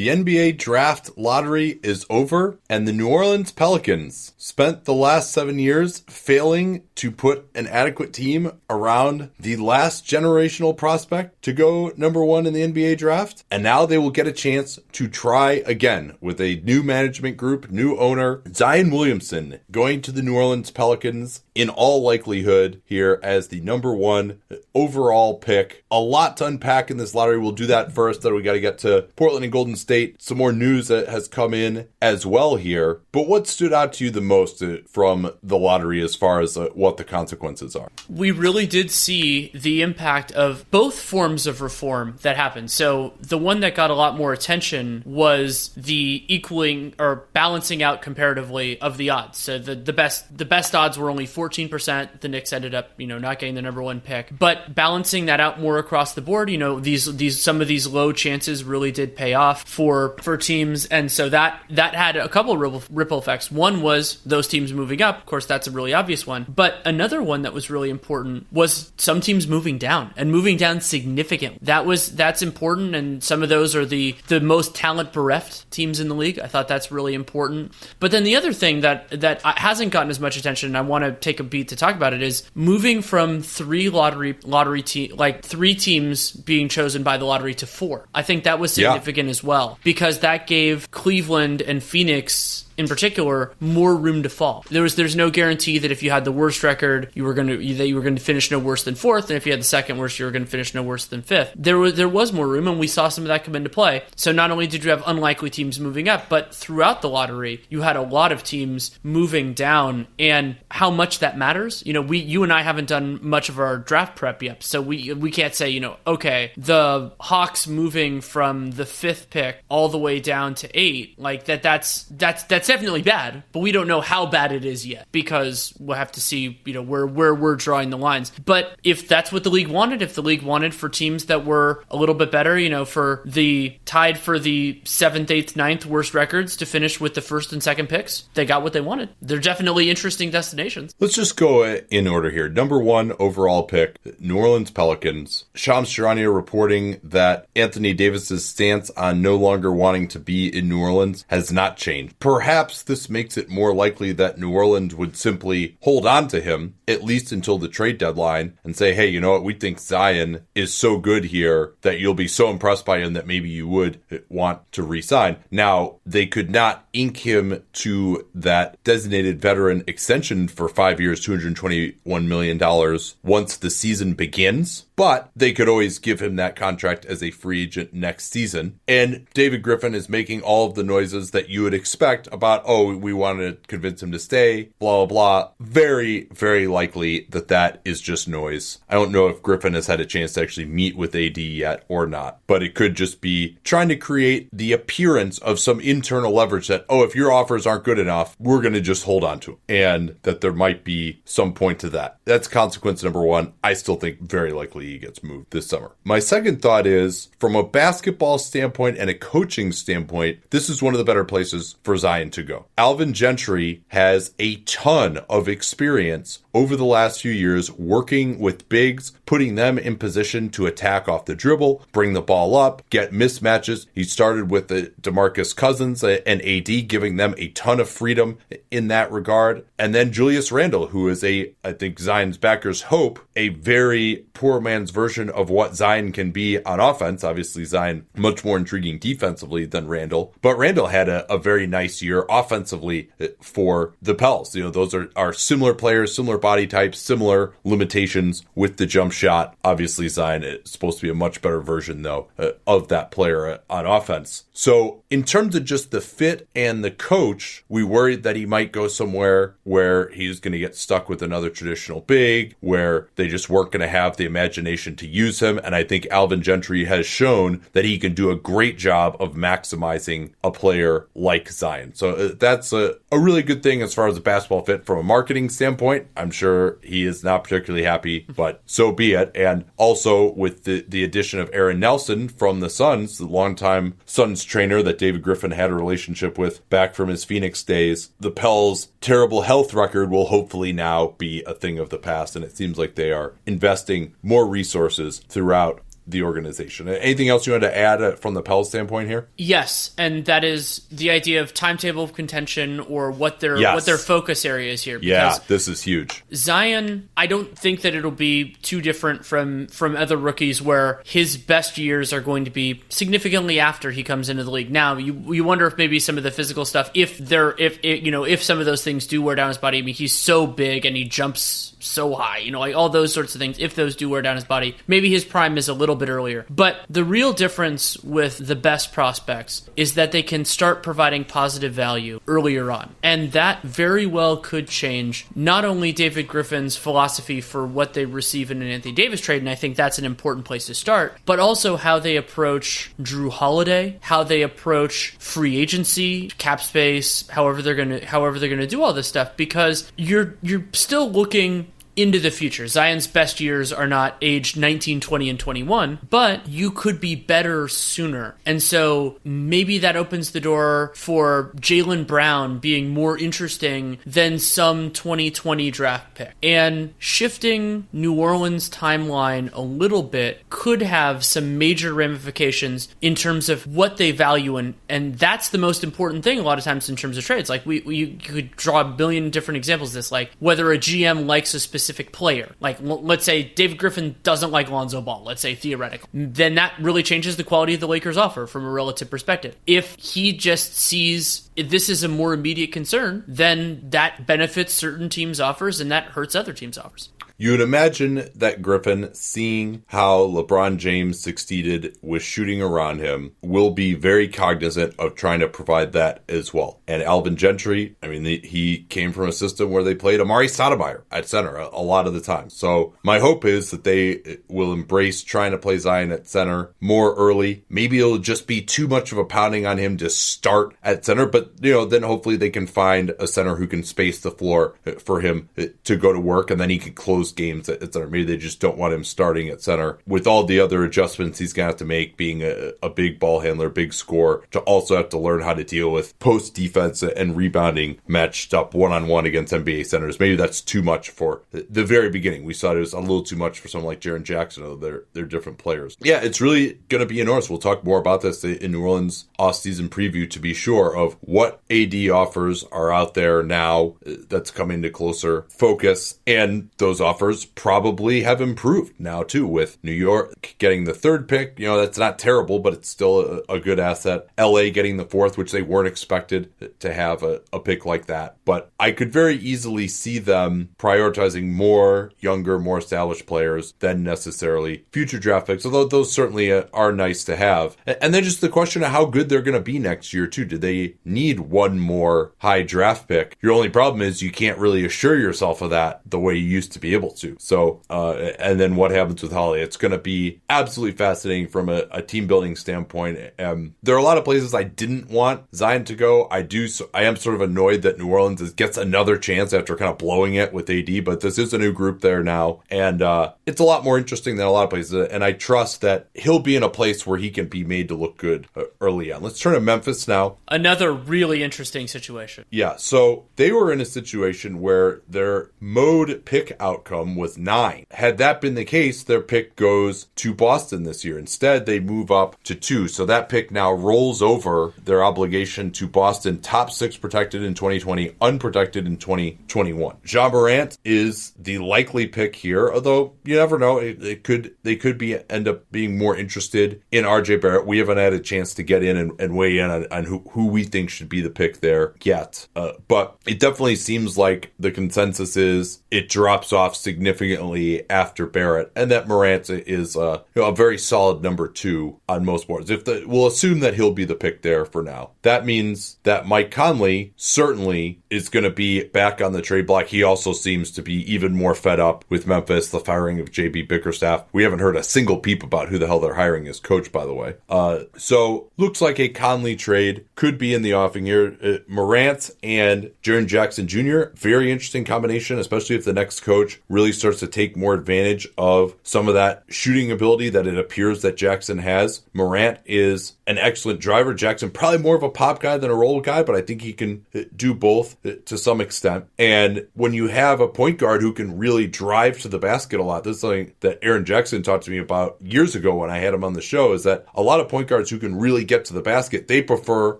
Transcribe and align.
The 0.00 0.08
NBA 0.08 0.56
draft 0.56 1.10
lottery 1.18 1.78
is 1.82 2.06
over, 2.08 2.58
and 2.70 2.88
the 2.88 2.92
New 2.94 3.06
Orleans 3.06 3.52
Pelicans 3.52 4.32
spent 4.38 4.86
the 4.86 4.94
last 4.94 5.30
seven 5.30 5.58
years 5.58 5.98
failing 6.08 6.84
to 6.94 7.10
put 7.10 7.50
an 7.54 7.66
adequate 7.66 8.14
team 8.14 8.50
around 8.70 9.28
the 9.38 9.56
last 9.56 10.06
generational 10.06 10.74
prospect 10.74 11.42
to 11.42 11.52
go 11.52 11.92
number 11.98 12.24
one 12.24 12.46
in 12.46 12.54
the 12.54 12.66
NBA 12.66 12.96
draft. 12.96 13.44
And 13.50 13.62
now 13.62 13.84
they 13.84 13.98
will 13.98 14.10
get 14.10 14.26
a 14.26 14.32
chance 14.32 14.78
to 14.92 15.06
try 15.06 15.62
again 15.66 16.16
with 16.18 16.40
a 16.40 16.62
new 16.64 16.82
management 16.82 17.36
group, 17.36 17.70
new 17.70 17.98
owner, 17.98 18.40
Zion 18.54 18.90
Williamson 18.90 19.60
going 19.70 20.00
to 20.00 20.12
the 20.12 20.22
New 20.22 20.34
Orleans 20.34 20.70
Pelicans 20.70 21.42
in 21.54 21.68
all 21.68 22.02
likelihood 22.02 22.80
here 22.84 23.20
as 23.22 23.48
the 23.48 23.60
number 23.60 23.94
one 23.94 24.40
overall 24.74 25.38
pick. 25.38 25.84
A 25.90 25.98
lot 26.00 26.36
to 26.38 26.46
unpack 26.46 26.90
in 26.90 26.96
this 26.96 27.14
lottery. 27.14 27.38
We'll 27.38 27.52
do 27.52 27.66
that 27.66 27.92
first. 27.92 28.22
Then 28.22 28.34
we 28.34 28.42
got 28.42 28.52
to 28.52 28.60
get 28.60 28.78
to 28.78 29.08
Portland 29.16 29.44
and 29.44 29.52
Golden 29.52 29.76
State. 29.76 30.20
Some 30.22 30.38
more 30.38 30.52
news 30.52 30.88
that 30.88 31.08
has 31.08 31.28
come 31.28 31.54
in 31.54 31.88
as 32.00 32.24
well 32.24 32.56
here. 32.56 33.00
But 33.12 33.26
what 33.26 33.46
stood 33.46 33.72
out 33.72 33.92
to 33.94 34.04
you 34.04 34.10
the 34.10 34.20
most 34.20 34.62
uh, 34.62 34.78
from 34.88 35.32
the 35.42 35.58
lottery 35.58 36.00
as 36.02 36.14
far 36.14 36.40
as 36.40 36.56
uh, 36.56 36.68
what 36.74 36.96
the 36.96 37.04
consequences 37.04 37.74
are? 37.74 37.88
We 38.08 38.30
really 38.30 38.66
did 38.66 38.90
see 38.90 39.50
the 39.54 39.82
impact 39.82 40.32
of 40.32 40.70
both 40.70 40.98
forms 40.98 41.46
of 41.46 41.60
reform 41.60 42.16
that 42.22 42.36
happened. 42.36 42.70
So 42.70 43.14
the 43.20 43.38
one 43.38 43.60
that 43.60 43.74
got 43.74 43.90
a 43.90 43.94
lot 43.94 44.16
more 44.16 44.32
attention 44.32 45.02
was 45.04 45.70
the 45.76 46.24
equaling 46.28 46.94
or 46.98 47.26
balancing 47.32 47.82
out 47.82 48.02
comparatively 48.02 48.80
of 48.80 48.96
the 48.96 49.10
odds. 49.10 49.38
So 49.38 49.58
the, 49.58 49.74
the 49.74 49.92
best 49.92 50.36
the 50.36 50.44
best 50.44 50.74
odds 50.74 50.98
were 50.98 51.10
only 51.10 51.26
14%. 51.50 52.20
The 52.20 52.28
Knicks 52.28 52.52
ended 52.52 52.74
up, 52.74 52.90
you 52.96 53.06
know, 53.06 53.18
not 53.18 53.38
getting 53.38 53.54
the 53.54 53.62
number 53.62 53.82
one 53.82 54.00
pick. 54.00 54.30
But 54.36 54.74
balancing 54.74 55.26
that 55.26 55.40
out 55.40 55.60
more 55.60 55.78
across 55.78 56.14
the 56.14 56.20
board, 56.20 56.50
you 56.50 56.58
know, 56.58 56.80
these 56.80 57.16
these 57.16 57.40
some 57.40 57.60
of 57.60 57.68
these 57.68 57.86
low 57.86 58.12
chances 58.12 58.64
really 58.64 58.92
did 58.92 59.16
pay 59.16 59.34
off 59.34 59.68
for 59.68 60.16
for 60.22 60.36
teams, 60.36 60.86
and 60.86 61.10
so 61.10 61.28
that 61.28 61.62
that 61.70 61.94
had 61.94 62.16
a 62.16 62.28
couple 62.28 62.52
of 62.52 62.60
ripple, 62.60 62.82
ripple 62.90 63.18
effects. 63.18 63.50
One 63.50 63.82
was 63.82 64.20
those 64.24 64.48
teams 64.48 64.72
moving 64.72 65.02
up. 65.02 65.18
Of 65.18 65.26
course, 65.26 65.46
that's 65.46 65.66
a 65.66 65.70
really 65.70 65.94
obvious 65.94 66.26
one. 66.26 66.46
But 66.48 66.78
another 66.84 67.22
one 67.22 67.42
that 67.42 67.52
was 67.52 67.70
really 67.70 67.90
important 67.90 68.46
was 68.52 68.92
some 68.96 69.20
teams 69.20 69.46
moving 69.46 69.78
down 69.78 70.12
and 70.16 70.30
moving 70.30 70.56
down 70.56 70.80
significantly. 70.80 71.58
That 71.62 71.86
was 71.86 72.14
that's 72.14 72.42
important, 72.42 72.94
and 72.94 73.22
some 73.22 73.42
of 73.42 73.48
those 73.48 73.76
are 73.76 73.86
the 73.86 74.16
the 74.28 74.40
most 74.40 74.74
talent 74.74 75.12
bereft 75.12 75.70
teams 75.70 76.00
in 76.00 76.08
the 76.08 76.14
league. 76.14 76.38
I 76.38 76.46
thought 76.46 76.68
that's 76.68 76.90
really 76.90 77.14
important. 77.14 77.72
But 77.98 78.10
then 78.10 78.24
the 78.24 78.36
other 78.36 78.52
thing 78.52 78.80
that 78.80 79.20
that 79.20 79.44
uh, 79.44 79.52
hasn't 79.56 79.92
gotten 79.92 80.10
as 80.10 80.20
much 80.20 80.36
attention, 80.36 80.68
and 80.68 80.76
I 80.76 80.80
want 80.80 81.04
to 81.04 81.12
take 81.12 81.29
a 81.38 81.44
beat 81.44 81.68
to 81.68 81.76
talk 81.76 81.94
about 81.94 82.14
it, 82.14 82.22
is 82.22 82.42
moving 82.54 83.02
from 83.02 83.42
three 83.42 83.88
lottery 83.90 84.36
lottery 84.42 84.82
te- 84.82 85.12
like 85.12 85.44
three 85.44 85.74
teams 85.76 86.32
being 86.32 86.68
chosen 86.68 87.04
by 87.04 87.18
the 87.18 87.24
lottery 87.24 87.54
to 87.54 87.66
four. 87.66 88.08
I 88.12 88.22
think 88.22 88.44
that 88.44 88.58
was 88.58 88.72
significant 88.72 89.26
yeah. 89.26 89.30
as 89.30 89.44
well 89.44 89.78
because 89.84 90.20
that 90.20 90.46
gave 90.46 90.90
Cleveland 90.90 91.62
and 91.62 91.82
Phoenix 91.82 92.64
in 92.76 92.88
particular 92.88 93.52
more 93.60 93.94
room 93.94 94.22
to 94.22 94.28
fall. 94.28 94.64
There 94.70 94.82
was 94.82 94.96
there's 94.96 95.16
no 95.16 95.30
guarantee 95.30 95.78
that 95.78 95.90
if 95.90 96.02
you 96.02 96.10
had 96.10 96.24
the 96.24 96.32
worst 96.32 96.62
record, 96.62 97.10
you 97.14 97.24
were 97.24 97.34
going 97.34 97.48
to 97.48 97.74
that 97.74 97.88
you 97.88 97.94
were 97.94 98.02
going 98.02 98.16
to 98.16 98.22
finish 98.22 98.50
no 98.50 98.58
worse 98.58 98.84
than 98.84 98.94
fourth, 98.94 99.30
and 99.30 99.36
if 99.36 99.46
you 99.46 99.52
had 99.52 99.60
the 99.60 99.64
second 99.64 99.98
worst, 99.98 100.18
you 100.18 100.24
were 100.24 100.30
going 100.30 100.44
to 100.44 100.50
finish 100.50 100.74
no 100.74 100.82
worse 100.82 101.06
than 101.06 101.22
fifth. 101.22 101.52
There 101.56 101.78
was 101.78 101.94
there 101.94 102.08
was 102.08 102.32
more 102.32 102.46
room, 102.46 102.68
and 102.68 102.78
we 102.78 102.86
saw 102.86 103.08
some 103.08 103.24
of 103.24 103.28
that 103.28 103.44
come 103.44 103.56
into 103.56 103.70
play. 103.70 104.02
So 104.16 104.32
not 104.32 104.50
only 104.50 104.66
did 104.66 104.84
you 104.84 104.90
have 104.90 105.02
unlikely 105.06 105.50
teams 105.50 105.78
moving 105.78 106.08
up, 106.08 106.28
but 106.28 106.54
throughout 106.54 107.02
the 107.02 107.08
lottery, 107.08 107.64
you 107.68 107.82
had 107.82 107.96
a 107.96 108.02
lot 108.02 108.32
of 108.32 108.42
teams 108.42 108.98
moving 109.02 109.54
down, 109.54 110.06
and 110.18 110.56
how 110.70 110.90
much 110.90 111.18
that 111.20 111.36
matters. 111.36 111.82
You 111.84 111.92
know, 111.92 112.02
we 112.02 112.18
you 112.18 112.42
and 112.42 112.52
I 112.52 112.62
haven't 112.62 112.88
done 112.88 113.18
much 113.22 113.48
of 113.48 113.58
our 113.58 113.76
draft 113.76 114.16
prep 114.16 114.42
yet, 114.42 114.62
so 114.62 114.80
we 114.80 115.12
we 115.12 115.30
can't 115.30 115.54
say 115.54 115.70
you 115.70 115.80
know 115.80 115.96
okay 116.06 116.52
the 116.56 117.12
Hawks 117.20 117.66
moving 117.66 118.20
from 118.20 118.70
the 118.72 118.86
fifth 118.86 119.30
pick 119.30 119.62
all 119.68 119.88
the 119.88 119.98
way 119.98 120.20
down 120.20 120.54
to 120.54 120.70
eight 120.78 121.18
like 121.18 121.44
that 121.44 121.62
that's 121.62 122.04
that's 122.04 122.44
that's 122.44 122.69
definitely 122.70 123.02
bad, 123.02 123.42
but 123.50 123.58
we 123.60 123.72
don't 123.72 123.88
know 123.88 124.00
how 124.00 124.26
bad 124.26 124.52
it 124.52 124.64
is 124.64 124.86
yet 124.86 125.08
because 125.10 125.74
we'll 125.80 125.96
have 125.96 126.12
to 126.12 126.20
see, 126.20 126.60
you 126.64 126.72
know, 126.72 126.82
where 126.82 127.04
where 127.04 127.34
we're 127.34 127.56
drawing 127.56 127.90
the 127.90 127.98
lines. 127.98 128.30
But 128.44 128.78
if 128.84 129.08
that's 129.08 129.32
what 129.32 129.42
the 129.42 129.50
league 129.50 129.66
wanted, 129.66 130.02
if 130.02 130.14
the 130.14 130.22
league 130.22 130.42
wanted 130.42 130.72
for 130.72 130.88
teams 130.88 131.24
that 131.24 131.44
were 131.44 131.82
a 131.90 131.96
little 131.96 132.14
bit 132.14 132.30
better, 132.30 132.56
you 132.56 132.68
know, 132.68 132.84
for 132.84 133.22
the 133.24 133.76
tied 133.86 134.18
for 134.18 134.38
the 134.38 134.80
seventh, 134.84 135.32
eighth, 135.32 135.56
ninth 135.56 135.84
worst 135.84 136.14
records 136.14 136.56
to 136.58 136.66
finish 136.66 137.00
with 137.00 137.14
the 137.14 137.20
first 137.20 137.52
and 137.52 137.60
second 137.60 137.88
picks, 137.88 138.28
they 138.34 138.44
got 138.44 138.62
what 138.62 138.72
they 138.72 138.80
wanted. 138.80 139.08
They're 139.20 139.38
definitely 139.38 139.90
interesting 139.90 140.30
destinations. 140.30 140.94
Let's 141.00 141.14
just 141.14 141.36
go 141.36 141.64
in 141.64 142.06
order 142.06 142.30
here. 142.30 142.48
Number 142.48 142.78
one 142.78 143.12
overall 143.18 143.64
pick, 143.64 143.98
New 144.20 144.36
Orleans 144.36 144.70
Pelicans. 144.70 145.44
Shams 145.54 145.88
Charania 145.88 146.32
reporting 146.32 147.00
that 147.02 147.48
Anthony 147.56 147.94
Davis's 147.94 148.46
stance 148.46 148.90
on 148.90 149.22
no 149.22 149.34
longer 149.34 149.72
wanting 149.72 150.06
to 150.08 150.20
be 150.20 150.46
in 150.56 150.68
New 150.68 150.80
Orleans 150.80 151.24
has 151.28 151.50
not 151.50 151.76
changed. 151.76 152.16
Perhaps 152.20 152.49
Perhaps 152.50 152.82
this 152.82 153.08
makes 153.08 153.36
it 153.36 153.48
more 153.48 153.72
likely 153.72 154.10
that 154.10 154.36
New 154.36 154.52
Orleans 154.52 154.92
would 154.92 155.16
simply 155.16 155.78
hold 155.82 156.04
on 156.04 156.26
to 156.26 156.40
him, 156.40 156.74
at 156.88 157.04
least 157.04 157.30
until 157.30 157.58
the 157.58 157.68
trade 157.68 157.96
deadline, 157.96 158.58
and 158.64 158.76
say, 158.76 158.92
hey, 158.92 159.06
you 159.06 159.20
know 159.20 159.30
what, 159.30 159.44
we 159.44 159.54
think 159.54 159.78
Zion 159.78 160.44
is 160.52 160.74
so 160.74 160.98
good 160.98 161.26
here 161.26 161.74
that 161.82 162.00
you'll 162.00 162.12
be 162.12 162.26
so 162.26 162.50
impressed 162.50 162.84
by 162.84 162.98
him 162.98 163.12
that 163.12 163.28
maybe 163.28 163.48
you 163.48 163.68
would 163.68 164.00
want 164.28 164.60
to 164.72 164.82
resign. 164.82 165.36
Now, 165.52 166.00
they 166.04 166.26
could 166.26 166.50
not 166.50 166.88
ink 166.92 167.18
him 167.18 167.62
to 167.74 168.26
that 168.34 168.82
designated 168.82 169.40
veteran 169.40 169.84
extension 169.86 170.48
for 170.48 170.68
five 170.68 171.00
years, 171.00 171.24
$221 171.24 172.26
million 172.26 172.98
once 173.22 173.56
the 173.58 173.70
season 173.70 174.14
begins 174.14 174.86
but 175.00 175.30
they 175.34 175.50
could 175.50 175.66
always 175.66 175.98
give 175.98 176.20
him 176.20 176.36
that 176.36 176.54
contract 176.54 177.06
as 177.06 177.22
a 177.22 177.30
free 177.30 177.62
agent 177.62 177.94
next 177.94 178.30
season. 178.30 178.78
And 178.86 179.26
David 179.32 179.62
Griffin 179.62 179.94
is 179.94 180.10
making 180.10 180.42
all 180.42 180.66
of 180.66 180.74
the 180.74 180.84
noises 180.84 181.30
that 181.30 181.48
you 181.48 181.62
would 181.62 181.72
expect 181.72 182.28
about, 182.40 182.62
oh, 182.64 182.96
we 182.96 183.12
want 183.12 183.40
to 183.40 183.58
convince 183.66 184.02
him 184.02 184.12
to 184.12 184.18
stay, 184.18 184.70
blah, 184.78 185.04
blah, 185.04 185.06
blah. 185.06 185.50
Very, 185.60 186.26
very 186.32 186.66
likely 186.66 187.26
that 187.28 187.48
that 187.48 187.82
is 187.84 188.00
just 188.00 188.26
noise. 188.26 188.78
I 188.88 188.94
don't 188.94 189.12
know 189.12 189.28
if 189.28 189.42
Griffin 189.42 189.74
has 189.74 189.86
had 189.86 190.00
a 190.00 190.06
chance 190.06 190.32
to 190.32 190.40
actually 190.40 190.64
meet 190.64 190.96
with 190.96 191.14
AD 191.14 191.36
yet 191.36 191.84
or 191.88 192.06
not, 192.06 192.40
but 192.46 192.62
it 192.62 192.74
could 192.74 192.94
just 192.94 193.20
be 193.20 193.58
trying 193.62 193.90
to 193.90 193.96
create 193.96 194.48
the 194.52 194.72
appearance 194.72 195.38
of 195.38 195.58
some 195.58 195.80
internal 195.80 196.32
leverage 196.32 196.68
that, 196.68 196.86
oh, 196.88 197.02
if 197.02 197.14
your 197.14 197.30
offers 197.30 197.66
aren't 197.66 197.84
good 197.84 197.98
enough, 197.98 198.36
we're 198.38 198.62
going 198.62 198.72
to 198.72 198.80
just 198.80 199.04
hold 199.04 199.22
on 199.22 199.38
to 199.40 199.50
them. 199.50 199.60
And 199.68 200.16
that 200.22 200.40
there 200.40 200.54
might 200.54 200.82
be 200.82 201.20
some 201.26 201.52
point 201.52 201.78
to 201.80 201.90
that. 201.90 202.18
That's 202.24 202.48
consequence 202.48 203.02
number 203.02 203.22
one. 203.22 203.52
I 203.62 203.74
still 203.74 203.96
think 203.96 204.20
very 204.20 204.52
likely 204.52 204.86
he 204.86 204.98
gets 204.98 205.22
moved 205.22 205.50
this 205.50 205.66
summer. 205.66 205.92
My 206.04 206.20
second 206.20 206.62
thought 206.62 206.86
is 206.86 207.28
from 207.38 207.54
a 207.54 207.62
basketball 207.62 208.38
standpoint 208.38 208.98
and 208.98 209.10
a 209.10 209.14
coaching 209.14 209.72
standpoint, 209.72 210.50
this 210.50 210.70
is 210.70 210.82
one 210.82 210.94
of 210.94 210.98
the 210.98 211.04
better 211.04 211.24
places 211.24 211.76
for 211.82 211.96
Zion 211.96 212.29
to 212.30 212.42
go. 212.42 212.66
Alvin 212.76 213.12
Gentry 213.12 213.82
has 213.88 214.34
a 214.38 214.56
ton 214.56 215.18
of 215.28 215.48
experience 215.48 216.40
over 216.52 216.76
the 216.76 216.84
last 216.84 217.22
few 217.22 217.30
years 217.30 217.70
working 217.70 218.38
with 218.38 218.68
bigs, 218.68 219.12
putting 219.26 219.54
them 219.54 219.78
in 219.78 219.96
position 219.96 220.48
to 220.50 220.66
attack 220.66 221.08
off 221.08 221.24
the 221.24 221.34
dribble, 221.34 221.82
bring 221.92 222.12
the 222.12 222.22
ball 222.22 222.56
up, 222.56 222.82
get 222.90 223.12
mismatches. 223.12 223.86
He 223.94 224.04
started 224.04 224.50
with 224.50 224.68
the 224.68 224.92
DeMarcus 225.00 225.54
Cousins 225.54 226.02
and 226.02 226.42
AD, 226.42 226.88
giving 226.88 227.16
them 227.16 227.34
a 227.38 227.48
ton 227.48 227.80
of 227.80 227.88
freedom 227.88 228.38
in 228.70 228.88
that 228.88 229.12
regard. 229.12 229.64
And 229.78 229.94
then 229.94 230.12
Julius 230.12 230.50
Randle, 230.50 230.88
who 230.88 231.08
is 231.08 231.22
a, 231.22 231.52
I 231.64 231.72
think, 231.72 231.98
Zion's 231.98 232.38
backers 232.38 232.82
hope, 232.82 233.20
a 233.40 233.48
very 233.48 234.26
poor 234.34 234.60
man's 234.60 234.90
version 234.90 235.30
of 235.30 235.48
what 235.48 235.74
Zion 235.74 236.12
can 236.12 236.30
be 236.30 236.62
on 236.64 236.78
offense. 236.78 237.24
Obviously, 237.24 237.64
Zion 237.64 238.06
much 238.14 238.44
more 238.44 238.58
intriguing 238.58 238.98
defensively 238.98 239.64
than 239.64 239.88
Randle, 239.88 240.34
but 240.42 240.58
Randle 240.58 240.88
had 240.88 241.08
a, 241.08 241.30
a 241.32 241.38
very 241.38 241.66
nice 241.66 242.02
year 242.02 242.26
offensively 242.28 243.10
uh, 243.18 243.28
for 243.40 243.94
the 244.02 244.14
Pels. 244.14 244.54
You 244.54 244.64
know, 244.64 244.70
those 244.70 244.94
are, 244.94 245.10
are 245.16 245.32
similar 245.32 245.72
players, 245.72 246.14
similar 246.14 246.36
body 246.36 246.66
types, 246.66 246.98
similar 246.98 247.54
limitations 247.64 248.44
with 248.54 248.76
the 248.76 248.86
jump 248.86 249.12
shot. 249.12 249.56
Obviously, 249.64 250.08
Zion 250.08 250.44
is 250.44 250.70
supposed 250.70 250.98
to 250.98 251.06
be 251.06 251.10
a 251.10 251.14
much 251.14 251.40
better 251.40 251.60
version, 251.60 252.02
though, 252.02 252.28
uh, 252.38 252.50
of 252.66 252.88
that 252.88 253.10
player 253.10 253.46
uh, 253.46 253.58
on 253.70 253.86
offense. 253.86 254.44
So, 254.52 255.02
in 255.08 255.24
terms 255.24 255.54
of 255.54 255.64
just 255.64 255.90
the 255.90 256.02
fit 256.02 256.46
and 256.54 256.84
the 256.84 256.90
coach, 256.90 257.64
we 257.70 257.82
worried 257.82 258.22
that 258.24 258.36
he 258.36 258.44
might 258.44 258.72
go 258.72 258.88
somewhere 258.88 259.56
where 259.64 260.10
he's 260.10 260.40
going 260.40 260.52
to 260.52 260.58
get 260.58 260.76
stuck 260.76 261.08
with 261.08 261.22
another 261.22 261.48
traditional 261.48 262.02
big, 262.02 262.54
where 262.60 263.08
they 263.16 263.29
just 263.30 263.48
weren't 263.48 263.72
going 263.72 263.80
to 263.80 263.88
have 263.88 264.16
the 264.16 264.26
imagination 264.26 264.96
to 264.96 265.06
use 265.06 265.40
him. 265.40 265.58
And 265.62 265.74
I 265.74 265.84
think 265.84 266.06
Alvin 266.10 266.42
Gentry 266.42 266.84
has 266.84 267.06
shown 267.06 267.62
that 267.72 267.84
he 267.84 267.98
can 267.98 268.14
do 268.14 268.30
a 268.30 268.36
great 268.36 268.78
job 268.78 269.16
of 269.20 269.34
maximizing 269.34 270.32
a 270.42 270.50
player 270.50 271.06
like 271.14 271.50
Zion. 271.50 271.94
So 271.94 272.10
uh, 272.10 272.34
that's 272.38 272.72
a, 272.72 272.96
a 273.10 273.18
really 273.18 273.42
good 273.42 273.62
thing 273.62 273.82
as 273.82 273.94
far 273.94 274.08
as 274.08 274.16
a 274.16 274.20
basketball 274.20 274.62
fit 274.62 274.84
from 274.84 274.98
a 274.98 275.02
marketing 275.02 275.48
standpoint. 275.48 276.08
I'm 276.16 276.30
sure 276.30 276.78
he 276.82 277.04
is 277.04 277.24
not 277.24 277.44
particularly 277.44 277.84
happy, 277.84 278.26
but 278.34 278.62
so 278.66 278.92
be 278.92 279.12
it. 279.12 279.30
And 279.34 279.64
also 279.76 280.32
with 280.32 280.64
the, 280.64 280.84
the 280.88 281.04
addition 281.04 281.40
of 281.40 281.50
Aaron 281.52 281.80
Nelson 281.80 282.28
from 282.28 282.60
the 282.60 282.70
Suns, 282.70 283.18
the 283.18 283.26
longtime 283.26 283.96
Suns 284.04 284.44
trainer 284.44 284.82
that 284.82 284.98
David 284.98 285.22
Griffin 285.22 285.52
had 285.52 285.70
a 285.70 285.74
relationship 285.74 286.38
with 286.38 286.68
back 286.70 286.94
from 286.94 287.08
his 287.08 287.24
Phoenix 287.24 287.62
days, 287.62 288.10
the 288.18 288.30
Pels' 288.30 288.88
terrible 289.00 289.42
health 289.42 289.74
record 289.74 290.10
will 290.10 290.26
hopefully 290.26 290.72
now 290.72 291.14
be 291.18 291.42
a 291.44 291.54
thing 291.54 291.78
of 291.78 291.90
the 291.90 291.98
past. 291.98 292.36
And 292.36 292.44
it 292.44 292.56
seems 292.56 292.78
like 292.78 292.94
they 292.94 293.09
are 293.10 293.34
investing 293.46 294.14
more 294.22 294.46
resources 294.46 295.18
throughout 295.28 295.82
the 296.06 296.22
organization. 296.22 296.88
Anything 296.88 297.28
else 297.28 297.46
you 297.46 297.52
want 297.52 297.62
to 297.62 297.76
add 297.76 298.02
uh, 298.02 298.16
from 298.16 298.34
the 298.34 298.42
Pels 298.42 298.68
standpoint 298.68 299.08
here? 299.08 299.28
Yes, 299.36 299.92
and 299.96 300.24
that 300.24 300.42
is 300.44 300.80
the 300.90 301.10
idea 301.10 301.40
of 301.42 301.54
timetable 301.54 302.02
of 302.02 302.14
contention 302.14 302.80
or 302.80 303.10
what 303.10 303.40
their 303.40 303.56
Yes. 303.56 303.74
what 303.74 303.84
their 303.84 303.98
focus 303.98 304.44
area 304.44 304.72
is 304.72 304.82
here. 304.82 304.98
Yeah, 305.02 305.36
this 305.46 305.68
is 305.68 305.82
huge. 305.82 306.24
Zion, 306.34 307.08
I 307.16 307.26
don't 307.26 307.56
think 307.56 307.82
that 307.82 307.94
it'll 307.94 308.10
be 308.10 308.54
too 308.62 308.80
different 308.80 309.24
from 309.24 309.66
from 309.68 309.96
other 309.96 310.16
rookies 310.16 310.60
where 310.62 311.00
his 311.04 311.36
best 311.36 311.78
years 311.78 312.12
are 312.12 312.20
going 312.20 312.44
to 312.44 312.50
be 312.50 312.82
significantly 312.88 313.60
after 313.60 313.90
he 313.90 314.02
comes 314.02 314.28
into 314.28 314.44
the 314.44 314.50
league. 314.50 314.70
Now, 314.70 314.96
you 314.96 315.14
you 315.32 315.44
wonder 315.44 315.66
if 315.66 315.76
maybe 315.78 315.98
some 316.00 316.16
of 316.16 316.24
the 316.24 316.30
physical 316.30 316.64
stuff, 316.64 316.90
if 316.94 317.18
there, 317.18 317.54
if 317.58 317.78
it, 317.82 318.02
you 318.02 318.10
know, 318.10 318.24
if 318.24 318.42
some 318.42 318.58
of 318.58 318.66
those 318.66 318.82
things 318.82 319.06
do 319.06 319.22
wear 319.22 319.34
down 319.36 319.48
his 319.48 319.58
body. 319.58 319.78
I 319.78 319.82
mean, 319.82 319.94
he's 319.94 320.14
so 320.14 320.46
big 320.46 320.86
and 320.86 320.96
he 320.96 321.04
jumps 321.04 321.74
so 321.80 322.14
high, 322.14 322.38
you 322.38 322.50
know, 322.50 322.60
like 322.60 322.74
all 322.74 322.88
those 322.88 323.12
sorts 323.12 323.34
of 323.34 323.40
things. 323.40 323.58
If 323.58 323.74
those 323.74 323.96
do 323.96 324.08
wear 324.08 324.22
down 324.22 324.36
his 324.36 324.44
body, 324.44 324.76
maybe 324.86 325.10
his 325.10 325.24
prime 325.24 325.56
is 325.56 325.68
a 325.68 325.74
little 325.74 325.89
bit 325.96 326.08
earlier. 326.08 326.46
But 326.50 326.80
the 326.88 327.04
real 327.04 327.32
difference 327.32 327.98
with 327.98 328.38
the 328.38 328.56
best 328.56 328.92
prospects 328.92 329.68
is 329.76 329.94
that 329.94 330.12
they 330.12 330.22
can 330.22 330.44
start 330.44 330.82
providing 330.82 331.24
positive 331.24 331.72
value 331.72 332.20
earlier 332.26 332.70
on, 332.70 332.94
and 333.02 333.32
that 333.32 333.62
very 333.62 334.06
well 334.06 334.36
could 334.36 334.68
change 334.68 335.26
not 335.34 335.64
only 335.64 335.92
David 335.92 336.28
Griffin's 336.28 336.76
philosophy 336.76 337.40
for 337.40 337.66
what 337.66 337.94
they 337.94 338.04
receive 338.04 338.50
in 338.50 338.62
an 338.62 338.68
Anthony 338.68 338.94
Davis 338.94 339.20
trade, 339.20 339.42
and 339.42 339.48
I 339.50 339.54
think 339.54 339.76
that's 339.76 339.98
an 339.98 340.04
important 340.04 340.46
place 340.46 340.66
to 340.66 340.74
start, 340.74 341.18
but 341.24 341.38
also 341.38 341.76
how 341.76 341.98
they 341.98 342.16
approach 342.16 342.92
Jrue 343.00 343.30
Holiday, 343.30 343.98
how 344.00 344.22
they 344.24 344.42
approach 344.42 345.16
free 345.18 345.56
agency, 345.56 346.28
cap 346.38 346.60
space, 346.60 347.28
however 347.28 347.62
they're 347.62 347.74
gonna 347.74 348.04
however 348.04 348.38
they're 348.38 348.48
gonna 348.48 348.66
do 348.66 348.82
all 348.82 348.92
this 348.92 349.08
stuff, 349.08 349.36
because 349.36 349.90
you're 349.96 350.36
you're 350.42 350.64
still 350.72 351.10
looking 351.10 351.70
into 351.96 352.18
the 352.18 352.30
future. 352.30 352.66
Zion's 352.66 353.06
best 353.06 353.40
years 353.40 353.72
are 353.72 353.86
not 353.86 354.16
aged 354.20 354.56
19, 354.56 355.00
20, 355.00 355.30
and 355.30 355.38
21, 355.38 355.98
but 356.08 356.48
you 356.48 356.70
could 356.70 357.00
be 357.00 357.14
better 357.14 357.68
sooner. 357.68 358.36
And 358.44 358.62
so 358.62 359.18
maybe 359.24 359.78
that 359.78 359.96
opens 359.96 360.32
the 360.32 360.40
door 360.40 360.92
for 360.94 361.52
Jaylen 361.56 362.06
Brown 362.06 362.58
being 362.58 362.88
more 362.90 363.16
interesting 363.16 363.98
than 364.04 364.38
some 364.38 364.90
2020 364.90 365.70
draft 365.70 366.14
pick. 366.14 366.34
And 366.42 366.94
shifting 366.98 367.86
New 367.92 368.14
Orleans' 368.14 368.70
timeline 368.70 369.52
a 369.52 369.60
little 369.60 370.02
bit 370.02 370.42
could 370.50 370.82
have 370.82 371.24
some 371.24 371.58
major 371.58 371.94
ramifications 371.94 372.88
in 373.00 373.14
terms 373.14 373.48
of 373.48 373.66
what 373.66 373.96
they 373.96 374.10
value. 374.10 374.56
And, 374.56 374.74
and 374.88 375.14
that's 375.16 375.50
the 375.50 375.58
most 375.58 375.84
important 375.84 376.24
thing 376.24 376.38
a 376.38 376.42
lot 376.42 376.58
of 376.58 376.64
times 376.64 376.88
in 376.88 376.96
terms 376.96 377.16
of 377.16 377.24
trades. 377.24 377.48
Like, 377.48 377.64
we, 377.66 377.80
we 377.80 377.96
you 377.96 378.18
could 378.18 378.56
draw 378.56 378.80
a 378.80 378.84
billion 378.84 379.30
different 379.30 379.56
examples 379.56 379.92
this, 379.92 380.10
like 380.10 380.30
whether 380.38 380.72
a 380.72 380.78
GM 380.78 381.26
likes 381.26 381.54
a 381.54 381.60
specific 381.60 381.89
player. 382.12 382.54
Like, 382.60 382.78
let's 382.80 383.24
say 383.24 383.42
David 383.42 383.78
Griffin 383.78 384.16
doesn't 384.22 384.50
like 384.50 384.70
Lonzo 384.70 385.00
Ball, 385.00 385.22
let's 385.24 385.40
say 385.40 385.54
theoretical. 385.54 386.08
Then 386.12 386.54
that 386.56 386.74
really 386.80 387.02
changes 387.02 387.36
the 387.36 387.44
quality 387.44 387.74
of 387.74 387.80
the 387.80 387.88
Lakers' 387.88 388.16
offer 388.16 388.46
from 388.46 388.64
a 388.64 388.70
relative 388.70 389.10
perspective. 389.10 389.56
If 389.66 389.96
he 389.96 390.32
just 390.32 390.76
sees 390.76 391.50
this 391.56 391.88
is 391.88 392.02
a 392.02 392.08
more 392.08 392.32
immediate 392.32 392.72
concern, 392.72 393.24
then 393.26 393.90
that 393.90 394.26
benefits 394.26 394.72
certain 394.72 395.08
teams' 395.08 395.40
offers 395.40 395.80
and 395.80 395.90
that 395.90 396.04
hurts 396.04 396.34
other 396.34 396.52
teams' 396.52 396.78
offers. 396.78 397.10
You 397.40 397.52
would 397.52 397.62
imagine 397.62 398.28
that 398.34 398.60
Griffin, 398.60 399.14
seeing 399.14 399.82
how 399.86 400.26
LeBron 400.26 400.76
James 400.76 401.18
succeeded 401.18 401.96
with 402.02 402.22
shooting 402.22 402.60
around 402.60 402.98
him, 402.98 403.32
will 403.40 403.70
be 403.70 403.94
very 403.94 404.28
cognizant 404.28 404.94
of 404.98 405.14
trying 405.14 405.40
to 405.40 405.48
provide 405.48 405.92
that 405.92 406.22
as 406.28 406.52
well. 406.52 406.82
And 406.86 407.02
Alvin 407.02 407.36
Gentry, 407.36 407.96
I 408.02 408.08
mean, 408.08 408.24
the, 408.24 408.40
he 408.40 408.82
came 408.90 409.12
from 409.12 409.26
a 409.26 409.32
system 409.32 409.70
where 409.70 409.82
they 409.82 409.94
played 409.94 410.20
Amar'e 410.20 410.50
Stoudemire 410.50 411.04
at 411.10 411.28
center 411.28 411.56
a, 411.56 411.70
a 411.72 411.80
lot 411.80 412.06
of 412.06 412.12
the 412.12 412.20
time. 412.20 412.50
So 412.50 412.92
my 413.02 413.20
hope 413.20 413.46
is 413.46 413.70
that 413.70 413.84
they 413.84 414.36
will 414.48 414.74
embrace 414.74 415.22
trying 415.22 415.52
to 415.52 415.58
play 415.58 415.78
Zion 415.78 416.12
at 416.12 416.28
center 416.28 416.74
more 416.78 417.14
early. 417.14 417.64
Maybe 417.70 418.00
it'll 418.00 418.18
just 418.18 418.46
be 418.46 418.60
too 418.60 418.86
much 418.86 419.12
of 419.12 419.18
a 419.18 419.24
pounding 419.24 419.64
on 419.64 419.78
him 419.78 419.96
to 419.96 420.10
start 420.10 420.76
at 420.82 421.06
center, 421.06 421.24
but 421.24 421.52
you 421.62 421.72
know, 421.72 421.86
then 421.86 422.02
hopefully 422.02 422.36
they 422.36 422.50
can 422.50 422.66
find 422.66 423.14
a 423.18 423.26
center 423.26 423.54
who 423.54 423.66
can 423.66 423.82
space 423.82 424.20
the 424.20 424.30
floor 424.30 424.74
for 424.98 425.22
him 425.22 425.48
to 425.84 425.96
go 425.96 426.12
to 426.12 426.20
work, 426.20 426.50
and 426.50 426.60
then 426.60 426.68
he 426.68 426.76
can 426.76 426.92
close 426.92 427.29
games 427.36 427.68
at, 427.68 427.92
center. 427.92 428.08
Maybe 428.08 428.24
they 428.24 428.36
just 428.36 428.60
don't 428.60 428.78
want 428.78 428.94
him 428.94 429.04
starting 429.04 429.48
at 429.48 429.62
center 429.62 429.98
with 430.06 430.26
all 430.26 430.44
the 430.44 430.60
other 430.60 430.84
adjustments 430.84 431.38
he's 431.38 431.52
going 431.52 431.66
to 431.66 431.72
have 431.72 431.78
to 431.78 431.84
make, 431.84 432.16
being 432.16 432.42
a, 432.42 432.72
a 432.82 432.90
big 432.90 433.18
ball 433.18 433.40
handler, 433.40 433.68
big 433.68 433.92
scorer, 433.92 434.44
to 434.50 434.60
also 434.60 434.96
have 434.96 435.08
to 435.10 435.18
learn 435.18 435.40
how 435.40 435.54
to 435.54 435.64
deal 435.64 435.90
with 435.90 436.18
post 436.18 436.54
defense 436.54 437.02
and 437.02 437.36
rebounding 437.36 437.98
matched 438.06 438.54
up 438.54 438.74
one 438.74 438.92
on 438.92 439.06
one 439.08 439.26
against 439.26 439.52
NBA 439.52 439.86
centers. 439.86 440.20
Maybe 440.20 440.36
that's 440.36 440.60
too 440.60 440.82
much 440.82 441.10
for 441.10 441.42
the 441.52 441.84
very 441.84 442.10
beginning. 442.10 442.44
We 442.44 442.54
saw 442.54 442.72
it 442.72 442.78
was 442.78 442.92
a 442.92 443.00
little 443.00 443.22
too 443.22 443.36
much 443.36 443.60
for 443.60 443.68
someone 443.68 443.88
like 443.88 444.00
Jaren 444.00 444.22
Jackson. 444.22 444.64
Although 444.64 444.76
they're 444.76 445.04
they're 445.12 445.24
different 445.24 445.58
players. 445.58 445.96
Yeah, 446.00 446.20
it's 446.20 446.40
really 446.40 446.78
going 446.88 447.00
to 447.00 447.06
be 447.06 447.20
enormous. 447.20 447.50
We'll 447.50 447.58
talk 447.58 447.84
more 447.84 447.98
about 447.98 448.22
this 448.22 448.44
in 448.44 448.72
New 448.72 448.82
Orleans 448.82 449.26
off 449.38 449.56
season 449.56 449.88
preview 449.88 450.28
to 450.30 450.38
be 450.38 450.54
sure 450.54 450.96
of 450.96 451.16
what 451.20 451.60
AD 451.70 451.94
offers 452.10 452.64
are 452.64 452.92
out 452.92 453.14
there 453.14 453.42
now 453.42 453.96
uh, 454.06 454.12
that's 454.28 454.50
coming 454.50 454.82
to 454.82 454.90
closer 454.90 455.46
focus, 455.48 456.18
and 456.26 456.70
those 456.78 457.00
offers 457.00 457.19
probably 457.54 458.22
have 458.22 458.40
improved 458.40 458.98
now 458.98 459.22
too 459.22 459.46
with 459.46 459.78
New 459.82 459.92
York 459.92 460.54
getting 460.58 460.84
the 460.84 460.94
third 460.94 461.28
pick. 461.28 461.58
You 461.58 461.66
know 461.66 461.80
that's 461.80 461.98
not 461.98 462.18
terrible, 462.18 462.58
but 462.58 462.72
it's 462.72 462.88
still 462.88 463.42
a, 463.48 463.54
a 463.54 463.60
good 463.60 463.78
asset. 463.78 464.28
LA 464.38 464.70
getting 464.70 464.96
the 464.96 465.04
fourth, 465.04 465.36
which 465.36 465.52
they 465.52 465.62
weren't 465.62 465.88
expected 465.88 466.52
to 466.80 466.92
have 466.92 467.22
a, 467.22 467.42
a 467.52 467.60
pick 467.60 467.84
like 467.84 468.06
that. 468.06 468.36
But 468.44 468.70
I 468.78 468.92
could 468.92 469.12
very 469.12 469.36
easily 469.36 469.88
see 469.88 470.18
them 470.18 470.70
prioritizing 470.78 471.50
more 471.50 472.12
younger, 472.18 472.58
more 472.58 472.78
established 472.78 473.26
players 473.26 473.74
than 473.80 474.02
necessarily 474.02 474.84
future 474.92 475.18
draft 475.18 475.46
picks. 475.46 475.64
Although 475.64 475.86
those 475.86 476.12
certainly 476.12 476.52
uh, 476.52 476.64
are 476.72 476.92
nice 476.92 477.24
to 477.24 477.36
have. 477.36 477.76
And 477.86 478.14
then 478.14 478.24
just 478.24 478.40
the 478.40 478.48
question 478.48 478.82
of 478.82 478.90
how 478.90 479.04
good 479.04 479.28
they're 479.28 479.42
going 479.42 479.56
to 479.56 479.60
be 479.60 479.78
next 479.78 480.12
year 480.12 480.26
too. 480.26 480.44
Do 480.44 480.58
they 480.58 480.94
need 481.04 481.40
one 481.40 481.78
more 481.78 482.32
high 482.38 482.62
draft 482.62 483.08
pick? 483.08 483.36
Your 483.40 483.52
only 483.52 483.68
problem 483.68 484.02
is 484.02 484.22
you 484.22 484.32
can't 484.32 484.58
really 484.58 484.84
assure 484.84 485.18
yourself 485.18 485.62
of 485.62 485.70
that 485.70 486.02
the 486.06 486.18
way 486.18 486.34
you 486.34 486.46
used 486.46 486.72
to 486.72 486.78
be 486.78 486.94
able 486.94 487.09
to. 487.18 487.36
So, 487.38 487.82
uh, 487.90 488.12
and 488.38 488.58
then 488.58 488.76
what 488.76 488.90
happens 488.90 489.22
with 489.22 489.32
Holly? 489.32 489.60
It's 489.60 489.76
going 489.76 489.92
to 489.92 489.98
be 489.98 490.40
absolutely 490.48 490.96
fascinating 490.96 491.48
from 491.48 491.68
a, 491.68 491.84
a 491.90 492.02
team 492.02 492.26
building 492.26 492.56
standpoint. 492.56 493.18
Um, 493.38 493.74
there 493.82 493.94
are 493.94 493.98
a 493.98 494.02
lot 494.02 494.18
of 494.18 494.24
places 494.24 494.54
I 494.54 494.64
didn't 494.64 495.10
want 495.10 495.54
Zion 495.54 495.84
to 495.84 495.94
go. 495.94 496.28
I 496.30 496.42
do. 496.42 496.68
So 496.68 496.88
I 496.94 497.04
am 497.04 497.16
sort 497.16 497.34
of 497.34 497.40
annoyed 497.40 497.82
that 497.82 497.98
New 497.98 498.08
Orleans 498.08 498.40
is, 498.40 498.52
gets 498.52 498.76
another 498.76 499.16
chance 499.16 499.52
after 499.52 499.76
kind 499.76 499.90
of 499.90 499.98
blowing 499.98 500.34
it 500.34 500.52
with 500.52 500.70
AD, 500.70 501.04
but 501.04 501.20
this 501.20 501.38
is 501.38 501.52
a 501.52 501.58
new 501.58 501.72
group 501.72 502.00
there 502.00 502.22
now, 502.22 502.60
and 502.70 503.02
uh, 503.02 503.32
it's 503.46 503.60
a 503.60 503.64
lot 503.64 503.84
more 503.84 503.98
interesting 503.98 504.36
than 504.36 504.46
a 504.46 504.50
lot 504.50 504.64
of 504.64 504.70
places. 504.70 505.08
And 505.08 505.24
I 505.24 505.32
trust 505.32 505.80
that 505.80 506.08
he'll 506.14 506.38
be 506.38 506.56
in 506.56 506.62
a 506.62 506.68
place 506.68 507.06
where 507.06 507.18
he 507.18 507.30
can 507.30 507.46
be 507.46 507.64
made 507.64 507.88
to 507.88 507.94
look 507.94 508.16
good 508.16 508.46
uh, 508.56 508.64
early 508.80 509.12
on. 509.12 509.22
Let's 509.22 509.40
turn 509.40 509.54
to 509.54 509.60
Memphis 509.60 510.06
now. 510.06 510.36
Another 510.48 510.92
really 510.92 511.42
interesting 511.42 511.86
situation. 511.86 512.44
Yeah, 512.50 512.76
so 512.76 513.26
they 513.36 513.52
were 513.52 513.72
in 513.72 513.80
a 513.80 513.86
situation 513.86 514.60
where 514.60 515.00
their 515.08 515.50
mode 515.60 516.24
pick 516.24 516.56
outcome 516.60 516.99
was 517.04 517.38
nine. 517.38 517.86
Had 517.90 518.18
that 518.18 518.40
been 518.40 518.54
the 518.54 518.64
case, 518.64 519.02
their 519.02 519.20
pick 519.20 519.56
goes 519.56 520.04
to 520.16 520.34
Boston 520.34 520.84
this 520.84 521.04
year. 521.04 521.18
Instead, 521.18 521.66
they 521.66 521.80
move 521.80 522.10
up 522.10 522.42
to 522.44 522.54
two. 522.54 522.88
So 522.88 523.06
that 523.06 523.28
pick 523.28 523.50
now 523.50 523.72
rolls 523.72 524.22
over 524.22 524.72
their 524.84 525.02
obligation 525.04 525.70
to 525.72 525.86
Boston, 525.86 526.40
top 526.40 526.70
six 526.70 526.96
protected 526.96 527.42
in 527.42 527.54
2020, 527.54 528.16
unprotected 528.20 528.86
in 528.86 528.96
2021. 528.96 529.96
Ja 530.06 530.28
Morant 530.28 530.78
is 530.84 531.32
the 531.38 531.58
likely 531.58 532.06
pick 532.06 532.36
here, 532.36 532.70
although 532.72 533.12
you 533.24 533.36
never 533.36 533.58
know. 533.58 533.78
It, 533.78 534.02
it 534.02 534.24
could 534.24 534.54
they 534.62 534.76
could 534.76 534.98
be 534.98 535.18
end 535.30 535.48
up 535.48 535.70
being 535.70 535.98
more 535.98 536.16
interested 536.16 536.82
in 536.90 537.04
RJ 537.04 537.40
Barrett. 537.40 537.66
We 537.66 537.78
haven't 537.78 537.98
had 537.98 538.12
a 538.12 538.20
chance 538.20 538.54
to 538.54 538.62
get 538.62 538.82
in 538.82 538.96
and, 538.96 539.20
and 539.20 539.36
weigh 539.36 539.58
in 539.58 539.70
on, 539.70 539.86
on, 539.90 540.04
who, 540.04 540.18
who 540.30 540.46
we 540.46 540.64
think 540.64 540.90
should 540.90 541.08
be 541.08 541.20
the 541.20 541.30
pick 541.30 541.60
there 541.60 541.94
yet. 542.02 542.46
Uh, 542.54 542.72
but 542.88 543.16
it 543.26 543.40
definitely 543.40 543.76
seems 543.76 544.18
like 544.18 544.52
the 544.58 544.70
consensus 544.70 545.36
is 545.36 545.82
it 545.90 546.08
drops 546.08 546.52
off 546.52 546.76
significantly 546.80 547.88
after 547.90 548.26
Barrett, 548.26 548.72
and 548.74 548.90
that 548.90 549.08
Morant 549.08 549.50
is 549.50 549.96
uh, 549.96 550.22
you 550.34 550.42
know, 550.42 550.48
a 550.48 550.54
very 550.54 550.78
solid 550.78 551.22
number 551.22 551.48
two 551.48 551.98
on 552.08 552.24
most 552.24 552.48
boards. 552.48 552.70
If 552.70 552.84
the, 552.84 553.04
we'll 553.06 553.26
assume 553.26 553.60
that 553.60 553.74
he'll 553.74 553.92
be 553.92 554.04
the 554.04 554.14
pick 554.14 554.42
there 554.42 554.64
for 554.64 554.82
now. 554.82 555.10
That 555.22 555.44
means 555.44 555.98
that 556.02 556.26
Mike 556.26 556.50
Conley 556.50 557.12
certainly 557.16 558.00
is 558.10 558.28
going 558.28 558.44
to 558.44 558.50
be 558.50 558.84
back 558.84 559.20
on 559.20 559.32
the 559.32 559.42
trade 559.42 559.66
block. 559.66 559.86
He 559.86 560.02
also 560.02 560.32
seems 560.32 560.70
to 560.72 560.82
be 560.82 560.94
even 561.12 561.34
more 561.34 561.54
fed 561.54 561.80
up 561.80 562.04
with 562.08 562.26
Memphis, 562.26 562.68
the 562.68 562.80
firing 562.80 563.20
of 563.20 563.30
JB 563.30 563.68
Bickerstaff. 563.68 564.24
We 564.32 564.42
haven't 564.42 564.58
heard 564.58 564.76
a 564.76 564.82
single 564.82 565.18
peep 565.18 565.42
about 565.42 565.68
who 565.68 565.78
the 565.78 565.86
hell 565.86 566.00
they're 566.00 566.14
hiring 566.14 566.48
as 566.48 566.60
coach, 566.60 566.90
by 566.90 567.06
the 567.06 567.14
way. 567.14 567.36
Uh, 567.48 567.80
so 567.96 568.50
looks 568.56 568.80
like 568.80 568.98
a 568.98 569.08
Conley 569.08 569.56
trade 569.56 570.06
could 570.14 570.38
be 570.38 570.54
in 570.54 570.62
the 570.62 570.74
offing 570.74 571.06
here. 571.06 571.36
Uh, 571.42 571.58
Morant 571.68 572.30
and 572.42 572.90
Jaren 573.02 573.26
Jackson 573.26 573.68
Jr. 573.68 574.04
Very 574.14 574.50
interesting 574.50 574.84
combination, 574.84 575.38
especially 575.38 575.76
if 575.76 575.84
the 575.84 575.92
next 575.92 576.20
coach 576.20 576.60
really 576.70 576.92
starts 576.92 577.20
to 577.20 577.26
take 577.26 577.56
more 577.56 577.74
advantage 577.74 578.26
of 578.38 578.74
some 578.82 579.08
of 579.08 579.14
that 579.14 579.44
shooting 579.48 579.90
ability 579.90 580.30
that 580.30 580.46
it 580.46 580.56
appears 580.56 581.02
that 581.02 581.16
Jackson 581.16 581.58
has. 581.58 582.02
Morant 582.14 582.58
is 582.64 583.14
an 583.26 583.36
excellent 583.38 583.80
driver. 583.80 584.14
Jackson 584.14 584.50
probably 584.50 584.78
more 584.78 584.96
of 584.96 585.02
a 585.02 585.10
pop 585.10 585.40
guy 585.40 585.58
than 585.58 585.70
a 585.70 585.74
roll 585.74 586.00
guy, 586.00 586.22
but 586.22 586.36
I 586.36 586.40
think 586.40 586.62
he 586.62 586.72
can 586.72 587.04
do 587.36 587.54
both 587.54 587.96
uh, 588.06 588.12
to 588.26 588.38
some 588.38 588.60
extent. 588.60 589.06
And 589.18 589.66
when 589.74 589.92
you 589.92 590.08
have 590.08 590.40
a 590.40 590.48
point 590.48 590.78
guard 590.78 591.02
who 591.02 591.12
can 591.12 591.38
really 591.38 591.66
drive 591.66 592.20
to 592.20 592.28
the 592.28 592.38
basket 592.38 592.80
a 592.80 592.84
lot, 592.84 593.04
this 593.04 593.16
is 593.16 593.20
something 593.20 593.52
that 593.60 593.80
Aaron 593.82 594.04
Jackson 594.04 594.42
talked 594.42 594.64
to 594.64 594.70
me 594.70 594.78
about 594.78 595.16
years 595.20 595.56
ago 595.56 595.74
when 595.74 595.90
I 595.90 595.98
had 595.98 596.14
him 596.14 596.24
on 596.24 596.34
the 596.34 596.40
show, 596.40 596.72
is 596.72 596.84
that 596.84 597.04
a 597.14 597.22
lot 597.22 597.40
of 597.40 597.48
point 597.48 597.68
guards 597.68 597.90
who 597.90 597.98
can 597.98 598.18
really 598.18 598.44
get 598.44 598.64
to 598.66 598.74
the 598.74 598.80
basket, 598.80 599.26
they 599.26 599.42
prefer 599.42 599.98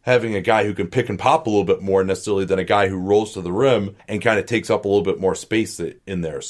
having 0.00 0.34
a 0.34 0.40
guy 0.40 0.64
who 0.64 0.72
can 0.72 0.88
pick 0.88 1.10
and 1.10 1.18
pop 1.18 1.46
a 1.46 1.50
little 1.50 1.64
bit 1.64 1.82
more 1.82 2.02
necessarily 2.02 2.46
than 2.46 2.58
a 2.58 2.64
guy 2.64 2.88
who 2.88 2.96
rolls 2.96 3.34
to 3.34 3.42
the 3.42 3.52
rim 3.52 3.96
and 4.08 4.22
kind 4.22 4.38
of 4.38 4.46
takes 4.46 4.70
up 4.70 4.84
a 4.84 4.88
little 4.88 5.04
bit 5.04 5.20
more 5.20 5.34
space 5.34 5.78
in 6.06 6.22
there. 6.22 6.40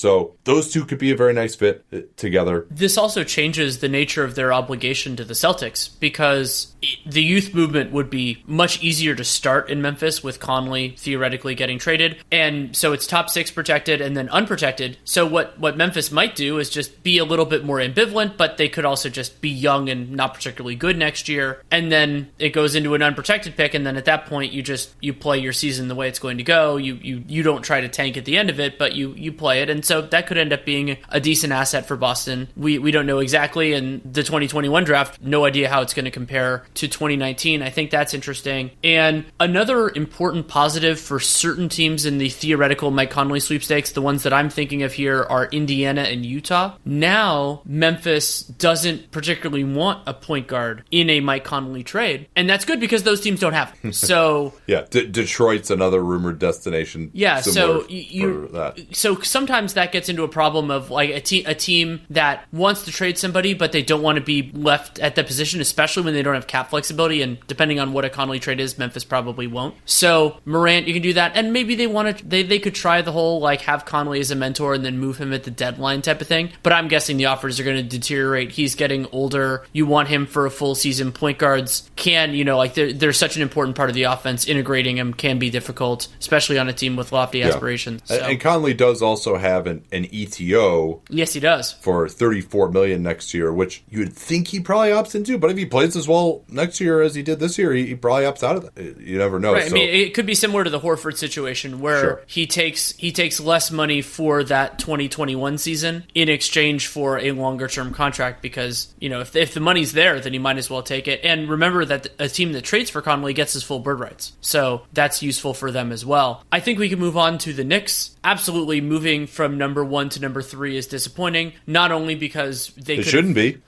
Those 0.44 0.72
two 0.72 0.84
could 0.84 0.98
be 0.98 1.12
a 1.12 1.16
very 1.16 1.32
nice 1.32 1.54
fit 1.54 1.84
uh, 1.92 2.00
together. 2.16 2.66
This 2.70 2.98
also 2.98 3.24
changes 3.24 3.78
the 3.78 3.88
nature 3.88 4.24
of 4.24 4.34
their 4.34 4.52
obligation 4.52 5.16
to 5.16 5.24
the 5.24 5.34
Celtics 5.34 5.88
because 6.00 6.74
the 7.06 7.22
youth 7.22 7.54
movement 7.54 7.92
would 7.92 8.10
be 8.10 8.42
much 8.46 8.82
easier 8.82 9.14
to 9.14 9.24
start 9.24 9.70
in 9.70 9.80
Memphis 9.80 10.22
with 10.22 10.40
Conley 10.40 10.94
theoretically 10.98 11.54
getting 11.54 11.78
traded. 11.78 12.16
And 12.30 12.76
so 12.76 12.92
it's 12.92 13.06
top 13.06 13.30
six 13.30 13.50
protected 13.50 14.00
and 14.00 14.16
then 14.16 14.28
unprotected. 14.28 14.98
So 15.04 15.26
what, 15.26 15.58
what 15.58 15.76
Memphis 15.76 16.10
might 16.10 16.34
do 16.34 16.58
is 16.58 16.70
just 16.70 17.02
be 17.02 17.18
a 17.18 17.24
little 17.24 17.46
bit 17.46 17.64
more 17.64 17.78
ambivalent, 17.78 18.36
but 18.36 18.56
they 18.56 18.68
could 18.68 18.84
also 18.84 19.08
just 19.08 19.40
be 19.40 19.50
young 19.50 19.88
and 19.88 20.10
not 20.12 20.34
particularly 20.34 20.76
good 20.76 20.98
next 20.98 21.28
year. 21.28 21.62
And 21.70 21.90
then 21.90 22.30
it 22.38 22.50
goes 22.50 22.74
into 22.74 22.94
an 22.94 23.02
unprotected 23.02 23.56
pick. 23.56 23.74
And 23.74 23.86
then 23.86 23.96
at 23.96 24.04
that 24.04 24.26
point, 24.26 24.52
you 24.52 24.62
just, 24.62 24.94
you 25.00 25.14
play 25.14 25.38
your 25.38 25.52
season 25.52 25.88
the 25.88 25.94
way 25.94 26.08
it's 26.08 26.18
going 26.18 26.38
to 26.38 26.44
go. 26.44 26.76
You, 26.76 26.94
you, 26.96 27.24
you 27.26 27.42
don't 27.42 27.62
try 27.62 27.80
to 27.80 27.88
tank 27.88 28.16
at 28.16 28.24
the 28.24 28.36
end 28.36 28.50
of 28.50 28.60
it, 28.60 28.78
but 28.78 28.94
you, 28.94 29.14
you 29.14 29.32
play 29.32 29.62
it. 29.62 29.70
And 29.70 29.84
so 29.84 29.93
that 30.02 30.26
could 30.26 30.38
end 30.38 30.52
up 30.52 30.64
being 30.64 30.96
a 31.08 31.20
decent 31.20 31.52
asset 31.52 31.86
for 31.86 31.96
Boston. 31.96 32.48
We, 32.56 32.78
we 32.78 32.90
don't 32.90 33.06
know 33.06 33.18
exactly. 33.18 33.72
And 33.72 34.02
the 34.04 34.22
2021 34.22 34.84
draft, 34.84 35.20
no 35.22 35.44
idea 35.44 35.68
how 35.68 35.82
it's 35.82 35.94
going 35.94 36.04
to 36.04 36.10
compare 36.10 36.64
to 36.74 36.88
2019. 36.88 37.62
I 37.62 37.70
think 37.70 37.90
that's 37.90 38.14
interesting. 38.14 38.70
And 38.82 39.24
another 39.40 39.90
important 39.90 40.48
positive 40.48 41.00
for 41.00 41.20
certain 41.20 41.68
teams 41.68 42.06
in 42.06 42.18
the 42.18 42.28
theoretical 42.28 42.90
Mike 42.90 43.10
Conley 43.10 43.40
sweepstakes, 43.40 43.92
the 43.92 44.02
ones 44.02 44.22
that 44.22 44.32
I'm 44.32 44.50
thinking 44.50 44.82
of 44.82 44.92
here 44.92 45.22
are 45.22 45.46
Indiana 45.46 46.02
and 46.02 46.24
Utah. 46.24 46.76
Now, 46.84 47.62
Memphis 47.64 48.40
doesn't 48.42 49.10
particularly 49.10 49.64
want 49.64 50.02
a 50.06 50.14
point 50.14 50.46
guard 50.46 50.84
in 50.90 51.10
a 51.10 51.20
Mike 51.20 51.44
Conley 51.44 51.82
trade. 51.82 52.28
And 52.36 52.48
that's 52.48 52.64
good 52.64 52.80
because 52.80 53.02
those 53.02 53.20
teams 53.20 53.40
don't 53.40 53.52
have 53.52 53.74
So, 53.92 54.54
yeah, 54.66 54.86
D- 54.90 55.06
Detroit's 55.06 55.70
another 55.70 56.02
rumored 56.02 56.38
destination. 56.38 57.10
Yeah, 57.12 57.40
so 57.40 57.86
you, 57.88 58.50
so 58.92 59.20
sometimes 59.20 59.74
that 59.74 59.83
gets 59.92 60.08
into 60.08 60.22
a 60.22 60.28
problem 60.28 60.70
of 60.70 60.90
like 60.90 61.10
a, 61.10 61.20
te- 61.20 61.44
a 61.44 61.54
team 61.54 62.02
that 62.10 62.46
wants 62.52 62.84
to 62.84 62.92
trade 62.92 63.18
somebody, 63.18 63.54
but 63.54 63.72
they 63.72 63.82
don't 63.82 64.02
want 64.02 64.16
to 64.16 64.24
be 64.24 64.50
left 64.54 64.98
at 64.98 65.14
that 65.16 65.26
position, 65.26 65.60
especially 65.60 66.02
when 66.04 66.14
they 66.14 66.22
don't 66.22 66.34
have 66.34 66.46
cap 66.46 66.70
flexibility. 66.70 67.22
And 67.22 67.38
depending 67.46 67.80
on 67.80 67.92
what 67.92 68.04
a 68.04 68.10
Conley 68.10 68.38
trade 68.38 68.60
is, 68.60 68.78
Memphis 68.78 69.04
probably 69.04 69.46
won't. 69.46 69.74
So 69.84 70.38
Morant, 70.44 70.86
you 70.86 70.94
can 70.94 71.02
do 71.02 71.12
that, 71.14 71.32
and 71.36 71.52
maybe 71.52 71.74
they 71.74 71.86
want 71.86 72.18
to. 72.18 72.24
They 72.24 72.42
they 72.42 72.58
could 72.58 72.74
try 72.74 73.02
the 73.02 73.12
whole 73.12 73.40
like 73.40 73.62
have 73.62 73.84
Conley 73.84 74.20
as 74.20 74.30
a 74.30 74.36
mentor 74.36 74.74
and 74.74 74.84
then 74.84 74.98
move 74.98 75.18
him 75.18 75.32
at 75.32 75.44
the 75.44 75.50
deadline 75.50 76.02
type 76.02 76.20
of 76.20 76.26
thing. 76.26 76.50
But 76.62 76.72
I'm 76.72 76.88
guessing 76.88 77.16
the 77.16 77.26
offers 77.26 77.58
are 77.60 77.64
going 77.64 77.76
to 77.76 77.82
deteriorate. 77.82 78.52
He's 78.52 78.74
getting 78.74 79.06
older. 79.12 79.64
You 79.72 79.86
want 79.86 80.08
him 80.08 80.26
for 80.26 80.46
a 80.46 80.50
full 80.50 80.74
season. 80.74 81.12
Point 81.12 81.38
guards 81.38 81.90
can 81.96 82.34
you 82.34 82.44
know 82.44 82.56
like 82.56 82.74
they're, 82.74 82.92
they're 82.92 83.12
such 83.12 83.36
an 83.36 83.42
important 83.42 83.76
part 83.76 83.88
of 83.88 83.94
the 83.94 84.04
offense. 84.04 84.46
Integrating 84.46 84.98
him 84.98 85.14
can 85.14 85.38
be 85.38 85.50
difficult, 85.50 86.08
especially 86.20 86.58
on 86.58 86.68
a 86.68 86.72
team 86.72 86.96
with 86.96 87.12
lofty 87.12 87.38
yeah. 87.38 87.48
aspirations. 87.48 88.02
So. 88.04 88.16
And 88.16 88.40
Conley 88.40 88.74
does 88.74 89.02
also 89.02 89.36
have 89.36 89.66
an, 89.66 89.73
an 89.92 90.04
ETO. 90.06 91.00
Yes, 91.08 91.32
he 91.32 91.40
does 91.40 91.72
for 91.72 92.08
34 92.08 92.70
million 92.70 93.02
next 93.02 93.34
year, 93.34 93.52
which 93.52 93.82
you 93.88 94.00
would 94.00 94.12
think 94.12 94.48
he 94.48 94.60
probably 94.60 94.90
opts 94.90 95.14
into. 95.14 95.38
But 95.38 95.50
if 95.50 95.56
he 95.56 95.66
plays 95.66 95.96
as 95.96 96.08
well 96.08 96.44
next 96.48 96.80
year 96.80 97.02
as 97.02 97.14
he 97.14 97.22
did 97.22 97.40
this 97.40 97.58
year, 97.58 97.72
he, 97.72 97.86
he 97.86 97.94
probably 97.94 98.24
opts 98.24 98.42
out 98.42 98.56
of 98.56 98.70
it. 98.76 98.98
You 98.98 99.18
never 99.18 99.38
know. 99.38 99.52
Right. 99.52 99.64
So. 99.64 99.70
I 99.70 99.72
mean, 99.72 99.88
it 99.88 100.14
could 100.14 100.26
be 100.26 100.34
similar 100.34 100.64
to 100.64 100.70
the 100.70 100.80
Horford 100.80 101.16
situation 101.16 101.80
where 101.80 102.00
sure. 102.00 102.22
he 102.26 102.46
takes 102.46 102.92
he 102.92 103.12
takes 103.12 103.40
less 103.40 103.70
money 103.70 104.02
for 104.02 104.44
that 104.44 104.78
2021 104.78 105.58
season 105.58 106.04
in 106.14 106.28
exchange 106.28 106.86
for 106.86 107.18
a 107.18 107.32
longer 107.32 107.68
term 107.68 107.92
contract 107.92 108.42
because 108.42 108.94
you 108.98 109.08
know 109.08 109.20
if 109.20 109.36
if 109.36 109.54
the 109.54 109.60
money's 109.60 109.92
there, 109.92 110.20
then 110.20 110.32
he 110.32 110.38
might 110.38 110.58
as 110.58 110.70
well 110.70 110.82
take 110.82 111.08
it. 111.08 111.20
And 111.24 111.48
remember 111.48 111.84
that 111.84 112.08
a 112.18 112.28
team 112.28 112.52
that 112.52 112.62
trades 112.62 112.90
for 112.90 113.02
Conley 113.02 113.34
gets 113.34 113.52
his 113.52 113.62
full 113.62 113.80
bird 113.80 114.00
rights, 114.00 114.32
so 114.40 114.82
that's 114.92 115.22
useful 115.22 115.54
for 115.54 115.70
them 115.70 115.92
as 115.92 116.04
well. 116.04 116.44
I 116.52 116.60
think 116.60 116.78
we 116.78 116.88
can 116.88 116.98
move 116.98 117.16
on 117.16 117.38
to 117.38 117.52
the 117.52 117.64
Knicks. 117.64 118.16
Absolutely, 118.22 118.80
moving 118.80 119.26
from 119.26 119.58
number 119.64 119.84
one 119.84 120.10
to 120.10 120.20
number 120.20 120.42
three 120.42 120.76
is 120.76 120.86
disappointing. 120.86 121.54
Not 121.66 121.90
only 121.90 122.14
because 122.14 122.68
they 122.76 122.96
it 122.96 123.04
shouldn't 123.04 123.34
be. 123.34 123.62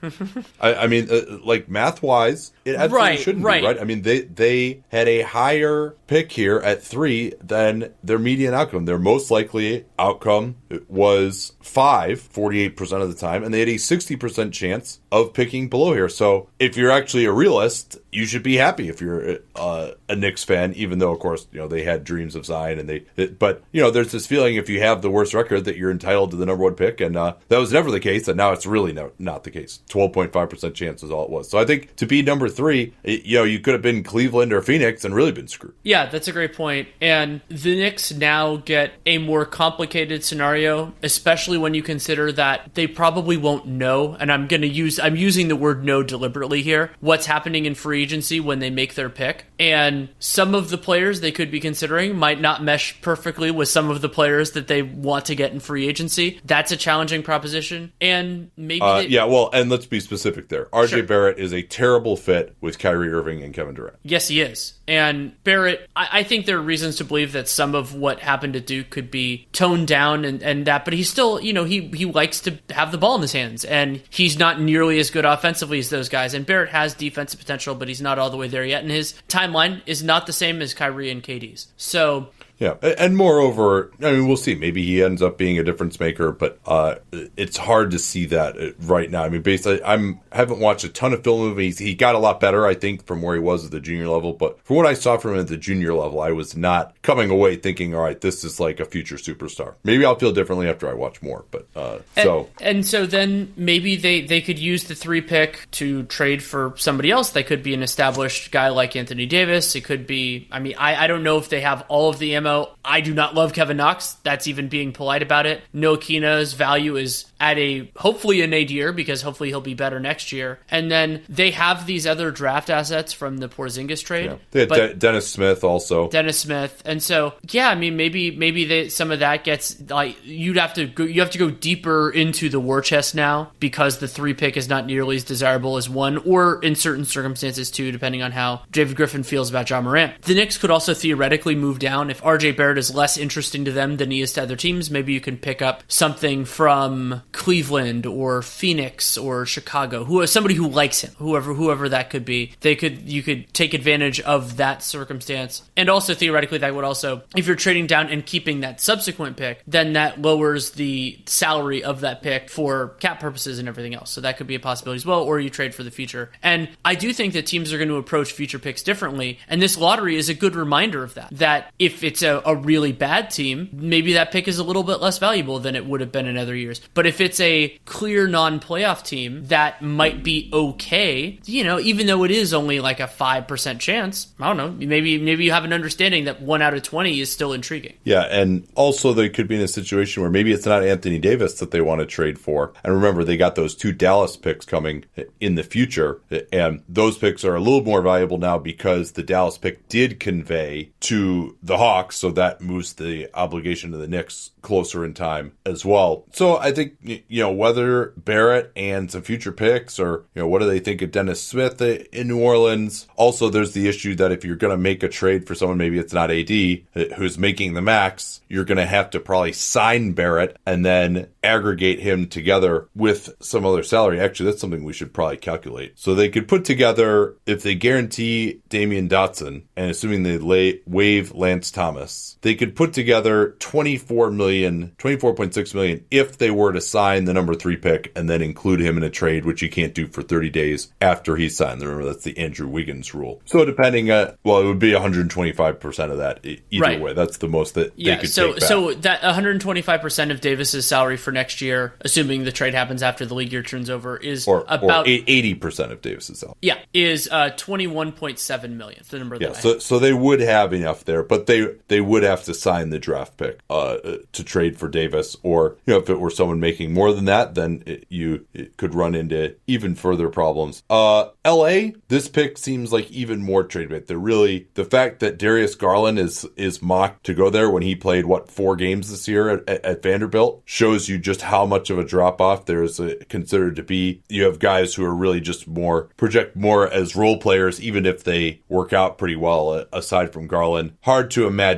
I, 0.61 0.75
I 0.75 0.87
mean, 0.87 1.09
uh, 1.11 1.38
like 1.43 1.69
math 1.69 2.03
wise, 2.03 2.53
it 2.65 2.75
absolutely 2.75 2.99
right, 2.99 3.19
shouldn't 3.19 3.45
right. 3.45 3.62
be, 3.62 3.67
right? 3.67 3.81
I 3.81 3.85
mean, 3.85 4.03
they 4.03 4.21
they 4.21 4.85
had 4.88 5.09
a 5.09 5.23
higher 5.23 5.97
pick 6.07 6.33
here 6.33 6.59
at 6.59 6.83
three 6.83 7.33
than 7.43 7.95
their 8.05 8.19
median 8.19 8.53
outcome. 8.53 8.85
Their 8.85 8.99
most 8.99 9.31
likely 9.31 9.87
outcome 9.99 10.57
was 10.88 11.52
five, 11.61 12.20
48% 12.20 13.02
of 13.02 13.08
the 13.08 13.18
time, 13.18 13.44
and 13.44 13.52
they 13.52 13.61
had 13.61 13.68
a 13.68 13.75
60% 13.75 14.52
chance 14.52 15.00
of 15.12 15.32
picking 15.32 15.68
below 15.68 15.92
here. 15.92 16.08
So 16.08 16.49
if 16.58 16.76
you're 16.76 16.90
actually 16.90 17.25
a 17.25 17.32
realist, 17.32 17.99
you 18.12 18.25
should 18.25 18.42
be 18.42 18.56
happy 18.56 18.88
if 18.88 19.00
you're 19.00 19.38
uh, 19.54 19.90
a 20.08 20.16
Knicks 20.16 20.44
fan, 20.44 20.73
even 20.75 20.99
though, 20.99 21.12
of 21.12 21.18
course, 21.18 21.46
you 21.52 21.58
know, 21.58 21.68
they 21.68 21.82
had 21.82 22.04
dreams 22.04 22.35
of 22.35 22.46
Zion 22.46 22.78
and 22.78 22.88
they, 22.88 23.04
it, 23.16 23.38
but, 23.38 23.62
you 23.73 23.82
know, 23.82 23.90
there's 23.90 24.12
this 24.12 24.26
feeling 24.26 24.56
if 24.56 24.68
you 24.68 24.80
have 24.80 25.02
the 25.02 25.11
worst 25.11 25.35
record 25.35 25.64
that 25.66 25.76
you're 25.76 25.90
entitled 25.90 26.30
to 26.30 26.37
the 26.37 26.46
number 26.46 26.64
one 26.64 26.75
pick. 26.75 27.00
And 27.00 27.16
uh, 27.16 27.35
that 27.49 27.58
was 27.58 27.73
never 27.73 27.90
the 27.90 28.00
case. 28.00 28.26
And 28.26 28.37
now 28.37 28.52
it's 28.52 28.66
really 28.66 28.92
no, 28.92 29.12
not 29.18 29.44
the 29.44 29.50
case. 29.50 29.80
12.5% 29.88 30.75
chance 30.75 31.02
is 31.02 31.11
all 31.11 31.25
it 31.25 31.30
was. 31.30 31.50
So 31.50 31.58
I 31.58 31.64
think 31.64 31.94
to 31.96 32.06
be 32.06 32.23
number 32.23 32.49
three, 32.49 32.94
it, 33.02 33.25
you 33.25 33.38
know, 33.38 33.44
you 33.44 33.61
could 33.61 33.75
have 33.75 33.82
been 33.82 34.02
Cleveland 34.02 34.52
or 34.52 34.62
Phoenix 34.62 35.04
and 35.04 35.14
really 35.14 35.32
been 35.32 35.49
screwed. 35.49 35.75
Yeah, 35.82 36.06
that's 36.06 36.28
a 36.28 36.32
great 36.32 36.54
point. 36.54 36.88
And 37.00 37.42
the 37.49 37.76
Knicks 37.76 38.12
now 38.12 38.56
get 38.56 38.92
a 39.04 39.18
more 39.18 39.44
complicated 39.44 40.25
scenario, 40.25 40.55
especially 41.02 41.58
when 41.58 41.75
you 41.75 41.82
consider 41.82 42.32
that 42.32 42.75
they 42.75 42.86
probably 42.86 43.36
won't 43.36 43.66
know. 43.66 44.16
And 44.18 44.32
I'm 44.32 44.46
going 44.46 44.62
to 44.62 44.68
use, 44.68 44.98
I'm 44.98 45.16
using 45.16 45.48
the 45.48 45.56
word 45.56 45.84
know 45.84 46.02
deliberately 46.02 46.62
here, 46.62 46.90
what's 47.00 47.26
happening 47.26 47.66
in 47.66 47.75
free 47.75 48.02
agency 48.02 48.40
when 48.40 48.58
they 48.58 48.70
make 48.70 48.94
their 48.94 49.10
pick. 49.10 49.46
And 49.58 50.08
some 50.18 50.54
of 50.54 50.70
the 50.70 50.78
players 50.78 51.20
they 51.20 51.32
could 51.32 51.50
be 51.50 51.60
considering 51.60 52.16
might 52.16 52.40
not 52.40 52.62
mesh 52.62 53.00
perfectly 53.00 53.50
with 53.50 53.68
some 53.68 53.90
of 53.90 54.00
the 54.00 54.08
players 54.08 54.52
that 54.52 54.68
they 54.68 54.82
want 54.82 55.26
to 55.26 55.34
get 55.34 55.52
in 55.52 55.60
free 55.60 55.88
agency. 55.88 56.40
That's 56.44 56.72
a 56.72 56.76
challenging 56.76 57.22
proposition. 57.22 57.92
And 58.00 58.50
maybe. 58.56 58.80
Uh, 58.80 58.98
they- 59.02 59.08
yeah, 59.08 59.25
well, 59.25 59.50
and 59.52 59.70
let's 59.70 59.86
be 59.86 60.00
specific 60.00 60.48
there. 60.48 60.66
RJ 60.66 60.88
sure. 60.88 61.02
Barrett 61.02 61.38
is 61.38 61.52
a 61.52 61.62
terrible 61.62 62.16
fit 62.16 62.56
with 62.60 62.78
Kyrie 62.78 63.12
Irving 63.12 63.42
and 63.42 63.54
Kevin 63.54 63.75
Durant. 63.75 63.96
Yes, 64.02 64.28
he 64.28 64.40
is. 64.40 64.75
And 64.88 65.32
Barrett, 65.42 65.88
I, 65.96 66.08
I, 66.20 66.22
think 66.22 66.46
there 66.46 66.58
are 66.58 66.62
reasons 66.62 66.96
to 66.96 67.04
believe 67.04 67.32
that 67.32 67.48
some 67.48 67.75
of 67.75 67.94
what 67.94 68.20
happened 68.20 68.52
to 68.52 68.60
Duke 68.60 68.90
could 68.90 69.10
be 69.10 69.48
toned 69.52 69.88
down 69.88 70.25
and, 70.25 70.42
and 70.47 70.65
that, 70.67 70.85
but 70.85 70.95
he's 70.95 71.11
still, 71.11 71.41
you 71.41 71.53
know, 71.53 71.65
he, 71.65 71.88
he 71.88 72.05
likes 72.05 72.41
to 72.43 72.57
have 72.71 72.93
the 72.93 72.99
ball 72.99 73.17
in 73.17 73.21
his 73.21 73.33
hands 73.33 73.65
and 73.65 74.00
he's 74.11 74.38
not 74.38 74.61
nearly 74.61 75.00
as 75.00 75.11
good 75.11 75.25
offensively 75.25 75.81
as 75.81 75.91
those 75.91 76.09
guys. 76.09 76.35
And 76.35 76.47
Barrett 76.47 76.71
has 76.71 76.95
defensive 76.95 77.41
potential, 77.41 77.75
but 77.75 77.88
he's 77.88 78.00
not 78.00 78.21
all 78.21 78.31
the 78.31 78.37
way 78.37 78.47
there 78.47 78.65
yet. 78.65 78.83
And 78.83 78.91
his 78.91 79.15
timeline 79.29 79.83
is 79.87 80.05
not 80.05 80.26
the 80.26 80.33
same 80.33 80.62
as 80.62 80.73
Kyrie 80.73 81.11
and 81.11 81.21
KD's. 81.21 81.67
So 81.76 82.29
Yeah, 82.58 82.75
and 82.82 83.16
moreover, 83.16 83.92
I 84.02 84.12
mean, 84.12 84.26
we'll 84.26 84.38
see. 84.38 84.54
Maybe 84.54 84.82
he 84.82 85.02
ends 85.02 85.20
up 85.20 85.36
being 85.36 85.58
a 85.58 85.62
difference 85.62 86.00
maker, 86.00 86.32
but 86.32 86.58
uh, 86.64 86.96
it's 87.36 87.58
hard 87.58 87.90
to 87.90 87.98
see 87.98 88.26
that 88.26 88.58
uh, 88.58 88.70
right 88.80 89.10
now. 89.10 89.25
I 89.25 89.28
mean, 89.28 89.42
basically, 89.42 89.84
I'm 89.84 90.20
haven't 90.32 90.60
watched 90.60 90.84
a 90.84 90.88
ton 90.88 91.12
of 91.12 91.22
film 91.22 91.40
movies. 91.40 91.78
He 91.78 91.94
got 91.94 92.14
a 92.14 92.18
lot 92.18 92.40
better, 92.40 92.66
I 92.66 92.75
think, 92.75 93.06
from 93.06 93.20
where 93.20 93.34
he 93.34 93.40
was 93.40 93.66
at 93.66 93.72
the 93.72 93.80
junior 93.80 94.08
level. 94.08 94.32
But 94.32 94.58
from 94.64 94.76
what 94.76 94.86
I 94.86 94.94
saw 94.94 95.18
from 95.18 95.34
him 95.34 95.40
at 95.40 95.48
the 95.48 95.58
junior 95.58 95.92
level, 95.92 96.20
I 96.20 96.32
was 96.32 96.56
not 96.56 96.94
coming 97.02 97.28
away 97.28 97.56
thinking, 97.56 97.94
"All 97.94 98.00
right, 98.00 98.18
this 98.18 98.42
is 98.42 98.58
like 98.58 98.80
a 98.80 98.86
future 98.86 99.16
superstar." 99.16 99.75
Maybe 99.84 100.06
I'll 100.06 100.18
feel 100.18 100.32
differently 100.32 100.68
after 100.68 100.88
I 100.88 100.94
watch 100.94 101.20
more. 101.20 101.44
But 101.50 101.66
uh, 101.76 101.98
and, 102.16 102.25
so 102.25 102.48
and 102.62 102.86
so 102.86 103.04
then 103.04 103.52
maybe 103.56 103.96
they 103.96 104.22
they 104.22 104.40
could 104.40 104.58
use 104.58 104.84
the 104.84 104.94
three 104.94 105.20
pick 105.20 105.66
to 105.72 106.04
trade 106.04 106.42
for 106.42 106.72
somebody 106.78 107.10
else. 107.10 107.30
They 107.30 107.42
could 107.42 107.62
be 107.62 107.75
an 107.75 107.82
established 107.82 108.50
guy 108.50 108.70
like 108.70 108.96
Anthony 108.96 109.26
Davis. 109.26 109.75
It 109.76 109.84
could 109.84 110.06
be. 110.06 110.48
I 110.50 110.58
mean, 110.58 110.75
I 110.78 111.04
I 111.04 111.06
don't 111.06 111.22
know 111.22 111.36
if 111.36 111.50
they 111.50 111.60
have 111.60 111.84
all 111.88 112.08
of 112.08 112.18
the 112.18 112.34
ammo. 112.47 112.71
I 112.85 113.00
do 113.00 113.15
not 113.15 113.35
love 113.35 113.53
Kevin 113.53 113.76
Knox. 113.76 114.12
That's 114.23 114.47
even 114.47 114.69
being 114.69 114.93
polite 114.93 115.23
about 115.23 115.47
it. 115.47 115.62
Ntilikina's 115.75 116.53
value 116.53 116.97
is 116.97 117.26
at 117.41 117.59
a 117.59 117.91
hopefully 117.97 118.41
a 118.43 118.47
nadir 118.47 118.93
because 118.93 119.23
hopefully 119.23 119.50
he'll 119.50 119.61
be 119.61 119.75
better 119.75 120.00
next 120.00 120.33
year. 120.33 120.61
And 120.71 120.91
then 120.91 121.23
they 121.29 121.50
have 121.50 121.87
these 121.87 122.07
other 122.07 122.31
draft 122.31 122.71
assets 122.71 123.12
from 123.12 123.38
the 123.38 123.49
Porzingis 123.49 124.05
trade. 124.05 124.31
Yeah. 124.31 124.37
They 124.53 124.61
had 124.61 124.69
De- 124.69 124.95
Dennis 124.95 125.29
Smith 125.29 125.65
also. 125.65 126.09
Dennis 126.09 126.38
Smith, 126.38 126.83
and 126.85 127.03
so 127.03 127.35
yeah, 127.50 127.69
I 127.69 127.75
mean 127.75 127.97
maybe 127.97 128.31
maybe 128.31 128.65
they, 128.65 128.88
some 128.88 129.11
of 129.11 129.21
that 129.21 129.45
gets 129.45 129.81
like 129.91 130.17
you'd 130.25 130.57
have 130.57 130.75
to 130.75 130.87
go, 130.87 131.05
you 131.05 131.21
have 131.21 131.31
to 131.31 131.38
go 131.38 131.50
deeper 131.50 132.11
into 132.11 132.49
the 132.49 132.61
war 132.61 132.81
chest 132.81 133.15
now 133.15 133.53
because 133.61 133.99
the 133.99 134.09
three 134.09 134.35
pick 134.35 134.57
is 134.57 134.69
not 134.69 134.87
nearly 134.87 135.17
as 135.17 135.25
desirable 135.25 135.76
as 135.76 135.88
one, 135.88 136.19
or 136.19 136.62
in 136.62 136.75
certain 136.75 137.05
circumstances 137.05 137.71
too, 137.71 137.93
depending 137.93 138.23
on 138.23 138.33
how 138.33 138.62
David 138.71 138.97
Griffin 138.97 139.23
feels 139.23 139.50
about 139.50 139.69
Ja 139.69 139.81
Morant. 139.81 140.21
The 140.23 140.35
Knicks 140.35 140.59
could 140.59 140.71
also 140.71 140.95
theoretically 140.95 141.55
move 141.55 141.79
down 141.79 142.11
if 142.11 142.25
RJ 142.37 142.55
Barrett 142.57 142.76
is 142.76 142.95
less 142.95 143.16
interesting 143.16 143.64
to 143.64 143.73
them 143.73 143.97
than 143.97 144.11
he 144.11 144.21
is 144.21 144.35
to 144.35 144.43
other 144.43 144.57
teams. 144.57 144.90
Maybe 144.90 145.14
you 145.14 145.23
can 145.23 145.38
pick 145.38 145.62
up 145.62 145.83
something 145.88 146.45
from 146.45 147.23
Cleveland 147.33 148.05
or 148.05 148.43
Phoenix 148.43 149.16
or 149.16 149.47
Chicago, 149.47 150.05
who 150.05 150.21
is 150.21 150.31
somebody 150.31 150.55
who 150.55 150.69
likes 150.69 151.00
him, 151.00 151.14
whoever 151.16 151.55
whoever 151.55 151.88
that 151.88 152.11
could 152.11 152.26
be. 152.26 152.52
They 152.61 152.76
could 152.76 153.09
you 153.09 153.23
could 153.23 153.55
take 153.55 153.73
advantage 153.73 154.21
of 154.21 154.59
that 154.59 154.83
circumstance, 154.83 155.62
and 155.78 155.88
also 155.88 156.12
theoretically 156.14 156.59
that 156.59 156.75
would 156.75 156.85
also, 156.85 157.23
if 157.35 157.47
you're 157.47 157.57
trading 157.57 157.87
down 157.87 158.09
and 158.09 158.25
keeping 158.25 158.61
that 158.61 158.83
subsequent 158.83 159.38
pick, 159.38 159.62
then 159.66 159.95
that 159.95 160.21
lowers 160.21 160.73
the 160.73 161.19
salary 161.25 161.83
of 161.83 162.02
that 162.02 162.21
pick 162.21 162.50
for 162.50 162.88
cap 163.00 163.19
purposes 163.21 163.59
and 163.59 163.66
everything 163.66 163.95
else. 163.95 164.11
So 164.11 164.21
that 164.21 164.37
could 164.37 164.47
be 164.47 164.57
a 164.57 164.61
possibility 164.61 164.97
as 164.97 165.07
well, 165.07 165.23
or 165.23 165.40
you 165.40 165.49
trade 165.49 165.75
for 165.75 165.85
the 165.85 165.90
future. 165.90 166.31
And 166.43 166.69
I 166.85 166.97
do 166.97 167.14
think 167.14 167.33
that 167.33 167.47
teams 167.47 167.73
are 167.73 167.78
going 167.78 167.88
to 167.88 167.97
approach 167.97 168.33
future 168.33 168.59
picks 168.59 168.83
differently, 168.83 169.38
and 169.49 169.62
this 169.62 169.78
lottery 169.78 170.16
is 170.16 170.28
a 170.28 170.35
good 170.35 170.55
reminder 170.55 171.02
of 171.02 171.14
that. 171.14 171.31
That 171.33 171.73
if 171.78 172.05
it's 172.05 172.23
a, 172.26 172.42
a 172.45 172.54
really 172.54 172.92
bad 172.92 173.30
team, 173.30 173.71
maybe 173.73 174.12
that 174.12 174.33
pick 174.33 174.49
is 174.49 174.59
a 174.59 174.64
little 174.64 174.83
bit 174.83 175.00
less 175.00 175.18
valuable 175.18 175.59
than 175.59 175.75
it 175.75 175.87
would 175.87 176.00
have 176.00 176.12
been 176.12 176.26
in 176.26 176.37
other 176.37 176.54
years. 176.54 176.80
But 176.92 177.06
if 177.06 177.21
it's 177.21 177.40
a 177.40 177.68
clear 177.87 178.26
non-playoff 178.26 179.02
team 179.02 179.47
that 179.47 179.80
might 179.80 180.23
be 180.23 180.50
okay, 180.52 181.40
you 181.47 181.64
know, 181.64 181.80
even 181.80 182.06
though 182.06 182.25
it 182.25 182.30
is 182.30 182.52
only 182.52 182.80
like 182.80 183.00
a 183.00 183.06
five 183.06 183.49
percent 183.49 183.80
chance, 183.80 184.28
I 184.38 184.49
don't 184.49 184.56
know. 184.59 184.87
Maybe 184.87 185.18
maybe 185.18 185.45
you 185.45 185.52
have 185.52 185.64
an 185.64 185.73
understanding 185.73 186.25
that 186.25 186.42
one 186.42 186.61
out 186.61 186.75
of 186.75 186.83
twenty 186.83 187.21
is 187.21 187.33
still 187.33 187.52
intriguing. 187.52 187.95
Yeah, 188.04 188.23
and 188.23 188.68
also 188.75 189.12
they 189.12 189.28
could 189.28 189.49
be 189.49 189.56
in 189.56 189.62
a 189.62 189.68
situation 189.68 190.23
where 190.23 190.30
maybe 190.30 190.52
it's 190.52 190.66
not 190.66 190.85
Anthony 190.85 191.18
Davis 191.18 191.54
that 191.61 191.71
they 191.71 191.80
want 191.80 192.00
to 192.00 192.06
trade 192.06 192.38
for. 192.38 192.73
And 192.85 192.92
remember, 192.92 193.25
they 193.25 193.37
got 193.37 193.54
those 193.54 193.75
two 193.75 193.92
Dallas 193.92 194.37
picks 194.37 194.66
coming 194.66 195.04
in 195.40 195.54
the 195.54 195.62
future, 195.62 196.21
and 196.52 196.83
those 196.88 197.16
picks 197.16 197.45
are 197.45 197.54
a 197.54 197.61
little 197.61 197.83
more 197.83 198.02
valuable 198.02 198.38
now 198.38 198.59
because 198.59 199.12
the 199.12 199.23
Dallas 199.23 199.59
pick 199.59 199.88
did 199.88 200.18
convey 200.21 200.90
to 201.00 201.56
the 201.62 201.76
Hawks, 201.76 202.15
so 202.16 202.30
that 202.32 202.61
moves 202.61 202.94
the 202.94 203.28
obligation 203.35 203.92
to 203.92 203.99
the 203.99 204.08
Knicks 204.08 204.50
closer 204.62 205.04
in 205.04 205.14
time 205.14 205.52
as 205.64 205.85
well. 205.85 206.25
So 206.32 206.56
I 206.56 206.73
think 206.73 206.96
you 207.02 207.42
know 207.42 207.52
whether 207.52 208.12
Barrett 208.16 208.73
and 208.75 209.11
some 209.11 209.23
future 209.23 209.52
picks, 209.52 209.99
or 209.99 210.25
you 210.35 210.42
know 210.42 210.49
what 210.49 210.61
do 210.61 210.66
they 210.66 210.80
think 210.80 211.02
of 211.02 211.11
Dennis 211.11 211.42
Smith 211.42 211.80
in 211.80 212.28
New 212.28 212.40
Orleans. 212.40 213.06
Also, 213.16 213.50
there's 213.50 213.73
the 213.73 213.88
issue 213.88 214.14
that 214.16 214.32
if 214.32 214.44
you're 214.44 214.56
going 214.56 214.76
to 214.76 214.82
make 214.82 215.02
a 215.02 215.08
trade 215.08 215.46
for 215.46 215.54
someone, 215.54 215.78
maybe 215.78 215.99
it's 215.99 216.12
not 216.12 216.30
AD 216.30 216.50
uh, 216.50 217.14
who's 217.16 217.38
making 217.38 217.75
the 217.75 217.82
max, 217.82 218.40
you're 218.49 218.64
going 218.64 218.78
to 218.78 218.87
have 218.87 219.11
to 219.11 219.20
probably 219.20 219.52
sign 219.52 220.12
Barrett 220.12 220.56
and 220.66 220.85
then 220.85 221.28
aggregate 221.42 222.00
him 222.00 222.26
together 222.26 222.88
with 222.94 223.35
some 223.40 223.64
other 223.64 223.82
salary. 223.82 224.20
Actually, 224.20 224.50
that's 224.50 224.61
something 224.61 224.85
we 224.85 224.92
should 224.92 225.14
probably 225.14 225.37
calculate. 225.37 225.92
So 225.96 226.14
they 226.14 226.28
could 226.28 226.49
put 226.49 226.64
together 226.64 227.37
if 227.46 227.62
they 227.62 227.75
guarantee 227.75 228.62
Damyean 228.70 229.08
Dotson 229.08 229.62
and 229.76 229.90
assuming 229.90 230.23
they 230.23 230.38
lay, 230.38 230.80
waive 230.87 231.35
Lance 231.35 231.70
Thomas, 231.70 232.05
they 232.42 232.54
could 232.54 232.76
put 232.76 232.92
together 232.92 233.56
24 233.58 234.30
million, 234.30 234.92
24.6 234.98 235.75
million 235.75 236.04
if 236.10 236.38
they 236.38 236.50
were 236.50 236.72
to 236.72 236.80
sign 236.80 237.25
the 237.25 237.34
number 237.34 237.54
three 237.54 237.76
pick 237.76 238.12
and 238.16 238.28
then 238.28 238.42
include 238.42 238.80
him 238.80 238.96
in 238.96 239.02
a 239.02 239.10
trade, 239.10 239.44
which 239.44 239.62
you 239.62 239.68
can't 239.68 239.94
do 239.94 240.06
for 240.06 240.22
30 240.22 240.50
days 240.50 240.92
after 241.00 241.36
he's 241.36 241.56
signed. 241.56 241.82
Remember, 241.82 242.04
that's 242.04 242.25
the 242.25 242.36
Andrew 242.38 242.68
Wiggins 242.68 243.14
rule. 243.14 243.40
So 243.44 243.64
depending, 243.64 244.10
uh, 244.10 244.34
well, 244.44 244.60
it 244.60 244.66
would 244.66 244.78
be 244.78 244.92
125% 244.92 246.10
of 246.10 246.18
that 246.18 246.44
either 246.44 246.82
right. 246.82 247.00
way. 247.00 247.12
That's 247.12 247.38
the 247.38 247.48
most 247.48 247.75
that 247.75 247.92
yeah, 247.96 248.16
they 248.16 248.20
could 248.22 248.30
so, 248.30 248.58
So 248.58 248.94
that 248.94 249.22
125% 249.22 250.30
of 250.30 250.40
Davis's 250.40 250.86
salary 250.86 251.16
for 251.16 251.32
next 251.32 251.60
year, 251.60 251.95
assuming 252.00 252.45
the 252.45 252.52
trade 252.52 252.75
happens 252.75 253.02
after 253.02 253.26
the 253.26 253.34
league 253.34 253.52
year 253.52 253.62
turns 253.62 253.90
over, 253.90 254.16
is 254.16 254.47
or, 254.47 254.64
about 254.69 255.06
or 255.06 255.10
80% 255.10 255.90
of 255.90 256.02
Davis's 256.02 256.38
salary. 256.38 256.56
Yeah, 256.62 256.78
is 256.92 257.28
uh, 257.30 257.50
21.7 257.56 258.71
million. 258.76 259.02
the 259.08 259.19
number. 259.19 259.36
Yeah, 259.40 259.52
so 259.52 259.78
so 259.78 259.99
they 259.99 260.12
would 260.12 260.40
have 260.40 260.73
enough 260.73 261.04
there, 261.04 261.23
but 261.23 261.47
they 261.47 261.75
they 261.88 261.96
would 262.00 262.23
have 262.23 262.45
to 262.45 262.54
sign 262.54 262.91
the 262.91 262.99
draft 262.99 263.37
pick 263.37 263.61
uh, 263.71 263.97
to 264.32 264.45
trade 264.45 264.78
for 264.78 264.89
Davis, 264.89 265.37
or 265.43 265.76
you 265.87 265.95
know 265.95 266.00
if 266.00 266.11
it 266.11 266.21
were 266.21 266.30
someone 266.30 266.61
making 266.61 266.93
more 266.93 267.13
than 267.13 267.26
that, 267.26 267.54
then 267.54 267.82
it, 267.87 268.06
you 268.09 268.47
it 268.52 268.76
could 268.76 268.95
run 268.95 269.15
into 269.15 269.54
even 269.67 269.95
further 269.95 270.28
problems. 270.28 270.82
Uh, 270.91 271.28
L.A. 271.45 271.95
This 272.09 272.28
pick 272.28 272.59
seems 272.59 272.93
like 272.93 273.11
even 273.11 273.43
more 273.43 273.65
trade 273.65 273.89
bait. 273.89 274.06
They're 274.06 274.19
really 274.19 274.69
the 274.75 274.85
fact 274.85 275.21
that 275.21 275.39
Darius 275.39 275.75
Garland 275.75 276.19
is 276.19 276.45
is 276.56 276.82
mocked 276.82 277.25
to 277.25 277.35
go 277.35 277.50
there 277.50 277.71
when 277.71 277.82
he 277.82 277.95
played 277.95 278.26
what 278.26 278.50
four 278.50 278.76
games 278.76 279.11
this 279.11 279.28
year 279.28 279.49
at, 279.49 279.69
at, 279.69 279.85
at 279.85 280.02
Vanderbilt 280.02 280.63
shows 280.65 281.09
you 281.09 281.19
just 281.19 281.43
how 281.43 281.67
much 281.67 281.91
of 281.91 281.99
a 281.99 282.04
drop 282.04 282.41
off 282.41 282.67
there 282.67 282.82
is 282.82 282.99
uh, 282.99 283.15
considered 283.28 283.76
to 283.76 283.82
be. 283.82 284.23
You 284.28 284.45
have 284.45 284.59
guys 284.59 284.95
who 284.95 285.04
are 285.04 285.15
really 285.15 285.41
just 285.41 285.69
more 285.69 286.04
project 286.17 286.56
more 286.56 286.91
as 286.91 287.17
role 287.17 287.39
players, 287.39 287.80
even 287.80 288.06
if 288.06 288.25
they 288.25 288.61
work 288.69 288.93
out 288.93 289.19
pretty 289.19 289.37
well. 289.37 289.71
Uh, 289.71 289.85
aside 289.93 290.32
from 290.32 290.47
Garland, 290.47 290.97
hard 291.02 291.30
to 291.32 291.47
imagine 291.47 291.75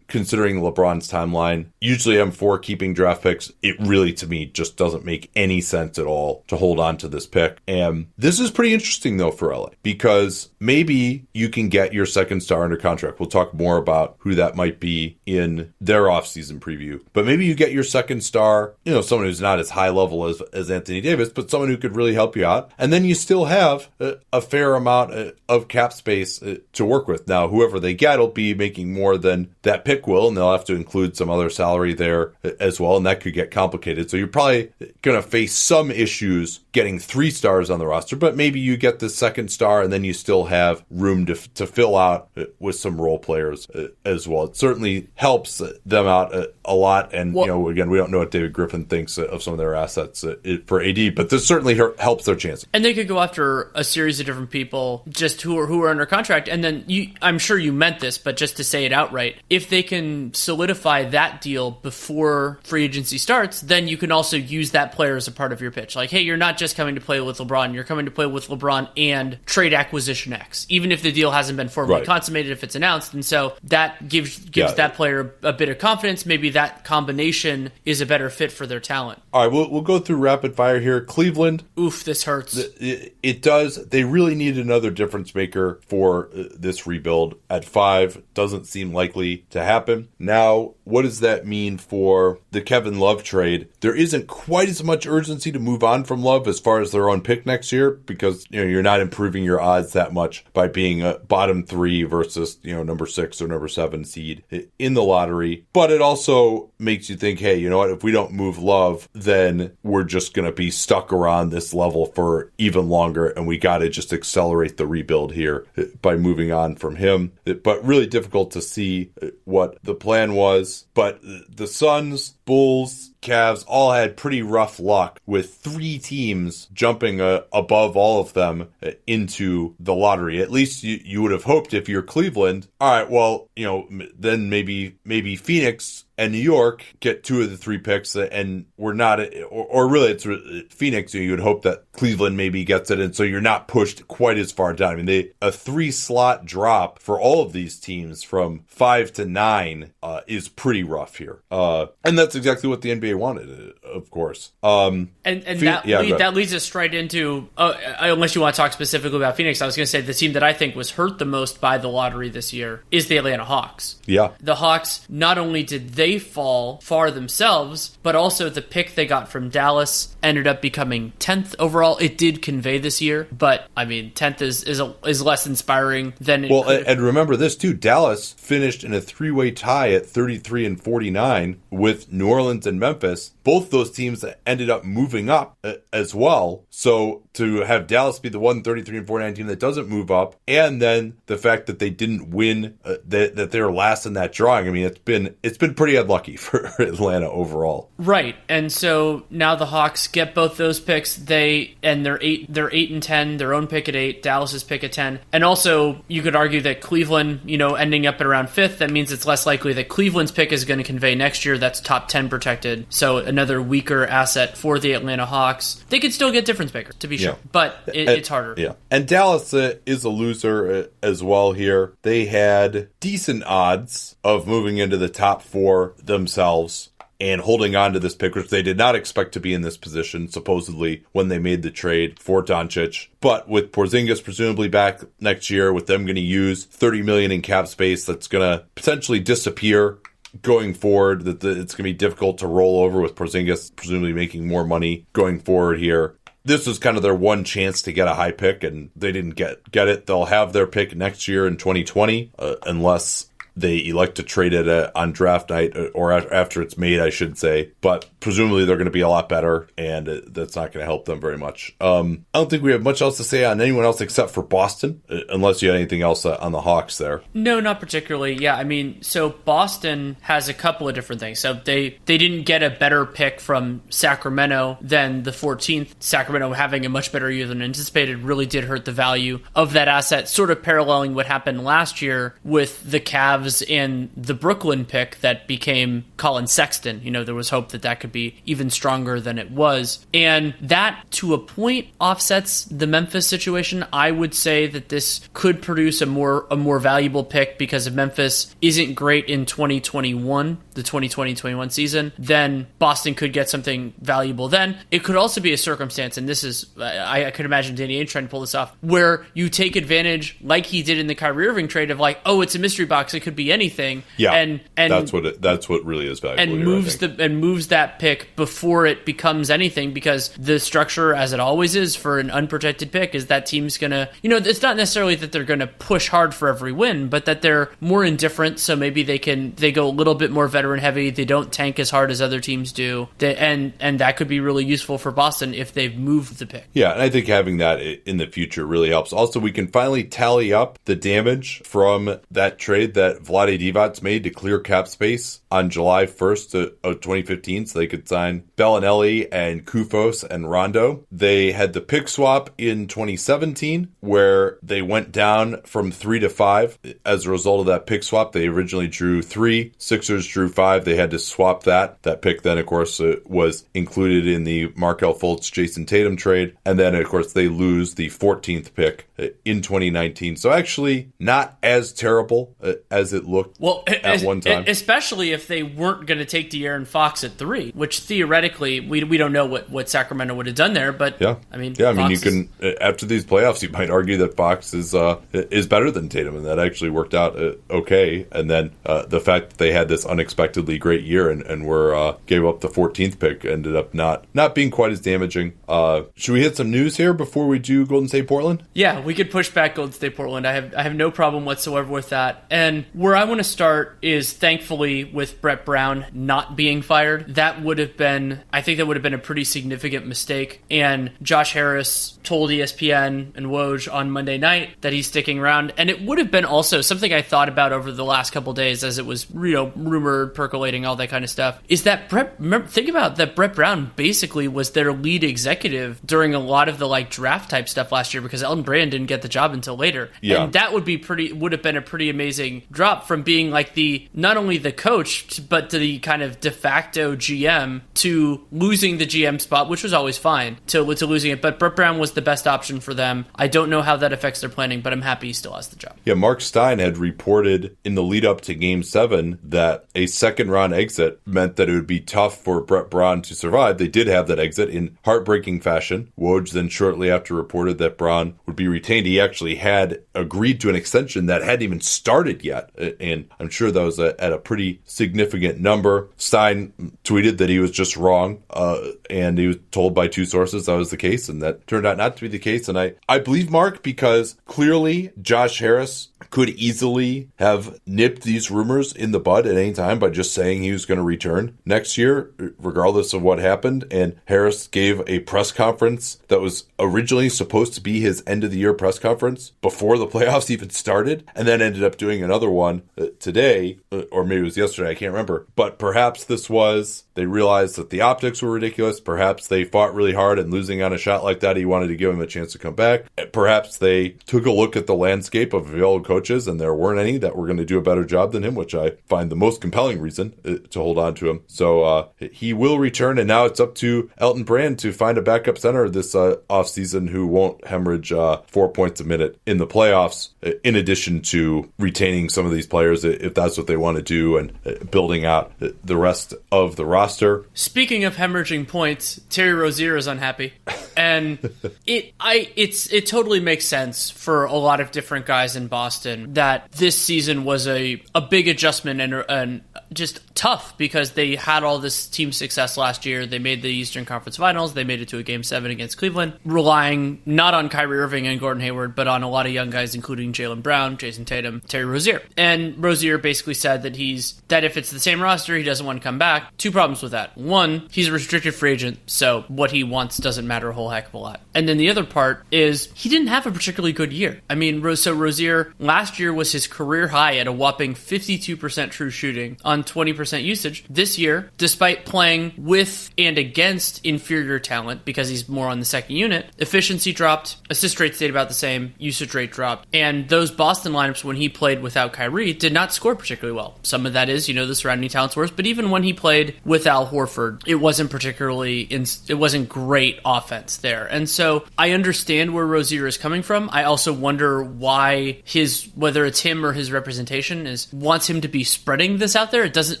considering 0.08 0.60
LeBron's 0.60 1.10
timeline. 1.10 1.66
Usually, 1.80 2.18
I'm 2.18 2.30
for 2.30 2.58
keeping 2.58 2.94
draft 2.94 3.22
picks. 3.22 3.52
It 3.62 3.76
really, 3.80 4.12
to 4.14 4.26
me, 4.26 4.46
just 4.46 4.76
doesn't 4.76 5.04
make 5.04 5.30
any 5.34 5.60
sense 5.60 5.98
at 5.98 6.06
all 6.06 6.44
to 6.48 6.56
hold 6.56 6.80
on 6.80 6.96
to 6.98 7.08
this 7.08 7.26
pick. 7.26 7.58
And 7.66 8.08
this 8.18 8.40
is 8.40 8.50
pretty 8.50 8.74
interesting 8.74 9.16
though 9.16 9.30
for 9.30 9.54
LA 9.54 9.70
because 9.82 10.50
maybe 10.60 11.26
you 11.32 11.48
can 11.48 11.68
get 11.68 11.92
your 11.92 12.06
second 12.06 12.40
star 12.40 12.64
under 12.64 12.76
contract. 12.76 13.20
We'll 13.20 13.28
talk 13.28 13.54
more 13.54 13.76
about 13.76 14.16
who 14.18 14.34
that 14.34 14.56
might 14.56 14.80
be 14.80 15.18
in 15.26 15.72
their 15.80 16.02
offseason 16.02 16.58
preview. 16.58 17.00
But 17.12 17.26
maybe 17.26 17.46
you 17.46 17.54
get 17.54 17.72
your 17.72 17.84
second 17.84 18.22
star, 18.22 18.74
you 18.84 18.92
know, 18.92 19.00
someone 19.00 19.26
who's 19.26 19.40
not 19.40 19.58
as 19.58 19.70
high 19.70 19.90
level 19.90 20.26
as, 20.26 20.40
as 20.52 20.70
Anthony 20.70 21.00
Davis, 21.00 21.28
but 21.28 21.50
someone 21.50 21.68
who 21.68 21.76
could 21.76 21.96
really 21.96 22.14
help 22.14 22.36
you 22.36 22.44
out. 22.44 22.70
And 22.78 22.92
then 22.92 23.04
you 23.04 23.14
still 23.14 23.46
have 23.46 23.88
a, 24.00 24.16
a 24.32 24.40
fair 24.40 24.74
amount 24.74 25.14
uh, 25.14 25.32
of 25.48 25.68
cap 25.68 25.92
space 25.92 26.42
uh, 26.42 26.58
to 26.72 26.84
work 26.84 27.08
with. 27.08 27.26
Now, 27.28 27.48
whoever 27.48 27.80
they 27.80 27.94
get 27.94 28.18
will 28.18 28.28
be 28.28 28.54
making 28.54 28.92
more 28.92 29.18
than 29.18 29.45
that 29.62 29.84
pick 29.84 30.06
will, 30.06 30.28
and 30.28 30.36
they'll 30.36 30.52
have 30.52 30.64
to 30.66 30.74
include 30.74 31.16
some 31.16 31.30
other 31.30 31.50
salary 31.50 31.94
there 31.94 32.32
uh, 32.44 32.50
as 32.60 32.80
well. 32.80 32.96
And 32.96 33.06
that 33.06 33.20
could 33.20 33.34
get 33.34 33.50
complicated. 33.50 34.10
So 34.10 34.16
you're 34.16 34.26
probably 34.26 34.72
going 35.02 35.20
to 35.20 35.26
face 35.26 35.54
some 35.54 35.90
issues 35.90 36.60
getting 36.72 36.98
three 36.98 37.30
stars 37.30 37.70
on 37.70 37.78
the 37.78 37.86
roster, 37.86 38.16
but 38.16 38.36
maybe 38.36 38.60
you 38.60 38.76
get 38.76 38.98
the 38.98 39.08
second 39.08 39.50
star 39.50 39.82
and 39.82 39.92
then 39.92 40.04
you 40.04 40.12
still 40.12 40.44
have 40.44 40.84
room 40.90 41.24
to, 41.26 41.34
to 41.54 41.66
fill 41.66 41.96
out 41.96 42.28
uh, 42.36 42.44
with 42.58 42.76
some 42.76 43.00
role 43.00 43.18
players 43.18 43.68
uh, 43.70 43.88
as 44.04 44.28
well. 44.28 44.44
It 44.44 44.56
certainly 44.56 45.08
helps 45.14 45.62
them 45.86 46.06
out 46.06 46.34
uh, 46.34 46.48
a 46.64 46.74
lot. 46.74 47.14
And, 47.14 47.32
well, 47.32 47.46
you 47.46 47.52
know, 47.52 47.68
again, 47.68 47.88
we 47.88 47.96
don't 47.96 48.10
know 48.10 48.18
what 48.18 48.30
David 48.30 48.52
Griffin 48.52 48.84
thinks 48.84 49.18
of 49.18 49.42
some 49.42 49.54
of 49.54 49.58
their 49.58 49.74
assets 49.74 50.24
for 50.66 50.82
AD, 50.82 51.14
but 51.14 51.30
this 51.30 51.46
certainly 51.46 51.74
helps 51.98 52.24
their 52.26 52.36
chances. 52.36 52.66
And 52.72 52.84
they 52.84 52.92
could 52.92 53.08
go 53.08 53.20
after 53.20 53.70
a 53.74 53.84
series 53.84 54.20
of 54.20 54.26
different 54.26 54.50
people 54.50 55.02
just 55.08 55.40
who 55.42 55.58
are 55.58 55.66
who 55.66 55.82
are 55.82 55.88
under 55.88 56.06
contract. 56.06 56.48
And 56.48 56.62
then 56.62 56.84
you, 56.86 57.10
I'm 57.22 57.38
sure 57.38 57.58
you 57.58 57.72
meant 57.72 58.00
this, 58.00 58.18
but 58.18 58.36
just 58.36 58.56
to 58.58 58.64
say 58.64 58.84
it 58.84 58.92
outright, 58.92 59.35
if 59.48 59.68
they 59.68 59.82
can 59.82 60.34
solidify 60.34 61.04
that 61.04 61.40
deal 61.40 61.70
before 61.70 62.58
free 62.64 62.84
agency 62.84 63.18
starts, 63.18 63.60
then 63.60 63.88
you 63.88 63.96
can 63.96 64.12
also 64.12 64.36
use 64.36 64.72
that 64.72 64.92
player 64.92 65.16
as 65.16 65.28
a 65.28 65.32
part 65.32 65.52
of 65.52 65.60
your 65.60 65.70
pitch. 65.70 65.96
Like, 65.96 66.10
hey, 66.10 66.20
you're 66.20 66.36
not 66.36 66.58
just 66.58 66.76
coming 66.76 66.94
to 66.94 67.00
play 67.00 67.20
with 67.20 67.38
LeBron, 67.38 67.74
you're 67.74 67.84
coming 67.84 68.06
to 68.06 68.10
play 68.10 68.26
with 68.26 68.48
LeBron 68.48 68.88
and 68.96 69.38
trade 69.46 69.72
acquisition 69.72 70.32
X, 70.32 70.66
even 70.68 70.92
if 70.92 71.02
the 71.02 71.12
deal 71.12 71.30
hasn't 71.30 71.56
been 71.56 71.68
formally 71.68 72.00
right. 72.00 72.06
consummated, 72.06 72.52
if 72.52 72.64
it's 72.64 72.74
announced. 72.74 73.14
And 73.14 73.24
so 73.24 73.54
that 73.64 74.08
gives 74.08 74.38
gives 74.38 74.70
yeah. 74.72 74.76
that 74.76 74.94
player 74.94 75.34
a 75.42 75.52
bit 75.52 75.68
of 75.68 75.78
confidence. 75.78 76.26
Maybe 76.26 76.50
that 76.50 76.84
combination 76.84 77.70
is 77.84 78.00
a 78.00 78.06
better 78.06 78.30
fit 78.30 78.52
for 78.52 78.66
their 78.66 78.80
talent. 78.80 79.20
All 79.32 79.44
right, 79.44 79.52
we'll, 79.52 79.70
we'll 79.70 79.82
go 79.82 79.98
through 79.98 80.16
rapid 80.16 80.56
fire 80.56 80.80
here. 80.80 81.00
Cleveland. 81.00 81.64
Oof, 81.78 82.04
this 82.04 82.24
hurts. 82.24 82.56
It, 82.56 83.16
it 83.22 83.42
does. 83.42 83.88
They 83.88 84.04
really 84.04 84.34
need 84.34 84.58
another 84.58 84.90
difference 84.90 85.34
maker 85.34 85.80
for 85.86 86.28
uh, 86.34 86.44
this 86.56 86.86
rebuild. 86.86 87.36
At 87.50 87.64
five, 87.64 88.22
doesn't 88.34 88.66
seem 88.66 88.92
likely 88.92 89.25
likely 89.26 89.46
to 89.50 89.62
happen. 89.62 90.08
Now, 90.18 90.74
what 90.84 91.02
does 91.02 91.20
that 91.20 91.46
mean 91.46 91.78
for 91.78 92.38
the 92.52 92.60
Kevin 92.60 92.98
Love 92.98 93.24
trade? 93.24 93.68
There 93.80 93.94
isn't 93.94 94.28
quite 94.28 94.68
as 94.68 94.84
much 94.84 95.06
urgency 95.06 95.50
to 95.52 95.58
move 95.58 95.82
on 95.82 96.04
from 96.04 96.22
Love 96.22 96.46
as 96.46 96.60
far 96.60 96.80
as 96.80 96.92
their 96.92 97.08
own 97.08 97.22
pick 97.22 97.44
next 97.44 97.72
year 97.72 97.90
because 97.90 98.46
you 98.50 98.60
know 98.60 98.66
you're 98.66 98.82
not 98.82 99.00
improving 99.00 99.44
your 99.44 99.60
odds 99.60 99.92
that 99.92 100.12
much 100.12 100.44
by 100.52 100.68
being 100.68 101.02
a 101.02 101.18
bottom 101.26 101.64
three 101.64 102.04
versus 102.04 102.58
you 102.62 102.74
know 102.74 102.82
number 102.82 103.06
six 103.06 103.42
or 103.42 103.48
number 103.48 103.68
seven 103.68 104.04
seed 104.04 104.44
in 104.78 104.94
the 104.94 105.02
lottery. 105.02 105.66
But 105.72 105.90
it 105.90 106.00
also 106.00 106.70
makes 106.78 107.10
you 107.10 107.16
think, 107.16 107.40
hey, 107.40 107.56
you 107.56 107.68
know 107.68 107.78
what? 107.78 107.90
If 107.90 108.04
we 108.04 108.12
don't 108.12 108.32
move 108.32 108.58
Love, 108.58 109.08
then 109.12 109.76
we're 109.82 110.04
just 110.04 110.34
going 110.34 110.46
to 110.46 110.54
be 110.54 110.70
stuck 110.70 111.12
around 111.12 111.50
this 111.50 111.74
level 111.74 112.06
for 112.06 112.52
even 112.58 112.88
longer, 112.88 113.28
and 113.28 113.46
we 113.46 113.58
got 113.58 113.78
to 113.78 113.88
just 113.88 114.12
accelerate 114.12 114.76
the 114.76 114.86
rebuild 114.86 115.32
here 115.32 115.66
by 116.00 116.16
moving 116.16 116.52
on 116.52 116.76
from 116.76 116.96
him. 116.96 117.32
But 117.44 117.84
really 117.84 118.06
difficult 118.06 118.50
to 118.52 118.62
see 118.62 119.10
what 119.44 119.78
the 119.82 119.94
plan 119.94 120.34
was. 120.34 120.86
But 120.94 121.20
the 121.22 121.66
Suns, 121.66 122.34
Bulls, 122.46 123.10
Cavs 123.26 123.64
all 123.66 123.92
had 123.92 124.16
pretty 124.16 124.40
rough 124.40 124.78
luck 124.78 125.20
with 125.26 125.56
three 125.56 125.98
teams 125.98 126.68
jumping 126.72 127.20
uh, 127.20 127.42
above 127.52 127.96
all 127.96 128.20
of 128.20 128.32
them 128.34 128.68
uh, 128.82 128.92
into 129.06 129.74
the 129.80 129.94
lottery. 129.94 130.40
At 130.40 130.50
least 130.50 130.84
you, 130.84 131.00
you 131.04 131.22
would 131.22 131.32
have 131.32 131.44
hoped 131.44 131.74
if 131.74 131.88
you're 131.88 132.02
Cleveland. 132.02 132.68
All 132.80 132.90
right, 132.90 133.10
well, 133.10 133.48
you 133.56 133.64
know, 133.64 133.88
then 134.16 134.48
maybe 134.48 134.98
maybe 135.04 135.34
Phoenix 135.34 136.04
and 136.18 136.32
New 136.32 136.38
York 136.38 136.84
get 137.00 137.24
two 137.24 137.42
of 137.42 137.50
the 137.50 137.56
three 137.56 137.78
picks, 137.78 138.14
and 138.16 138.66
we're 138.76 138.94
not, 138.94 139.20
or, 139.20 139.64
or 139.66 139.88
really, 139.88 140.12
it's 140.12 140.74
Phoenix. 140.74 141.12
You 141.12 141.32
would 141.32 141.40
hope 141.40 141.62
that 141.62 141.90
Cleveland 141.92 142.36
maybe 142.36 142.64
gets 142.64 142.90
it, 142.90 143.00
and 143.00 143.14
so 143.14 143.22
you're 143.22 143.40
not 143.40 143.68
pushed 143.68 144.06
quite 144.08 144.38
as 144.38 144.52
far 144.52 144.72
down. 144.72 144.92
I 144.92 144.96
mean, 144.96 145.06
they 145.06 145.32
a 145.42 145.50
three 145.50 145.90
slot 145.90 146.46
drop 146.46 147.00
for 147.00 147.20
all 147.20 147.42
of 147.42 147.52
these 147.52 147.78
teams 147.78 148.22
from 148.22 148.62
five 148.66 149.12
to 149.14 149.24
nine 149.24 149.92
uh, 150.02 150.20
is 150.26 150.48
pretty 150.48 150.84
rough 150.84 151.16
here, 151.16 151.42
uh, 151.50 151.86
and 152.04 152.16
that's 152.18 152.35
exactly 152.36 152.68
what 152.68 152.82
the 152.82 152.90
NBA 152.90 153.14
wanted, 153.16 153.74
of 153.82 154.10
course. 154.10 154.52
Um, 154.62 155.10
and 155.24 155.44
and 155.44 155.60
Phoenix, 155.60 155.82
that 155.82 155.86
yeah, 155.86 156.00
lead, 156.00 156.18
that 156.18 156.34
leads 156.34 156.54
us 156.54 156.64
straight 156.64 156.94
into, 156.94 157.48
uh, 157.56 157.74
unless 158.00 158.34
you 158.34 158.40
want 158.40 158.54
to 158.54 158.60
talk 158.60 158.72
specifically 158.72 159.16
about 159.16 159.36
Phoenix, 159.36 159.62
I 159.62 159.66
was 159.66 159.76
going 159.76 159.84
to 159.84 159.90
say 159.90 160.00
the 160.00 160.14
team 160.14 160.34
that 160.34 160.42
I 160.42 160.52
think 160.52 160.76
was 160.76 160.90
hurt 160.90 161.18
the 161.18 161.24
most 161.24 161.60
by 161.60 161.78
the 161.78 161.88
lottery 161.88 162.28
this 162.28 162.52
year 162.52 162.82
is 162.90 163.08
the 163.08 163.16
Atlanta 163.16 163.44
Hawks. 163.44 163.96
Yeah, 164.06 164.32
the 164.40 164.56
Hawks 164.56 165.06
not 165.08 165.38
only 165.38 165.62
did 165.62 165.90
they 165.90 166.18
fall 166.18 166.78
far 166.78 167.10
themselves, 167.10 167.96
but 168.02 168.14
also 168.14 168.48
the 168.48 168.62
pick 168.62 168.94
they 168.94 169.06
got 169.06 169.28
from 169.28 169.48
Dallas 169.48 170.14
ended 170.22 170.46
up 170.46 170.60
becoming 170.60 171.12
10th 171.18 171.54
overall. 171.58 171.96
It 171.98 172.18
did 172.18 172.42
convey 172.42 172.78
this 172.78 173.00
year, 173.00 173.28
but 173.32 173.68
I 173.76 173.84
mean, 173.84 174.12
10th 174.12 174.42
is 174.42 174.64
is, 174.64 174.80
a, 174.80 174.94
is 175.06 175.22
less 175.22 175.46
inspiring 175.46 176.14
than 176.20 176.48
Well, 176.48 176.68
and 176.68 177.00
remember 177.00 177.36
this 177.36 177.56
too, 177.56 177.72
Dallas 177.74 178.32
finished 178.32 178.84
in 178.84 178.92
a 178.92 179.00
three-way 179.00 179.50
tie 179.50 179.92
at 179.92 180.06
33 180.06 180.66
and 180.66 180.82
49 180.82 181.60
with 181.70 182.12
New 182.12 182.25
Orleans 182.28 182.66
and 182.66 182.80
Memphis. 182.80 183.32
Both 183.44 183.70
those 183.70 183.90
teams 183.90 184.24
ended 184.46 184.70
up 184.70 184.84
moving 184.84 185.28
up 185.28 185.56
uh, 185.62 185.74
as 185.92 186.14
well. 186.14 186.64
So 186.70 187.22
to 187.34 187.60
have 187.60 187.86
Dallas 187.86 188.18
be 188.18 188.30
the 188.30 188.40
one 188.40 188.62
33 188.62 188.98
and 188.98 189.06
49 189.06 189.34
team 189.34 189.46
that 189.46 189.60
doesn't 189.60 189.88
move 189.88 190.10
up, 190.10 190.36
and 190.48 190.80
then 190.80 191.18
the 191.26 191.36
fact 191.36 191.66
that 191.66 191.78
they 191.78 191.90
didn't 191.90 192.30
win, 192.30 192.78
uh, 192.84 192.96
that, 193.06 193.36
that 193.36 193.50
they're 193.50 193.70
last 193.70 194.06
in 194.06 194.14
that 194.14 194.32
drawing. 194.32 194.66
I 194.66 194.70
mean, 194.70 194.86
it's 194.86 194.98
been 194.98 195.36
it's 195.42 195.58
been 195.58 195.74
pretty 195.74 195.96
unlucky 195.96 196.36
for 196.36 196.66
Atlanta 196.78 197.30
overall. 197.30 197.90
Right, 197.98 198.36
and 198.48 198.72
so 198.72 199.24
now 199.30 199.54
the 199.54 199.66
Hawks 199.66 200.08
get 200.08 200.34
both 200.34 200.56
those 200.56 200.80
picks. 200.80 201.16
They 201.16 201.76
and 201.82 202.06
they're 202.06 202.18
eight, 202.22 202.52
they're 202.52 202.72
eight 202.74 202.90
and 202.90 203.02
ten. 203.02 203.36
Their 203.36 203.52
own 203.52 203.66
pick 203.66 203.88
at 203.88 203.96
eight. 203.96 204.22
Dallas's 204.22 204.64
pick 204.64 204.82
at 204.82 204.92
ten. 204.92 205.20
And 205.32 205.44
also, 205.44 206.02
you 206.08 206.22
could 206.22 206.36
argue 206.36 206.62
that 206.62 206.80
Cleveland, 206.80 207.42
you 207.44 207.58
know, 207.58 207.74
ending 207.74 208.06
up 208.06 208.16
at 208.20 208.26
around 208.26 208.48
fifth, 208.48 208.78
that 208.78 208.90
means 208.90 209.12
it's 209.12 209.26
less 209.26 209.44
likely 209.44 209.74
that 209.74 209.88
Cleveland's 209.88 210.32
pick 210.32 210.52
is 210.52 210.64
going 210.64 210.78
to 210.78 210.84
convey 210.84 211.14
next 211.14 211.44
year. 211.44 211.58
That's 211.58 211.80
top 211.80 212.08
ten 212.08 212.15
protected. 212.28 212.86
So 212.90 213.18
another 213.18 213.60
weaker 213.60 214.06
asset 214.06 214.56
for 214.56 214.78
the 214.78 214.92
Atlanta 214.92 215.26
Hawks. 215.26 215.84
They 215.88 216.00
could 216.00 216.12
still 216.12 216.32
get 216.32 216.44
difference 216.44 216.72
makers 216.74 216.96
to 216.96 217.08
be 217.08 217.16
sure, 217.18 217.32
yeah. 217.32 217.48
but 217.52 217.76
it, 217.88 218.08
and, 218.08 218.18
it's 218.18 218.28
harder. 218.28 218.54
Yeah, 218.56 218.74
and 218.90 219.06
Dallas 219.06 219.52
uh, 219.54 219.74
is 219.84 220.04
a 220.04 220.08
loser 220.08 220.72
uh, 220.72 220.84
as 221.02 221.22
well 221.22 221.52
here. 221.52 221.94
They 222.02 222.26
had 222.26 222.88
decent 223.00 223.44
odds 223.44 224.16
of 224.24 224.46
moving 224.46 224.78
into 224.78 224.96
the 224.96 225.08
top 225.08 225.42
four 225.42 225.94
themselves 226.02 226.90
and 227.20 227.40
holding 227.40 227.74
on 227.74 227.92
to 227.92 228.00
this 228.00 228.14
pick, 228.14 228.34
which 228.34 228.50
they 228.50 228.62
did 228.62 228.76
not 228.76 228.94
expect 228.94 229.32
to 229.32 229.40
be 229.40 229.54
in 229.54 229.62
this 229.62 229.76
position, 229.76 230.28
supposedly, 230.28 231.04
when 231.12 231.28
they 231.28 231.38
made 231.38 231.62
the 231.62 231.70
trade 231.70 232.18
for 232.18 232.42
Doncic. 232.42 233.08
But 233.20 233.48
with 233.48 233.72
Porzingis 233.72 234.22
presumably 234.22 234.68
back 234.68 235.00
next 235.20 235.50
year, 235.50 235.72
with 235.72 235.86
them 235.86 236.04
going 236.04 236.16
to 236.16 236.20
use 236.20 236.64
30 236.64 237.02
million 237.02 237.32
in 237.32 237.42
cap 237.42 237.68
space 237.68 238.04
that's 238.04 238.28
going 238.28 238.42
to 238.42 238.64
potentially 238.74 239.20
disappear 239.20 239.98
going 240.42 240.74
forward, 240.74 241.24
that 241.24 241.44
it's 241.44 241.74
going 241.74 241.84
to 241.84 241.92
be 241.92 241.92
difficult 241.92 242.38
to 242.38 242.46
roll 242.46 242.80
over 242.80 243.00
with 243.00 243.14
Porzingis 243.14 243.74
presumably 243.76 244.12
making 244.12 244.46
more 244.46 244.64
money 244.64 245.06
going 245.12 245.40
forward 245.40 245.78
here 245.78 246.16
this 246.46 246.66
was 246.66 246.78
kind 246.78 246.96
of 246.96 247.02
their 247.02 247.14
one 247.14 247.42
chance 247.44 247.82
to 247.82 247.92
get 247.92 248.06
a 248.06 248.14
high 248.14 248.30
pick, 248.30 248.62
and 248.62 248.90
they 248.96 249.12
didn't 249.12 249.34
get 249.34 249.70
get 249.70 249.88
it. 249.88 250.06
They'll 250.06 250.26
have 250.26 250.52
their 250.52 250.66
pick 250.66 250.96
next 250.96 251.28
year 251.28 251.46
in 251.46 251.56
2020, 251.56 252.30
uh, 252.38 252.54
unless 252.64 253.30
they 253.56 253.84
elect 253.86 254.16
to 254.16 254.22
trade 254.22 254.52
it 254.52 254.68
uh, 254.68 254.90
on 254.94 255.12
draft 255.12 255.50
night 255.50 255.76
uh, 255.76 255.86
or 255.94 256.12
after 256.12 256.60
it's 256.62 256.76
made, 256.76 257.00
I 257.00 257.10
should 257.10 257.38
say. 257.38 257.72
But 257.80 258.08
presumably 258.20 258.64
they're 258.64 258.76
going 258.76 258.86
to 258.86 258.90
be 258.90 259.00
a 259.00 259.08
lot 259.08 259.28
better, 259.28 259.68
and 259.78 260.08
uh, 260.08 260.20
that's 260.26 260.56
not 260.56 260.72
going 260.72 260.82
to 260.82 260.86
help 260.86 261.06
them 261.06 261.20
very 261.20 261.38
much. 261.38 261.74
Um, 261.80 262.26
I 262.34 262.38
don't 262.38 262.50
think 262.50 262.62
we 262.62 262.72
have 262.72 262.82
much 262.82 263.00
else 263.00 263.16
to 263.16 263.24
say 263.24 263.44
on 263.44 263.60
anyone 263.60 263.84
else 263.84 264.00
except 264.00 264.30
for 264.30 264.42
Boston, 264.42 265.02
unless 265.28 265.62
you 265.62 265.70
had 265.70 265.76
anything 265.76 266.02
else 266.02 266.26
on 266.26 266.52
the 266.52 266.60
Hawks 266.60 266.98
there. 266.98 267.22
No, 267.32 267.60
not 267.60 267.80
particularly. 267.80 268.34
Yeah, 268.34 268.56
I 268.56 268.64
mean, 268.64 269.02
so 269.02 269.30
Boston 269.30 270.16
has 270.20 270.48
a 270.48 270.54
couple 270.54 270.88
of 270.88 270.94
different 270.94 271.20
things. 271.20 271.40
So 271.40 271.54
they 271.54 271.98
they 272.04 272.18
didn't 272.18 272.42
get 272.42 272.62
a 272.62 272.70
better 272.70 273.06
pick 273.06 273.40
from 273.40 273.82
Sacramento 273.88 274.78
than 274.80 275.22
the 275.22 275.30
14th. 275.30 275.94
Sacramento 276.00 276.52
having 276.52 276.84
a 276.84 276.88
much 276.88 277.12
better 277.12 277.30
year 277.30 277.46
than 277.46 277.62
anticipated 277.62 278.18
really 278.18 278.46
did 278.46 278.64
hurt 278.64 278.84
the 278.84 278.92
value 278.92 279.40
of 279.54 279.72
that 279.74 279.88
asset, 279.88 280.28
sort 280.28 280.50
of 280.50 280.62
paralleling 280.62 281.14
what 281.14 281.26
happened 281.26 281.64
last 281.64 282.02
year 282.02 282.34
with 282.44 282.90
the 282.90 283.00
Cavs 283.00 283.45
Cavs 283.46 283.62
in 283.62 284.10
the 284.16 284.34
Brooklyn 284.34 284.84
pick 284.84 285.20
that 285.20 285.46
became 285.46 286.04
Collin 286.16 286.46
Sexton. 286.46 287.00
You 287.02 287.10
know, 287.10 287.24
there 287.24 287.34
was 287.34 287.50
hope 287.50 287.70
that 287.70 287.82
that 287.82 288.00
could 288.00 288.12
be 288.12 288.36
even 288.44 288.70
stronger 288.70 289.20
than 289.20 289.38
it 289.38 289.50
was. 289.50 290.04
And 290.12 290.54
that, 290.60 291.04
to 291.12 291.34
a 291.34 291.38
point, 291.38 291.88
offsets 292.00 292.64
the 292.64 292.86
Memphis 292.86 293.26
situation. 293.26 293.84
I 293.92 294.10
would 294.10 294.34
say 294.34 294.66
that 294.66 294.88
this 294.88 295.28
could 295.32 295.62
produce 295.62 296.00
a 296.00 296.06
more 296.06 296.46
a 296.50 296.56
more 296.56 296.78
valuable 296.78 297.24
pick 297.24 297.58
because 297.58 297.86
if 297.86 297.94
Memphis 297.94 298.54
isn't 298.60 298.94
great 298.94 299.26
in 299.26 299.46
2021, 299.46 300.58
the 300.72 300.82
2020-21 300.82 301.72
season, 301.72 302.12
then 302.18 302.66
Boston 302.78 303.14
could 303.14 303.32
get 303.32 303.48
something 303.48 303.94
valuable 304.00 304.48
then. 304.48 304.78
It 304.90 305.04
could 305.04 305.16
also 305.16 305.40
be 305.40 305.52
a 305.52 305.56
circumstance, 305.56 306.18
and 306.18 306.28
this 306.28 306.44
is 306.44 306.66
I, 306.78 307.26
I 307.26 307.30
could 307.30 307.46
imagine 307.46 307.74
Danny 307.74 308.02
Ainge 308.02 308.08
trying 308.08 308.24
to 308.24 308.30
pull 308.30 308.40
this 308.40 308.54
off, 308.54 308.76
where 308.80 309.26
you 309.34 309.48
take 309.48 309.76
advantage, 309.76 310.36
like 310.42 310.66
he 310.66 310.82
did 310.82 310.98
in 310.98 311.06
the 311.06 311.14
Kyrie 311.14 311.48
Irving 311.48 311.68
trade, 311.68 311.90
of 311.90 312.00
like, 312.00 312.20
oh, 312.26 312.40
it's 312.40 312.54
a 312.54 312.58
mystery 312.58 312.86
box. 312.86 313.14
It 313.14 313.20
could 313.20 313.35
be 313.36 313.52
anything. 313.52 314.02
Yeah, 314.16 314.32
and 314.32 314.60
and 314.76 314.92
that's 314.92 315.12
what 315.12 315.26
it, 315.26 315.42
that's 315.42 315.68
what 315.68 315.84
really 315.84 316.06
is 316.08 316.20
valuable. 316.20 316.42
And 316.42 316.52
here, 316.52 316.64
moves 316.64 316.98
the 316.98 317.16
and 317.18 317.38
moves 317.38 317.68
that 317.68 317.98
pick 317.98 318.34
before 318.36 318.86
it 318.86 319.04
becomes 319.04 319.50
anything 319.50 319.92
because 319.92 320.30
the 320.38 320.58
structure, 320.58 321.14
as 321.14 321.32
it 321.32 321.40
always 321.40 321.76
is 321.76 321.94
for 321.96 322.18
an 322.18 322.30
unprotected 322.30 322.92
pick, 322.92 323.14
is 323.14 323.26
that 323.26 323.46
team's 323.46 323.78
gonna 323.78 324.08
you 324.22 324.30
know 324.30 324.36
it's 324.36 324.62
not 324.62 324.76
necessarily 324.76 325.14
that 325.16 325.32
they're 325.32 325.44
gonna 325.44 325.66
push 325.66 326.08
hard 326.08 326.34
for 326.34 326.48
every 326.48 326.72
win, 326.72 327.08
but 327.08 327.26
that 327.26 327.42
they're 327.42 327.70
more 327.80 328.04
indifferent. 328.04 328.58
So 328.58 328.76
maybe 328.76 329.02
they 329.02 329.18
can 329.18 329.54
they 329.56 329.72
go 329.72 329.88
a 329.88 329.90
little 329.90 330.14
bit 330.14 330.30
more 330.30 330.48
veteran 330.48 330.80
heavy. 330.80 331.10
They 331.10 331.24
don't 331.24 331.52
tank 331.52 331.78
as 331.78 331.90
hard 331.90 332.10
as 332.10 332.22
other 332.22 332.40
teams 332.40 332.72
do, 332.72 333.08
they, 333.18 333.36
and 333.36 333.72
and 333.80 334.00
that 334.00 334.16
could 334.16 334.28
be 334.28 334.40
really 334.40 334.64
useful 334.64 334.98
for 334.98 335.12
Boston 335.12 335.54
if 335.54 335.72
they've 335.72 335.96
moved 335.96 336.38
the 336.38 336.46
pick. 336.46 336.66
Yeah, 336.72 336.92
and 336.92 337.02
I 337.02 337.10
think 337.10 337.26
having 337.26 337.58
that 337.58 337.80
in 337.80 338.16
the 338.16 338.26
future 338.26 338.66
really 338.66 338.88
helps. 338.88 339.12
Also, 339.12 339.40
we 339.40 339.52
can 339.52 339.68
finally 339.68 340.04
tally 340.04 340.52
up 340.52 340.78
the 340.84 340.96
damage 340.96 341.62
from 341.64 342.18
that 342.30 342.58
trade 342.58 342.94
that 342.94 343.25
Vlade 343.26 343.58
Divac 343.58 344.02
made 344.02 344.22
to 344.22 344.30
clear 344.30 344.60
cap 344.60 344.86
space 344.86 345.40
on 345.56 345.70
July 345.70 346.06
1st 346.06 346.76
of 346.84 347.00
2015 347.00 347.66
so 347.66 347.78
they 347.78 347.86
could 347.86 348.08
sign 348.08 348.44
Belinelli 348.56 349.28
and 349.32 349.64
Koufos 349.64 350.22
and 350.22 350.50
Rondo. 350.50 351.04
They 351.10 351.52
had 351.52 351.72
the 351.72 351.80
pick 351.80 352.08
swap 352.08 352.50
in 352.58 352.86
2017 352.86 353.88
where 354.00 354.58
they 354.62 354.82
went 354.82 355.12
down 355.12 355.62
from 355.62 355.90
three 355.90 356.20
to 356.20 356.28
five 356.28 356.78
as 357.04 357.26
a 357.26 357.30
result 357.30 357.60
of 357.60 357.66
that 357.66 357.86
pick 357.86 358.02
swap. 358.02 358.32
They 358.32 358.46
originally 358.46 358.88
drew 358.88 359.22
three, 359.22 359.72
Sixers 359.78 360.26
drew 360.26 360.48
five. 360.48 360.84
They 360.84 360.96
had 360.96 361.10
to 361.12 361.18
swap 361.18 361.62
that. 361.64 362.02
That 362.02 362.22
pick 362.22 362.42
then, 362.42 362.58
of 362.58 362.66
course, 362.66 363.00
uh, 363.00 363.16
was 363.24 363.64
included 363.74 364.26
in 364.26 364.44
the 364.44 364.72
Markelle 364.76 365.14
Fultz 365.14 365.50
Jayson 365.50 365.86
Tatum 365.86 366.16
trade. 366.16 366.56
And 366.64 366.78
then, 366.78 366.94
of 366.94 367.06
course, 367.06 367.32
they 367.32 367.48
lose 367.48 367.94
the 367.94 368.08
14th 368.08 368.74
pick 368.74 369.08
uh, 369.18 369.28
in 369.44 369.62
2019. 369.62 370.36
So 370.36 370.50
actually, 370.50 371.12
not 371.18 371.56
as 371.62 371.92
terrible 371.92 372.54
uh, 372.62 372.74
as 372.90 373.12
it 373.12 373.24
looked 373.24 373.60
well, 373.60 373.84
at 373.86 374.22
one 374.22 374.40
time. 374.40 374.64
especially 374.66 375.32
if 375.46 375.48
they 375.48 375.62
weren't 375.62 376.06
going 376.06 376.18
to 376.18 376.24
take 376.24 376.50
De'Aaron 376.50 376.86
Fox 376.86 377.22
at 377.22 377.32
three, 377.32 377.70
which 377.72 378.00
theoretically 378.00 378.80
we, 378.80 379.04
we 379.04 379.16
don't 379.16 379.32
know 379.32 379.46
what, 379.46 379.70
what 379.70 379.88
Sacramento 379.88 380.34
would 380.34 380.46
have 380.46 380.56
done 380.56 380.72
there. 380.72 380.92
But 380.92 381.20
Yeah, 381.20 381.36
I 381.52 381.56
mean, 381.56 381.74
yeah, 381.78 381.90
I 381.90 381.92
mean, 381.92 382.08
you 382.08 382.14
is- 382.14 382.22
can 382.22 382.48
uh, 382.62 382.72
after 382.80 383.06
these 383.06 383.24
playoffs, 383.24 383.62
you 383.62 383.68
might 383.68 383.90
argue 383.90 384.16
that 384.18 384.36
Fox 384.36 384.74
is 384.74 384.94
uh, 384.94 385.20
is 385.32 385.66
better 385.66 385.90
than 385.90 386.08
Tatum, 386.08 386.36
and 386.36 386.44
that 386.46 386.58
actually 386.58 386.90
worked 386.90 387.14
out 387.14 387.38
uh, 387.38 387.52
okay. 387.70 388.26
And 388.32 388.50
then 388.50 388.72
uh, 388.84 389.06
the 389.06 389.20
fact 389.20 389.50
that 389.50 389.58
they 389.58 389.72
had 389.72 389.88
this 389.88 390.04
unexpectedly 390.04 390.78
great 390.78 391.04
year 391.04 391.30
and, 391.30 391.42
and 391.42 391.64
were 391.64 391.94
uh, 391.94 392.16
gave 392.26 392.44
up 392.44 392.60
the 392.60 392.68
14th 392.68 393.18
pick 393.18 393.44
ended 393.44 393.76
up 393.76 393.94
not 393.94 394.24
not 394.34 394.54
being 394.54 394.70
quite 394.70 394.92
as 394.92 395.00
damaging. 395.00 395.52
Uh, 395.68 396.02
should 396.16 396.32
we 396.32 396.42
hit 396.42 396.56
some 396.56 396.70
news 396.70 396.96
here 396.96 397.14
before 397.14 397.46
we 397.46 397.58
do 397.58 397.86
Golden 397.86 398.08
State 398.08 398.26
Portland? 398.26 398.62
Yeah, 398.74 399.00
we 399.00 399.14
could 399.14 399.30
push 399.30 399.48
back 399.50 399.76
Golden 399.76 399.92
State 399.92 400.16
Portland. 400.16 400.46
I 400.46 400.52
have 400.52 400.74
I 400.74 400.82
have 400.82 400.94
no 400.94 401.10
problem 401.10 401.44
whatsoever 401.44 401.90
with 401.90 402.10
that. 402.10 402.44
And 402.50 402.84
where 402.92 403.14
I 403.14 403.24
want 403.24 403.38
to 403.38 403.44
start 403.44 403.98
is 404.02 404.32
thankfully 404.32 405.04
with 405.04 405.25
Brett 405.32 405.64
Brown 405.64 406.06
not 406.12 406.56
being 406.56 406.82
fired. 406.82 407.34
That 407.36 407.62
would 407.62 407.78
have 407.78 407.96
been 407.96 408.40
I 408.52 408.62
think 408.62 408.78
that 408.78 408.86
would 408.86 408.96
have 408.96 409.02
been 409.02 409.14
a 409.14 409.18
pretty 409.18 409.44
significant 409.44 410.06
mistake. 410.06 410.62
And 410.70 411.12
Josh 411.22 411.52
Harris 411.52 412.18
told 412.22 412.50
ESPN 412.50 413.36
and 413.36 413.46
Woj 413.46 413.92
on 413.92 414.10
Monday 414.10 414.38
night 414.38 414.70
that 414.80 414.92
he's 414.92 415.06
sticking 415.06 415.38
around. 415.38 415.72
And 415.78 415.88
it 415.88 416.02
would 416.02 416.18
have 416.18 416.30
been 416.30 416.44
also 416.44 416.80
something 416.80 417.12
I 417.12 417.22
thought 417.22 417.48
about 417.48 417.72
over 417.72 417.92
the 417.92 418.04
last 418.04 418.32
couple 418.32 418.52
days 418.52 418.84
as 418.84 418.98
it 418.98 419.06
was 419.06 419.26
you 419.30 419.52
know 419.52 419.72
rumored, 419.76 420.34
percolating, 420.34 420.84
all 420.84 420.96
that 420.96 421.08
kind 421.08 421.24
of 421.24 421.30
stuff. 421.30 421.60
Is 421.68 421.84
that 421.84 422.08
Brett? 422.08 422.34
Remember, 422.38 422.66
think 422.66 422.88
about 422.88 423.16
that. 423.16 423.36
Brett 423.36 423.54
Brown 423.54 423.92
basically 423.96 424.48
was 424.48 424.70
their 424.70 424.92
lead 424.92 425.24
executive 425.24 426.00
during 426.04 426.34
a 426.34 426.38
lot 426.38 426.68
of 426.68 426.78
the 426.78 426.88
like 426.88 427.10
draft 427.10 427.50
type 427.50 427.68
stuff 427.68 427.92
last 427.92 428.14
year 428.14 428.22
because 428.22 428.42
Elton 428.42 428.64
Brand 428.64 428.90
didn't 428.90 429.06
get 429.06 429.22
the 429.22 429.28
job 429.28 429.52
until 429.52 429.76
later. 429.76 430.10
Yeah. 430.20 430.44
And 430.44 430.52
that 430.52 430.72
would 430.72 430.84
be 430.84 430.98
pretty 430.98 431.32
would 431.32 431.52
have 431.52 431.62
been 431.62 431.76
a 431.76 431.82
pretty 431.82 432.10
amazing 432.10 432.62
drop 432.70 433.06
from 433.06 433.22
being 433.22 433.50
like 433.50 433.74
the 433.74 434.08
not 434.12 434.36
only 434.36 434.58
the 434.58 434.72
coach 434.72 435.15
but 435.48 435.70
to 435.70 435.78
the 435.78 435.98
kind 435.98 436.22
of 436.22 436.40
de 436.40 436.50
facto 436.50 437.16
GM 437.16 437.82
to 437.94 438.46
losing 438.50 438.98
the 438.98 439.06
GM 439.06 439.40
spot, 439.40 439.68
which 439.68 439.82
was 439.82 439.92
always 439.92 440.18
fine, 440.18 440.58
to 440.68 440.94
to 440.94 441.06
losing 441.06 441.30
it. 441.30 441.42
But 441.42 441.58
Brett 441.58 441.76
Brown 441.76 441.98
was 441.98 442.12
the 442.12 442.22
best 442.22 442.46
option 442.46 442.80
for 442.80 442.94
them. 442.94 443.26
I 443.34 443.48
don't 443.48 443.70
know 443.70 443.82
how 443.82 443.96
that 443.96 444.12
affects 444.12 444.40
their 444.40 444.50
planning, 444.50 444.80
but 444.80 444.92
I'm 444.92 445.02
happy 445.02 445.28
he 445.28 445.32
still 445.32 445.54
has 445.54 445.68
the 445.68 445.76
job. 445.76 445.96
Yeah, 446.04 446.14
Mark 446.14 446.40
Stein 446.40 446.78
had 446.78 446.98
reported 446.98 447.76
in 447.84 447.94
the 447.94 448.02
lead 448.02 448.24
up 448.24 448.40
to 448.42 448.54
Game 448.54 448.82
Seven 448.82 449.38
that 449.42 449.86
a 449.94 450.06
second 450.06 450.50
round 450.50 450.74
exit 450.74 451.20
meant 451.26 451.56
that 451.56 451.68
it 451.68 451.74
would 451.74 451.86
be 451.86 452.00
tough 452.00 452.38
for 452.42 452.60
Brett 452.60 452.90
Brown 452.90 453.22
to 453.22 453.34
survive. 453.34 453.78
They 453.78 453.88
did 453.88 454.06
have 454.06 454.28
that 454.28 454.38
exit 454.38 454.70
in 454.70 454.98
heartbreaking 455.04 455.60
fashion. 455.60 456.12
Woj 456.18 456.50
then 456.52 456.68
shortly 456.68 457.10
after 457.10 457.34
reported 457.34 457.78
that 457.78 457.98
Brown 457.98 458.38
would 458.46 458.56
be 458.56 458.68
retained. 458.68 459.06
He 459.06 459.20
actually 459.20 459.56
had 459.56 460.02
agreed 460.14 460.60
to 460.60 460.68
an 460.68 460.76
extension 460.76 461.26
that 461.26 461.42
hadn't 461.42 461.62
even 461.62 461.80
started 461.80 462.44
yet, 462.44 462.70
and 463.00 463.28
I'm 463.38 463.48
sure 463.48 463.70
that 463.70 463.82
was 463.82 463.98
a, 463.98 464.18
at 464.22 464.32
a 464.32 464.38
pretty 464.38 464.80
significant 464.84 465.05
number. 465.14 466.08
Stein 466.16 466.72
tweeted 467.04 467.38
that 467.38 467.48
he 467.48 467.58
was 467.58 467.70
just 467.70 467.96
wrong, 467.96 468.42
uh, 468.50 468.78
and 469.10 469.38
he 469.38 469.48
was 469.48 469.56
told 469.70 469.94
by 469.94 470.08
two 470.08 470.24
sources 470.24 470.66
that 470.66 470.74
was 470.74 470.90
the 470.90 470.96
case, 470.96 471.28
and 471.28 471.42
that 471.42 471.66
turned 471.66 471.86
out 471.86 471.96
not 471.96 472.16
to 472.16 472.22
be 472.22 472.28
the 472.28 472.38
case. 472.38 472.68
And 472.68 472.78
I, 472.78 472.94
I 473.08 473.18
believe 473.18 473.50
Mark 473.50 473.82
because 473.82 474.36
clearly 474.46 475.12
Josh 475.20 475.58
Harris 475.58 476.08
could 476.30 476.50
easily 476.50 477.28
have 477.38 477.80
nipped 477.86 478.22
these 478.22 478.50
rumors 478.50 478.92
in 478.92 479.12
the 479.12 479.20
bud 479.20 479.46
at 479.46 479.56
any 479.56 479.72
time 479.72 479.98
by 479.98 480.10
just 480.10 480.34
saying 480.34 480.62
he 480.62 480.72
was 480.72 480.86
going 480.86 480.98
to 480.98 481.04
return 481.04 481.56
next 481.64 481.96
year, 481.98 482.32
regardless 482.58 483.12
of 483.12 483.22
what 483.22 483.38
happened. 483.38 483.84
And 483.90 484.16
Harris 484.26 484.66
gave 484.66 485.02
a 485.06 485.20
press 485.20 485.52
conference 485.52 486.18
that 486.28 486.40
was 486.40 486.64
originally 486.78 487.28
supposed 487.28 487.74
to 487.74 487.80
be 487.80 488.00
his 488.00 488.22
end 488.26 488.44
of 488.44 488.50
the 488.50 488.58
year 488.58 488.74
press 488.74 488.98
conference 488.98 489.52
before 489.62 489.98
the 489.98 490.06
playoffs 490.16 490.50
even 490.50 490.70
started, 490.70 491.28
and 491.34 491.46
then 491.46 491.62
ended 491.62 491.84
up 491.84 491.96
doing 491.96 492.22
another 492.22 492.50
one 492.50 492.82
uh, 492.98 493.06
today, 493.18 493.78
uh, 493.92 494.02
or 494.12 494.24
maybe 494.24 494.40
it 494.40 494.44
was 494.44 494.56
yesterday, 494.56 494.90
I 494.90 494.94
can't 494.94 495.12
remember. 495.12 495.46
But 495.56 495.78
perhaps 495.78 496.24
this 496.24 496.50
was 496.50 497.04
they 497.16 497.26
realized 497.26 497.76
that 497.76 497.90
the 497.90 498.02
optics 498.02 498.42
were 498.42 498.52
ridiculous. 498.52 499.00
Perhaps 499.00 499.48
they 499.48 499.64
fought 499.64 499.94
really 499.94 500.12
hard 500.12 500.38
and 500.38 500.52
losing 500.52 500.82
on 500.82 500.92
a 500.92 500.98
shot 500.98 501.24
like 501.24 501.40
that, 501.40 501.56
he 501.56 501.64
wanted 501.64 501.88
to 501.88 501.96
give 501.96 502.12
him 502.12 502.20
a 502.20 502.26
chance 502.26 502.52
to 502.52 502.58
come 502.58 502.74
back. 502.74 503.06
Perhaps 503.32 503.78
they 503.78 504.10
took 504.10 504.46
a 504.46 504.52
look 504.52 504.76
at 504.76 504.86
the 504.86 504.94
landscape 504.94 505.52
of 505.52 505.68
available 505.68 506.04
coaches 506.04 506.46
and 506.46 506.60
there 506.60 506.74
weren't 506.74 507.00
any 507.00 507.16
that 507.18 507.34
were 507.34 507.46
going 507.46 507.56
to 507.56 507.64
do 507.64 507.78
a 507.78 507.82
better 507.82 508.04
job 508.04 508.32
than 508.32 508.44
him, 508.44 508.54
which 508.54 508.74
I 508.74 508.92
find 509.08 509.30
the 509.30 509.36
most 509.36 509.60
compelling 509.60 510.00
reason 510.00 510.34
uh, 510.44 510.56
to 510.70 510.78
hold 510.78 510.98
on 510.98 511.14
to 511.16 511.30
him. 511.30 511.42
So 511.46 511.82
uh, 511.82 512.08
he 512.18 512.52
will 512.52 512.78
return, 512.78 513.18
and 513.18 513.28
now 513.28 513.46
it's 513.46 513.60
up 513.60 513.74
to 513.76 514.10
Elton 514.18 514.44
Brand 514.44 514.78
to 514.80 514.92
find 514.92 515.18
a 515.18 515.22
backup 515.22 515.58
center 515.58 515.88
this 515.88 516.14
uh, 516.14 516.36
offseason 516.50 517.08
who 517.08 517.26
won't 517.26 517.66
hemorrhage 517.66 518.12
uh, 518.12 518.42
four 518.46 518.68
points 518.68 519.00
a 519.00 519.04
minute 519.04 519.40
in 519.46 519.56
the 519.56 519.66
playoffs, 519.66 520.30
uh, 520.44 520.50
in 520.62 520.76
addition 520.76 521.22
to 521.22 521.72
retaining 521.78 522.28
some 522.28 522.44
of 522.44 522.52
these 522.52 522.66
players 522.66 523.04
if 523.04 523.34
that's 523.34 523.56
what 523.56 523.66
they 523.66 523.76
want 523.76 523.96
to 523.96 524.02
do 524.02 524.36
and 524.36 524.52
uh, 524.66 524.84
building 524.90 525.24
out 525.24 525.52
the 525.58 525.96
rest 525.96 526.34
of 526.52 526.76
the 526.76 526.84
roster. 526.84 527.05
Speaking 527.54 528.04
of 528.04 528.16
hemorrhaging 528.16 528.68
points, 528.68 529.20
Terry 529.30 529.52
Rozier 529.52 529.96
is 529.96 530.06
unhappy, 530.06 530.52
and 530.96 531.38
it 531.86 532.14
I 532.20 532.50
it's 532.56 532.92
it 532.92 533.06
totally 533.06 533.40
makes 533.40 533.66
sense 533.66 534.10
for 534.10 534.44
a 534.44 534.54
lot 534.54 534.80
of 534.80 534.90
different 534.90 535.26
guys 535.26 535.56
in 535.56 535.68
Boston 535.68 536.34
that 536.34 536.70
this 536.72 536.98
season 536.98 537.44
was 537.44 537.66
a 537.66 538.02
a 538.14 538.20
big 538.20 538.48
adjustment 538.48 539.00
and 539.00 539.24
and 539.28 539.62
just 539.92 540.20
tough 540.34 540.76
because 540.78 541.12
they 541.12 541.36
had 541.36 541.64
all 541.64 541.78
this 541.78 542.06
team 542.06 542.32
success 542.32 542.76
last 542.76 543.06
year. 543.06 543.26
They 543.26 543.38
made 543.38 543.62
the 543.62 543.68
Eastern 543.68 544.04
Conference 544.04 544.36
Finals. 544.36 544.74
They 544.74 544.84
made 544.84 545.00
it 545.00 545.08
to 545.08 545.18
a 545.18 545.22
Game 545.22 545.42
Seven 545.42 545.70
against 545.70 545.98
Cleveland, 545.98 546.34
relying 546.44 547.22
not 547.24 547.54
on 547.54 547.68
Kyrie 547.68 547.98
Irving 547.98 548.26
and 548.26 548.38
Gordon 548.38 548.62
Hayward, 548.62 548.94
but 548.94 549.08
on 549.08 549.22
a 549.22 549.30
lot 549.30 549.46
of 549.46 549.52
young 549.52 549.70
guys, 549.70 549.94
including 549.94 550.32
Jaylen 550.32 550.62
Brown, 550.62 550.96
Jayson 550.96 551.24
Tatum, 551.24 551.62
Terry 551.68 551.84
Rozier. 551.84 552.22
And 552.36 552.82
Rozier 552.82 553.18
basically 553.18 553.54
said 553.54 553.82
that 553.82 553.96
he's 553.96 554.40
that 554.48 554.64
if 554.64 554.76
it's 554.76 554.90
the 554.90 555.00
same 555.00 555.22
roster, 555.22 555.56
he 555.56 555.62
doesn't 555.62 555.86
want 555.86 556.00
to 556.00 556.04
come 556.04 556.18
back. 556.18 556.56
Two 556.56 556.70
problems 556.70 556.95
with 557.02 557.12
that. 557.12 557.36
One, 557.36 557.88
he's 557.90 558.08
a 558.08 558.12
restricted 558.12 558.54
free 558.54 558.72
agent, 558.72 558.98
so 559.06 559.44
what 559.48 559.70
he 559.70 559.84
wants 559.84 560.18
doesn't 560.18 560.46
matter 560.46 560.68
a 560.68 560.72
whole 560.72 560.90
heck 560.90 561.08
of 561.08 561.14
a 561.14 561.18
lot. 561.18 561.40
And 561.54 561.68
then 561.68 561.78
the 561.78 561.90
other 561.90 562.04
part 562.04 562.44
is 562.50 562.90
he 562.94 563.08
didn't 563.08 563.28
have 563.28 563.46
a 563.46 563.50
particularly 563.50 563.92
good 563.92 564.12
year. 564.12 564.40
I 564.48 564.54
mean, 564.54 564.96
so 564.96 565.12
Rozier 565.12 565.72
last 565.78 566.18
year 566.18 566.32
was 566.32 566.52
his 566.52 566.66
career 566.66 567.08
high 567.08 567.38
at 567.38 567.46
a 567.46 567.52
whopping 567.52 567.94
52% 567.94 568.90
true 568.90 569.10
shooting 569.10 569.56
on 569.64 569.84
20% 569.84 570.44
usage. 570.44 570.84
This 570.88 571.18
year, 571.18 571.50
despite 571.56 572.06
playing 572.06 572.52
with 572.56 573.10
and 573.18 573.38
against 573.38 574.04
inferior 574.04 574.58
talent 574.58 575.04
because 575.04 575.28
he's 575.28 575.48
more 575.48 575.68
on 575.68 575.78
the 575.78 575.84
second 575.84 576.16
unit, 576.16 576.46
efficiency 576.58 577.12
dropped, 577.12 577.56
assist 577.70 577.98
rate 578.00 578.14
stayed 578.14 578.30
about 578.30 578.48
the 578.48 578.54
same, 578.54 578.94
usage 578.98 579.34
rate 579.34 579.52
dropped. 579.52 579.86
And 579.92 580.28
those 580.28 580.50
Boston 580.50 580.92
lineups 580.92 581.24
when 581.24 581.36
he 581.36 581.48
played 581.48 581.82
without 581.82 582.12
Kyrie 582.12 582.52
did 582.52 582.72
not 582.72 582.92
score 582.92 583.14
particularly 583.14 583.56
well. 583.56 583.78
Some 583.82 584.06
of 584.06 584.12
that 584.12 584.28
is, 584.28 584.48
you 584.48 584.54
know, 584.54 584.66
the 584.66 584.74
surrounding 584.74 585.08
talents 585.08 585.36
worse, 585.36 585.50
but 585.50 585.66
even 585.66 585.90
when 585.90 586.02
he 586.02 586.12
played 586.12 586.56
with 586.64 586.85
Al 586.86 587.06
Horford, 587.06 587.62
it 587.66 587.76
wasn't 587.76 588.10
particularly 588.10 588.80
in, 588.82 589.04
it 589.28 589.34
wasn't 589.34 589.68
great 589.68 590.20
offense 590.24 590.78
there. 590.78 591.06
And 591.06 591.28
so 591.28 591.64
I 591.76 591.92
understand 591.92 592.54
where 592.54 592.66
Rozier 592.66 593.06
is 593.06 593.18
coming 593.18 593.42
from. 593.42 593.68
I 593.72 593.84
also 593.84 594.12
wonder 594.12 594.62
why 594.62 595.42
his 595.44 595.88
whether 595.94 596.24
it's 596.24 596.40
him 596.40 596.64
or 596.64 596.72
his 596.72 596.92
representation 596.92 597.66
is 597.66 597.92
wants 597.92 598.28
him 598.28 598.40
to 598.42 598.48
be 598.48 598.64
spreading 598.64 599.18
this 599.18 599.36
out 599.36 599.50
there. 599.50 599.64
It 599.64 599.72
doesn't 599.72 600.00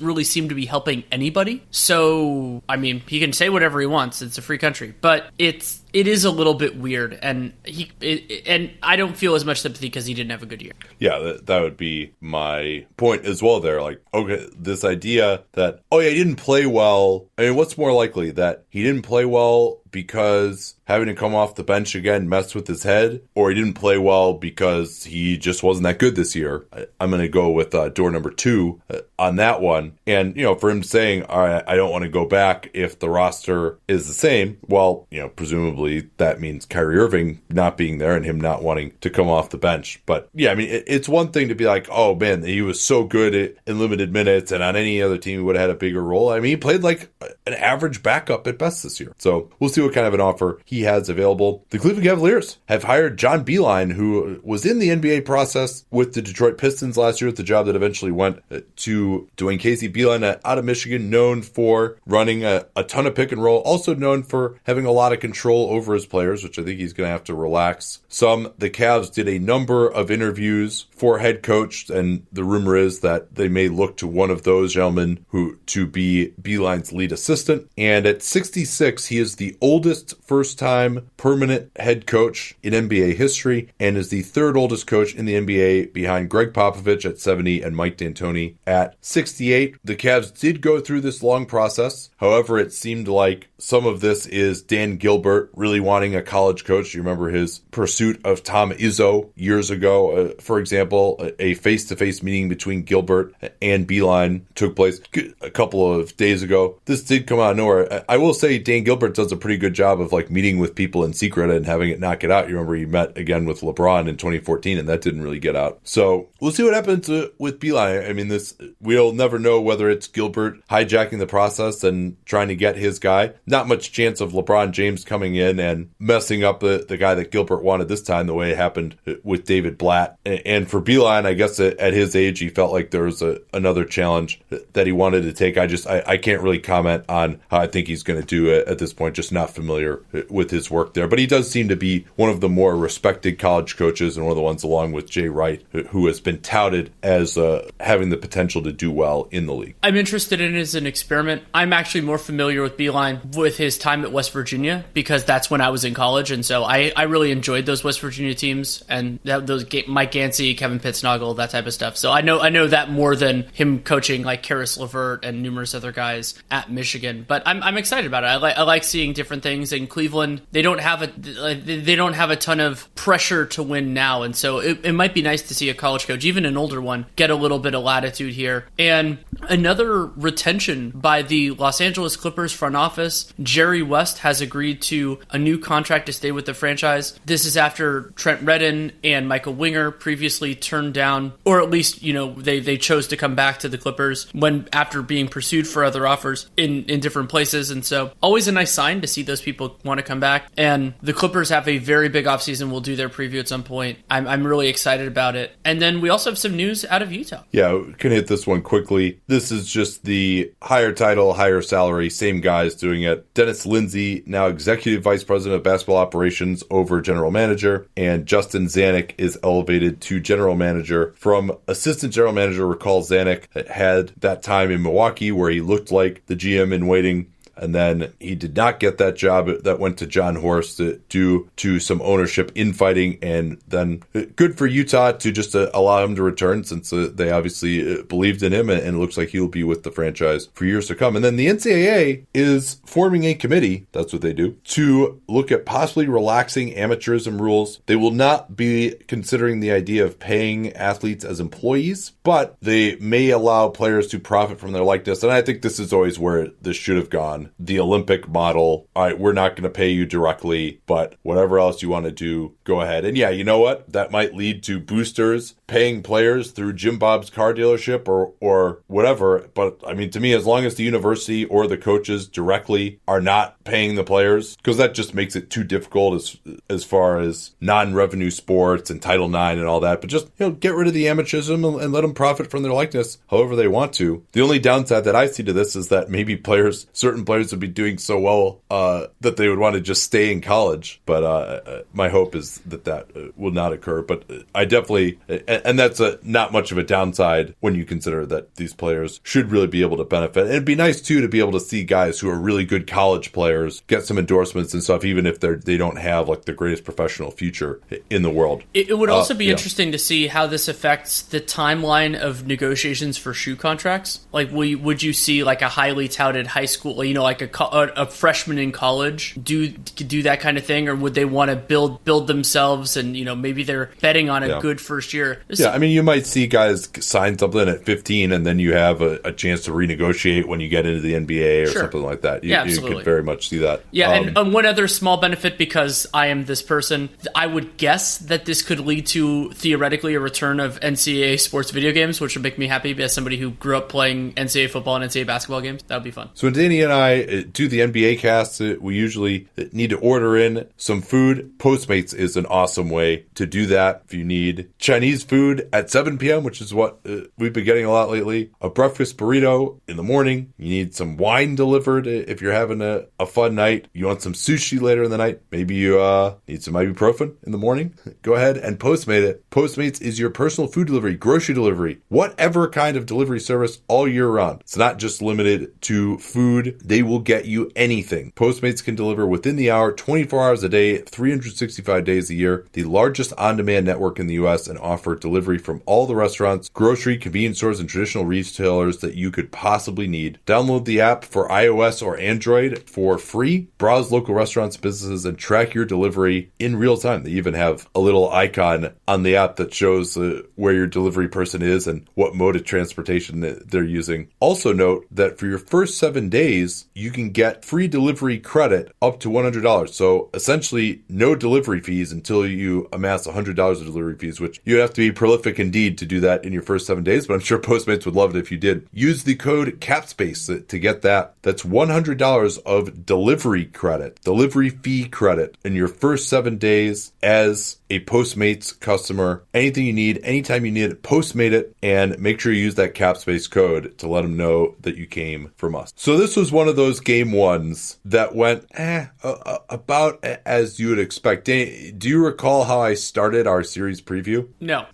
really 0.00 0.24
seem 0.24 0.48
to 0.48 0.54
be 0.54 0.66
helping 0.66 1.04
anybody. 1.10 1.62
So, 1.70 2.62
I 2.68 2.76
mean, 2.76 3.02
he 3.06 3.20
can 3.20 3.32
say 3.32 3.48
whatever 3.48 3.80
he 3.80 3.86
wants. 3.86 4.22
It's 4.22 4.38
a 4.38 4.42
free 4.42 4.58
country, 4.58 4.94
but 5.00 5.30
it's 5.38 5.80
it 5.96 6.06
is 6.06 6.26
a 6.26 6.30
little 6.30 6.52
bit 6.52 6.76
weird, 6.76 7.18
and 7.22 7.54
he 7.64 7.90
it, 8.02 8.46
and 8.46 8.70
I 8.82 8.96
don't 8.96 9.16
feel 9.16 9.34
as 9.34 9.46
much 9.46 9.62
sympathy 9.62 9.86
because 9.86 10.04
he 10.04 10.12
didn't 10.12 10.30
have 10.30 10.42
a 10.42 10.46
good 10.46 10.60
year. 10.60 10.74
Yeah, 10.98 11.18
that, 11.20 11.46
that 11.46 11.62
would 11.62 11.78
be 11.78 12.12
my 12.20 12.84
point 12.98 13.24
as 13.24 13.42
well. 13.42 13.60
There, 13.60 13.80
like, 13.80 14.02
okay, 14.12 14.46
this 14.58 14.84
idea 14.84 15.44
that 15.52 15.80
oh 15.90 16.00
yeah, 16.00 16.10
he 16.10 16.16
didn't 16.16 16.36
play 16.36 16.66
well. 16.66 17.24
I 17.38 17.42
mean, 17.42 17.56
what's 17.56 17.78
more 17.78 17.94
likely 17.94 18.30
that 18.32 18.64
he 18.68 18.82
didn't 18.82 19.02
play 19.02 19.24
well 19.24 19.80
because 19.90 20.74
having 20.86 21.08
to 21.08 21.14
come 21.14 21.34
off 21.34 21.54
the 21.54 21.64
bench 21.64 21.94
again 21.94 22.28
messed 22.28 22.54
with 22.54 22.66
his 22.66 22.82
head, 22.82 23.20
or 23.34 23.50
he 23.50 23.54
didn't 23.54 23.74
play 23.74 23.98
well 23.98 24.34
because 24.34 25.04
he 25.04 25.36
just 25.36 25.62
wasn't 25.62 25.84
that 25.84 25.98
good 25.98 26.16
this 26.16 26.34
year. 26.34 26.66
I, 26.72 26.86
am 27.00 27.10
going 27.10 27.22
to 27.22 27.28
go 27.28 27.50
with 27.50 27.74
uh, 27.74 27.88
door 27.90 28.10
number 28.10 28.30
two 28.30 28.80
uh, 28.88 29.00
on 29.18 29.36
that 29.36 29.60
one. 29.60 29.98
And, 30.06 30.36
you 30.36 30.44
know, 30.44 30.54
for 30.54 30.70
him 30.70 30.82
saying, 30.82 31.24
all 31.24 31.40
right, 31.40 31.64
I 31.66 31.76
don't 31.76 31.90
want 31.90 32.04
to 32.04 32.08
go 32.08 32.24
back 32.24 32.70
if 32.72 32.98
the 32.98 33.10
roster 33.10 33.78
is 33.88 34.06
the 34.06 34.14
same, 34.14 34.58
well, 34.68 35.06
you 35.10 35.20
know, 35.20 35.28
presumably 35.28 36.10
that 36.18 36.40
means 36.40 36.66
Kyrie 36.66 36.98
Irving 36.98 37.40
not 37.48 37.76
being 37.76 37.98
there 37.98 38.14
and 38.14 38.24
him 38.24 38.40
not 38.40 38.62
wanting 38.62 38.92
to 39.00 39.10
come 39.10 39.28
off 39.28 39.50
the 39.50 39.58
bench. 39.58 40.00
But 40.06 40.28
yeah, 40.34 40.52
I 40.52 40.54
mean, 40.54 40.68
it, 40.68 40.84
it's 40.86 41.08
one 41.08 41.32
thing 41.32 41.48
to 41.48 41.54
be 41.54 41.66
like, 41.66 41.88
oh 41.90 42.14
man, 42.14 42.42
he 42.42 42.62
was 42.62 42.80
so 42.80 43.04
good 43.04 43.34
at, 43.34 43.54
in 43.66 43.78
limited 43.78 44.12
minutes 44.12 44.52
and 44.52 44.62
on 44.62 44.76
any 44.76 45.02
other 45.02 45.18
team 45.18 45.38
he 45.38 45.44
would 45.44 45.56
have 45.56 45.62
had 45.62 45.70
a 45.70 45.78
bigger 45.78 46.02
role. 46.02 46.30
I 46.30 46.36
mean, 46.36 46.50
he 46.50 46.56
played 46.56 46.82
like 46.82 47.10
an 47.46 47.54
average 47.54 48.02
backup 48.02 48.46
at 48.46 48.58
best 48.58 48.82
this 48.82 49.00
year. 49.00 49.12
So 49.18 49.50
we'll 49.58 49.70
see 49.70 49.80
what 49.86 49.94
kind 49.94 50.06
of 50.06 50.14
an 50.14 50.20
offer 50.20 50.60
he 50.64 50.82
has 50.82 51.08
available. 51.08 51.64
The 51.70 51.78
Cleveland 51.78 52.06
Cavaliers 52.06 52.58
have 52.68 52.84
hired 52.84 53.18
John 53.18 53.44
Beilein, 53.44 53.92
who 53.92 54.40
was 54.42 54.66
in 54.66 54.78
the 54.78 54.88
NBA 54.88 55.24
process 55.24 55.84
with 55.90 56.14
the 56.14 56.22
Detroit 56.22 56.58
Pistons 56.58 56.96
last 56.96 57.20
year 57.20 57.28
at 57.28 57.36
the 57.36 57.42
job 57.42 57.66
that 57.66 57.76
eventually 57.76 58.12
went 58.12 58.42
uh, 58.50 58.60
to 58.76 59.28
Dwane 59.36 59.60
Casey. 59.60 59.88
Beilein 59.88 60.22
uh, 60.22 60.38
out 60.44 60.58
of 60.58 60.64
Michigan, 60.64 61.10
known 61.10 61.42
for 61.42 61.96
running 62.06 62.44
a, 62.44 62.66
a 62.74 62.84
ton 62.84 63.06
of 63.06 63.14
pick 63.14 63.32
and 63.32 63.42
roll, 63.42 63.60
also 63.60 63.94
known 63.94 64.22
for 64.22 64.58
having 64.64 64.84
a 64.84 64.92
lot 64.92 65.12
of 65.12 65.20
control 65.20 65.70
over 65.70 65.94
his 65.94 66.06
players, 66.06 66.42
which 66.42 66.58
I 66.58 66.62
think 66.62 66.80
he's 66.80 66.92
going 66.92 67.06
to 67.06 67.12
have 67.12 67.24
to 67.24 67.34
relax 67.34 68.00
some. 68.08 68.52
The 68.58 68.70
Cavs 68.70 69.12
did 69.12 69.28
a 69.28 69.38
number 69.38 69.86
of 69.86 70.10
interviews 70.10 70.86
for 70.90 71.18
head 71.18 71.42
coach, 71.42 71.88
and 71.90 72.26
the 72.32 72.44
rumor 72.44 72.76
is 72.76 73.00
that 73.00 73.34
they 73.34 73.48
may 73.48 73.68
look 73.68 73.96
to 73.98 74.06
one 74.06 74.30
of 74.30 74.42
those 74.42 74.74
gentlemen 74.74 75.24
who 75.28 75.56
to 75.66 75.86
be 75.86 76.32
Beilein's 76.40 76.92
lead 76.92 77.12
assistant. 77.12 77.70
And 77.78 78.06
at 78.06 78.22
66, 78.22 79.06
he 79.06 79.18
is 79.18 79.36
the 79.36 79.56
oldest 79.66 80.14
first 80.22 80.60
time 80.60 81.10
permanent 81.16 81.72
head 81.76 82.06
coach 82.06 82.54
in 82.62 82.72
NBA 82.72 83.16
history 83.16 83.68
and 83.80 83.96
is 83.96 84.10
the 84.10 84.22
third 84.22 84.56
oldest 84.56 84.86
coach 84.86 85.12
in 85.12 85.24
the 85.24 85.34
NBA 85.34 85.92
behind 85.92 86.30
Gregg 86.30 86.52
Popovich 86.52 87.04
at 87.04 87.18
70 87.18 87.62
and 87.62 87.74
Mike 87.74 87.96
D'Antoni 87.96 88.54
at 88.64 88.94
68. 89.00 89.74
The 89.84 89.96
Cavs 89.96 90.38
did 90.38 90.60
go 90.60 90.78
through 90.78 91.00
this 91.00 91.20
long 91.20 91.46
process. 91.46 92.10
However, 92.18 92.60
it 92.60 92.72
seemed 92.72 93.08
like 93.08 93.48
some 93.58 93.86
of 93.86 94.00
this 94.00 94.26
is 94.26 94.62
Dan 94.62 94.98
Gilbert 94.98 95.50
really 95.56 95.80
wanting 95.80 96.14
a 96.14 96.22
college 96.22 96.64
coach. 96.64 96.94
You 96.94 97.02
remember 97.02 97.30
his 97.30 97.58
pursuit 97.72 98.24
of 98.24 98.44
Tom 98.44 98.70
Izzo 98.70 99.30
years 99.34 99.70
ago, 99.70 100.12
uh, 100.12 100.34
for 100.40 100.60
example, 100.60 101.32
a 101.40 101.54
face 101.54 101.86
to 101.86 101.96
face 101.96 102.22
meeting 102.22 102.48
between 102.48 102.82
Gilbert 102.82 103.34
and 103.60 103.88
Beilein 103.88 104.42
took 104.54 104.76
place 104.76 105.00
a 105.40 105.50
couple 105.50 105.92
of 105.92 106.16
days 106.16 106.44
ago. 106.44 106.78
This 106.84 107.02
did 107.02 107.26
come 107.26 107.40
out 107.40 107.52
of 107.52 107.56
nowhere. 107.56 108.04
I 108.08 108.16
will 108.18 108.34
say 108.34 108.60
Dan 108.60 108.84
Gilbert 108.84 109.14
does 109.14 109.32
a 109.32 109.36
pretty 109.36 109.55
good 109.56 109.74
job 109.74 110.00
of 110.00 110.12
like 110.12 110.30
meeting 110.30 110.58
with 110.58 110.74
people 110.74 111.04
in 111.04 111.12
secret 111.12 111.50
and 111.50 111.66
having 111.66 111.90
it 111.90 112.00
not 112.00 112.20
get 112.20 112.30
out. 112.30 112.48
You 112.48 112.54
remember 112.54 112.74
he 112.74 112.86
met 112.86 113.16
again 113.16 113.44
with 113.46 113.60
LeBron 113.60 114.08
in 114.08 114.16
2014 114.16 114.78
and 114.78 114.88
that 114.88 115.00
didn't 115.00 115.22
really 115.22 115.38
get 115.38 115.56
out. 115.56 115.80
So 115.84 116.28
we'll 116.40 116.52
see 116.52 116.62
what 116.62 116.74
happens 116.74 117.08
uh, 117.08 117.28
with 117.38 117.60
Beilein. 117.60 118.08
I 118.08 118.12
mean, 118.12 118.28
this, 118.28 118.54
we'll 118.80 119.12
never 119.12 119.38
know 119.38 119.60
whether 119.60 119.88
it's 119.90 120.08
Gilbert 120.08 120.66
hijacking 120.68 121.18
the 121.18 121.26
process 121.26 121.84
and 121.84 122.16
trying 122.24 122.48
to 122.48 122.56
get 122.56 122.76
his 122.76 122.98
guy 122.98 123.34
not 123.46 123.68
much 123.68 123.92
chance 123.92 124.20
of 124.20 124.32
LeBron 124.32 124.72
James 124.72 125.04
coming 125.04 125.34
in 125.34 125.60
and 125.60 125.90
messing 125.98 126.44
up 126.44 126.60
the, 126.60 126.84
the 126.86 126.96
guy 126.96 127.14
that 127.14 127.30
Gilbert 127.30 127.62
wanted 127.62 127.88
this 127.88 128.02
time, 128.02 128.26
the 128.26 128.34
way 128.34 128.50
it 128.50 128.56
happened 128.56 128.96
with 129.22 129.44
David 129.44 129.78
Blatt. 129.78 130.18
And 130.24 130.68
for 130.68 130.80
Beilein, 130.80 131.26
I 131.26 131.34
guess 131.34 131.60
at 131.60 131.92
his 131.92 132.16
age, 132.16 132.38
he 132.38 132.48
felt 132.48 132.72
like 132.72 132.90
there 132.90 133.04
was 133.04 133.22
a, 133.22 133.40
another 133.52 133.84
challenge 133.84 134.40
that 134.72 134.86
he 134.86 134.92
wanted 134.92 135.22
to 135.22 135.32
take. 135.32 135.58
I 135.58 135.66
just, 135.66 135.86
I, 135.86 136.02
I 136.06 136.16
can't 136.16 136.42
really 136.42 136.58
comment 136.58 137.04
on 137.08 137.40
how 137.50 137.58
I 137.58 137.66
think 137.66 137.86
he's 137.86 138.02
going 138.02 138.20
to 138.20 138.26
do 138.26 138.48
it 138.50 138.68
at 138.68 138.78
this 138.78 138.92
point, 138.92 139.16
just 139.16 139.32
not 139.32 139.45
familiar 139.50 140.02
with 140.28 140.50
his 140.50 140.70
work 140.70 140.94
there. 140.94 141.08
But 141.08 141.18
he 141.18 141.26
does 141.26 141.50
seem 141.50 141.68
to 141.68 141.76
be 141.76 142.06
one 142.16 142.30
of 142.30 142.40
the 142.40 142.48
more 142.48 142.76
respected 142.76 143.38
college 143.38 143.76
coaches 143.76 144.16
and 144.16 144.26
one 144.26 144.32
of 144.32 144.36
the 144.36 144.42
ones, 144.42 144.62
along 144.62 144.92
with 144.92 145.10
Jay 145.10 145.28
Wright, 145.28 145.62
who 145.90 146.06
has 146.06 146.20
been 146.20 146.40
touted 146.40 146.92
as 147.02 147.36
uh, 147.38 147.68
having 147.80 148.10
the 148.10 148.16
potential 148.16 148.62
to 148.62 148.72
do 148.72 148.90
well 148.90 149.28
in 149.30 149.46
the 149.46 149.54
league. 149.54 149.76
I'm 149.82 149.96
interested 149.96 150.40
in 150.40 150.56
it 150.56 150.60
as 150.60 150.74
an 150.74 150.86
experiment. 150.86 151.42
I'm 151.54 151.72
actually 151.72 152.02
more 152.02 152.18
familiar 152.18 152.62
with 152.62 152.76
Beilein 152.76 153.36
with 153.36 153.56
his 153.56 153.78
time 153.78 154.04
at 154.04 154.12
West 154.12 154.32
Virginia 154.32 154.84
because 154.92 155.24
that's 155.24 155.50
when 155.50 155.60
I 155.60 155.70
was 155.70 155.84
in 155.84 155.94
college, 155.94 156.30
and 156.30 156.44
so 156.44 156.64
I, 156.64 156.92
I 156.96 157.04
really 157.04 157.30
enjoyed 157.30 157.66
those 157.66 157.84
West 157.84 158.00
Virginia 158.00 158.34
teams 158.34 158.82
and 158.88 159.18
that, 159.24 159.46
those 159.46 159.64
Mike 159.86 160.12
Gansey, 160.12 160.56
Kevin 160.56 160.80
Pittsnogle, 160.80 161.36
that 161.36 161.50
type 161.50 161.66
of 161.66 161.74
stuff. 161.74 161.96
So 161.96 162.10
I 162.10 162.20
know 162.20 162.40
I 162.40 162.48
know 162.48 162.66
that 162.66 162.90
more 162.90 163.16
than 163.16 163.48
him 163.52 163.80
coaching 163.80 164.22
like 164.22 164.42
Caris 164.42 164.78
LeVert 164.78 165.24
and 165.24 165.42
numerous 165.42 165.74
other 165.74 165.92
guys 165.92 166.34
at 166.50 166.70
Michigan. 166.70 167.24
But 167.26 167.42
I'm, 167.46 167.62
I'm 167.62 167.76
excited 167.76 168.06
about 168.06 168.24
it. 168.24 168.28
I 168.28 168.36
like 168.36 168.56
I 168.56 168.62
like 168.62 168.84
seeing 168.84 169.12
different 169.12 169.35
things 169.42 169.72
in 169.72 169.86
Cleveland. 169.86 170.42
They 170.52 170.62
don't 170.62 170.80
have 170.80 171.02
a 171.02 171.06
they 171.06 171.96
don't 171.96 172.14
have 172.14 172.30
a 172.30 172.36
ton 172.36 172.60
of 172.60 172.94
pressure 172.94 173.46
to 173.46 173.62
win 173.62 173.94
now, 173.94 174.22
and 174.22 174.34
so 174.34 174.58
it, 174.58 174.84
it 174.84 174.92
might 174.92 175.14
be 175.14 175.22
nice 175.22 175.42
to 175.42 175.54
see 175.54 175.70
a 175.70 175.74
college 175.74 176.06
coach, 176.06 176.24
even 176.24 176.44
an 176.44 176.56
older 176.56 176.80
one, 176.80 177.06
get 177.16 177.30
a 177.30 177.34
little 177.34 177.58
bit 177.58 177.74
of 177.74 177.82
latitude 177.82 178.32
here. 178.32 178.66
And 178.78 179.18
another 179.42 180.04
retention 180.04 180.90
by 180.90 181.22
the 181.22 181.50
Los 181.52 181.80
Angeles 181.80 182.16
Clippers 182.16 182.52
front 182.52 182.76
office. 182.76 183.32
Jerry 183.42 183.82
West 183.82 184.18
has 184.18 184.40
agreed 184.40 184.82
to 184.82 185.20
a 185.30 185.38
new 185.38 185.58
contract 185.58 186.06
to 186.06 186.12
stay 186.12 186.32
with 186.32 186.46
the 186.46 186.54
franchise. 186.54 187.18
This 187.24 187.44
is 187.44 187.56
after 187.56 188.12
Trent 188.16 188.42
Redden 188.42 188.92
and 189.04 189.28
Michael 189.28 189.54
Winger 189.54 189.90
previously 189.90 190.54
turned 190.54 190.94
down, 190.94 191.32
or 191.44 191.62
at 191.62 191.70
least, 191.70 192.02
you 192.02 192.12
know, 192.12 192.32
they, 192.34 192.60
they 192.60 192.76
chose 192.76 193.08
to 193.08 193.16
come 193.16 193.34
back 193.34 193.60
to 193.60 193.68
the 193.68 193.78
Clippers 193.78 194.28
when 194.32 194.68
after 194.72 195.02
being 195.02 195.28
pursued 195.28 195.66
for 195.66 195.84
other 195.84 196.06
offers 196.06 196.48
in, 196.56 196.84
in 196.84 197.00
different 197.00 197.28
places. 197.28 197.70
And 197.70 197.84
so 197.84 198.12
always 198.20 198.48
a 198.48 198.52
nice 198.52 198.72
sign 198.72 199.00
to 199.00 199.06
see 199.06 199.22
those 199.26 199.40
people 199.40 199.78
want 199.84 199.98
to 199.98 200.04
come 200.04 200.20
back. 200.20 200.50
And 200.56 200.94
the 201.02 201.12
Clippers 201.12 201.48
have 201.50 201.68
a 201.68 201.78
very 201.78 202.08
big 202.08 202.26
offseason. 202.26 202.70
We'll 202.70 202.80
do 202.80 202.96
their 202.96 203.08
preview 203.08 203.40
at 203.40 203.48
some 203.48 203.62
point. 203.62 203.98
I'm, 204.10 204.26
I'm 204.26 204.46
really 204.46 204.68
excited 204.68 205.08
about 205.08 205.36
it. 205.36 205.52
And 205.64 205.80
then 205.80 206.00
we 206.00 206.08
also 206.08 206.30
have 206.30 206.38
some 206.38 206.56
news 206.56 206.84
out 206.84 207.02
of 207.02 207.12
Utah. 207.12 207.42
Yeah, 207.50 207.82
can 207.98 208.12
hit 208.12 208.26
this 208.26 208.46
one 208.46 208.62
quickly. 208.62 209.20
This 209.26 209.50
is 209.50 209.70
just 209.70 210.04
the 210.04 210.52
higher 210.62 210.92
title, 210.92 211.34
higher 211.34 211.62
salary, 211.62 212.10
same 212.10 212.40
guys 212.40 212.74
doing 212.74 213.02
it. 213.02 213.32
Dennis 213.34 213.66
Lindsey, 213.66 214.22
now 214.26 214.46
executive 214.46 215.02
vice 215.02 215.24
president 215.24 215.56
of 215.56 215.62
basketball 215.62 215.96
operations 215.96 216.62
over 216.70 217.00
general 217.00 217.30
manager, 217.30 217.86
and 217.96 218.26
Justin 218.26 218.66
Zanik 218.66 219.12
is 219.18 219.38
elevated 219.42 220.00
to 220.02 220.20
general 220.20 220.56
manager 220.56 221.14
from 221.16 221.52
assistant 221.68 222.12
general 222.12 222.32
manager. 222.32 222.66
Recall 222.66 223.02
Zanik 223.02 223.68
had 223.68 224.12
that 224.20 224.42
time 224.42 224.70
in 224.70 224.82
Milwaukee 224.82 225.32
where 225.32 225.50
he 225.50 225.60
looked 225.60 225.90
like 225.90 226.24
the 226.26 226.36
GM 226.36 226.72
in 226.72 226.86
waiting 226.86 227.32
and 227.56 227.74
then 227.74 228.12
he 228.20 228.34
did 228.34 228.56
not 228.56 228.80
get 228.80 228.98
that 228.98 229.16
job 229.16 229.48
that 229.62 229.78
went 229.78 229.98
to 229.98 230.06
Jon 230.06 230.36
Horst 230.36 230.80
due 231.08 231.50
to 231.56 231.80
some 231.80 232.02
ownership 232.02 232.52
infighting. 232.54 233.18
And 233.22 233.58
then 233.66 234.02
good 234.36 234.58
for 234.58 234.66
Utah 234.66 235.12
to 235.12 235.32
just 235.32 235.54
uh, 235.54 235.70
allow 235.72 236.04
him 236.04 236.14
to 236.16 236.22
return 236.22 236.64
since 236.64 236.92
uh, 236.92 237.10
they 237.12 237.30
obviously 237.30 238.00
uh, 238.00 238.02
believed 238.02 238.42
in 238.42 238.52
him 238.52 238.68
and 238.68 238.80
it 238.80 238.98
looks 238.98 239.16
like 239.16 239.30
he'll 239.30 239.48
be 239.48 239.64
with 239.64 239.82
the 239.82 239.90
franchise 239.90 240.48
for 240.54 240.64
years 240.64 240.86
to 240.88 240.94
come. 240.94 241.16
And 241.16 241.24
then 241.24 241.36
the 241.36 241.46
NCAA 241.46 242.26
is 242.34 242.80
forming 242.84 243.24
a 243.24 243.34
committee, 243.34 243.86
that's 243.92 244.12
what 244.12 244.22
they 244.22 244.32
do, 244.32 244.52
to 244.64 245.20
look 245.28 245.50
at 245.50 245.66
possibly 245.66 246.06
relaxing 246.06 246.74
amateurism 246.74 247.40
rules. 247.40 247.80
They 247.86 247.96
will 247.96 248.10
not 248.10 248.56
be 248.56 248.94
considering 249.08 249.60
the 249.60 249.72
idea 249.72 250.04
of 250.04 250.18
paying 250.18 250.72
athletes 250.74 251.24
as 251.24 251.40
employees, 251.40 252.12
but 252.22 252.56
they 252.60 252.96
may 252.96 253.30
allow 253.30 253.68
players 253.68 254.08
to 254.08 254.18
profit 254.18 254.60
from 254.60 254.72
their 254.72 254.84
likeness. 254.84 255.22
And 255.22 255.32
I 255.32 255.42
think 255.42 255.62
this 255.62 255.78
is 255.78 255.92
always 255.92 256.18
where 256.18 256.48
this 256.60 256.76
should 256.76 256.96
have 256.96 257.10
gone 257.10 257.45
the 257.58 257.80
Olympic 257.80 258.28
model. 258.28 258.88
All 258.94 259.04
right, 259.04 259.18
we're 259.18 259.32
not 259.32 259.56
going 259.56 259.64
to 259.64 259.70
pay 259.70 259.90
you 259.90 260.06
directly, 260.06 260.80
but 260.86 261.14
whatever 261.22 261.58
else 261.58 261.82
you 261.82 261.88
want 261.88 262.06
to 262.06 262.12
do, 262.12 262.54
go 262.64 262.80
ahead. 262.80 263.04
And 263.04 263.16
yeah, 263.16 263.30
you 263.30 263.44
know 263.44 263.58
what? 263.58 263.92
That 263.92 264.10
might 264.10 264.34
lead 264.34 264.62
to 264.64 264.80
boosters 264.80 265.54
paying 265.66 266.02
players 266.02 266.52
through 266.52 266.74
Jim 266.74 266.98
Bob's 266.98 267.30
car 267.30 267.52
dealership 267.52 268.08
or 268.08 268.32
or 268.40 268.82
whatever. 268.86 269.48
But 269.54 269.80
I 269.86 269.94
mean, 269.94 270.10
to 270.10 270.20
me, 270.20 270.32
as 270.32 270.46
long 270.46 270.64
as 270.64 270.74
the 270.74 270.84
university 270.84 271.44
or 271.44 271.66
the 271.66 271.76
coaches 271.76 272.28
directly 272.28 273.00
are 273.06 273.20
not 273.20 273.62
paying 273.64 273.94
the 273.94 274.04
players, 274.04 274.56
because 274.56 274.76
that 274.76 274.94
just 274.94 275.14
makes 275.14 275.36
it 275.36 275.50
too 275.50 275.64
difficult 275.64 276.14
as 276.14 276.36
as 276.70 276.84
far 276.84 277.18
as 277.18 277.54
non-revenue 277.60 278.30
sports 278.30 278.90
and 278.90 279.02
Title 279.02 279.26
IX 279.28 279.58
and 279.58 279.66
all 279.66 279.80
that. 279.80 280.00
But 280.00 280.10
just 280.10 280.26
you 280.38 280.46
know, 280.46 280.52
get 280.52 280.74
rid 280.74 280.88
of 280.88 280.94
the 280.94 281.06
amateurism 281.06 281.66
and, 281.66 281.82
and 281.82 281.92
let 281.92 282.02
them 282.02 282.14
profit 282.14 282.50
from 282.50 282.62
their 282.62 282.72
likeness 282.72 283.18
however 283.28 283.56
they 283.56 283.68
want 283.68 283.92
to. 283.94 284.24
The 284.32 284.42
only 284.42 284.58
downside 284.58 285.04
that 285.04 285.16
I 285.16 285.26
see 285.26 285.42
to 285.44 285.52
this 285.52 285.76
is 285.76 285.88
that 285.88 286.10
maybe 286.10 286.36
players, 286.36 286.86
certain 286.92 287.24
players, 287.24 287.35
would 287.38 287.60
be 287.60 287.68
doing 287.68 287.98
so 287.98 288.18
well 288.18 288.60
uh, 288.70 289.06
that 289.20 289.36
they 289.36 289.48
would 289.48 289.58
want 289.58 289.74
to 289.74 289.80
just 289.80 290.02
stay 290.02 290.32
in 290.32 290.40
college. 290.40 291.00
But 291.06 291.24
uh, 291.24 291.26
uh 291.26 291.82
my 291.92 292.08
hope 292.08 292.34
is 292.34 292.58
that 292.66 292.84
that 292.84 293.10
uh, 293.16 293.32
will 293.36 293.52
not 293.52 293.72
occur. 293.72 294.02
But 294.02 294.24
I 294.54 294.64
definitely 294.64 295.18
and 295.28 295.78
that's 295.78 296.00
a 296.00 296.18
not 296.22 296.52
much 296.52 296.72
of 296.72 296.78
a 296.78 296.82
downside 296.82 297.54
when 297.60 297.74
you 297.74 297.84
consider 297.84 298.26
that 298.26 298.56
these 298.56 298.74
players 298.74 299.20
should 299.22 299.50
really 299.50 299.66
be 299.66 299.82
able 299.82 299.96
to 299.96 300.04
benefit. 300.04 300.44
And 300.44 300.50
it'd 300.50 300.64
be 300.64 300.74
nice 300.74 301.00
too 301.00 301.20
to 301.20 301.28
be 301.28 301.40
able 301.40 301.52
to 301.52 301.60
see 301.60 301.84
guys 301.84 302.18
who 302.20 302.28
are 302.28 302.38
really 302.38 302.64
good 302.64 302.86
college 302.86 303.32
players 303.32 303.82
get 303.86 304.04
some 304.04 304.18
endorsements 304.18 304.74
and 304.74 304.82
stuff, 304.82 305.04
even 305.04 305.26
if 305.26 305.40
they're 305.40 305.56
they 305.56 305.76
don't 305.76 305.98
have 305.98 306.28
like 306.28 306.44
the 306.44 306.52
greatest 306.52 306.84
professional 306.84 307.30
future 307.30 307.80
in 308.10 308.22
the 308.22 308.30
world. 308.30 308.62
It, 308.74 308.90
it 308.90 308.98
would 308.98 309.10
also 309.10 309.34
uh, 309.34 309.38
be 309.38 309.46
yeah. 309.46 309.52
interesting 309.52 309.92
to 309.92 309.98
see 309.98 310.26
how 310.26 310.46
this 310.46 310.68
affects 310.68 311.22
the 311.22 311.40
timeline 311.40 312.18
of 312.18 312.46
negotiations 312.46 313.18
for 313.18 313.34
shoe 313.34 313.56
contracts. 313.56 314.26
Like, 314.32 314.50
will 314.50 314.64
you, 314.64 314.78
would 314.78 315.02
you 315.02 315.12
see 315.12 315.44
like 315.44 315.62
a 315.62 315.68
highly 315.68 316.08
touted 316.08 316.46
high 316.46 316.66
school, 316.66 317.04
you 317.04 317.14
know, 317.14 317.25
like 317.26 317.42
a, 317.42 317.64
a, 317.64 318.02
a 318.02 318.06
freshman 318.06 318.56
in 318.58 318.70
college 318.70 319.34
do 319.42 319.68
do 319.68 320.22
that 320.22 320.40
kind 320.40 320.56
of 320.56 320.64
thing, 320.64 320.88
or 320.88 320.94
would 320.94 321.14
they 321.14 321.24
want 321.24 321.50
to 321.50 321.56
build 321.56 322.04
build 322.04 322.28
themselves 322.28 322.96
and 322.96 323.16
you 323.16 323.24
know 323.24 323.34
maybe 323.34 323.64
they're 323.64 323.90
betting 324.00 324.30
on 324.30 324.44
a 324.44 324.48
yeah. 324.48 324.60
good 324.60 324.80
first 324.80 325.12
year? 325.12 325.42
yeah, 325.48 325.70
I 325.70 325.78
mean, 325.78 325.90
you 325.90 326.04
might 326.04 326.24
see 326.24 326.46
guys 326.46 326.88
sign 327.00 327.36
something 327.36 327.68
at 327.68 327.84
15 327.84 328.32
and 328.32 328.46
then 328.46 328.60
you 328.60 328.74
have 328.74 329.02
a, 329.02 329.18
a 329.24 329.32
chance 329.32 329.64
to 329.64 329.72
renegotiate 329.72 330.46
when 330.46 330.60
you 330.60 330.68
get 330.68 330.86
into 330.86 331.00
the 331.00 331.14
NBA 331.14 331.64
or 331.64 331.66
sure. 331.66 331.82
something 331.82 332.02
like 332.02 332.22
that. 332.22 332.44
You, 332.44 332.50
yeah, 332.50 332.62
absolutely. 332.62 332.90
you 332.90 332.96
could 332.98 333.04
very 333.04 333.22
much 333.24 333.48
see 333.48 333.58
that. 333.58 333.82
Yeah, 333.90 334.12
um, 334.12 334.28
and, 334.28 334.38
and 334.38 334.52
one 334.54 334.64
other 334.64 334.86
small 334.86 335.16
benefit 335.16 335.58
because 335.58 336.06
I 336.14 336.28
am 336.28 336.44
this 336.44 336.62
person, 336.62 337.08
I 337.34 337.46
would 337.46 337.76
guess 337.76 338.18
that 338.18 338.44
this 338.44 338.62
could 338.62 338.80
lead 338.80 339.06
to 339.08 339.50
theoretically 339.50 340.14
a 340.14 340.20
return 340.20 340.60
of 340.60 340.78
NCAA 340.80 341.40
sports 341.40 341.72
video 341.72 341.90
games, 341.90 342.20
which 342.20 342.36
would 342.36 342.44
make 342.44 342.56
me 342.56 342.68
happy 342.68 343.02
as 343.02 343.12
somebody 343.12 343.36
who 343.36 343.50
grew 343.50 343.76
up 343.76 343.88
playing 343.88 344.34
NCAA 344.34 344.70
football 344.70 344.94
and 344.96 345.04
NCAA 345.04 345.26
basketball 345.26 345.60
games. 345.60 345.82
That 345.88 345.96
would 345.96 346.04
be 346.04 346.12
fun. 346.12 346.30
So 346.34 346.50
Danny 346.50 346.82
and 346.82 346.92
I 346.92 347.15
Uh, 347.24 347.44
do 347.52 347.68
the 347.68 347.80
NBA 347.80 348.18
casts, 348.18 348.60
we 348.60 348.94
usually 348.96 349.48
need 349.72 349.90
to 349.90 349.98
order 349.98 350.36
in 350.36 350.66
some 350.76 351.02
food. 351.02 351.58
Postmates 351.58 352.14
is 352.14 352.36
an 352.36 352.46
awesome 352.46 352.90
way 352.90 353.26
to 353.34 353.46
do 353.46 353.66
that. 353.66 354.02
If 354.06 354.14
you 354.14 354.24
need 354.24 354.70
Chinese 354.78 355.22
food 355.22 355.68
at 355.72 355.90
7 355.90 356.18
p.m., 356.18 356.42
which 356.42 356.60
is 356.60 356.72
what 356.72 357.00
uh, 357.08 357.22
we've 357.36 357.52
been 357.52 357.64
getting 357.64 357.84
a 357.84 357.90
lot 357.90 358.10
lately, 358.10 358.50
a 358.60 358.70
breakfast 358.70 359.18
burrito 359.18 359.80
in 359.86 359.96
the 359.96 360.02
morning. 360.02 360.52
You 360.56 360.68
need 360.68 360.94
some 360.94 361.16
wine 361.16 361.54
delivered 361.54 362.06
uh, 362.06 362.10
if 362.10 362.40
you're 362.40 362.52
having 362.52 362.80
a, 362.80 363.04
a 363.20 363.26
fun 363.26 363.54
night. 363.54 363.88
You 363.92 364.06
want 364.06 364.22
some 364.22 364.32
sushi 364.32 364.80
later 364.80 365.02
in 365.02 365.10
the 365.10 365.18
night. 365.18 365.42
Maybe 365.50 365.74
you 365.74 366.00
uh, 366.00 366.36
need 366.48 366.62
some 366.62 366.74
ibuprofen 366.74 367.34
in 367.44 367.52
the 367.52 367.58
morning. 367.58 367.94
Go 368.22 368.34
ahead 368.34 368.56
and 368.56 368.78
Postmate 368.86 369.24
it. 369.24 369.50
Postmates 369.50 370.00
is 370.00 370.20
your 370.20 370.30
personal 370.30 370.70
food 370.70 370.86
delivery, 370.86 371.14
grocery 371.14 371.56
delivery, 371.56 371.98
whatever 372.06 372.68
kind 372.68 372.96
of 372.96 373.04
delivery 373.04 373.40
service 373.40 373.80
all 373.88 374.06
year 374.06 374.28
round. 374.28 374.60
It's 374.60 374.76
not 374.76 374.98
just 374.98 375.20
limited 375.20 375.82
to 375.82 376.18
food. 376.18 376.80
They 376.84 377.02
will 377.06 377.20
get 377.20 377.46
you 377.46 377.70
anything. 377.74 378.32
Postmates 378.36 378.84
can 378.84 378.94
deliver 378.94 379.26
within 379.26 379.56
the 379.56 379.70
hour, 379.70 379.92
24 379.92 380.42
hours 380.42 380.62
a 380.62 380.68
day, 380.68 380.98
365 380.98 382.04
days 382.04 382.30
a 382.30 382.34
year. 382.34 382.66
The 382.72 382.84
largest 382.84 383.32
on-demand 383.38 383.86
network 383.86 384.18
in 384.18 384.26
the 384.26 384.34
U.S. 384.34 384.66
and 384.66 384.78
offer 384.78 385.14
delivery 385.14 385.58
from 385.58 385.82
all 385.86 386.06
the 386.06 386.14
restaurants, 386.14 386.68
grocery, 386.68 387.16
convenience 387.16 387.58
stores, 387.58 387.80
and 387.80 387.88
traditional 387.88 388.24
retailers 388.24 388.98
that 388.98 389.14
you 389.14 389.30
could 389.30 389.52
possibly 389.52 390.06
need. 390.06 390.38
Download 390.46 390.84
the 390.84 391.00
app 391.00 391.24
for 391.24 391.48
iOS 391.48 392.04
or 392.04 392.18
Android 392.18 392.88
for 392.88 393.18
free. 393.18 393.68
Browse 393.78 394.12
local 394.12 394.34
restaurants, 394.34 394.76
businesses, 394.76 395.24
and 395.24 395.38
track 395.38 395.74
your 395.74 395.84
delivery 395.84 396.50
in 396.58 396.76
real 396.76 396.96
time. 396.96 397.22
They 397.22 397.30
even 397.30 397.54
have 397.54 397.88
a 397.94 398.00
little 398.00 398.30
icon 398.30 398.92
on 399.06 399.22
the 399.22 399.36
app 399.36 399.56
that 399.56 399.72
shows 399.72 400.16
uh, 400.16 400.42
where 400.56 400.74
your 400.74 400.86
delivery 400.86 401.28
person 401.28 401.62
is 401.62 401.86
and 401.86 402.08
what 402.14 402.34
mode 402.34 402.56
of 402.56 402.64
transportation 402.64 403.40
they're 403.66 403.84
using. 403.84 404.28
Also 404.40 404.72
note 404.72 405.06
that 405.10 405.38
for 405.38 405.46
your 405.46 405.58
first 405.58 405.98
seven 405.98 406.28
days, 406.28 406.86
you 406.96 407.10
can 407.10 407.30
get 407.30 407.64
free 407.64 407.86
delivery 407.86 408.38
credit 408.38 408.90
up 409.02 409.20
to 409.20 409.28
$100. 409.28 409.88
So 409.90 410.30
essentially 410.32 411.02
no 411.10 411.34
delivery 411.34 411.80
fees 411.80 412.10
until 412.10 412.46
you 412.46 412.88
amass 412.90 413.26
$100 413.26 413.48
of 413.58 413.84
delivery 413.84 414.16
fees, 414.16 414.40
which 414.40 414.62
you'd 414.64 414.80
have 414.80 414.94
to 414.94 415.02
be 415.02 415.12
prolific 415.12 415.60
indeed 415.60 415.98
to 415.98 416.06
do 416.06 416.20
that 416.20 416.44
in 416.44 416.54
your 416.54 416.62
first 416.62 416.86
seven 416.86 417.04
days, 417.04 417.26
but 417.26 417.34
I'm 417.34 417.40
sure 417.40 417.58
Postmates 417.66 418.06
would 418.06 418.16
love 418.16 418.34
it 418.34 418.38
if 418.38 418.50
you 418.50 418.56
did. 418.56 418.88
Use 418.92 419.24
the 419.24 419.34
code 419.34 419.80
CAPSPACE 419.80 420.68
to 420.68 420.78
get 420.78 421.02
that. 421.02 421.34
That's 421.42 421.64
$100 421.64 422.58
of 422.64 423.04
delivery 423.04 423.66
credit, 423.66 424.20
delivery 424.22 424.70
fee 424.70 425.06
credit 425.06 425.58
in 425.64 425.74
your 425.74 425.88
first 425.88 426.30
seven 426.30 426.56
days 426.56 427.12
as 427.22 427.76
a 427.90 428.00
Postmates 428.00 428.78
customer. 428.78 429.44
Anything 429.52 429.86
you 429.86 429.92
need, 429.92 430.20
anytime 430.22 430.64
you 430.64 430.72
need 430.72 430.90
it, 430.90 431.02
Postmate 431.02 431.52
it 431.52 431.76
and 431.82 432.18
make 432.18 432.40
sure 432.40 432.52
you 432.52 432.62
use 432.62 432.74
that 432.76 432.94
CAPSPACE 432.94 433.50
code 433.50 433.98
to 433.98 434.08
let 434.08 434.22
them 434.22 434.36
know 434.36 434.74
that 434.80 434.96
you 434.96 435.06
came 435.06 435.52
from 435.56 435.74
us. 435.74 435.92
So 435.96 436.16
this 436.16 436.36
was 436.36 436.50
one 436.50 436.68
of 436.68 436.76
those 436.76 436.85
game 437.00 437.32
ones 437.32 437.98
that 438.04 438.34
went 438.34 438.66
eh, 438.74 439.06
uh, 439.22 439.58
about 439.68 440.22
as 440.24 440.78
you 440.78 440.88
would 440.90 440.98
expect. 440.98 441.44
Do 441.44 442.08
you 442.08 442.24
recall 442.24 442.64
how 442.64 442.80
I 442.80 442.94
started 442.94 443.46
our 443.46 443.62
series 443.62 444.00
preview? 444.00 444.48
No. 444.66 444.86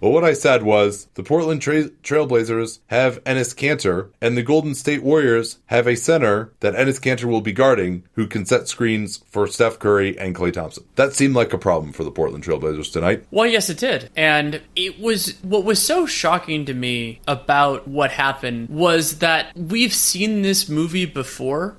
well, 0.00 0.12
what 0.12 0.24
I 0.24 0.34
said 0.34 0.62
was 0.64 1.08
the 1.14 1.22
Portland 1.22 1.62
Tra- 1.62 1.88
Trailblazers 2.02 2.80
have 2.88 3.22
Enes 3.24 3.54
Kanter, 3.54 4.10
and 4.20 4.36
the 4.36 4.42
Golden 4.42 4.74
State 4.74 5.02
Warriors 5.02 5.58
have 5.66 5.86
a 5.86 5.96
center 5.96 6.52
that 6.60 6.74
Enes 6.74 7.00
Kanter 7.00 7.24
will 7.24 7.40
be 7.40 7.52
guarding 7.52 8.04
who 8.12 8.26
can 8.26 8.44
set 8.44 8.68
screens 8.68 9.22
for 9.30 9.46
Steph 9.46 9.78
Curry 9.78 10.18
and 10.18 10.34
Klay 10.34 10.52
Thompson. 10.52 10.84
That 10.96 11.14
seemed 11.14 11.34
like 11.34 11.52
a 11.54 11.58
problem 11.58 11.92
for 11.92 12.04
the 12.04 12.10
Portland 12.10 12.44
Trailblazers 12.44 12.92
tonight. 12.92 13.24
Well, 13.30 13.46
yes, 13.46 13.70
it 13.70 13.78
did. 13.78 14.10
And 14.14 14.60
it 14.76 15.00
was 15.00 15.40
what 15.42 15.64
was 15.64 15.80
so 15.80 16.04
shocking 16.06 16.66
to 16.66 16.74
me 16.74 17.20
about 17.26 17.88
what 17.88 18.10
happened 18.10 18.68
was 18.68 19.18
that 19.20 19.56
we've 19.56 19.94
seen 19.94 20.42
this 20.42 20.68
movie 20.68 21.06
before 21.06 21.33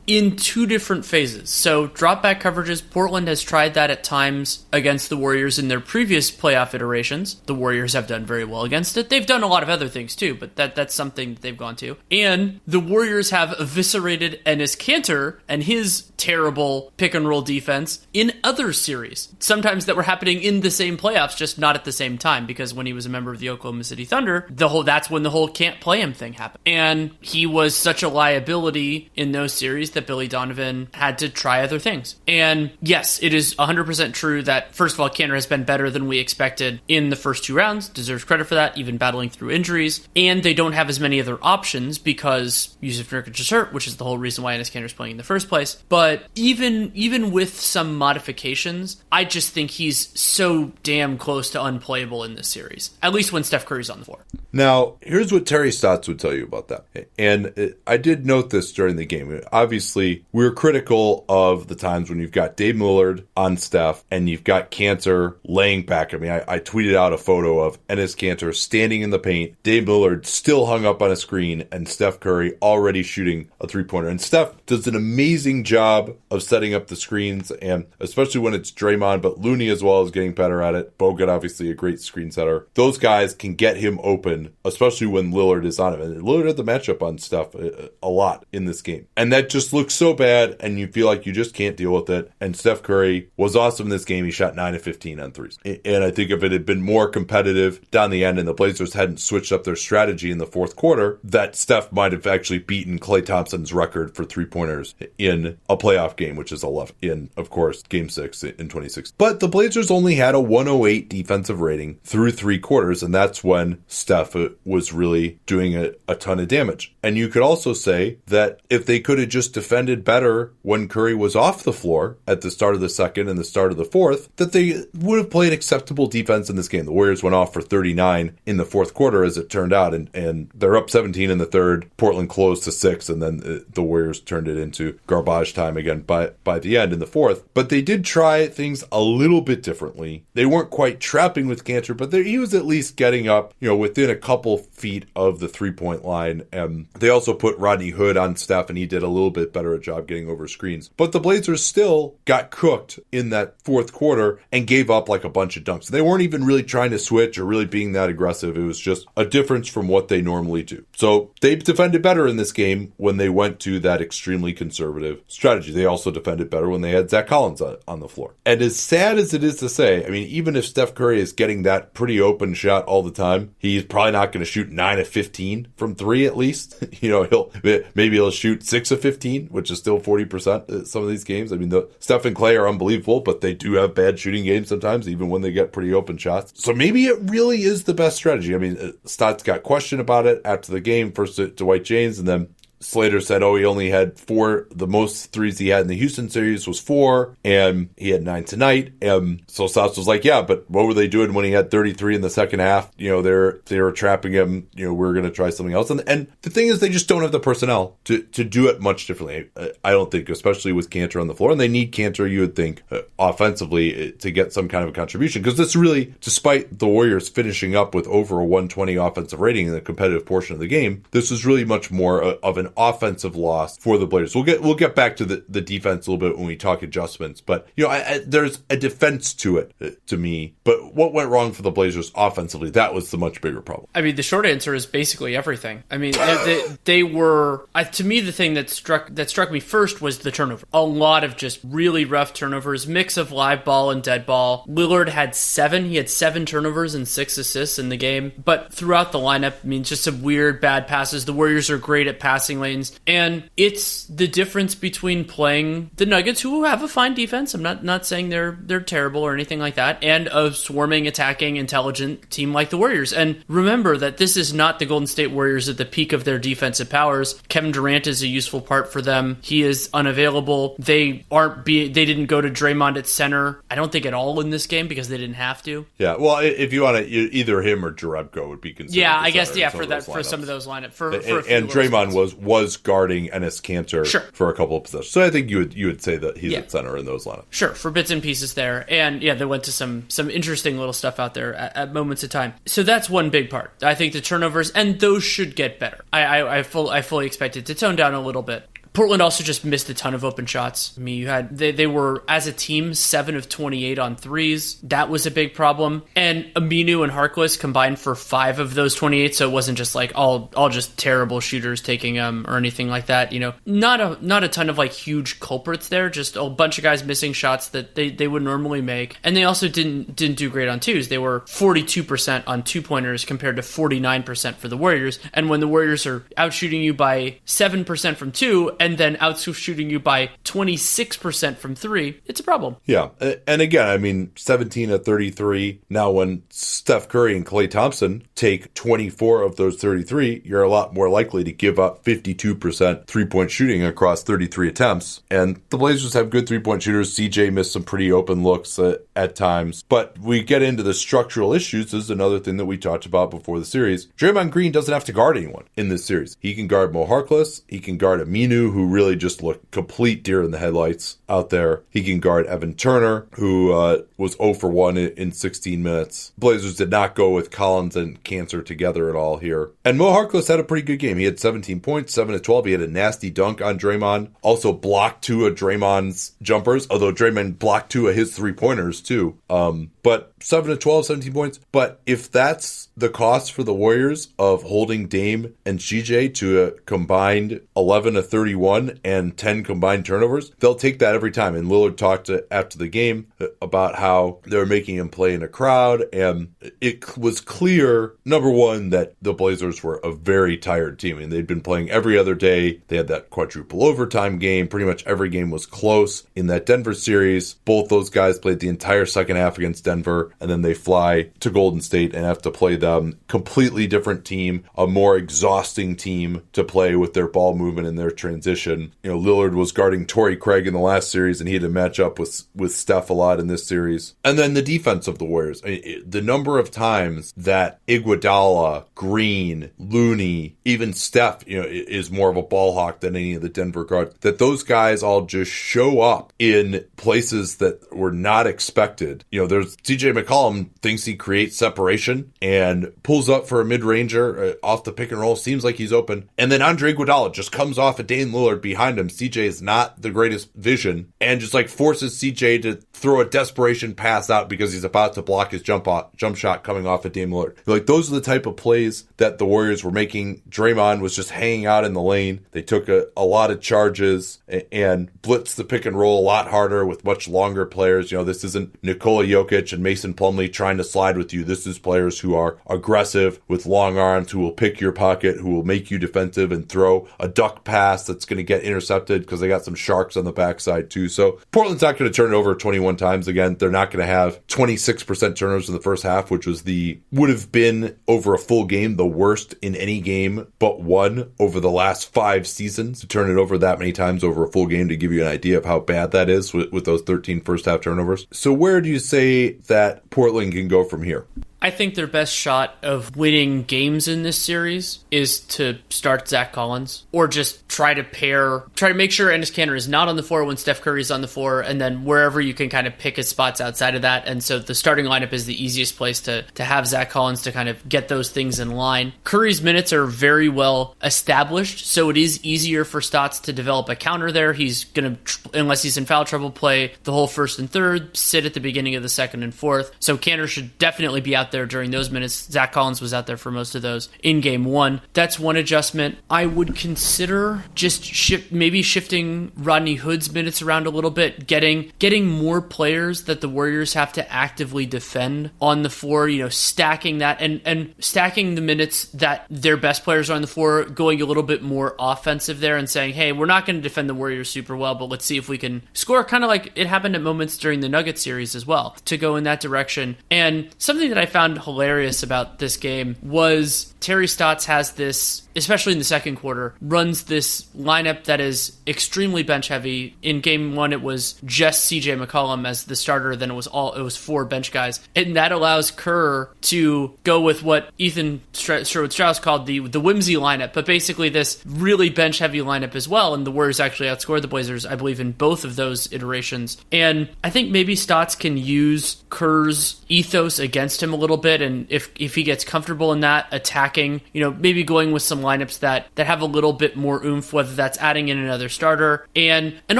in 0.07 0.35
two 0.35 0.65
different 0.65 1.05
phases. 1.05 1.49
So, 1.49 1.87
drop 1.87 2.21
back 2.21 2.41
coverages, 2.41 2.81
Portland 2.87 3.27
has 3.27 3.41
tried 3.41 3.73
that 3.75 3.89
at 3.89 4.03
times 4.03 4.65
against 4.71 5.09
the 5.09 5.17
Warriors 5.17 5.59
in 5.59 5.67
their 5.67 5.79
previous 5.79 6.31
playoff 6.31 6.73
iterations. 6.73 7.35
The 7.45 7.55
Warriors 7.55 7.93
have 7.93 8.07
done 8.07 8.25
very 8.25 8.45
well 8.45 8.63
against 8.63 8.97
it. 8.97 9.09
They've 9.09 9.25
done 9.25 9.43
a 9.43 9.47
lot 9.47 9.63
of 9.63 9.69
other 9.69 9.87
things 9.87 10.15
too, 10.15 10.35
but 10.35 10.55
that 10.55 10.75
that's 10.75 10.93
something 10.93 11.37
they've 11.41 11.57
gone 11.57 11.75
to. 11.77 11.97
And 12.11 12.59
the 12.65 12.79
Warriors 12.79 13.29
have 13.29 13.53
eviscerated 13.59 14.41
Enes 14.45 14.77
Kanter 14.77 15.39
and 15.47 15.63
his 15.63 16.11
terrible 16.17 16.91
pick 16.97 17.13
and 17.13 17.27
roll 17.27 17.41
defense 17.41 18.05
in 18.13 18.33
other 18.43 18.73
series. 18.73 19.29
Sometimes 19.39 19.85
that 19.85 19.95
were 19.95 20.03
happening 20.03 20.41
in 20.41 20.61
the 20.61 20.71
same 20.71 20.97
playoffs, 20.97 21.37
just 21.37 21.59
not 21.59 21.75
at 21.75 21.85
the 21.85 21.91
same 21.91 22.17
time. 22.17 22.45
Because 22.45 22.73
when 22.73 22.85
he 22.85 22.93
was 22.93 23.05
a 23.05 23.09
member 23.09 23.31
of 23.31 23.39
the 23.39 23.49
Oklahoma 23.49 23.83
City 23.83 24.05
Thunder, 24.05 24.47
the 24.49 24.69
whole 24.69 24.83
that's 24.83 25.09
when 25.09 25.23
the 25.23 25.29
whole 25.29 25.47
can't 25.47 25.79
play 25.79 26.01
him 26.01 26.13
thing 26.13 26.33
happened. 26.33 26.61
And 26.65 27.11
he 27.21 27.45
was 27.45 27.75
such 27.75 28.01
a 28.01 28.09
liability 28.09 29.11
in 29.15 29.31
those 29.31 29.44
series 29.49 29.91
that 29.91 30.07
Billy 30.07 30.27
Donovan 30.27 30.89
had 30.93 31.19
to 31.19 31.29
try 31.29 31.63
other 31.63 31.79
things. 31.79 32.15
And 32.27 32.71
yes, 32.81 33.21
it 33.21 33.33
is 33.33 33.55
100% 33.55 34.13
true 34.13 34.43
that 34.43 34.75
first 34.75 34.95
of 34.95 34.99
all, 34.99 35.09
Kanter 35.09 35.35
has 35.35 35.45
been 35.45 35.63
better 35.63 35.89
than 35.89 36.07
we 36.07 36.19
expected 36.19 36.81
in 36.87 37.09
the 37.09 37.15
first 37.15 37.43
two 37.43 37.55
rounds. 37.55 37.89
Deserves 37.89 38.23
credit 38.23 38.45
for 38.45 38.55
that, 38.55 38.77
even 38.77 38.97
battling 38.97 39.29
through 39.29 39.51
injuries. 39.51 40.07
And 40.15 40.43
they 40.43 40.53
don't 40.53 40.73
have 40.73 40.89
as 40.89 40.99
many 40.99 41.19
other 41.19 41.37
options 41.41 41.97
because 41.97 42.77
Jusuf 42.81 43.05
Nurkic 43.09 43.39
is 43.39 43.49
hurt, 43.49 43.73
which 43.73 43.87
is 43.87 43.97
the 43.97 44.03
whole 44.03 44.17
reason 44.17 44.43
why 44.43 44.55
Enes 44.55 44.71
Kanter 44.71 44.85
is 44.85 44.93
playing 44.93 45.11
in 45.11 45.17
the 45.17 45.23
first 45.23 45.49
place. 45.49 45.75
But 45.89 46.23
even 46.35 46.91
even 46.93 47.31
with 47.31 47.59
some 47.59 47.95
modifications, 47.95 49.03
I 49.11 49.23
just 49.25 49.51
think 49.51 49.71
he's 49.71 50.17
so 50.19 50.71
damn 50.83 51.17
close 51.17 51.51
to 51.51 51.63
unplayable 51.63 52.23
in 52.23 52.35
this 52.35 52.47
series. 52.47 52.91
At 53.01 53.13
least 53.13 53.31
when 53.31 53.43
Steph 53.43 53.65
Curry's 53.65 53.89
on 53.89 53.99
the 53.99 54.05
floor. 54.05 54.25
Now, 54.51 54.95
here's 55.01 55.33
what 55.33 55.45
Terry 55.45 55.71
Stotts 55.71 56.07
would 56.07 56.19
tell 56.19 56.33
you 56.33 56.43
about 56.43 56.69
that. 56.69 56.85
And 57.17 57.53
uh, 57.57 57.67
I 57.85 57.97
did 57.97 58.25
note 58.25 58.51
this 58.51 58.71
during 58.71 58.95
the 58.95 59.05
game. 59.05 59.34
Obviously, 59.51 60.25
we 60.31 60.45
are 60.45 60.51
critical 60.51 61.25
of 61.29 61.67
the 61.67 61.75
times 61.75 62.09
when 62.09 62.19
you've 62.19 62.31
got 62.31 62.57
Dame 62.57 62.79
Lillard 62.79 63.25
on 63.35 63.57
Steph 63.57 64.03
and 64.11 64.29
you've 64.29 64.43
got 64.43 64.71
Kanter 64.71 65.35
laying 65.43 65.85
back. 65.85 66.13
I 66.13 66.17
mean, 66.17 66.31
I, 66.31 66.43
I 66.47 66.59
tweeted 66.59 66.95
out 66.95 67.13
a 67.13 67.17
photo 67.17 67.59
of 67.59 67.85
Enes 67.87 68.15
Kanter 68.15 68.53
standing 68.55 69.01
in 69.01 69.09
the 69.09 69.19
paint, 69.19 69.55
Dame 69.63 69.85
Lillard 69.85 70.25
still 70.25 70.65
hung 70.65 70.85
up 70.85 71.01
on 71.01 71.11
a 71.11 71.15
screen, 71.15 71.67
and 71.71 71.87
Steph 71.87 72.19
Curry 72.19 72.53
already 72.61 73.03
shooting 73.03 73.49
a 73.61 73.67
three 73.67 73.83
pointer. 73.83 74.09
And 74.09 74.21
Steph 74.21 74.53
does 74.65 74.87
an 74.87 74.95
amazing 74.95 75.63
job 75.63 76.15
of 76.31 76.43
setting 76.43 76.73
up 76.73 76.87
the 76.87 76.95
screens, 76.95 77.51
and 77.51 77.85
especially 77.99 78.41
when 78.41 78.53
it's 78.53 78.71
Draymond, 78.71 79.21
but 79.21 79.39
Looney 79.39 79.69
as 79.69 79.83
well 79.83 80.01
is 80.03 80.11
getting 80.11 80.33
better 80.33 80.61
at 80.61 80.75
it. 80.75 80.97
Bogut, 80.97 81.29
obviously, 81.29 81.69
a 81.69 81.73
great 81.73 81.99
screen 82.01 82.31
setter. 82.31 82.67
Those 82.73 82.97
guys 82.97 83.33
can 83.33 83.55
get 83.55 83.77
him 83.77 83.99
open, 84.03 84.53
especially 84.63 85.07
when 85.07 85.31
Lillard 85.31 85.65
is 85.65 85.79
on 85.79 85.93
him. 85.93 86.01
And 86.01 86.21
Lillard 86.23 86.47
had 86.47 86.57
the 86.57 86.63
matchup 86.63 87.01
on 87.01 87.17
Steph 87.17 87.55
a, 87.55 87.89
a 88.01 88.09
lot 88.09 88.45
in 88.51 88.65
this 88.65 88.81
game. 88.81 89.07
And 89.17 89.31
that 89.31 89.49
just 89.49 89.73
looks 89.73 89.93
so 89.93 90.13
bad, 90.13 90.57
and 90.59 90.77
you 90.79 90.87
feel 90.87 91.07
like 91.07 91.25
you 91.25 91.31
just 91.31 91.53
can't 91.53 91.77
deal 91.77 91.93
with 91.93 92.09
it. 92.09 92.31
And 92.41 92.55
Steph 92.55 92.83
Curry 92.83 93.29
was 93.37 93.55
awesome 93.55 93.87
in 93.87 93.89
this 93.89 94.05
game. 94.05 94.25
He 94.25 94.31
shot 94.31 94.55
9 94.55 94.75
of 94.75 94.81
15 94.81 95.19
on 95.19 95.31
threes. 95.31 95.57
And 95.63 96.03
I 96.03 96.11
think 96.11 96.31
if 96.31 96.43
it 96.43 96.51
had 96.51 96.65
been 96.65 96.81
more 96.81 97.07
competitive 97.07 97.89
down 97.91 98.09
the 98.09 98.25
end 98.25 98.39
and 98.39 98.47
the 98.47 98.53
Blazers 98.53 98.93
hadn't 98.93 99.19
switched 99.19 99.51
up 99.51 99.63
their 99.63 99.75
strategy 99.75 100.31
in 100.31 100.37
the 100.37 100.45
fourth 100.45 100.75
quarter, 100.75 101.19
that 101.23 101.55
Steph 101.55 101.91
might 101.91 102.11
have 102.11 102.27
actually 102.27 102.59
beaten 102.59 102.99
Klay 102.99 103.25
Thompson's 103.25 103.73
record 103.73 104.15
for 104.15 104.25
three 104.25 104.45
pointers 104.45 104.95
in 105.17 105.57
a 105.69 105.77
playoff 105.77 106.15
game, 106.15 106.35
which 106.35 106.51
is 106.51 106.63
11 106.63 106.95
in, 107.01 107.29
of 107.37 107.49
course, 107.49 107.83
game 107.83 108.09
six 108.09 108.43
in 108.43 108.69
26. 108.69 109.13
But 109.17 109.39
the 109.39 109.47
Blazers 109.47 109.91
only 109.91 110.15
had 110.15 110.35
a 110.35 110.39
108 110.39 111.09
defensive 111.09 111.61
rating 111.61 111.99
through 112.03 112.31
three 112.31 112.59
quarters, 112.59 113.01
and 113.03 113.13
that's 113.13 113.43
when 113.43 113.83
Steph 113.87 114.35
uh, 114.35 114.49
was 114.65 114.93
really 114.93 115.39
doing 115.45 115.75
a, 115.75 115.91
a 116.07 116.15
ton 116.15 116.39
of 116.39 116.47
damage. 116.47 116.95
And 117.03 117.17
you 117.17 117.29
could 117.29 117.41
also 117.41 117.73
say 117.73 118.17
that 118.27 118.59
if 118.69 118.85
they 118.85 118.99
could 119.05 119.19
have 119.19 119.29
just 119.29 119.53
defended 119.53 120.03
better 120.03 120.51
when 120.63 120.87
Curry 120.87 121.13
was 121.13 121.35
off 121.35 121.61
the 121.61 121.71
floor 121.71 122.17
at 122.25 122.41
the 122.41 122.49
start 122.49 122.73
of 122.73 122.81
the 122.81 122.89
second 122.89 123.29
and 123.29 123.37
the 123.37 123.43
start 123.43 123.69
of 123.69 123.77
the 123.77 123.85
fourth, 123.85 124.35
that 124.37 124.51
they 124.51 124.83
would 124.95 125.19
have 125.19 125.29
played 125.29 125.53
acceptable 125.53 126.07
defense 126.07 126.49
in 126.49 126.55
this 126.55 126.67
game. 126.67 126.85
The 126.85 126.91
Warriors 126.91 127.21
went 127.21 127.35
off 127.35 127.53
for 127.53 127.61
39 127.61 128.35
in 128.47 128.57
the 128.57 128.65
fourth 128.65 128.95
quarter, 128.95 129.23
as 129.23 129.37
it 129.37 129.47
turned 129.47 129.73
out, 129.73 129.93
and, 129.93 130.09
and 130.15 130.49
they're 130.55 130.75
up 130.75 130.89
17 130.89 131.29
in 131.29 131.37
the 131.37 131.45
third. 131.45 131.87
Portland 131.97 132.29
closed 132.29 132.63
to 132.63 132.71
six, 132.71 133.07
and 133.07 133.21
then 133.21 133.43
uh, 133.45 133.59
the 133.71 133.83
Warriors 133.83 134.19
turned 134.19 134.47
it 134.47 134.57
into 134.57 134.97
garbage 135.05 135.53
time 135.53 135.77
again 135.77 136.01
by, 136.01 136.31
by 136.43 136.57
the 136.57 136.75
end 136.75 136.91
in 136.91 136.97
the 136.97 137.05
fourth. 137.05 137.43
But 137.53 137.69
they 137.69 137.83
did 137.83 138.05
try 138.05 138.47
things 138.47 138.83
a 138.91 139.01
little 139.01 139.41
bit 139.41 139.61
differently. 139.61 140.25
They 140.33 140.47
weren't 140.47 140.71
quite 140.71 140.99
trapping 140.99 141.45
with 141.45 141.63
Kanter, 141.63 141.95
but 141.95 142.11
he 142.11 142.39
was 142.39 142.55
at 142.55 142.65
least 142.65 142.95
getting 142.95 143.27
up, 143.27 143.53
you 143.59 143.69
know, 143.69 143.75
within 143.75 144.09
a 144.09 144.15
couple 144.15 144.57
feet 144.57 145.05
of 145.15 145.39
the 145.39 145.47
three 145.47 145.71
point 145.71 146.03
line. 146.03 146.47
And 146.51 146.87
they 146.97 147.09
also 147.09 147.35
put 147.35 147.55
Rodney 147.59 147.91
Hood 147.91 148.17
on 148.17 148.35
Steph, 148.35 148.69
and 148.69 148.79
he 148.79 148.87
did 148.94 148.94
a 149.03 149.07
little 149.07 149.31
bit 149.31 149.53
better 149.53 149.73
a 149.73 149.79
job 149.79 150.07
getting 150.07 150.29
over 150.29 150.47
screens. 150.47 150.89
But 150.89 151.11
the 151.11 151.19
Blazers 151.19 151.63
still 151.63 152.15
got 152.25 152.51
cooked 152.51 152.99
in 153.11 153.29
that 153.29 153.61
fourth 153.63 153.93
quarter 153.93 154.39
and 154.51 154.67
gave 154.67 154.89
up 154.89 155.09
like 155.09 155.23
a 155.23 155.29
bunch 155.29 155.57
of 155.57 155.63
dunks. 155.63 155.87
They 155.87 156.01
weren't 156.01 156.21
even 156.21 156.45
really 156.45 156.63
trying 156.63 156.91
to 156.91 156.99
switch 156.99 157.37
or 157.37 157.45
really 157.45 157.65
being 157.65 157.93
that 157.93 158.09
aggressive. 158.09 158.57
It 158.57 158.63
was 158.63 158.79
just 158.79 159.07
a 159.17 159.25
difference 159.25 159.67
from 159.67 159.87
what 159.87 160.07
they 160.07 160.21
normally 160.21 160.63
do. 160.63 160.85
So 160.95 161.31
they 161.41 161.55
defended 161.55 162.01
better 162.01 162.27
in 162.27 162.37
this 162.37 162.51
game 162.51 162.93
when 162.97 163.17
they 163.17 163.29
went 163.29 163.59
to 163.61 163.79
that 163.79 164.01
extremely 164.01 164.53
conservative 164.53 165.21
strategy. 165.27 165.71
They 165.71 165.85
also 165.85 166.11
defended 166.11 166.49
better 166.49 166.69
when 166.69 166.81
they 166.81 166.91
had 166.91 167.09
Zach 167.09 167.27
Collins 167.27 167.61
on 167.61 167.99
the 167.99 168.09
floor. 168.09 168.35
And 168.45 168.61
as 168.61 168.79
sad 168.79 169.17
as 169.17 169.33
it 169.33 169.43
is 169.43 169.57
to 169.57 169.69
say, 169.69 170.05
I 170.05 170.09
mean, 170.09 170.27
even 170.27 170.55
if 170.55 170.65
Steph 170.65 170.95
Curry 170.95 171.19
is 171.19 171.33
getting 171.33 171.63
that 171.63 171.93
pretty 171.93 172.19
open 172.19 172.53
shot 172.53 172.85
all 172.85 173.03
the 173.03 173.11
time, 173.11 173.55
he's 173.57 173.83
probably 173.83 174.11
not 174.11 174.31
going 174.31 174.43
to 174.43 174.49
shoot 174.49 174.71
9 174.71 174.99
of 174.99 175.07
15 175.07 175.67
from 175.75 175.95
3 175.95 176.25
at 176.25 176.37
least. 176.37 176.83
you 177.01 177.09
know, 177.09 177.23
he'll 177.23 177.51
maybe 177.93 178.15
he'll 178.15 178.31
shoot 178.31 178.63
6 178.63 178.84
6 178.85 178.91
of 178.91 179.01
15, 179.01 179.47
which 179.47 179.71
is 179.71 179.79
still 179.79 179.99
40% 179.99 180.69
uh, 180.69 180.85
some 180.85 181.01
of 181.01 181.09
these 181.09 181.23
games. 181.23 181.51
I 181.51 181.55
mean, 181.55 181.69
the 181.69 181.89
Steph 181.99 182.25
and 182.25 182.35
Klay 182.35 182.59
are 182.59 182.69
unbelievable, 182.69 183.19
but 183.19 183.41
they 183.41 183.53
do 183.53 183.73
have 183.73 183.95
bad 183.95 184.19
shooting 184.19 184.43
games 184.43 184.69
sometimes, 184.69 185.09
even 185.09 185.29
when 185.29 185.41
they 185.41 185.51
get 185.51 185.73
pretty 185.73 185.91
open 185.91 186.17
shots. 186.17 186.53
So 186.55 186.71
maybe 186.71 187.05
it 187.05 187.17
really 187.23 187.63
is 187.63 187.85
the 187.85 187.95
best 187.95 188.15
strategy. 188.15 188.53
I 188.53 188.59
mean, 188.59 188.77
uh, 188.77 188.91
Stotts 189.05 189.41
got 189.41 189.63
questioned 189.63 190.01
about 190.01 190.27
it 190.27 190.39
after 190.45 190.71
the 190.71 190.81
game, 190.81 191.11
first 191.11 191.37
to 191.37 191.47
Dwight 191.47 191.83
Jaynes 191.83 192.19
and 192.19 192.27
then 192.27 192.49
Slater 192.79 193.21
said, 193.21 193.43
oh, 193.43 193.55
he 193.55 193.65
only 193.65 193.89
had 193.89 194.19
four. 194.19 194.67
The 194.71 194.87
most 194.87 195.31
threes 195.31 195.57
he 195.57 195.69
had 195.69 195.81
in 195.81 195.87
the 195.87 195.95
Houston 195.95 196.29
series 196.29 196.67
was 196.67 196.79
four, 196.79 197.35
and 197.43 197.89
he 197.97 198.09
had 198.09 198.23
nine 198.23 198.43
tonight. 198.43 198.93
And 199.01 199.41
so 199.47 199.67
Stotts 199.67 199.97
was 199.97 200.07
like, 200.07 200.23
yeah, 200.23 200.41
but 200.41 200.69
what 200.69 200.85
were 200.85 200.93
they 200.93 201.07
doing 201.07 201.33
when 201.33 201.45
he 201.45 201.51
had 201.51 201.71
33 201.71 202.15
in 202.15 202.21
the 202.21 202.29
second 202.29 202.59
half? 202.59 202.91
You 202.97 203.09
know, 203.09 203.21
they're 203.21 203.59
they 203.65 203.81
were 203.81 203.91
trapping 203.91 204.33
him. 204.33 204.67
You 204.75 204.87
know, 204.87 204.93
we 204.93 205.07
are 205.07 205.13
going 205.13 205.25
to 205.25 205.31
try 205.31 205.49
something 205.49 205.73
else. 205.73 205.89
And 205.89 206.03
and 206.07 206.27
the 206.41 206.49
thing 206.49 206.67
is, 206.67 206.79
they 206.79 206.89
just 206.89 207.07
don't 207.07 207.21
have 207.21 207.31
the 207.31 207.39
personnel 207.39 207.97
to 208.05 208.21
to 208.23 208.43
do 208.43 208.67
it 208.67 208.81
much 208.81 209.07
differently. 209.07 209.49
I 209.83 209.91
don't 209.91 210.11
think, 210.11 210.29
especially 210.29 210.71
with 210.71 210.89
Kanter 210.89 211.21
on 211.21 211.27
the 211.27 211.35
floor, 211.35 211.51
and 211.51 211.59
they 211.59 211.67
need 211.67 211.91
Kanter, 211.91 212.29
You 212.29 212.41
would 212.41 212.55
think 212.55 212.83
uh, 212.91 212.99
offensively 213.17 214.09
uh, 214.09 214.11
to 214.19 214.31
get 214.31 214.53
some 214.53 214.67
kind 214.67 214.83
of 214.83 214.89
a 214.89 214.93
contribution 214.93 215.41
because 215.41 215.57
this 215.57 215.75
really, 215.75 216.13
despite 216.21 216.79
the 216.79 216.87
Warriors 216.87 217.29
finishing 217.29 217.75
up 217.75 217.95
with 217.95 218.07
over 218.07 218.39
a 218.39 218.45
120 218.45 218.95
offensive 218.95 219.39
rating 219.39 219.67
in 219.67 219.73
the 219.73 219.81
competitive 219.81 220.25
portion 220.25 220.53
of 220.53 220.59
the 220.59 220.67
game, 220.67 221.03
this 221.11 221.31
is 221.31 221.45
really 221.45 221.65
much 221.65 221.91
more 221.91 222.23
uh, 222.23 222.35
of 222.43 222.57
an 222.57 222.64
offensive 222.77 223.35
loss 223.35 223.77
for 223.77 223.97
the 223.97 224.07
Blazers. 224.07 224.35
We'll 224.35 224.43
get 224.43 224.61
we'll 224.61 224.75
get 224.75 224.95
back 224.95 225.17
to 225.17 225.25
the, 225.25 225.43
the 225.47 225.61
defense 225.61 226.07
a 226.07 226.11
little 226.11 226.29
bit 226.29 226.37
when 226.37 226.47
we 226.47 226.55
talk 226.55 226.81
adjustments, 226.81 227.41
but 227.41 227.67
you 227.75 227.83
know, 227.83 227.89
I, 227.89 228.13
I, 228.13 228.19
there's 228.25 228.61
a 228.69 228.77
defense 228.77 229.33
to 229.35 229.57
it 229.57 229.71
uh, 229.81 229.89
to 230.07 230.17
me. 230.17 230.55
But 230.63 230.93
what 230.93 231.13
went 231.13 231.29
wrong 231.29 231.51
for 231.51 231.61
the 231.61 231.71
Blazers 231.71 232.11
offensively? 232.15 232.69
That 232.71 232.93
was 232.93 233.11
the 233.11 233.17
much 233.17 233.41
bigger 233.41 233.61
problem. 233.61 233.87
I 233.93 234.01
mean, 234.01 234.15
the 234.15 234.23
short 234.23 234.45
answer 234.45 234.73
is 234.73 234.85
basically 234.85 235.35
everything. 235.35 235.83
I 235.89 235.97
mean, 235.97 236.13
they, 236.13 236.35
they, 236.45 236.77
they 236.85 237.03
were 237.03 237.67
I, 237.75 237.83
to 237.83 238.03
me 238.03 238.21
the 238.21 238.31
thing 238.31 238.55
that 238.55 238.69
struck 238.69 239.09
that 239.15 239.29
struck 239.29 239.51
me 239.51 239.59
first 239.59 240.01
was 240.01 240.19
the 240.19 240.31
turnover. 240.31 240.65
A 240.73 240.81
lot 240.81 241.23
of 241.23 241.37
just 241.37 241.59
really 241.63 242.05
rough 242.05 242.33
turnovers, 242.33 242.87
mix 242.87 243.17
of 243.17 243.31
live 243.31 243.63
ball 243.63 243.91
and 243.91 244.01
dead 244.01 244.25
ball. 244.25 244.65
Lillard 244.67 245.09
had 245.09 245.35
seven. 245.35 245.85
He 245.85 245.97
had 245.97 246.09
seven 246.09 246.45
turnovers 246.45 246.95
and 246.95 247.07
six 247.07 247.37
assists 247.37 247.79
in 247.79 247.89
the 247.89 247.97
game, 247.97 248.31
but 248.43 248.73
throughout 248.73 249.11
the 249.11 249.19
lineup, 249.19 249.53
I 249.63 249.67
mean, 249.67 249.83
just 249.83 250.03
some 250.03 250.21
weird 250.21 250.61
bad 250.61 250.87
passes. 250.87 251.25
The 251.25 251.33
Warriors 251.33 251.69
are 251.69 251.77
great 251.77 252.07
at 252.07 252.19
passing 252.19 252.54
lanes, 252.59 252.97
and 253.07 253.49
it's 253.57 254.05
the 254.05 254.27
difference 254.27 254.75
between 254.75 255.25
playing 255.25 255.91
the 255.95 256.05
Nuggets, 256.05 256.41
who 256.41 256.63
have 256.63 256.83
a 256.83 256.87
fine 256.87 257.13
defense. 257.13 257.53
I'm 257.53 257.63
not 257.63 257.83
not 257.83 258.05
saying 258.05 258.29
they're 258.29 258.57
they're 258.61 258.79
terrible 258.79 259.21
or 259.21 259.33
anything 259.33 259.59
like 259.59 259.75
that, 259.75 260.03
and 260.03 260.27
a 260.27 260.53
swarming, 260.53 261.07
attacking, 261.07 261.57
intelligent 261.57 262.29
team 262.31 262.53
like 262.53 262.69
the 262.69 262.77
Warriors. 262.77 263.13
And 263.13 263.43
remember 263.47 263.97
that 263.97 264.17
this 264.17 264.37
is 264.37 264.53
not 264.53 264.79
the 264.79 264.85
Golden 264.85 265.07
State 265.07 265.31
Warriors 265.31 265.69
at 265.69 265.77
the 265.77 265.85
peak 265.85 266.13
of 266.13 266.23
their 266.23 266.39
defensive 266.39 266.89
powers. 266.89 267.41
Kevin 267.49 267.71
Durant 267.71 268.07
is 268.07 268.21
a 268.21 268.27
useful 268.27 268.61
part 268.61 268.91
for 268.91 269.01
them. 269.01 269.37
He 269.41 269.63
is 269.63 269.89
unavailable. 269.93 270.75
They 270.79 271.25
aren't 271.31 271.65
be 271.65 271.87
they 271.87 272.05
didn't 272.05 272.27
go 272.27 272.41
to 272.41 272.49
Draymond 272.49 272.97
at 272.97 273.07
center. 273.07 273.61
I 273.69 273.75
don't 273.75 273.91
think 273.91 274.05
at 274.05 274.13
all 274.13 274.39
in 274.41 274.49
this 274.49 274.67
game 274.67 274.87
because 274.87 275.09
they 275.09 275.17
didn't 275.17 275.35
have 275.35 275.61
to. 275.63 275.85
Yeah, 275.97 276.17
well, 276.17 276.37
if 276.37 276.73
you 276.73 276.83
want 276.83 276.97
to, 276.97 277.05
either 277.05 277.61
him 277.61 277.85
or 277.85 277.91
Jerebko 277.91 278.49
would 278.49 278.61
be 278.61 278.73
considered. 278.73 278.99
Yeah, 278.99 279.17
I 279.17 279.31
guess 279.31 279.55
yeah 279.55 279.69
for 279.69 279.85
that 279.85 280.03
for 280.03 280.23
some 280.23 280.41
of 280.41 280.47
those 280.47 280.67
lineup 280.67 280.93
for, 280.93 281.11
for 281.21 281.39
and, 281.39 281.47
and 281.47 281.69
Draymond 281.69 282.13
was 282.13 282.35
was 282.45 282.77
guarding 282.77 283.27
Enes 283.27 283.61
Kanter 283.61 284.05
sure. 284.05 284.21
for 284.33 284.49
a 284.49 284.53
couple 284.53 284.77
of 284.77 284.83
possessions. 284.83 285.11
So 285.11 285.21
I 285.21 285.29
think 285.29 285.49
you 285.49 285.57
would 285.57 285.73
you 285.73 285.87
would 285.87 286.01
say 286.01 286.17
that 286.17 286.37
he's 286.37 286.51
yeah. 286.51 286.59
at 286.59 286.71
center 286.71 286.97
in 286.97 287.05
those 287.05 287.25
lineups. 287.25 287.45
Sure, 287.49 287.73
for 287.73 287.91
bits 287.91 288.11
and 288.11 288.21
pieces 288.21 288.53
there, 288.53 288.85
and 288.87 289.21
yeah, 289.21 289.33
they 289.33 289.45
went 289.45 289.63
to 289.65 289.71
some 289.71 290.09
some 290.09 290.29
interesting 290.29 290.77
little 290.77 290.93
stuff 290.93 291.19
out 291.19 291.33
there 291.33 291.53
at, 291.55 291.75
at 291.75 291.93
moments 291.93 292.23
of 292.23 292.29
time. 292.29 292.53
So 292.65 292.83
that's 292.83 293.09
one 293.09 293.29
big 293.29 293.49
part. 293.49 293.71
I 293.81 293.95
think 293.95 294.13
the 294.13 294.21
turnovers 294.21 294.71
and 294.71 294.99
those 294.99 295.23
should 295.23 295.55
get 295.55 295.79
better. 295.79 296.05
I 296.13 296.23
I, 296.23 296.59
I, 296.59 296.63
full, 296.63 296.89
I 296.89 297.01
fully 297.01 297.25
expect 297.25 297.57
it 297.57 297.65
to 297.67 297.75
tone 297.75 297.95
down 297.95 298.13
a 298.13 298.21
little 298.21 298.41
bit. 298.41 298.67
Portland 298.95 299.21
also 299.21 299.43
just 299.43 299.65
missed 299.65 299.89
a 299.89 299.93
ton 299.93 300.13
of 300.13 300.23
open 300.23 300.45
shots. 300.45 300.93
I 300.97 301.01
mean, 301.01 301.19
you 301.19 301.27
had 301.27 301.55
they, 301.55 301.71
they 301.71 301.85
were 301.85 302.23
as 302.27 302.47
a 302.47 302.53
team 302.53 302.93
seven 302.93 303.35
of 303.35 303.49
twenty 303.49 303.85
eight 303.85 303.99
on 303.99 304.15
threes. 304.15 304.79
That 304.83 305.09
was 305.09 305.25
a 305.25 305.31
big 305.31 305.53
problem. 305.53 306.03
And 306.15 306.45
Aminu 306.55 307.03
and 307.03 307.11
Harkless 307.11 307.59
combined 307.59 307.99
for 307.99 308.15
five 308.15 308.59
of 308.59 308.73
those 308.73 308.95
twenty 308.95 309.21
eight. 309.21 309.35
So 309.35 309.47
it 309.47 309.51
wasn't 309.51 309.77
just 309.77 309.93
like 309.93 310.13
all 310.15 310.49
all 310.55 310.69
just 310.69 310.97
terrible 310.97 311.41
shooters 311.41 311.81
taking 311.81 312.15
them 312.15 312.45
or 312.47 312.57
anything 312.57 312.87
like 312.87 313.07
that. 313.07 313.33
You 313.33 313.41
know, 313.41 313.53
not 313.65 314.01
a 314.01 314.17
not 314.25 314.43
a 314.43 314.47
ton 314.47 314.69
of 314.69 314.77
like 314.77 314.93
huge 314.93 315.39
culprits 315.39 315.89
there. 315.89 316.09
Just 316.09 316.37
a 316.37 316.49
bunch 316.49 316.77
of 316.77 316.83
guys 316.83 317.03
missing 317.03 317.33
shots 317.33 317.69
that 317.69 317.95
they, 317.95 318.09
they 318.09 318.27
would 318.27 318.43
normally 318.43 318.81
make. 318.81 319.17
And 319.23 319.35
they 319.35 319.43
also 319.43 319.67
didn't 319.67 320.15
didn't 320.15 320.37
do 320.37 320.49
great 320.49 320.69
on 320.69 320.79
twos. 320.79 321.09
They 321.09 321.17
were 321.17 321.43
forty 321.47 321.83
two 321.83 322.03
percent 322.03 322.47
on 322.47 322.63
two 322.63 322.81
pointers 322.81 323.25
compared 323.25 323.57
to 323.57 323.61
forty 323.61 323.99
nine 323.99 324.23
percent 324.23 324.57
for 324.57 324.69
the 324.69 324.77
Warriors. 324.77 325.19
And 325.33 325.49
when 325.49 325.59
the 325.59 325.67
Warriors 325.67 326.05
are 326.05 326.23
out 326.37 326.53
shooting 326.53 326.81
you 326.81 326.93
by 326.93 327.39
seven 327.43 327.83
percent 327.83 328.17
from 328.17 328.31
two 328.31 328.71
and 328.85 328.99
then 328.99 329.17
out 329.19 329.39
shooting 329.39 329.89
you 329.89 329.99
by 329.99 330.29
26% 330.43 331.57
from 331.57 331.75
three, 331.75 332.21
it's 332.25 332.39
a 332.39 332.43
problem. 332.43 332.75
Yeah. 332.85 333.09
And 333.47 333.61
again, 333.61 333.89
I 333.89 333.97
mean, 333.97 334.31
17 334.35 334.91
of 334.91 335.03
33. 335.03 335.81
Now, 335.89 336.11
when 336.11 336.43
Steph 336.51 337.09
Curry 337.09 337.35
and 337.35 337.45
Klay 337.45 337.69
Thompson 337.69 338.23
take 338.35 338.73
24 338.75 339.41
of 339.41 339.55
those 339.55 339.77
33, 339.77 340.43
you're 340.45 340.61
a 340.61 340.69
lot 340.69 340.93
more 340.93 341.09
likely 341.09 341.43
to 341.43 341.51
give 341.51 341.79
up 341.79 342.03
52% 342.03 343.07
three 343.07 343.25
point 343.25 343.49
shooting 343.49 343.83
across 343.83 344.23
33 344.23 344.69
attempts. 344.69 345.23
And 345.31 345.59
the 345.69 345.77
Blazers 345.77 346.13
have 346.13 346.29
good 346.29 346.47
three 346.47 346.59
point 346.59 346.83
shooters. 346.83 347.15
CJ 347.15 347.51
missed 347.51 347.73
some 347.73 347.83
pretty 347.83 348.11
open 348.11 348.43
looks 348.43 348.77
at, 348.77 349.01
at 349.15 349.35
times. 349.35 349.83
But 349.89 350.17
we 350.19 350.43
get 350.43 350.61
into 350.61 350.83
the 350.83 350.93
structural 350.93 351.53
issues. 351.53 351.91
This 351.91 352.03
is 352.03 352.09
another 352.11 352.39
thing 352.39 352.57
that 352.57 352.65
we 352.65 352.77
talked 352.77 353.07
about 353.07 353.31
before 353.31 353.59
the 353.59 353.65
series. 353.65 354.05
Draymond 354.17 354.51
Green 354.51 354.71
doesn't 354.71 354.93
have 354.93 355.05
to 355.05 355.13
guard 355.13 355.37
anyone 355.37 355.65
in 355.75 355.89
this 355.89 356.05
series. 356.05 356.37
He 356.39 356.53
can 356.53 356.67
guard 356.67 356.93
Mo 356.93 357.07
Harkless. 357.07 357.61
He 357.67 357.79
can 357.79 357.97
guard 357.97 358.21
Aminu, 358.21 358.74
who 358.75 358.85
really 358.85 359.15
just 359.15 359.41
looked 359.41 359.71
complete 359.71 360.21
deer 360.21 360.43
in 360.43 360.51
the 360.51 360.57
headlights 360.57 361.17
out 361.29 361.49
there. 361.49 361.83
He 361.89 362.03
can 362.03 362.19
guard 362.19 362.45
Evan 362.45 362.73
Turner, 362.73 363.25
who 363.35 363.71
uh, 363.71 364.01
was 364.17 364.35
0 364.35 364.53
for 364.55 364.69
1 364.69 364.97
in 364.97 365.31
16 365.31 365.81
minutes. 365.81 366.33
Blazers 366.37 366.75
did 366.75 366.89
not 366.89 367.15
go 367.15 367.29
with 367.29 367.51
Collins 367.51 367.95
and 367.95 368.21
Kanter 368.25 368.65
together 368.65 369.09
at 369.09 369.15
all 369.15 369.37
here. 369.37 369.71
And 369.85 369.97
Mo 369.97 370.11
Harkless 370.11 370.49
had 370.49 370.59
a 370.59 370.63
pretty 370.65 370.85
good 370.85 370.99
game. 370.99 371.17
He 371.17 371.23
had 371.23 371.39
17 371.39 371.79
points, 371.79 372.13
7 372.13 372.33
to 372.33 372.39
12. 372.41 372.65
He 372.65 372.71
had 372.73 372.81
a 372.81 372.87
nasty 372.87 373.29
dunk 373.29 373.61
on 373.61 373.79
Draymond. 373.79 374.31
Also 374.41 374.73
blocked 374.73 375.23
two 375.23 375.45
of 375.45 375.55
Draymond's 375.55 376.33
jumpers, 376.41 376.85
although 376.89 377.13
Draymond 377.13 377.57
blocked 377.57 377.93
two 377.93 378.09
of 378.09 378.15
his 378.15 378.35
three 378.35 378.51
pointers 378.51 378.99
too. 379.01 379.37
Um, 379.49 379.91
but 380.03 380.34
7 380.45 380.69
to 380.69 380.77
12, 380.77 381.07
17 381.07 381.33
points. 381.33 381.59
But 381.71 382.01
if 382.05 382.31
that's 382.31 382.89
the 382.95 383.09
cost 383.09 383.51
for 383.51 383.63
the 383.63 383.73
Warriors 383.73 384.29
of 384.37 384.61
holding 384.61 385.07
Dame 385.07 385.55
and 385.65 385.79
CJ 385.79 386.35
to 386.35 386.63
a 386.63 386.71
combined 386.81 387.61
11 387.75 388.13
to 388.13 388.21
31 388.21 388.99
and 389.03 389.35
10 389.35 389.63
combined 389.63 390.05
turnovers, 390.05 390.51
they'll 390.59 390.75
take 390.75 390.99
that 390.99 391.15
every 391.15 391.31
time. 391.31 391.55
And 391.55 391.67
Lillard 391.67 391.97
talked 391.97 392.27
to, 392.27 392.45
after 392.53 392.77
the 392.77 392.87
game 392.87 393.27
about 393.59 393.95
how 393.95 394.37
they 394.43 394.57
were 394.57 394.67
making 394.67 394.97
him 394.97 395.09
play 395.09 395.33
in 395.33 395.41
a 395.41 395.47
crowd. 395.47 396.03
And 396.13 396.53
it 396.79 397.17
was 397.17 397.41
clear, 397.41 398.13
number 398.23 398.51
one, 398.51 398.91
that 398.91 399.15
the 399.23 399.33
Blazers 399.33 399.83
were 399.83 399.97
a 399.97 400.13
very 400.13 400.57
tired 400.57 400.99
team. 400.99 401.17
I 401.17 401.21
and 401.21 401.31
mean, 401.31 401.37
they'd 401.39 401.47
been 401.47 401.61
playing 401.61 401.89
every 401.89 402.19
other 402.19 402.35
day. 402.35 402.83
They 402.87 402.97
had 402.97 403.07
that 403.07 403.31
quadruple 403.31 403.83
overtime 403.83 404.37
game. 404.37 404.67
Pretty 404.67 404.85
much 404.85 405.05
every 405.07 405.29
game 405.29 405.49
was 405.49 405.65
close 405.65 406.23
in 406.35 406.47
that 406.47 406.67
Denver 406.67 406.93
series. 406.93 407.55
Both 407.65 407.89
those 407.89 408.11
guys 408.11 408.37
played 408.37 408.59
the 408.59 408.69
entire 408.69 409.07
second 409.07 409.37
half 409.37 409.57
against 409.57 409.85
Denver. 409.85 410.33
And 410.39 410.49
then 410.49 410.61
they 410.61 410.73
fly 410.73 411.31
to 411.39 411.49
Golden 411.49 411.81
State 411.81 412.13
and 412.13 412.25
have 412.25 412.41
to 412.43 412.51
play 412.51 412.75
them. 412.75 413.19
Completely 413.27 413.87
different 413.87 414.25
team, 414.25 414.63
a 414.77 414.87
more 414.87 415.17
exhausting 415.17 415.95
team 415.95 416.43
to 416.53 416.63
play 416.63 416.95
with 416.95 417.13
their 417.13 417.27
ball 417.27 417.55
movement 417.55 417.87
and 417.87 417.97
their 417.97 418.11
transition. 418.11 418.93
You 419.03 419.11
know, 419.11 419.19
Lillard 419.19 419.55
was 419.55 419.71
guarding 419.71 420.05
Torrey 420.05 420.37
Craig 420.37 420.67
in 420.67 420.73
the 420.73 420.79
last 420.79 421.09
series, 421.09 421.39
and 421.39 421.47
he 421.47 421.55
had 421.55 421.63
to 421.63 421.69
match 421.69 421.99
up 421.99 422.19
with 422.19 422.43
with 422.55 422.73
Steph 422.73 423.09
a 423.09 423.13
lot 423.13 423.39
in 423.39 423.47
this 423.47 423.65
series. 423.65 424.15
And 424.23 424.37
then 424.37 424.53
the 424.53 424.61
defense 424.61 425.07
of 425.07 425.17
the 425.17 425.25
Warriors, 425.25 425.61
I 425.63 425.67
mean, 425.67 426.03
the 426.09 426.21
number 426.21 426.59
of 426.59 426.71
times 426.71 427.33
that 427.37 427.85
Iguodala, 427.87 428.85
Green, 428.95 429.71
Looney, 429.77 430.55
even 430.65 430.93
Steph, 430.93 431.47
you 431.47 431.61
know, 431.61 431.67
is 431.67 432.11
more 432.11 432.29
of 432.29 432.37
a 432.37 432.41
ball 432.41 432.73
hawk 432.73 432.99
than 433.01 433.15
any 433.15 433.33
of 433.35 433.41
the 433.41 433.49
Denver 433.49 433.83
guards. 433.83 434.15
That 434.21 434.39
those 434.39 434.63
guys 434.63 435.03
all 435.03 435.25
just 435.25 435.51
show 435.51 436.01
up 436.01 436.33
in 436.39 436.85
places 436.97 437.57
that 437.57 437.95
were 437.95 438.11
not 438.11 438.47
expected. 438.47 439.23
You 439.31 439.41
know, 439.41 439.47
there's 439.47 439.75
CJ 439.77 440.13
McCollum 440.25 440.69
thinks 440.81 441.05
he 441.05 441.15
creates 441.15 441.57
separation 441.57 442.31
and 442.41 442.91
pulls 443.03 443.29
up 443.29 443.47
for 443.47 443.61
a 443.61 443.65
mid 443.65 443.83
ranger 443.83 444.43
uh, 444.43 444.53
off 444.63 444.83
the 444.83 444.91
pick 444.91 445.11
and 445.11 445.19
roll. 445.19 445.35
Seems 445.35 445.63
like 445.63 445.75
he's 445.75 445.93
open. 445.93 446.29
And 446.37 446.51
then 446.51 446.61
Andre 446.61 446.93
Iguodala 446.93 447.33
just 447.33 447.51
comes 447.51 447.77
off 447.77 447.99
of 447.99 448.07
Dame 448.07 448.31
Lillard 448.31 448.61
behind 448.61 448.99
him. 448.99 449.09
CJ 449.09 449.37
is 449.37 449.61
not 449.61 450.01
the 450.01 450.11
greatest 450.11 450.53
vision 450.53 451.11
and 451.21 451.39
just 451.39 451.53
like 451.53 451.69
forces 451.69 452.17
CJ 452.17 452.61
to 452.63 452.75
throw 452.93 453.21
a 453.21 453.25
desperation 453.25 453.93
pass 453.93 454.29
out 454.29 454.49
because 454.49 454.73
he's 454.73 454.83
about 454.83 455.13
to 455.13 455.21
block 455.21 455.51
his 455.51 455.61
jump 455.61 455.87
off, 455.87 456.15
jump 456.15 456.37
shot 456.37 456.63
coming 456.63 456.87
off 456.87 457.05
of 457.05 457.11
Dame 457.11 457.31
Lillard. 457.31 457.55
Like 457.65 457.85
those 457.85 458.11
are 458.11 458.15
the 458.15 458.21
type 458.21 458.45
of 458.45 458.55
plays 458.55 459.05
that 459.17 459.37
the 459.37 459.45
Warriors 459.45 459.83
were 459.83 459.91
making. 459.91 460.41
Draymond 460.49 461.01
was 461.01 461.15
just 461.15 461.29
hanging 461.29 461.65
out 461.65 461.85
in 461.85 461.93
the 461.93 462.01
lane. 462.01 462.45
They 462.51 462.61
took 462.61 462.89
a, 462.89 463.07
a 463.17 463.25
lot 463.25 463.51
of 463.51 463.61
charges 463.61 464.39
and, 464.47 464.63
and 464.71 465.21
blitzed 465.21 465.55
the 465.55 465.63
pick 465.63 465.85
and 465.85 465.97
roll 465.97 466.19
a 466.19 466.25
lot 466.25 466.47
harder 466.47 466.85
with 466.85 467.03
much 467.03 467.27
longer 467.27 467.65
players. 467.65 468.11
You 468.11 468.19
know, 468.19 468.23
this 468.23 468.43
isn't 468.43 468.81
Nikola 468.83 469.25
Jokic 469.25 469.73
and 469.73 469.83
Mason 469.83 470.04
Mason 470.05 470.13
Plumlee 470.13 470.53
trying 470.53 470.77
to 470.77 470.83
slide 470.83 471.17
with 471.17 471.33
you. 471.33 471.43
This 471.43 471.65
is 471.65 471.79
players 471.79 472.19
who 472.19 472.35
are 472.35 472.59
aggressive 472.69 473.41
with 473.47 473.65
long 473.65 473.97
arms, 473.97 474.31
who 474.31 474.39
will 474.39 474.51
pick 474.51 474.79
your 474.79 474.91
pocket, 474.91 475.37
who 475.37 475.49
will 475.49 475.63
make 475.63 475.89
you 475.89 475.97
defensive 475.97 476.51
and 476.51 476.69
throw 476.69 477.07
a 477.19 477.27
duck 477.27 477.63
pass 477.63 478.05
that's 478.05 478.25
going 478.25 478.37
to 478.37 478.43
get 478.43 478.61
intercepted 478.61 479.21
because 479.21 479.39
they 479.39 479.47
got 479.47 479.65
some 479.65 479.73
sharks 479.73 480.15
on 480.15 480.23
the 480.23 480.31
backside 480.31 480.91
too. 480.91 481.09
So 481.09 481.39
Portland's 481.51 481.81
not 481.81 481.97
going 481.97 482.11
to 482.11 482.15
turn 482.15 482.33
it 482.33 482.35
over 482.35 482.53
21 482.53 482.97
times 482.97 483.27
again. 483.27 483.55
They're 483.55 483.71
not 483.71 483.89
going 483.89 484.05
to 484.05 484.11
have 484.11 484.45
26% 484.47 485.35
turnovers 485.35 485.69
in 485.69 485.73
the 485.73 485.81
first 485.81 486.03
half, 486.03 486.29
which 486.29 486.45
was 486.45 486.61
the 486.61 486.99
would 487.11 487.29
have 487.29 487.51
been 487.51 487.97
over 488.07 488.35
a 488.35 488.39
full 488.39 488.65
game 488.65 488.97
the 488.97 489.07
worst 489.07 489.55
in 489.63 489.75
any 489.75 490.01
game 490.01 490.47
but 490.59 490.81
one 490.81 491.31
over 491.39 491.59
the 491.59 491.71
last 491.71 492.13
five 492.13 492.45
seasons. 492.45 492.99
To 492.99 493.07
turn 493.07 493.31
it 493.31 493.39
over 493.39 493.57
that 493.57 493.79
many 493.79 493.91
times 493.91 494.23
over 494.23 494.43
a 494.43 494.51
full 494.51 494.67
game 494.67 494.89
to 494.89 494.97
give 494.97 495.11
you 495.11 495.21
an 495.21 495.27
idea 495.27 495.57
of 495.57 495.65
how 495.65 495.79
bad 495.79 496.11
that 496.11 496.29
is 496.29 496.53
with, 496.53 496.71
with 496.71 496.85
those 496.85 497.01
13 497.01 497.41
first 497.41 497.65
half 497.65 497.81
turnovers. 497.81 498.27
So 498.31 498.53
where 498.53 498.81
do 498.81 498.89
you 498.89 498.99
say 498.99 499.53
that 499.67 499.94
Portland 500.09 500.53
can 500.53 500.67
go 500.67 500.83
from 500.83 501.03
here? 501.03 501.25
I 501.61 501.71
think 501.71 501.95
their 501.95 502.07
best 502.07 502.33
shot 502.33 502.75
of 502.83 503.15
winning 503.15 503.63
games 503.63 504.07
in 504.07 504.23
this 504.23 504.37
series 504.37 504.99
is 505.09 505.39
to 505.39 505.79
start 505.89 506.27
Zach 506.27 506.53
Collins 506.53 507.05
or 507.11 507.27
just 507.27 507.67
try 507.67 507.93
to 507.93 508.03
pair, 508.03 508.63
try 508.75 508.89
to 508.89 508.95
make 508.95 509.11
sure 509.11 509.29
Enes 509.29 509.51
Kanter 509.51 509.75
is 509.75 509.87
not 509.87 510.07
on 510.07 510.15
the 510.15 510.23
floor 510.23 510.43
when 510.43 510.57
Steph 510.57 510.81
Curry 510.81 511.01
is 511.01 511.09
on 511.09 511.21
the 511.21 511.27
floor, 511.27 511.61
and 511.61 511.81
then 511.81 512.05
wherever 512.05 512.39
you 512.39 512.53
can 512.53 512.69
kind 512.69 512.85
of 512.85 512.97
pick 512.97 513.15
his 513.15 513.27
spots 513.27 513.61
outside 513.61 513.95
of 513.95 514.03
that. 514.03 514.27
And 514.27 514.43
so 514.43 514.59
the 514.59 514.75
starting 514.75 515.05
lineup 515.05 515.33
is 515.33 515.45
the 515.45 515.63
easiest 515.63 515.97
place 515.97 516.19
to, 516.21 516.43
to 516.43 516.63
have 516.63 516.87
Zach 516.87 517.09
Collins 517.09 517.41
to 517.43 517.51
kind 517.51 517.69
of 517.69 517.87
get 517.87 518.09
those 518.09 518.29
things 518.29 518.59
in 518.59 518.71
line. 518.71 519.13
Curry's 519.23 519.61
minutes 519.61 519.91
are 519.91 520.05
very 520.05 520.49
well 520.49 520.95
established, 521.01 521.87
so 521.87 522.09
it 522.09 522.17
is 522.17 522.43
easier 522.43 522.85
for 522.85 523.01
Stotts 523.01 523.39
to 523.39 523.53
develop 523.53 523.89
a 523.89 523.95
counter 523.95 524.31
there. 524.31 524.53
He's 524.53 524.83
going 524.83 525.15
to, 525.15 525.49
unless 525.53 525.81
he's 525.81 525.97
in 525.97 526.05
foul 526.05 526.25
trouble, 526.25 526.51
play 526.51 526.93
the 527.03 527.11
whole 527.11 527.27
first 527.27 527.57
and 527.57 527.69
third, 527.69 528.15
sit 528.15 528.45
at 528.45 528.53
the 528.53 528.59
beginning 528.59 528.95
of 528.95 529.03
the 529.03 529.09
second 529.09 529.41
and 529.41 529.53
fourth. 529.53 529.91
So 529.99 530.17
Kanter 530.17 530.47
should 530.47 530.77
definitely 530.77 531.21
be 531.21 531.35
out 531.35 531.44
there 531.51 531.65
during 531.65 531.91
those 531.91 532.09
minutes. 532.09 532.51
Zach 532.51 532.71
Collins 532.71 533.01
was 533.01 533.13
out 533.13 533.27
there 533.27 533.37
for 533.37 533.51
most 533.51 533.75
of 533.75 533.81
those 533.81 534.09
in 534.23 534.41
game 534.41 534.65
one. 534.65 535.01
That's 535.13 535.39
one 535.39 535.55
adjustment. 535.55 536.17
I 536.29 536.45
would 536.45 536.75
consider 536.75 537.63
just 537.75 538.03
shift, 538.03 538.51
maybe 538.51 538.81
shifting 538.81 539.51
Rodney 539.55 539.95
Hood's 539.95 540.31
minutes 540.31 540.61
around 540.61 540.87
a 540.87 540.89
little 540.91 541.11
bit, 541.11 541.47
getting 541.47 541.91
getting 541.99 542.27
more 542.27 542.61
players 542.61 543.23
that 543.23 543.41
the 543.41 543.49
Warriors 543.49 543.93
have 543.93 544.13
to 544.13 544.31
actively 544.31 544.85
defend 544.85 545.51
on 545.61 545.81
the 545.83 545.89
floor. 545.89 546.27
You 546.27 546.43
know, 546.43 546.49
stacking 546.49 547.19
that 547.19 547.41
and 547.41 547.61
and 547.65 547.93
stacking 547.99 548.55
the 548.55 548.61
minutes 548.61 549.05
that 549.09 549.45
their 549.49 549.77
best 549.77 550.03
players 550.03 550.29
are 550.29 550.33
on 550.33 550.41
the 550.41 550.47
floor, 550.47 550.83
going 550.85 551.21
a 551.21 551.25
little 551.25 551.43
bit 551.43 551.61
more 551.61 551.95
offensive 551.99 552.59
there, 552.59 552.77
and 552.77 552.89
saying, 552.89 553.13
hey, 553.13 553.31
we're 553.31 553.45
not 553.45 553.65
going 553.65 553.77
to 553.77 553.81
defend 553.81 554.09
the 554.09 554.13
Warriors 554.13 554.49
super 554.49 554.75
well, 554.75 554.95
but 554.95 555.05
let's 555.05 555.25
see 555.25 555.37
if 555.37 555.49
we 555.49 555.57
can 555.57 555.81
score. 555.93 556.23
Kind 556.23 556.43
of 556.43 556.47
like 556.47 556.71
it 556.75 556.87
happened 556.87 557.15
at 557.15 557.21
moments 557.21 557.57
during 557.57 557.79
the 557.79 557.89
Nugget 557.89 558.17
series 558.17 558.55
as 558.55 558.65
well, 558.65 558.95
to 559.05 559.17
go 559.17 559.35
in 559.35 559.43
that 559.45 559.59
direction. 559.59 560.17
And 560.29 560.69
something 560.77 561.09
that 561.09 561.17
I 561.17 561.25
found 561.35 561.61
hilarious 561.61 562.23
about 562.23 562.59
this 562.59 562.77
game 562.77 563.17
was 563.21 563.93
Terry 563.99 564.25
Stotts 564.25 564.63
has 564.67 564.93
this, 564.93 565.41
especially 565.55 565.93
in 565.93 565.99
the 565.99 566.05
second 566.05 566.37
quarter, 566.37 566.75
runs 566.81 567.23
this 567.23 567.63
lineup 567.77 568.25
that 568.25 568.41
is 568.41 568.77
extremely 568.87 569.43
bench 569.43 569.67
heavy. 569.67 570.15
In 570.21 570.41
game 570.41 570.75
one, 570.75 570.93
it 570.93 571.01
was 571.01 571.39
just 571.45 571.89
CJ 571.91 572.23
McCollum 572.23 572.67
as 572.67 572.85
the 572.85 572.95
starter. 572.95 573.35
Then 573.35 573.51
it 573.51 573.55
was 573.55 573.67
all 573.67 573.93
it 573.93 574.01
was 574.01 574.17
four 574.17 574.45
bench 574.45 574.71
guys, 574.71 574.99
and 575.15 575.35
that 575.35 575.51
allows 575.51 575.91
Kerr 575.91 576.49
to 576.61 577.13
go 577.23 577.41
with 577.41 577.63
what 577.63 577.91
Ethan 577.97 578.41
Sherwood 578.53 579.13
Strauss 579.13 579.39
called 579.39 579.65
the 579.65 579.79
the 579.79 579.99
whimsy 579.99 580.35
lineup, 580.35 580.73
but 580.73 580.85
basically 580.85 581.29
this 581.29 581.61
really 581.65 582.09
bench 582.09 582.39
heavy 582.39 582.59
lineup 582.59 582.95
as 582.95 583.07
well. 583.07 583.33
And 583.33 583.45
the 583.45 583.51
Warriors 583.51 583.79
actually 583.79 584.09
outscored 584.09 584.41
the 584.41 584.47
Blazers, 584.47 584.85
I 584.85 584.95
believe, 584.95 585.19
in 585.19 585.31
both 585.31 585.65
of 585.65 585.75
those 585.75 586.11
iterations. 586.11 586.77
And 586.91 587.29
I 587.43 587.49
think 587.49 587.71
maybe 587.71 587.95
Stotts 587.95 588.35
can 588.35 588.57
use 588.57 589.23
Kerr's 589.29 590.01
ethos 590.09 590.59
against 590.59 591.01
him 591.01 591.13
a 591.13 591.17
little 591.17 591.37
bit, 591.37 591.61
and 591.61 591.87
if 591.89 592.11
if 592.17 592.35
he 592.35 592.43
gets 592.43 592.63
comfortable 592.63 593.11
in 593.13 593.21
that 593.21 593.47
attacking, 593.51 594.21
you 594.33 594.41
know, 594.41 594.51
maybe 594.51 594.83
going 594.83 595.11
with 595.11 595.23
some 595.23 595.41
lineups 595.45 595.79
that 595.79 596.07
that 596.15 596.27
have 596.27 596.41
a 596.41 596.45
little 596.45 596.73
bit 596.73 596.95
more 596.95 597.23
oomph, 597.23 597.53
whether 597.53 597.73
that's 597.73 597.97
adding 597.99 598.29
in 598.29 598.37
another 598.37 598.69
starter 598.69 599.27
and 599.35 599.75
and 599.89 599.99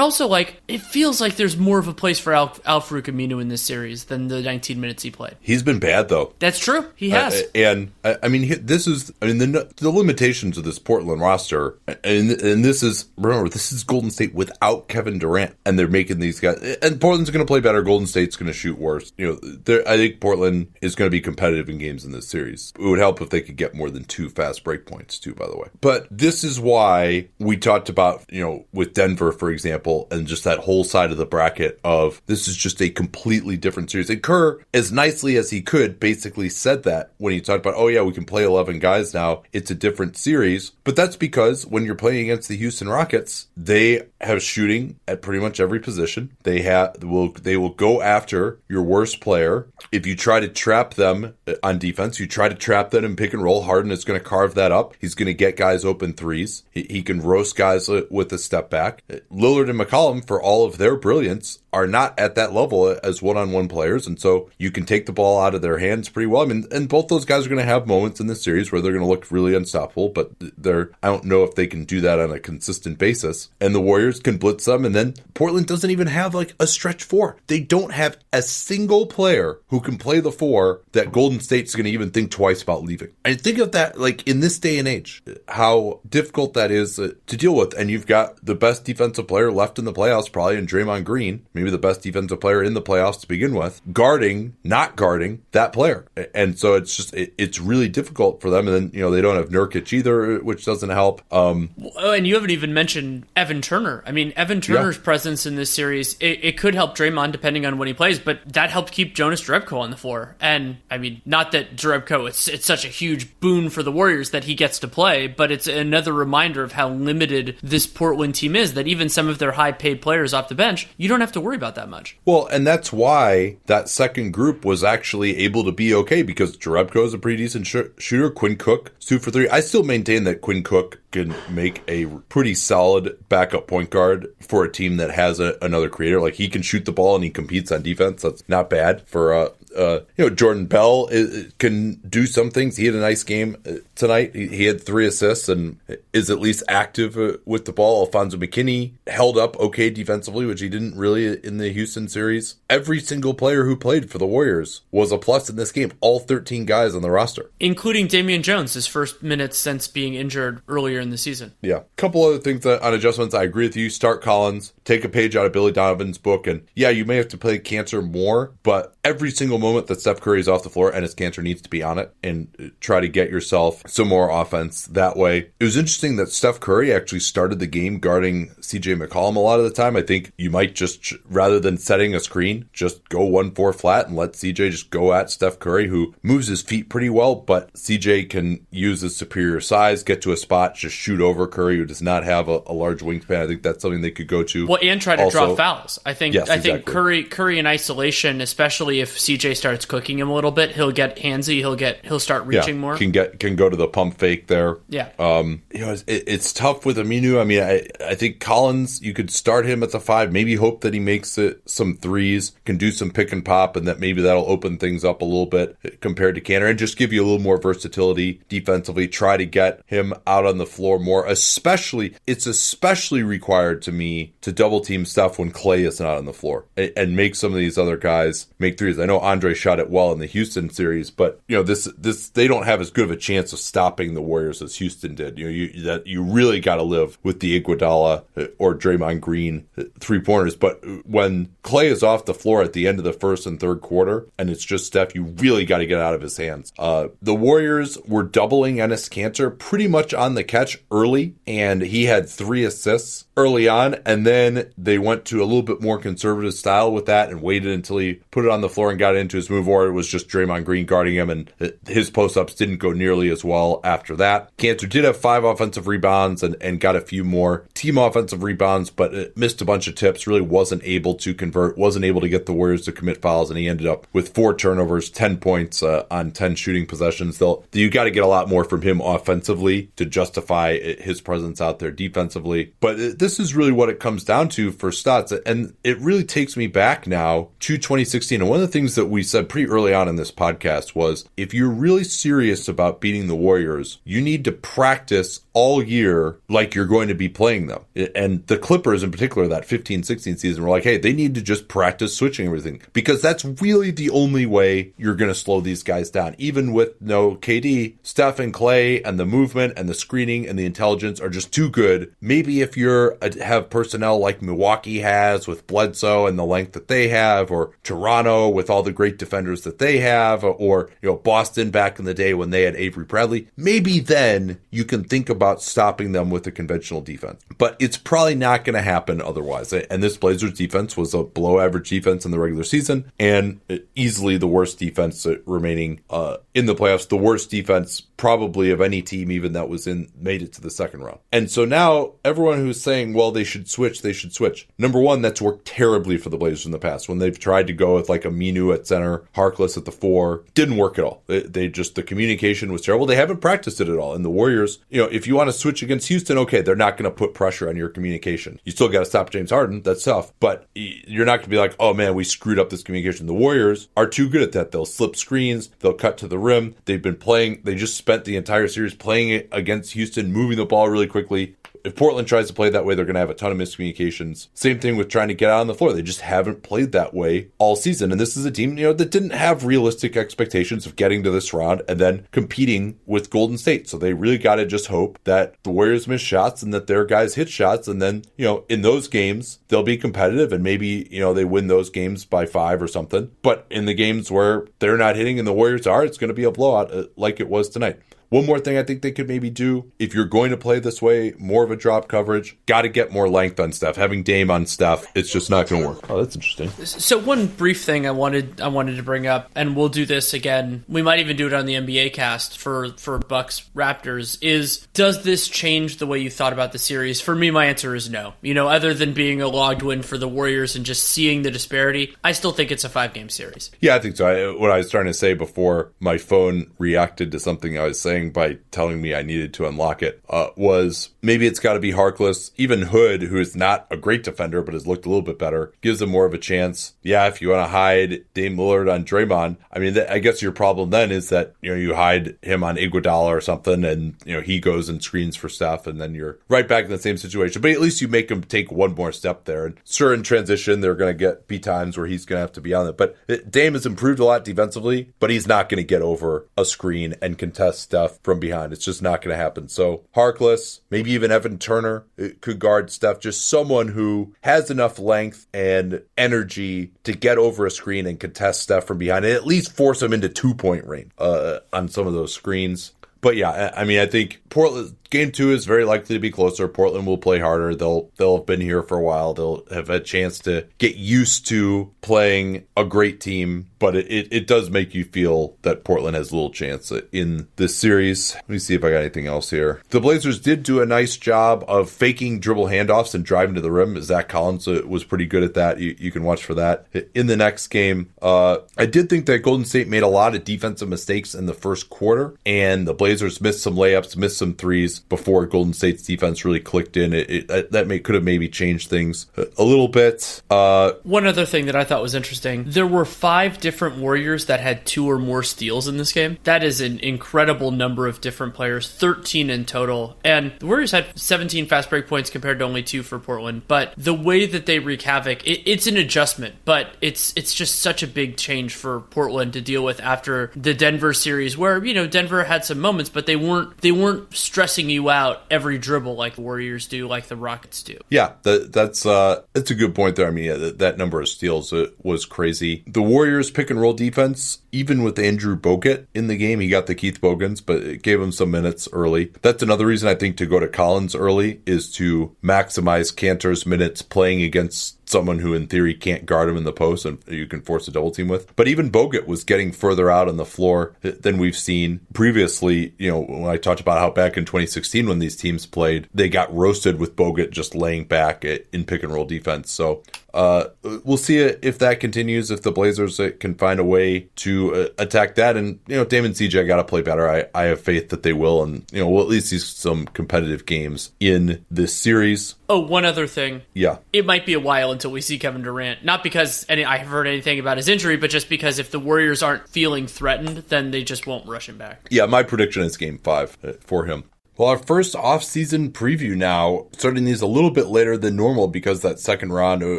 also 0.00 0.26
like 0.26 0.60
it 0.68 0.80
feels 0.80 1.20
like 1.20 1.36
there's 1.36 1.56
more 1.56 1.78
of 1.78 1.88
a 1.88 1.94
place 1.94 2.18
for 2.18 2.32
Al, 2.32 2.56
Al 2.64 2.80
Farouq 2.80 3.04
Aminu 3.04 3.40
in 3.40 3.48
this 3.48 3.62
series 3.62 4.04
than 4.04 4.28
the 4.28 4.42
19 4.42 4.80
minutes 4.80 5.02
he 5.02 5.10
played. 5.10 5.36
He's 5.40 5.62
been 5.62 5.78
bad 5.78 6.08
though. 6.08 6.34
That's 6.38 6.58
true. 6.58 6.86
He 6.96 7.10
has. 7.10 7.34
Uh, 7.34 7.46
and 7.54 7.92
I, 8.04 8.16
I, 8.24 8.28
mean, 8.28 8.64
this 8.64 8.86
is 8.86 9.12
I 9.22 9.26
mean 9.26 9.38
the 9.38 9.72
the 9.76 9.90
limitations 9.90 10.58
of 10.58 10.64
this 10.64 10.78
Portland 10.78 11.20
roster, 11.20 11.78
and 11.86 12.30
and 12.30 12.64
this 12.64 12.82
is 12.82 13.06
remember 13.16 13.48
this 13.48 13.72
is 13.72 13.84
Golden 13.84 14.10
State 14.10 14.34
without 14.34 14.88
Kevin 14.88 15.18
Durant, 15.18 15.56
and 15.64 15.78
they're 15.78 15.88
making 15.88 16.18
these 16.18 16.40
guys. 16.40 16.56
And 16.82 17.00
Portland's 17.00 17.30
going 17.30 17.44
to 17.44 17.48
play 17.48 17.60
better. 17.60 17.82
Golden 17.82 18.06
State's 18.06 18.36
going 18.36 18.48
to 18.48 18.52
shoot 18.52 18.78
worse. 18.78 19.12
You 19.16 19.40
know, 19.66 19.82
I 19.86 19.96
think 19.96 20.20
Portland 20.20 20.72
is 20.80 20.94
going 20.94 21.06
to 21.06 21.10
be 21.10 21.20
competitive 21.20 21.68
in 21.68 21.78
games 21.78 22.04
in 22.04 22.12
this 22.12 22.28
series. 22.28 22.72
It 22.78 22.84
would 22.84 22.98
help 22.98 23.20
if 23.20 23.30
they 23.30 23.40
could 23.40 23.56
get 23.56 23.74
more 23.74 23.90
than 23.90 24.04
two 24.04 24.28
fast 24.28 24.64
break 24.64 24.86
points, 24.86 25.18
too, 25.18 25.34
by 25.36 25.46
the 25.46 25.56
way. 25.56 25.68
But 25.80 26.06
this 26.10 26.44
is 26.44 26.58
why 26.58 27.28
we 27.38 27.56
talked 27.56 27.88
about, 27.88 28.24
you 28.30 28.42
know, 28.42 28.64
with 28.72 28.94
Denver, 28.94 29.32
for 29.32 29.50
example, 29.50 30.08
and 30.10 30.26
just 30.26 30.44
that 30.44 30.60
whole 30.60 30.84
side 30.84 31.10
of 31.10 31.18
the 31.18 31.26
bracket 31.26 31.78
of 31.84 32.22
this 32.26 32.48
is 32.48 32.56
just 32.56 32.80
a 32.80 32.90
completely 32.90 33.56
different 33.56 33.90
series. 33.90 34.10
And 34.10 34.22
Kerr, 34.22 34.60
as 34.72 34.92
nicely 34.92 35.36
as 35.36 35.50
he 35.50 35.62
could, 35.62 36.00
basically 36.00 36.48
said 36.48 36.82
that 36.84 37.12
when 37.18 37.32
he 37.32 37.40
talked 37.40 37.64
about, 37.64 37.76
oh, 37.76 37.88
yeah, 37.88 38.02
we 38.02 38.12
can 38.12 38.24
play 38.24 38.44
11 38.44 38.78
guys 38.78 39.14
now. 39.14 39.42
It's 39.52 39.70
a 39.70 39.74
different 39.74 40.16
series. 40.16 40.70
But 40.84 40.96
that's 40.96 41.16
because 41.16 41.66
when 41.66 41.84
you're 41.84 41.94
playing 41.94 42.30
against 42.30 42.48
the 42.48 42.56
Houston 42.56 42.88
Rockets, 42.88 43.48
they 43.56 44.06
have 44.20 44.42
shooting 44.42 44.98
at 45.06 45.22
pretty 45.22 45.40
much 45.40 45.60
every 45.60 45.80
position. 45.80 46.36
They 46.42 46.62
have 46.62 47.02
will 47.02 47.32
they 47.32 47.56
will 47.56 47.70
go 47.70 48.00
after 48.00 48.58
your 48.68 48.82
worst 48.82 49.20
player. 49.20 49.68
If 49.92 50.06
you 50.06 50.16
try 50.16 50.40
to 50.40 50.48
trap 50.48 50.94
them 50.94 51.34
uh, 51.46 51.54
on 51.62 51.78
defense, 51.78 52.18
you 52.18 52.26
try 52.26 52.48
to 52.48 52.54
trap 52.54 52.90
them 52.90 53.04
and 53.04 53.16
pick 53.16 53.32
and 53.32 53.42
roll 53.42 53.62
Harden 53.62 53.92
is 53.92 54.04
going 54.04 54.18
to 54.18 54.24
carve 54.24 54.54
that 54.54 54.72
up. 54.72 54.94
He's 55.00 55.14
going 55.14 55.25
to 55.26 55.34
get 55.34 55.56
guys 55.56 55.84
open 55.84 56.12
threes. 56.12 56.62
He, 56.70 56.86
he 56.88 57.02
can 57.02 57.20
roast 57.20 57.56
guys 57.56 57.88
with 57.88 58.32
a 58.32 58.38
step 58.38 58.70
back. 58.70 59.02
Lillard 59.30 59.70
and 59.70 59.78
McCollum, 59.78 60.26
for 60.26 60.42
all 60.42 60.64
of 60.64 60.78
their 60.78 60.96
brilliance, 60.96 61.60
are 61.72 61.86
not 61.86 62.18
at 62.18 62.36
that 62.36 62.54
level 62.54 62.98
as 63.02 63.20
one-on-one 63.20 63.68
players, 63.68 64.06
and 64.06 64.18
so 64.18 64.48
you 64.56 64.70
can 64.70 64.86
take 64.86 65.04
the 65.04 65.12
ball 65.12 65.38
out 65.38 65.54
of 65.54 65.60
their 65.60 65.78
hands 65.78 66.08
pretty 66.08 66.26
well. 66.26 66.42
I 66.42 66.46
mean, 66.46 66.66
and 66.70 66.88
both 66.88 67.08
those 67.08 67.26
guys 67.26 67.44
are 67.44 67.50
going 67.50 67.60
to 67.60 67.64
have 67.64 67.86
moments 67.86 68.18
in 68.18 68.28
the 68.28 68.34
series 68.34 68.72
where 68.72 68.80
they're 68.80 68.92
going 68.92 69.04
to 69.04 69.10
look 69.10 69.30
really 69.30 69.54
unstoppable, 69.54 70.08
but 70.08 70.30
they're 70.56 70.90
I 71.02 71.08
don't 71.08 71.24
know 71.24 71.44
if 71.44 71.54
they 71.54 71.66
can 71.66 71.84
do 71.84 72.00
that 72.00 72.18
on 72.18 72.30
a 72.30 72.40
consistent 72.40 72.98
basis. 72.98 73.50
And 73.60 73.74
the 73.74 73.80
Warriors 73.80 74.20
can 74.20 74.38
blitz 74.38 74.64
them, 74.64 74.86
and 74.86 74.94
then 74.94 75.14
Portland 75.34 75.66
doesn't 75.66 75.90
even 75.90 76.06
have 76.06 76.34
like 76.34 76.54
a 76.58 76.66
stretch 76.66 77.04
four. 77.04 77.36
They 77.46 77.60
don't 77.60 77.92
have 77.92 78.16
a 78.32 78.40
single 78.40 79.06
player 79.06 79.58
who 79.68 79.80
can 79.80 79.98
play 79.98 80.20
the 80.20 80.32
four 80.32 80.80
that 80.92 81.12
Golden 81.12 81.40
State's 81.40 81.74
going 81.74 81.84
to 81.84 81.90
even 81.90 82.10
think 82.10 82.30
twice 82.30 82.62
about 82.62 82.84
leaving. 82.84 83.10
I 83.24 83.34
think 83.34 83.58
of 83.58 83.72
that 83.72 83.98
like 84.00 84.26
in 84.26 84.40
this 84.40 84.58
day 84.58 84.78
and 84.78 84.88
age, 85.06 85.22
how 85.48 86.00
difficult 86.08 86.54
that 86.54 86.70
is 86.70 86.96
to 86.96 87.36
deal 87.36 87.54
with. 87.54 87.74
And 87.74 87.90
you've 87.90 88.06
got 88.06 88.44
the 88.44 88.54
best 88.54 88.84
defensive 88.84 89.28
player 89.28 89.50
left 89.50 89.78
in 89.78 89.84
the 89.84 89.92
playoffs, 89.92 90.30
probably 90.30 90.56
in 90.56 90.66
Draymond 90.66 91.04
Green. 91.04 91.46
Maybe 91.54 91.70
the 91.70 91.78
best 91.78 92.02
defensive 92.02 92.40
player 92.40 92.62
in 92.62 92.74
the 92.74 92.82
playoffs 92.82 93.20
to 93.20 93.28
begin 93.28 93.54
with, 93.54 93.80
guarding, 93.92 94.56
not 94.64 94.96
guarding 94.96 95.42
that 95.52 95.72
player. 95.72 96.06
And 96.34 96.58
so 96.58 96.74
it's 96.74 96.96
just, 96.96 97.14
it, 97.14 97.34
it's 97.38 97.60
really 97.60 97.88
difficult 97.88 98.40
for 98.40 98.50
them. 98.50 98.68
And 98.68 98.76
then, 98.76 98.90
you 98.92 99.00
know, 99.00 99.10
they 99.10 99.20
don't 99.20 99.36
have 99.36 99.50
Nurkic 99.50 99.92
either, 99.92 100.38
which 100.40 100.64
doesn't 100.64 100.90
help. 100.90 101.22
Um, 101.32 101.70
oh, 101.96 102.12
and 102.12 102.26
you 102.26 102.34
haven't 102.34 102.50
even 102.50 102.74
mentioned 102.74 103.26
Evan 103.36 103.62
Turner. 103.62 104.02
I 104.06 104.12
mean, 104.12 104.32
Evan 104.36 104.60
Turner's 104.60 104.96
yeah. 104.96 105.02
presence 105.02 105.46
in 105.46 105.56
this 105.56 105.70
series, 105.72 106.14
it, 106.18 106.40
it, 106.42 106.56
could 106.56 106.74
help 106.74 106.96
Draymond 106.96 107.32
depending 107.32 107.66
on 107.66 107.78
when 107.78 107.86
he 107.88 107.94
plays, 107.94 108.18
but 108.18 108.40
that 108.52 108.70
helped 108.70 108.92
keep 108.92 109.14
Jonas 109.14 109.42
Jerebko 109.42 109.78
on 109.78 109.90
the 109.90 109.96
floor. 109.96 110.36
And 110.40 110.78
I 110.90 110.98
mean, 110.98 111.20
not 111.24 111.52
that 111.52 111.76
Jerebko, 111.76 112.28
it's, 112.28 112.48
it's 112.48 112.66
such 112.66 112.84
a 112.84 112.88
huge 112.88 113.38
boon 113.40 113.68
for 113.68 113.82
the 113.82 113.92
Warriors 113.92 114.30
that 114.30 114.44
he 114.44 114.54
gets 114.54 114.78
to 114.80 114.88
play, 114.88 114.95
but 114.96 115.52
it's 115.52 115.66
another 115.66 116.12
reminder 116.12 116.62
of 116.62 116.72
how 116.72 116.88
limited 116.88 117.56
this 117.62 117.86
Portland 117.86 118.34
team 118.34 118.56
is 118.56 118.74
that 118.74 118.88
even 118.88 119.08
some 119.08 119.28
of 119.28 119.38
their 119.38 119.52
high 119.52 119.72
paid 119.72 120.00
players 120.00 120.32
off 120.32 120.48
the 120.48 120.54
bench, 120.54 120.88
you 120.96 121.08
don't 121.08 121.20
have 121.20 121.32
to 121.32 121.40
worry 121.40 121.56
about 121.56 121.74
that 121.74 121.88
much. 121.88 122.16
Well, 122.24 122.46
and 122.46 122.66
that's 122.66 122.92
why 122.92 123.58
that 123.66 123.88
second 123.88 124.32
group 124.32 124.64
was 124.64 124.82
actually 124.82 125.36
able 125.38 125.64
to 125.64 125.72
be 125.72 125.94
okay 125.94 126.22
because 126.22 126.56
Jerebko 126.56 127.04
is 127.04 127.14
a 127.14 127.18
pretty 127.18 127.36
decent 127.36 127.66
sh- 127.66 127.76
shooter. 127.98 128.30
Quinn 128.30 128.56
Cook, 128.56 128.92
two 128.98 129.18
for 129.18 129.30
three. 129.30 129.48
I 129.48 129.60
still 129.60 129.84
maintain 129.84 130.24
that 130.24 130.40
Quinn 130.40 130.62
Cook 130.62 131.00
can 131.12 131.34
make 131.48 131.82
a 131.88 132.06
pretty 132.28 132.54
solid 132.54 133.16
backup 133.28 133.66
point 133.66 133.90
guard 133.90 134.34
for 134.40 134.64
a 134.64 134.72
team 134.72 134.96
that 134.96 135.10
has 135.10 135.40
a, 135.40 135.56
another 135.62 135.88
creator. 135.88 136.20
Like 136.20 136.34
he 136.34 136.48
can 136.48 136.62
shoot 136.62 136.84
the 136.84 136.92
ball 136.92 137.14
and 137.14 137.24
he 137.24 137.30
competes 137.30 137.70
on 137.70 137.82
defense. 137.82 138.22
That's 138.22 138.42
not 138.48 138.70
bad 138.70 139.06
for 139.06 139.34
uh, 139.34 139.48
uh, 139.76 140.00
you 140.16 140.24
know, 140.24 140.30
Jordan 140.30 140.66
Bell 140.66 141.08
is, 141.10 141.52
can 141.58 141.94
do 142.08 142.26
some 142.26 142.50
things. 142.50 142.76
He 142.76 142.86
had 142.86 142.94
a 142.94 143.00
nice 143.00 143.22
game 143.22 143.56
uh, 143.66 143.74
tonight. 143.96 144.34
He, 144.34 144.66
had 144.66 144.80
three 144.80 145.06
assists 145.06 145.48
and 145.48 145.78
is 146.12 146.30
at 146.30 146.38
least 146.38 146.62
active 146.68 147.16
uh, 147.16 147.38
with 147.44 147.64
the 147.64 147.72
ball. 147.72 148.04
Alfonzo 148.04 148.36
McKinnie 148.36 148.92
held 149.06 149.38
up 149.38 149.58
okay 149.58 149.90
defensively, 149.90 150.46
which 150.46 150.60
he 150.60 150.68
didn't 150.68 150.96
really 150.96 151.26
in 151.44 151.58
the 151.58 151.70
Houston 151.70 152.08
series. 152.08 152.56
Every 152.68 153.00
single 153.00 153.34
player 153.34 153.64
who 153.64 153.76
played 153.76 154.10
for 154.10 154.18
the 154.18 154.26
Warriors 154.26 154.82
was 154.90 155.12
a 155.12 155.18
plus 155.18 155.48
in 155.48 155.56
this 155.56 155.72
game. 155.72 155.92
All 156.00 156.20
13 156.20 156.64
guys 156.64 156.94
on 156.94 157.02
the 157.02 157.10
roster, 157.10 157.50
including 157.58 158.06
Damian 158.06 158.42
Jones, 158.42 158.74
his 158.74 158.86
first 158.86 159.22
minutes 159.22 159.56
since 159.56 159.88
being 159.88 160.14
injured 160.14 160.62
earlier 160.68 161.00
in 161.00 161.10
the 161.10 161.18
season. 161.18 161.54
Yeah, 161.62 161.78
a 161.78 161.84
couple 161.96 162.24
other 162.24 162.38
things 162.38 162.66
on 162.66 162.94
adjustments. 162.94 163.34
I 163.34 163.44
agree 163.44 163.66
with 163.66 163.76
you. 163.76 163.90
Start 163.90 164.22
Collins. 164.22 164.72
Take 164.84 165.04
a 165.04 165.08
page 165.08 165.36
out 165.36 165.46
of 165.46 165.52
Billy 165.52 165.72
Donovan's 165.72 166.18
book, 166.18 166.46
and 166.46 166.66
yeah, 166.74 166.90
you 166.90 167.04
may 167.04 167.16
have 167.16 167.28
to 167.28 167.38
play 167.38 167.58
Kanter 167.58 168.06
more, 168.06 168.52
but 168.62 168.94
every 169.04 169.30
single 169.30 169.58
moment 169.58 169.86
that 169.86 170.00
Steph 170.00 170.20
Curry 170.20 170.40
is 170.40 170.48
off 170.48 170.62
the 170.62 170.70
floor, 170.70 170.90
and 170.90 171.02
his 171.02 171.14
Kanter 171.14 171.42
needs 171.42 171.62
to 171.62 171.70
be 171.70 171.82
on 171.82 171.98
it 171.98 172.14
and 172.22 172.72
try 172.80 173.00
to 173.00 173.08
get 173.08 173.30
yourself 173.30 173.82
some 173.86 174.08
more 174.08 174.30
offense 174.30 174.86
that 174.86 175.16
way. 175.16 175.50
It 175.58 175.64
was 175.64 175.76
interesting 175.76 176.16
that 176.16 176.28
Steph 176.28 176.60
Curry 176.60 176.92
actually 176.92 177.20
started 177.20 177.58
the 177.58 177.66
game 177.66 177.98
guarding 177.98 178.48
CJ 178.60 179.00
McCollum 179.00 179.36
a 179.36 179.40
lot 179.40 179.58
of 179.58 179.64
the 179.64 179.70
time. 179.70 179.96
I 179.96 180.02
think 180.02 180.32
you 180.36 180.50
might 180.50 180.74
just, 180.74 181.12
rather 181.28 181.60
than 181.60 181.78
setting 181.78 182.14
a 182.14 182.20
screen, 182.20 182.68
just 182.72 183.08
go 183.08 183.24
1 183.24 183.52
4 183.52 183.72
flat 183.72 184.08
and 184.08 184.16
let 184.16 184.32
CJ 184.32 184.70
just 184.70 184.90
go 184.90 185.12
at 185.12 185.30
Steph 185.30 185.58
Curry, 185.58 185.88
who 185.88 186.14
moves 186.22 186.48
his 186.48 186.62
feet 186.62 186.88
pretty 186.88 187.10
well, 187.10 187.34
but 187.34 187.72
CJ 187.74 188.30
can 188.30 188.66
use 188.70 189.00
his 189.00 189.16
superior 189.16 189.60
size, 189.60 190.02
get 190.02 190.22
to 190.22 190.32
a 190.32 190.36
spot, 190.36 190.74
just 190.74 190.96
shoot 190.96 191.20
over 191.20 191.46
Curry, 191.46 191.76
who 191.76 191.86
does 191.86 192.02
not 192.02 192.24
have 192.24 192.48
a, 192.48 192.62
a 192.66 192.72
large 192.72 193.00
wingspan. 193.00 193.42
I 193.42 193.46
think 193.46 193.62
that's 193.62 193.82
something 193.82 194.00
they 194.00 194.10
could 194.10 194.28
go 194.28 194.42
to. 194.42 194.66
Well, 194.66 194.78
and 194.82 195.00
try 195.00 195.16
to 195.16 195.22
also, 195.22 195.46
draw 195.46 195.56
fouls. 195.56 195.98
I 196.04 196.14
think 196.14 196.34
yes, 196.34 196.48
I 196.50 196.58
think. 196.58 196.84
Curry 196.84 197.24
Curry 197.24 197.58
in 197.58 197.66
isolation, 197.66 198.40
especially 198.40 199.00
if 199.00 199.16
CJ 199.16 199.56
starts 199.56 199.84
cooking 199.84 200.18
him 200.18 200.28
a 200.28 200.34
little 200.34 200.50
bit, 200.50 200.72
he'll 200.72 200.92
get 200.92 201.16
handsy. 201.16 201.56
He'll 201.56 201.76
get 201.76 202.04
he'll 202.04 202.20
start 202.20 202.46
reaching 202.46 202.76
yeah, 202.76 202.80
more. 202.80 202.96
Can 202.96 203.10
get 203.10 203.38
can 203.38 203.56
go 203.56 203.68
to 203.68 203.75
the 203.76 203.88
pump 203.88 204.18
fake 204.18 204.46
there. 204.46 204.78
Yeah. 204.88 205.10
Um. 205.18 205.62
You 205.72 205.80
know, 205.80 205.92
it's, 205.92 206.04
it, 206.06 206.24
it's 206.26 206.52
tough 206.52 206.86
with 206.86 206.96
Aminu. 206.96 207.40
I 207.40 207.44
mean, 207.44 207.62
I 207.62 207.86
I 208.04 208.14
think 208.14 208.40
Collins, 208.40 209.02
you 209.02 209.12
could 209.12 209.30
start 209.30 209.66
him 209.66 209.82
at 209.82 209.92
the 209.92 210.00
five. 210.00 210.32
Maybe 210.32 210.54
hope 210.56 210.80
that 210.80 210.94
he 210.94 211.00
makes 211.00 211.38
it 211.38 211.62
some 211.68 211.96
threes, 211.96 212.52
can 212.64 212.76
do 212.76 212.90
some 212.90 213.10
pick 213.10 213.32
and 213.32 213.44
pop, 213.44 213.76
and 213.76 213.86
that 213.86 214.00
maybe 214.00 214.22
that'll 214.22 214.50
open 214.50 214.78
things 214.78 215.04
up 215.04 215.22
a 215.22 215.24
little 215.24 215.46
bit 215.46 216.00
compared 216.00 216.34
to 216.34 216.40
Kanter, 216.40 216.70
and 216.70 216.78
just 216.78 216.96
give 216.96 217.12
you 217.12 217.22
a 217.22 217.26
little 217.26 217.38
more 217.38 217.58
versatility 217.58 218.40
defensively. 218.48 219.08
Try 219.08 219.36
to 219.36 219.46
get 219.46 219.82
him 219.86 220.14
out 220.26 220.46
on 220.46 220.58
the 220.58 220.66
floor 220.66 220.98
more. 220.98 221.26
Especially, 221.26 222.14
it's 222.26 222.46
especially 222.46 223.22
required 223.22 223.82
to 223.82 223.92
me 223.92 224.34
to 224.40 224.52
double 224.52 224.80
team 224.80 225.04
stuff 225.04 225.38
when 225.38 225.50
Klay 225.50 225.86
is 225.86 226.00
not 226.00 226.16
on 226.16 226.24
the 226.24 226.32
floor 226.32 226.66
and, 226.76 226.92
and 226.96 227.16
make 227.16 227.34
some 227.34 227.52
of 227.52 227.58
these 227.58 227.78
other 227.78 227.96
guys 227.96 228.46
make 228.58 228.78
threes. 228.78 228.98
I 228.98 229.06
know 229.06 229.18
Andre 229.18 229.54
shot 229.54 229.80
it 229.80 229.90
well 229.90 230.12
in 230.12 230.18
the 230.18 230.26
Houston 230.26 230.70
series, 230.70 231.10
but 231.10 231.40
you 231.48 231.56
know 231.56 231.62
this 231.62 231.88
this 231.98 232.30
they 232.30 232.48
don't 232.48 232.66
have 232.66 232.80
as 232.80 232.90
good 232.90 233.04
of 233.04 233.10
a 233.10 233.16
chance 233.16 233.52
of 233.52 233.58
stopping 233.66 234.14
the 234.14 234.22
Warriors 234.22 234.62
as 234.62 234.76
Houston 234.76 235.14
did. 235.14 235.38
You 235.38 235.44
know, 235.44 235.50
you 235.50 235.82
that 235.82 236.06
you 236.06 236.22
really 236.22 236.60
got 236.60 236.76
to 236.76 236.82
live 236.82 237.18
with 237.22 237.40
the 237.40 237.60
Iguodala 237.60 238.24
uh, 238.36 238.46
or 238.58 238.74
Draymond 238.74 239.20
Green 239.20 239.66
uh, 239.76 239.84
three 239.98 240.20
pointers. 240.20 240.56
But 240.56 240.82
when 241.06 241.54
Klay 241.62 241.86
is 241.86 242.02
off 242.02 242.24
the 242.24 242.34
floor 242.34 242.62
at 242.62 242.72
the 242.72 242.86
end 242.86 242.98
of 242.98 243.04
the 243.04 243.12
first 243.12 243.46
and 243.46 243.60
third 243.60 243.80
quarter, 243.80 244.26
and 244.38 244.48
it's 244.48 244.64
just 244.64 244.86
Steph, 244.86 245.14
you 245.14 245.24
really 245.24 245.64
got 245.64 245.78
to 245.78 245.86
get 245.86 246.00
out 246.00 246.14
of 246.14 246.22
his 246.22 246.36
hands. 246.36 246.72
Uh, 246.78 247.08
the 247.20 247.34
Warriors 247.34 247.98
were 248.06 248.22
doubling 248.22 248.76
Enes 248.76 249.10
Kanter 249.10 249.56
pretty 249.56 249.88
much 249.88 250.14
on 250.14 250.34
the 250.34 250.44
catch 250.44 250.78
early, 250.90 251.34
and 251.46 251.82
he 251.82 252.04
had 252.04 252.28
three 252.28 252.64
assists 252.64 253.25
early 253.36 253.68
on, 253.68 253.94
and 254.06 254.26
then 254.26 254.72
they 254.78 254.98
went 254.98 255.24
to 255.26 255.42
a 255.42 255.44
little 255.44 255.62
bit 255.62 255.82
more 255.82 255.98
conservative 255.98 256.54
style 256.54 256.90
with 256.90 257.06
that 257.06 257.28
and 257.28 257.42
waited 257.42 257.72
until 257.72 257.98
he 257.98 258.14
put 258.30 258.44
it 258.44 258.50
on 258.50 258.62
the 258.62 258.68
floor 258.68 258.90
and 258.90 258.98
got 258.98 259.14
into 259.14 259.36
his 259.36 259.50
move, 259.50 259.68
or 259.68 259.86
it 259.86 259.92
was 259.92 260.08
just 260.08 260.28
Draymond 260.28 260.64
Green 260.64 260.86
guarding 260.86 261.14
him, 261.14 261.28
and 261.28 261.52
his 261.86 262.10
post 262.10 262.36
ups 262.36 262.54
didn't 262.54 262.78
go 262.78 262.92
nearly 262.92 263.28
as 263.28 263.44
well 263.44 263.80
after 263.84 264.16
that. 264.16 264.56
Kanter 264.56 264.88
did 264.88 265.04
have 265.04 265.16
five 265.16 265.44
offensive 265.44 265.86
rebounds 265.86 266.42
and, 266.42 266.56
and 266.60 266.80
got 266.80 266.96
a 266.96 267.00
few 267.00 267.24
more 267.24 267.66
team 267.74 267.98
offensive 267.98 268.42
rebounds, 268.42 268.90
but 268.90 269.36
missed 269.36 269.60
a 269.60 269.66
bunch 269.66 269.86
of 269.86 269.94
tips, 269.94 270.26
really 270.26 270.40
wasn't 270.40 270.82
able 270.84 271.14
to 271.16 271.34
convert, 271.34 271.76
wasn't 271.76 272.04
able 272.04 272.22
to 272.22 272.28
get 272.28 272.46
the 272.46 272.52
Warriors 272.52 272.84
to 272.86 272.92
commit 272.92 273.20
fouls, 273.20 273.50
and 273.50 273.58
he 273.58 273.68
ended 273.68 273.86
up 273.86 274.06
with 274.12 274.34
four 274.34 274.54
turnovers, 274.54 275.10
10 275.10 275.38
points 275.38 275.82
uh, 275.82 276.04
on 276.10 276.30
10 276.30 276.54
shooting 276.54 276.86
possessions. 276.86 277.38
They'll, 277.38 277.64
you 277.72 277.90
got 277.90 278.04
to 278.04 278.10
get 278.10 278.24
a 278.24 278.28
lot 278.28 278.48
more 278.48 278.64
from 278.64 278.80
him 278.80 279.00
offensively 279.00 279.90
to 279.96 280.06
justify 280.06 280.78
his 280.78 281.20
presence 281.20 281.60
out 281.60 281.78
there 281.78 281.90
defensively. 281.90 282.72
But 282.80 283.18
this 283.18 283.25
is 283.40 283.54
really 283.54 283.72
what 283.72 283.88
it 283.88 284.00
comes 284.00 284.24
down 284.24 284.48
to 284.50 284.70
for 284.70 284.92
Stotts. 284.92 285.32
And 285.44 285.74
it 285.82 285.98
really 285.98 286.24
takes 286.24 286.56
me 286.56 286.66
back 286.66 287.06
now 287.06 287.48
to 287.60 287.76
2016. 287.76 288.40
And 288.40 288.48
one 288.48 288.60
of 288.60 288.66
the 288.66 288.72
things 288.72 288.94
that 288.94 289.06
we 289.06 289.22
said 289.22 289.48
pretty 289.48 289.68
early 289.68 289.92
on 289.92 290.08
in 290.08 290.16
this 290.16 290.30
podcast 290.30 290.94
was 290.94 291.28
if 291.36 291.52
you're 291.52 291.70
really 291.70 292.04
serious 292.04 292.68
about 292.68 293.00
beating 293.00 293.26
the 293.26 293.34
Warriors, 293.34 293.98
you 294.04 294.20
need 294.20 294.44
to 294.44 294.52
practice 294.52 295.40
all 295.52 295.82
year 295.82 296.38
like 296.48 296.74
you're 296.74 296.86
going 296.86 297.08
to 297.08 297.14
be 297.14 297.28
playing 297.28 297.66
them. 297.66 297.84
And 298.14 298.46
the 298.46 298.58
Clippers, 298.58 299.02
in 299.02 299.10
particular, 299.10 299.48
that 299.48 299.64
15 299.64 300.02
16 300.02 300.36
season, 300.36 300.62
were 300.62 300.70
like, 300.70 300.84
hey, 300.84 300.98
they 300.98 301.12
need 301.12 301.34
to 301.34 301.42
just 301.42 301.68
practice 301.68 302.14
switching 302.14 302.46
everything 302.46 302.82
because 302.92 303.22
that's 303.22 303.44
really 303.44 303.90
the 303.90 304.10
only 304.10 304.46
way 304.46 304.92
you're 304.96 305.14
going 305.14 305.30
to 305.30 305.34
slow 305.34 305.60
these 305.60 305.82
guys 305.82 306.10
down. 306.10 306.34
Even 306.38 306.72
with 306.72 307.00
no 307.00 307.36
KD, 307.36 307.96
Steph 308.02 308.38
and 308.38 308.52
Klay 308.52 309.00
and 309.04 309.18
the 309.18 309.26
movement 309.26 309.74
and 309.76 309.88
the 309.88 309.94
screening 309.94 310.46
and 310.46 310.58
the 310.58 310.66
intelligence 310.66 311.20
are 311.20 311.30
just 311.30 311.52
too 311.52 311.70
good. 311.70 312.14
Maybe 312.20 312.60
if 312.60 312.76
you're 312.76 313.15
Uh, 313.20 313.30
have 313.42 313.70
personnel 313.70 314.18
like 314.18 314.42
Milwaukee 314.42 315.00
has 315.00 315.46
with 315.46 315.66
Bledsoe 315.66 316.26
and 316.26 316.38
the 316.38 316.44
length 316.44 316.72
that 316.72 316.88
they 316.88 317.08
have, 317.08 317.50
or 317.50 317.72
Toronto 317.82 318.48
with 318.48 318.70
all 318.70 318.82
the 318.82 318.92
great 318.92 319.18
defenders 319.18 319.62
that 319.62 319.78
they 319.78 319.98
have, 319.98 320.44
or 320.44 320.90
you 321.02 321.08
know 321.08 321.16
Boston 321.16 321.70
back 321.70 321.98
in 321.98 322.04
the 322.04 322.14
day 322.14 322.34
when 322.34 322.50
they 322.50 322.62
had 322.62 322.76
Avery 322.76 323.04
Bradley, 323.04 323.48
maybe 323.56 324.00
then 324.00 324.60
you 324.70 324.84
can 324.84 325.04
think 325.04 325.28
about 325.28 325.62
stopping 325.62 326.12
them 326.12 326.30
with 326.30 326.46
a 326.46 326.50
conventional 326.50 327.00
defense. 327.00 327.42
But 327.58 327.76
it's 327.78 327.96
probably 327.96 328.34
not 328.34 328.64
going 328.64 328.74
to 328.74 328.82
happen 328.82 329.20
otherwise. 329.20 329.72
And 329.72 330.02
this 330.02 330.16
Blazers 330.16 330.54
defense 330.54 330.96
was 330.96 331.14
a 331.14 331.22
below 331.22 331.60
average 331.60 331.88
defense 331.88 332.24
in 332.24 332.30
the 332.30 332.38
regular 332.38 332.64
season 332.64 333.10
and 333.18 333.60
uh, 333.70 333.76
easily 333.94 334.36
the 334.36 334.46
worst 334.46 334.78
defense 334.78 335.26
uh, 335.26 335.36
remaining 335.46 336.00
uh, 336.10 336.38
in 336.54 336.66
the 336.66 336.74
playoffs. 336.74 337.08
The 337.08 337.16
worst 337.16 337.50
defense 337.50 338.00
probably 338.16 338.70
of 338.70 338.80
any 338.80 339.02
team 339.02 339.30
even 339.30 339.52
that 339.52 339.68
was 339.68 339.86
in 339.86 340.10
made 340.16 340.42
it 340.42 340.52
to 340.54 340.60
the 340.60 340.70
second 340.70 341.02
round. 341.02 341.18
And 341.32 341.50
so 341.50 341.64
now 341.64 342.14
everyone 342.24 342.58
who's 342.58 342.80
saying, 342.80 343.12
well, 343.12 343.30
they 343.30 343.44
should 343.44 343.68
switch, 343.68 344.02
they 344.02 344.12
should 344.12 344.32
switch. 344.32 344.68
Number 344.78 345.00
one, 345.00 345.22
that's 345.22 345.40
worked 345.40 345.66
terribly 345.66 346.16
for 346.16 346.30
the 346.30 346.36
Blazers 346.36 346.66
in 346.66 346.72
the 346.72 346.78
past 346.78 347.08
when 347.08 347.18
they've 347.18 347.38
tried 347.38 347.66
to 347.66 347.72
go 347.72 347.94
with 347.94 348.08
like 348.08 348.22
Aminu 348.22 348.74
at 348.74 348.86
center, 348.86 349.24
Harkless 349.34 349.76
at 349.76 349.84
the 349.84 349.92
four. 349.92 350.44
Didn't 350.54 350.76
work 350.76 350.98
at 350.98 351.04
all. 351.04 351.22
They, 351.26 351.40
they 351.40 351.68
just 351.68 351.94
the 351.94 352.02
communication 352.02 352.72
was 352.72 352.82
terrible. 352.82 353.06
They 353.06 353.16
haven't 353.16 353.40
practiced 353.40 353.80
it 353.80 353.88
at 353.88 353.98
all. 353.98 354.14
And 354.14 354.24
the 354.24 354.30
Warriors, 354.30 354.78
you 354.88 355.00
know, 355.00 355.08
if 355.08 355.26
you 355.26 355.34
want 355.34 355.48
to 355.48 355.52
switch 355.52 355.82
against 355.82 356.08
Houston, 356.08 356.38
okay, 356.38 356.62
they're 356.62 356.76
not 356.76 356.96
going 356.96 357.10
to 357.10 357.16
put 357.16 357.34
pressure 357.34 357.68
on 357.68 357.76
your 357.76 357.88
communication. 357.88 358.60
You 358.64 358.72
still 358.72 358.88
got 358.88 359.00
to 359.00 359.04
stop 359.04 359.30
James 359.30 359.50
Harden. 359.50 359.82
That's 359.82 360.04
tough. 360.04 360.32
But 360.40 360.66
you're 360.74 361.26
not 361.26 361.38
going 361.38 361.44
to 361.44 361.50
be 361.50 361.58
like, 361.58 361.74
oh 361.78 361.94
man, 361.94 362.14
we 362.14 362.24
screwed 362.24 362.58
up 362.58 362.70
this 362.70 362.82
communication. 362.82 363.26
The 363.26 363.34
Warriors 363.34 363.88
are 363.96 364.06
too 364.06 364.28
good 364.28 364.42
at 364.42 364.52
that. 364.52 364.72
They'll 364.72 364.86
slip 364.86 365.16
screens. 365.16 365.68
They'll 365.80 365.94
cut 365.94 366.18
to 366.18 366.28
the 366.28 366.38
rim. 366.38 366.74
They've 366.84 367.02
been 367.02 367.16
playing. 367.16 367.62
They 367.64 367.74
just 367.74 367.96
spent 368.06 368.24
the 368.24 368.36
entire 368.36 368.68
series 368.68 368.94
playing 368.94 369.30
it 369.30 369.48
against 369.50 369.94
Houston, 369.94 370.32
moving 370.32 370.56
the 370.56 370.64
ball 370.64 370.88
really 370.88 371.08
quickly. 371.08 371.56
If 371.86 371.94
Portland 371.94 372.26
tries 372.26 372.48
to 372.48 372.52
play 372.52 372.68
that 372.68 372.84
way, 372.84 372.96
they're 372.96 373.04
going 373.04 373.14
to 373.14 373.20
have 373.20 373.30
a 373.30 373.34
ton 373.34 373.52
of 373.52 373.58
miscommunications. 373.58 374.48
Same 374.54 374.80
thing 374.80 374.96
with 374.96 375.08
trying 375.08 375.28
to 375.28 375.34
get 375.34 375.50
out 375.50 375.60
on 375.60 375.68
the 375.68 375.74
floor. 375.74 375.92
They 375.92 376.02
just 376.02 376.20
haven't 376.20 376.64
played 376.64 376.90
that 376.90 377.14
way 377.14 377.50
all 377.58 377.76
season. 377.76 378.10
And 378.10 378.20
this 378.20 378.36
is 378.36 378.44
a 378.44 378.50
team, 378.50 378.76
you 378.76 378.86
know, 378.86 378.92
that 378.92 379.12
didn't 379.12 379.30
have 379.30 379.64
realistic 379.64 380.16
expectations 380.16 380.84
of 380.84 380.96
getting 380.96 381.22
to 381.22 381.30
this 381.30 381.54
round 381.54 381.82
and 381.88 382.00
then 382.00 382.26
competing 382.32 382.98
with 383.06 383.30
Golden 383.30 383.56
State. 383.56 383.88
So 383.88 383.98
they 383.98 384.14
really 384.14 384.36
got 384.36 384.56
to 384.56 384.66
just 384.66 384.88
hope 384.88 385.20
that 385.22 385.54
the 385.62 385.70
Warriors 385.70 386.08
miss 386.08 386.20
shots 386.20 386.60
and 386.60 386.74
that 386.74 386.88
their 386.88 387.04
guys 387.04 387.36
hit 387.36 387.48
shots. 387.48 387.86
And 387.86 388.02
then, 388.02 388.24
you 388.36 388.44
know, 388.46 388.64
in 388.68 388.82
those 388.82 389.06
games, 389.06 389.60
they'll 389.68 389.84
be 389.84 389.96
competitive 389.96 390.52
and 390.52 390.64
maybe, 390.64 391.06
you 391.08 391.20
know, 391.20 391.32
they 391.32 391.44
win 391.44 391.68
those 391.68 391.90
games 391.90 392.24
by 392.24 392.46
five 392.46 392.82
or 392.82 392.88
something. 392.88 393.30
But 393.42 393.64
in 393.70 393.84
the 393.84 393.94
games 393.94 394.28
where 394.28 394.66
they're 394.80 394.96
not 394.96 395.14
hitting 395.14 395.38
and 395.38 395.46
the 395.46 395.52
Warriors 395.52 395.86
are, 395.86 396.04
it's 396.04 396.18
going 396.18 396.28
to 396.28 396.34
be 396.34 396.42
a 396.42 396.50
blowout 396.50 396.92
uh, 396.92 397.04
like 397.16 397.38
it 397.38 397.48
was 397.48 397.68
tonight. 397.68 398.00
One 398.28 398.46
more 398.46 398.58
thing 398.58 398.76
I 398.76 398.82
think 398.82 399.02
they 399.02 399.12
could 399.12 399.28
maybe 399.28 399.50
do 399.50 399.92
if 399.98 400.14
you're 400.14 400.24
going 400.24 400.50
to 400.50 400.56
play 400.56 400.78
this 400.78 401.00
way, 401.00 401.34
more 401.38 401.64
of 401.64 401.70
a 401.70 401.76
drop 401.76 402.08
coverage, 402.08 402.56
got 402.66 402.82
to 402.82 402.88
get 402.88 403.12
more 403.12 403.28
length 403.28 403.60
on 403.60 403.72
Steph. 403.72 403.96
Having 403.96 404.24
Dame 404.24 404.50
on 404.50 404.66
Steph, 404.66 405.06
it's 405.14 405.30
just 405.30 405.50
not 405.50 405.68
going 405.68 405.82
to 405.82 405.88
work. 405.88 406.10
Oh, 406.10 406.22
that's 406.22 406.34
interesting. 406.34 406.68
So 406.84 407.18
one 407.18 407.46
brief 407.46 407.84
thing 407.84 408.06
I 408.06 408.10
wanted 408.10 408.60
I 408.60 408.68
wanted 408.68 408.96
to 408.96 409.02
bring 409.02 409.26
up, 409.26 409.50
and 409.54 409.76
we'll 409.76 409.88
do 409.88 410.06
this 410.06 410.34
again. 410.34 410.84
We 410.88 411.02
might 411.02 411.20
even 411.20 411.36
do 411.36 411.46
it 411.46 411.52
on 411.52 411.66
the 411.66 411.74
NBA 411.74 412.12
cast 412.12 412.58
for 412.58 412.90
for 412.96 413.18
Bucks 413.18 413.68
Raptors. 413.74 414.38
Is 414.40 414.86
does 414.92 415.22
this 415.22 415.48
change 415.48 415.98
the 415.98 416.06
way 416.06 416.18
you 416.18 416.30
thought 416.30 416.52
about 416.52 416.72
the 416.72 416.78
series? 416.78 417.20
For 417.20 417.34
me, 417.34 417.50
my 417.50 417.66
answer 417.66 417.94
is 417.94 418.10
no. 418.10 418.34
You 418.42 418.54
know, 418.54 418.68
other 418.68 418.94
than 418.94 419.12
being 419.12 419.40
a 419.40 419.48
logged 419.48 419.82
win 419.82 420.02
for 420.02 420.18
the 420.18 420.28
Warriors 420.28 420.76
and 420.76 420.84
just 420.84 421.04
seeing 421.04 421.42
the 421.42 421.50
disparity, 421.50 422.16
I 422.24 422.32
still 422.32 422.52
think 422.52 422.70
it's 422.70 422.84
a 422.84 422.88
five 422.88 423.12
game 423.12 423.28
series. 423.28 423.70
Yeah, 423.80 423.94
I 423.94 423.98
think 423.98 424.16
so. 424.16 424.26
I, 424.26 424.58
what 424.60 424.70
I 424.70 424.78
was 424.78 424.90
trying 424.90 425.06
to 425.06 425.14
say 425.14 425.34
before 425.34 425.92
my 426.00 426.18
phone 426.18 426.72
reacted 426.78 427.32
to 427.32 427.40
something 427.40 427.78
I 427.78 427.84
was 427.84 428.00
saying 428.00 428.15
by 428.24 428.58
telling 428.70 429.00
me 429.00 429.14
I 429.14 429.22
needed 429.22 429.54
to 429.54 429.66
unlock 429.66 430.02
it 430.02 430.22
uh, 430.28 430.48
was 430.56 431.10
maybe 431.22 431.46
it's 431.46 431.58
got 431.58 431.74
to 431.74 431.80
be 431.80 431.92
Harkless. 431.92 432.50
Even 432.56 432.82
Hood, 432.82 433.22
who 433.22 433.38
is 433.38 433.56
not 433.56 433.86
a 433.90 433.96
great 433.96 434.22
defender 434.22 434.62
but 434.62 434.74
has 434.74 434.86
looked 434.86 435.06
a 435.06 435.08
little 435.08 435.22
bit 435.22 435.38
better, 435.38 435.72
gives 435.80 435.98
them 435.98 436.10
more 436.10 436.26
of 436.26 436.34
a 436.34 436.38
chance. 436.38 436.94
Yeah, 437.02 437.26
if 437.26 437.40
you 437.42 437.50
want 437.50 437.66
to 437.66 437.70
hide 437.70 438.24
Dame 438.34 438.56
Lillard 438.56 438.92
on 438.92 439.04
Draymond, 439.04 439.56
I 439.72 439.78
mean, 439.78 439.94
th- 439.94 440.08
I 440.08 440.18
guess 440.18 440.42
your 440.42 440.52
problem 440.52 440.90
then 440.90 441.10
is 441.10 441.28
that 441.28 441.54
you 441.60 441.70
know 441.70 441.76
you 441.76 441.94
hide 441.94 442.36
him 442.42 442.64
on 442.64 442.76
Iguodala 442.76 443.26
or 443.26 443.40
something, 443.40 443.84
and 443.84 444.14
you 444.24 444.34
know 444.34 444.40
he 444.40 444.60
goes 444.60 444.88
and 444.88 445.02
screens 445.02 445.36
for 445.36 445.48
stuff, 445.48 445.86
and 445.86 446.00
then 446.00 446.14
you're 446.14 446.38
right 446.48 446.66
back 446.66 446.84
in 446.84 446.90
the 446.90 446.98
same 446.98 447.16
situation. 447.16 447.62
But 447.62 447.72
at 447.72 447.80
least 447.80 448.00
you 448.00 448.08
make 448.08 448.30
him 448.30 448.42
take 448.42 448.70
one 448.70 448.94
more 448.94 449.12
step 449.12 449.44
there. 449.44 449.66
And 449.66 449.76
sure, 449.84 450.14
in 450.14 450.22
transition, 450.22 450.80
they're 450.80 450.94
going 450.94 451.12
to 451.12 451.18
get 451.18 451.48
be 451.48 451.58
times 451.58 451.96
where 451.96 452.06
he's 452.06 452.24
going 452.24 452.38
to 452.38 452.40
have 452.40 452.52
to 452.52 452.60
be 452.60 452.74
on 452.74 452.86
it. 452.86 452.96
But 452.96 453.16
Dame 453.50 453.74
has 453.74 453.86
improved 453.86 454.20
a 454.20 454.24
lot 454.24 454.44
defensively, 454.44 455.12
but 455.18 455.30
he's 455.30 455.46
not 455.46 455.68
going 455.68 455.82
to 455.82 455.86
get 455.86 456.02
over 456.02 456.46
a 456.56 456.64
screen 456.64 457.14
and 457.20 457.38
contest 457.38 457.80
stuff 457.80 458.05
From 458.22 458.40
behind. 458.40 458.72
It's 458.72 458.84
just 458.84 459.02
not 459.02 459.22
going 459.22 459.36
to 459.36 459.42
happen. 459.42 459.68
So 459.68 460.04
Harkless, 460.14 460.80
maybe 460.90 461.12
even 461.12 461.30
Evan 461.30 461.58
Turner 461.58 462.04
could 462.40 462.58
guard 462.58 462.90
Steph. 462.90 463.20
Just 463.20 463.48
someone 463.48 463.88
who 463.88 464.34
has 464.42 464.70
enough 464.70 464.98
length 464.98 465.46
and 465.54 466.02
energy 466.16 466.92
to 467.04 467.12
get 467.12 467.38
over 467.38 467.66
a 467.66 467.70
screen 467.70 468.06
and 468.06 468.18
contest 468.18 468.62
Steph 468.62 468.84
from 468.84 468.98
behind, 468.98 469.24
and 469.24 469.34
at 469.34 469.46
least 469.46 469.72
force 469.72 470.02
him 470.02 470.12
into 470.12 470.28
two 470.28 470.54
point 470.54 470.86
range 470.86 471.10
uh, 471.18 471.58
on 471.72 471.88
some 471.88 472.06
of 472.06 472.12
those 472.12 472.32
screens. 472.32 472.92
But 473.20 473.36
yeah, 473.36 473.72
I 473.74 473.84
mean, 473.84 473.98
I 473.98 474.06
think 474.06 474.42
Portland 474.50 474.94
game 475.10 475.32
two 475.32 475.52
is 475.52 475.64
very 475.64 475.84
likely 475.84 476.14
to 476.14 476.20
be 476.20 476.30
closer. 476.30 476.68
Portland 476.68 477.06
will 477.06 477.18
play 477.18 477.38
harder. 477.38 477.74
They'll 477.74 478.10
they'll 478.16 478.38
have 478.38 478.46
been 478.46 478.60
here 478.60 478.82
for 478.82 478.96
a 478.98 479.02
while. 479.02 479.34
They'll 479.34 479.64
have 479.70 479.90
a 479.90 480.00
chance 480.00 480.38
to 480.40 480.66
get 480.78 480.96
used 480.96 481.46
to 481.48 481.92
playing 482.00 482.66
a 482.76 482.84
great 482.84 483.20
team. 483.20 483.68
But 483.78 483.94
it, 483.94 484.10
it, 484.10 484.28
it 484.32 484.46
does 484.46 484.70
make 484.70 484.94
you 484.94 485.04
feel 485.04 485.54
that 485.60 485.84
Portland 485.84 486.16
has 486.16 486.32
little 486.32 486.50
chance 486.50 486.90
in 487.12 487.48
this 487.56 487.76
series. 487.76 488.34
Let 488.34 488.48
me 488.48 488.58
see 488.58 488.74
if 488.74 488.82
I 488.82 488.90
got 488.90 489.00
anything 489.00 489.26
else 489.26 489.50
here. 489.50 489.82
The 489.90 490.00
Blazers 490.00 490.40
did 490.40 490.62
do 490.62 490.80
a 490.80 490.86
nice 490.86 491.18
job 491.18 491.62
of 491.68 491.90
faking 491.90 492.40
dribble 492.40 492.68
handoffs 492.68 493.14
and 493.14 493.22
driving 493.22 493.54
to 493.56 493.60
the 493.60 493.70
rim. 493.70 494.00
Zach 494.00 494.28
Collins 494.28 494.66
uh, 494.66 494.80
was 494.86 495.04
pretty 495.04 495.26
good 495.26 495.42
at 495.42 495.54
that. 495.54 495.78
You, 495.78 495.94
you 495.98 496.10
can 496.10 496.24
watch 496.24 496.42
for 496.42 496.54
that. 496.54 496.86
In 497.14 497.26
the 497.26 497.36
next 497.36 497.68
game, 497.68 498.12
uh, 498.22 498.58
I 498.78 498.86
did 498.86 499.10
think 499.10 499.26
that 499.26 499.40
Golden 499.40 499.66
State 499.66 499.88
made 499.88 500.02
a 500.02 500.08
lot 500.08 500.34
of 500.34 500.44
defensive 500.44 500.88
mistakes 500.88 501.34
in 501.34 501.44
the 501.44 501.52
first 501.52 501.90
quarter, 501.90 502.34
and 502.46 502.88
the 502.88 502.94
Blazers 502.94 503.42
missed 503.42 503.62
some 503.62 503.76
layups, 503.76 504.16
missed 504.16 504.38
some 504.38 504.54
threes 504.54 505.00
before 505.08 505.46
Golden 505.46 505.72
State's 505.72 506.02
defense 506.02 506.44
really 506.44 506.60
clicked 506.60 506.96
in. 506.96 507.12
It, 507.12 507.50
it 507.50 507.72
that 507.72 507.86
may, 507.86 507.98
could 507.98 508.14
have 508.14 508.24
maybe 508.24 508.48
changed 508.48 508.88
things 508.88 509.26
a 509.36 509.62
little 509.62 509.88
bit. 509.88 510.42
Uh, 510.50 510.92
One 511.02 511.26
other 511.26 511.46
thing 511.46 511.66
that 511.66 511.76
I 511.76 511.84
thought 511.84 512.02
was 512.02 512.14
interesting: 512.14 512.64
there 512.66 512.86
were 512.86 513.04
five 513.04 513.60
different 513.60 513.98
Warriors 513.98 514.46
that 514.46 514.60
had 514.60 514.84
two 514.86 515.10
or 515.10 515.18
more 515.18 515.42
steals 515.42 515.88
in 515.88 515.96
this 515.96 516.12
game. 516.12 516.38
That 516.44 516.64
is 516.64 516.80
an 516.80 516.98
incredible 517.00 517.70
number 517.70 518.06
of 518.06 518.20
different 518.20 518.54
players, 518.54 518.90
thirteen 518.90 519.50
in 519.50 519.64
total, 519.64 520.16
and 520.24 520.52
the 520.58 520.66
Warriors 520.66 520.90
had 520.90 521.18
seventeen 521.18 521.66
fast 521.66 521.90
break 521.90 522.06
points 522.06 522.30
compared 522.30 522.58
to 522.58 522.64
only 522.64 522.82
two 522.82 523.02
for 523.02 523.18
Portland. 523.18 523.62
But 523.68 523.94
the 523.96 524.14
way 524.14 524.46
that 524.46 524.66
they 524.66 524.78
wreak 524.78 525.02
havoc, 525.02 525.46
it, 525.46 525.62
it's 525.70 525.86
an 525.86 525.96
adjustment, 525.96 526.56
but 526.64 526.96
it's 527.00 527.32
it's 527.36 527.54
just 527.54 527.80
such 527.80 528.02
a 528.02 528.06
big 528.06 528.36
change 528.36 528.74
for 528.74 529.00
Portland 529.00 529.52
to 529.52 529.60
deal 529.60 529.84
with 529.84 530.00
after 530.00 530.50
the 530.56 530.74
Denver 530.74 531.12
series, 531.12 531.56
where 531.56 531.84
you 531.84 531.94
know 531.94 532.06
Denver 532.06 532.44
had 532.44 532.64
some 532.64 532.80
moments, 532.80 533.10
but 533.10 533.26
they 533.26 533.36
weren't 533.36 533.78
they 533.78 533.92
weren't 533.92 534.34
stressing 534.34 534.85
you 534.90 535.10
out 535.10 535.42
every 535.50 535.78
dribble 535.78 536.14
like 536.14 536.36
the 536.36 536.42
Warriors 536.42 536.86
do, 536.86 537.06
like 537.08 537.26
the 537.26 537.36
Rockets 537.36 537.82
do. 537.82 537.98
Yeah, 538.10 538.32
that, 538.42 538.72
that's 538.72 539.06
uh, 539.06 539.42
that's 539.52 539.70
a 539.70 539.74
good 539.74 539.94
point 539.94 540.16
there. 540.16 540.28
I 540.28 540.30
mean, 540.30 540.44
yeah, 540.44 540.56
that, 540.56 540.78
that 540.78 540.98
number 540.98 541.20
of 541.20 541.28
steals 541.28 541.72
was 542.02 542.24
crazy. 542.24 542.84
The 542.86 543.02
Warriors 543.02 543.50
pick 543.50 543.70
and 543.70 543.80
roll 543.80 543.92
defense, 543.92 544.58
even 544.72 545.02
with 545.02 545.18
Andrew 545.18 545.58
Bogut 545.58 546.06
in 546.14 546.26
the 546.26 546.36
game, 546.36 546.60
he 546.60 546.68
got 546.68 546.86
the 546.86 546.94
Keith 546.94 547.20
Bogans, 547.20 547.60
but 547.60 547.82
it 547.82 548.02
gave 548.02 548.20
him 548.20 548.32
some 548.32 548.50
minutes 548.50 548.88
early. 548.92 549.32
That's 549.42 549.62
another 549.62 549.86
reason 549.86 550.08
I 550.08 550.14
think 550.14 550.36
to 550.36 550.46
go 550.46 550.60
to 550.60 550.68
Collins 550.68 551.14
early 551.14 551.60
is 551.66 551.90
to 551.94 552.34
maximize 552.42 553.14
Kanter's 553.14 553.66
minutes 553.66 554.02
playing 554.02 554.42
against 554.42 555.05
someone 555.06 555.38
who 555.38 555.54
in 555.54 555.66
theory 555.66 555.94
can't 555.94 556.26
guard 556.26 556.48
him 556.48 556.56
in 556.56 556.64
the 556.64 556.72
post 556.72 557.04
and 557.04 557.18
you 557.28 557.46
can 557.46 557.62
force 557.62 557.88
a 557.88 557.92
double 557.92 558.10
team 558.10 558.28
with. 558.28 558.54
But 558.56 558.68
even 558.68 558.90
Bogut 558.90 559.26
was 559.26 559.44
getting 559.44 559.72
further 559.72 560.10
out 560.10 560.28
on 560.28 560.36
the 560.36 560.44
floor 560.44 560.94
than 561.00 561.38
we've 561.38 561.56
seen 561.56 562.00
previously. 562.12 562.94
You 562.98 563.10
know, 563.10 563.22
when 563.22 563.50
I 563.50 563.56
talked 563.56 563.80
about 563.80 563.98
how 563.98 564.10
back 564.10 564.36
in 564.36 564.44
2016 564.44 565.08
when 565.08 565.18
these 565.18 565.36
teams 565.36 565.66
played, 565.66 566.08
they 566.12 566.28
got 566.28 566.54
roasted 566.54 566.98
with 566.98 567.16
Bogut 567.16 567.50
just 567.50 567.74
laying 567.74 568.04
back 568.04 568.44
in 568.44 568.84
pick 568.84 569.02
and 569.02 569.12
roll 569.12 569.24
defense. 569.24 569.70
So 569.70 570.02
uh, 570.34 570.68
we'll 571.04 571.16
see 571.16 571.38
if 571.38 571.78
that 571.78 572.00
continues. 572.00 572.50
If 572.50 572.62
the 572.62 572.72
Blazers 572.72 573.18
uh, 573.18 573.30
can 573.40 573.54
find 573.54 573.80
a 573.80 573.84
way 573.84 574.28
to 574.36 574.74
uh, 574.74 574.88
attack 574.98 575.36
that, 575.36 575.56
and 575.56 575.80
you 575.86 575.96
know, 575.96 576.04
Damon 576.04 576.32
CJ 576.32 576.66
got 576.66 576.76
to 576.76 576.84
play 576.84 577.02
better. 577.02 577.28
I, 577.28 577.46
I 577.54 577.64
have 577.64 577.80
faith 577.80 578.10
that 578.10 578.22
they 578.22 578.32
will, 578.32 578.62
and 578.62 578.84
you 578.92 579.00
know, 579.00 579.08
we'll 579.08 579.22
at 579.22 579.28
least 579.28 579.48
see 579.48 579.58
some 579.58 580.06
competitive 580.06 580.66
games 580.66 581.12
in 581.20 581.64
this 581.70 581.94
series. 581.94 582.56
Oh, 582.68 582.80
one 582.80 583.04
other 583.04 583.26
thing. 583.26 583.62
Yeah, 583.72 583.98
it 584.12 584.26
might 584.26 584.44
be 584.44 584.52
a 584.52 584.60
while 584.60 584.92
until 584.92 585.10
we 585.10 585.20
see 585.20 585.38
Kevin 585.38 585.62
Durant. 585.62 586.04
Not 586.04 586.22
because 586.22 586.66
any 586.68 586.84
I 586.84 586.98
have 586.98 587.08
heard 587.08 587.26
anything 587.26 587.58
about 587.58 587.78
his 587.78 587.88
injury, 587.88 588.16
but 588.16 588.30
just 588.30 588.48
because 588.48 588.78
if 588.78 588.90
the 588.90 589.00
Warriors 589.00 589.42
aren't 589.42 589.68
feeling 589.68 590.06
threatened, 590.06 590.58
then 590.68 590.90
they 590.90 591.02
just 591.02 591.26
won't 591.26 591.48
rush 591.48 591.68
him 591.68 591.78
back. 591.78 592.08
Yeah, 592.10 592.26
my 592.26 592.42
prediction 592.42 592.82
is 592.82 592.96
Game 592.96 593.18
Five 593.18 593.56
uh, 593.64 593.72
for 593.80 594.04
him. 594.04 594.24
Well, 594.56 594.70
our 594.70 594.78
first 594.78 595.14
off-season 595.14 595.92
preview 595.92 596.34
now, 596.34 596.86
starting 596.96 597.24
these 597.24 597.42
a 597.42 597.46
little 597.46 597.70
bit 597.70 597.88
later 597.88 598.16
than 598.16 598.36
normal 598.36 598.68
because 598.68 599.02
that 599.02 599.18
second 599.18 599.52
round 599.52 599.82
uh, 599.82 599.98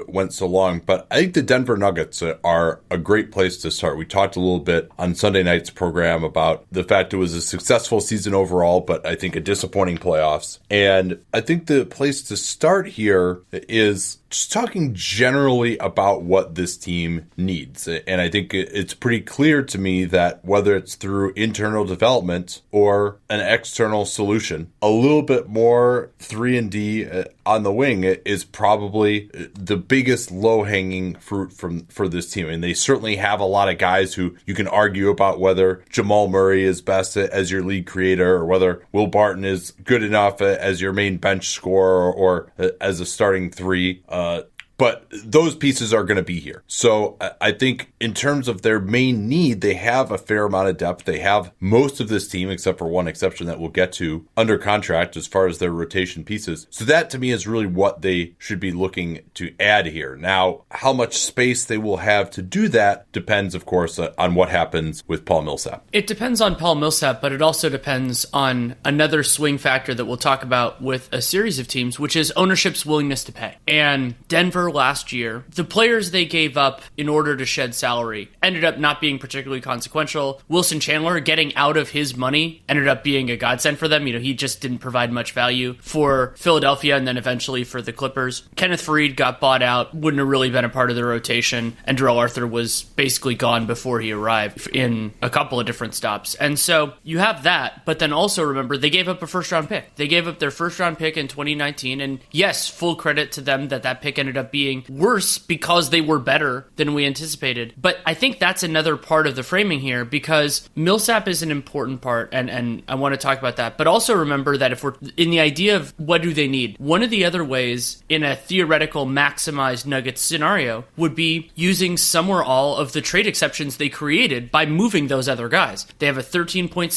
went 0.07 0.33
so 0.33 0.47
long. 0.47 0.79
But 0.79 1.05
I 1.11 1.21
think 1.21 1.35
the 1.35 1.43
Denver 1.43 1.77
Nuggets 1.77 2.23
are 2.43 2.81
a 2.89 2.97
great 2.97 3.31
place 3.31 3.57
to 3.57 3.69
start. 3.69 3.97
We 3.97 4.05
talked 4.05 4.35
a 4.35 4.39
little 4.39 4.59
bit 4.59 4.89
on 4.97 5.13
Sunday 5.13 5.43
night's 5.43 5.69
program 5.69 6.23
about 6.23 6.65
the 6.71 6.83
fact 6.83 7.13
it 7.13 7.17
was 7.17 7.35
a 7.35 7.41
successful 7.41 8.01
season 8.01 8.33
overall, 8.33 8.81
but 8.81 9.05
I 9.05 9.15
think 9.15 9.35
a 9.35 9.39
disappointing 9.39 9.99
playoffs. 9.99 10.57
And 10.71 11.19
I 11.33 11.41
think 11.41 11.67
the 11.67 11.85
place 11.85 12.23
to 12.23 12.35
start 12.35 12.87
here 12.87 13.41
is 13.51 14.17
just 14.29 14.51
talking 14.51 14.93
generally 14.93 15.77
about 15.77 16.23
what 16.23 16.55
this 16.55 16.77
team 16.77 17.27
needs. 17.37 17.87
And 17.87 18.21
I 18.21 18.29
think 18.29 18.53
it's 18.53 18.93
pretty 18.93 19.21
clear 19.21 19.63
to 19.63 19.77
me 19.77 20.05
that 20.05 20.43
whether 20.43 20.75
it's 20.75 20.95
through 20.95 21.33
internal 21.35 21.85
development 21.85 22.61
or 22.71 23.17
an 23.29 23.39
external 23.39 24.05
solution, 24.05 24.71
a 24.81 24.89
little 24.89 25.21
bit 25.21 25.47
more 25.47 26.11
3 26.19 26.57
and 26.57 26.71
D 26.71 27.05
uh, 27.05 27.25
on 27.45 27.63
the 27.63 27.71
wing 27.71 28.03
is 28.03 28.43
probably 28.43 29.29
the 29.53 29.77
biggest 29.77 30.31
low-hanging 30.31 31.15
fruit 31.15 31.53
from 31.53 31.85
for 31.87 32.07
this 32.09 32.31
team. 32.31 32.49
And 32.49 32.63
they 32.63 32.73
certainly 32.73 33.15
have 33.15 33.39
a 33.39 33.45
lot 33.45 33.69
of 33.69 33.77
guys 33.77 34.13
who 34.13 34.35
you 34.45 34.53
can 34.53 34.67
argue 34.67 35.09
about 35.09 35.39
whether 35.39 35.83
Jamal 35.89 36.27
Murray 36.27 36.63
is 36.63 36.81
best 36.81 37.15
as 37.15 37.51
your 37.51 37.63
lead 37.63 37.85
creator 37.85 38.35
or 38.35 38.45
whether 38.45 38.85
Will 38.91 39.07
Barton 39.07 39.45
is 39.45 39.71
good 39.83 40.03
enough 40.03 40.41
as 40.41 40.81
your 40.81 40.93
main 40.93 41.17
bench 41.17 41.49
scorer 41.49 42.11
or, 42.11 42.51
or 42.57 42.73
as 42.81 42.99
a 42.99 43.05
starting 43.05 43.49
3. 43.49 44.03
Uh, 44.09 44.17
uh, 44.27 44.41
but 44.77 45.07
those 45.11 45.55
pieces 45.55 45.93
are 45.93 46.03
going 46.03 46.17
to 46.17 46.23
be 46.23 46.39
here. 46.39 46.63
So 46.67 47.17
I 47.41 47.51
think 47.51 47.91
in 47.99 48.13
terms 48.13 48.47
of 48.47 48.61
their 48.61 48.79
main 48.79 49.27
need, 49.27 49.61
they 49.61 49.73
have 49.73 50.11
a 50.11 50.17
fair 50.17 50.45
amount 50.45 50.69
of 50.69 50.77
depth. 50.77 51.05
They 51.05 51.19
have 51.19 51.51
most 51.59 51.99
of 51.99 52.09
this 52.09 52.27
team, 52.27 52.49
except 52.49 52.77
for 52.77 52.87
one 52.87 53.07
exception 53.07 53.47
that 53.47 53.59
we'll 53.59 53.69
get 53.69 53.91
to, 53.93 54.27
under 54.35 54.57
contract 54.57 55.17
as 55.17 55.27
far 55.27 55.47
as 55.47 55.57
their 55.57 55.71
rotation 55.71 56.23
pieces. 56.23 56.67
So 56.69 56.85
that 56.85 57.09
to 57.11 57.17
me 57.17 57.31
is 57.31 57.47
really 57.47 57.65
what 57.65 58.01
they 58.01 58.35
should 58.37 58.59
be 58.59 58.71
looking 58.71 59.21
to 59.35 59.53
add 59.59 59.87
here. 59.87 60.15
Now, 60.15 60.63
how 60.71 60.93
much 60.93 61.17
space 61.17 61.65
they 61.65 61.77
will 61.77 61.97
have 61.97 62.29
to 62.31 62.41
do 62.41 62.67
that 62.69 63.11
depends, 63.11 63.55
of 63.55 63.65
course, 63.65 63.97
uh, 63.97 64.13
on 64.17 64.35
what 64.35 64.49
happens 64.49 65.03
with 65.07 65.25
Paul 65.25 65.41
Millsap. 65.41 65.87
It 65.91 66.07
depends 66.07 66.41
on 66.41 66.55
Paul 66.55 66.75
Millsap, 66.75 67.21
but 67.21 67.31
it 67.31 67.41
also 67.41 67.69
depends 67.69 68.25
on 68.33 68.75
another 68.85 69.23
swing 69.23 69.57
factor 69.57 69.93
that 69.93 70.05
we'll 70.05 70.17
talk 70.17 70.43
about 70.43 70.81
with 70.81 71.09
a 71.11 71.21
series 71.21 71.59
of 71.59 71.67
teams, 71.67 71.99
which 71.99 72.15
is 72.15 72.31
ownership's 72.31 72.85
willingness 72.85 73.23
to 73.25 73.31
pay. 73.31 73.55
And 73.67 74.15
Denver 74.27 74.66
last 74.71 75.11
year, 75.11 75.43
the 75.55 75.63
players 75.63 76.11
they 76.11 76.25
gave 76.25 76.57
up 76.57 76.81
in 76.95 77.09
order 77.09 77.35
to 77.35 77.45
shed 77.45 77.75
salary 77.75 78.29
ended 78.41 78.63
up 78.63 78.77
not 78.77 79.01
being 79.01 79.19
particularly 79.19 79.61
consequential. 79.61 80.41
Wilson 80.47 80.79
Chandler 80.79 81.19
getting 81.19 81.55
out 81.55 81.77
of 81.77 81.89
his 81.89 82.15
money 82.15 82.63
ended 82.67 82.87
up 82.87 83.03
being 83.03 83.29
a 83.29 83.37
godsend 83.37 83.77
for 83.77 83.87
them. 83.87 84.07
You 84.07 84.13
know, 84.13 84.19
he 84.19 84.33
just 84.33 84.61
didn't 84.61 84.79
provide 84.79 85.11
much 85.11 85.31
value 85.31 85.75
for 85.79 86.33
Philadelphia 86.37 86.95
and 86.95 87.07
then 87.07 87.17
eventually 87.17 87.63
for 87.63 87.81
the 87.81 87.93
Clippers. 87.93 88.47
Kenneth 88.55 88.85
Faried 88.85 89.15
got 89.15 89.39
bought 89.39 89.61
out, 89.61 89.93
wouldn't 89.93 90.19
have 90.19 90.27
really 90.27 90.49
been 90.49 90.65
a 90.65 90.69
part 90.69 90.89
of 90.89 90.95
the 90.95 91.05
rotation, 91.05 91.75
and 91.85 91.97
Darrell 91.97 92.17
Arthur 92.17 92.47
was 92.47 92.83
basically 92.83 93.35
gone 93.35 93.67
before 93.67 93.99
he 93.99 94.11
arrived 94.11 94.67
in 94.67 95.13
a 95.21 95.29
couple 95.29 95.59
of 95.59 95.65
different 95.65 95.93
stops. 95.93 96.35
And 96.35 96.57
so 96.57 96.93
you 97.03 97.19
have 97.19 97.43
that, 97.43 97.85
but 97.85 97.99
then 97.99 98.13
also 98.13 98.43
remember 98.43 98.77
they 98.77 98.89
gave 98.89 99.07
up 99.07 99.21
a 99.21 99.27
first 99.27 99.51
round 99.51 99.69
pick. 99.69 99.95
They 99.95 100.07
gave 100.07 100.27
up 100.27 100.39
their 100.39 100.51
first 100.51 100.79
round 100.79 100.97
pick 100.97 101.17
in 101.17 101.27
2019, 101.27 102.01
and 102.01 102.19
yes, 102.31 102.67
full 102.69 102.95
credit 102.95 103.31
to 103.33 103.41
them 103.41 103.67
that 103.69 103.83
that 103.83 104.01
pick 104.01 104.19
ended 104.19 104.37
up 104.37 104.51
being 104.51 104.56
worse 104.89 105.37
because 105.37 105.89
they 105.89 106.01
were 106.01 106.19
better 106.19 106.67
than 106.75 106.93
we 106.93 107.05
anticipated. 107.05 107.73
But 107.77 107.97
I 108.05 108.13
think 108.13 108.39
that's 108.39 108.63
another 108.63 108.97
part 108.97 109.27
of 109.27 109.35
the 109.35 109.43
framing 109.43 109.79
here 109.79 110.05
because 110.05 110.69
Millsap 110.75 111.27
is 111.27 111.43
an 111.43 111.51
important 111.51 112.01
part, 112.01 112.29
and, 112.31 112.49
and 112.49 112.83
I 112.87 112.95
want 112.95 113.13
to 113.13 113.17
talk 113.17 113.39
about 113.39 113.57
that. 113.57 113.77
But 113.77 113.87
also 113.87 114.15
remember 114.15 114.57
that 114.57 114.71
if 114.71 114.83
we're 114.83 114.95
in 115.15 115.29
the 115.29 115.39
idea 115.39 115.75
of 115.75 115.93
what 115.97 116.21
do 116.21 116.33
they 116.33 116.47
need, 116.47 116.77
one 116.79 117.03
of 117.03 117.09
the 117.09 117.25
other 117.25 117.43
ways 117.43 118.03
in 118.09 118.23
a 118.23 118.35
theoretical 118.35 119.05
maximized 119.05 119.85
Nuggets 119.85 120.21
scenario 120.21 120.85
would 120.95 121.15
be 121.15 121.51
using 121.55 121.97
some 121.97 122.29
or 122.29 122.43
all 122.43 122.77
of 122.77 122.93
the 122.93 123.01
trade 123.01 123.27
exceptions 123.27 123.77
they 123.77 123.89
created 123.89 124.51
by 124.51 124.65
moving 124.65 125.07
those 125.07 125.29
other 125.29 125.49
guys. 125.49 125.85
They 125.99 126.05
have 126.05 126.17
a 126.17 126.23
13.7, 126.23 126.89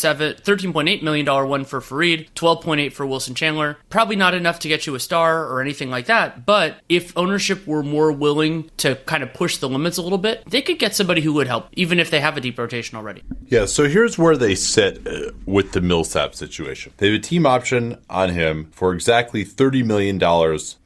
$13.8 0.43 1.03
million 1.03 1.27
one 1.49 1.65
for 1.65 1.81
Faried, 1.81 2.31
12.8 2.35 2.93
for 2.93 3.07
Wilson 3.07 3.35
Chandler. 3.35 3.79
Probably 3.89 4.17
not 4.17 4.35
enough 4.35 4.61
to 4.61 4.69
get 4.69 4.87
you 4.87 4.95
a 4.95 5.01
star 5.01 5.47
or 5.47 5.61
anything 5.61 5.91
like 5.91 6.07
that, 6.07 6.47
but 6.47 6.77
if 6.89 7.17
ownership 7.17 7.50
ownership 7.51 7.67
were 7.67 7.83
more 7.83 8.13
willing 8.13 8.71
to 8.79 8.97
kind 9.07 9.23
of 9.23 9.33
push 9.33 9.59
the 9.59 9.69
limits 9.69 9.99
a 9.99 10.03
little 10.03 10.19
bit, 10.19 10.43
they 10.47 10.63
could 10.63 10.79
get 10.79 10.95
somebody 10.95 11.21
who 11.21 11.33
would 11.35 11.47
help, 11.47 11.69
even 11.73 11.99
if 11.99 12.11
they 12.11 12.21
have 12.21 12.37
a 12.37 12.41
deep 12.41 12.59
rotation 12.59 12.97
already. 12.97 13.23
Yeah, 13.47 13.67
so 13.67 13.89
here's 13.89 14.19
where 14.19 14.37
they 14.37 14.55
sit 14.55 15.07
uh, 15.07 15.33
with 15.47 15.73
the 15.73 15.81
Millsap 15.81 16.35
situation. 16.35 16.93
They 16.99 17.11
have 17.11 17.21
a 17.21 17.23
team 17.23 17.47
option 17.47 17.99
on 18.09 18.31
him 18.31 18.71
for 18.73 18.95
exactly 18.95 19.45
$30 19.45 19.85
million 19.85 20.19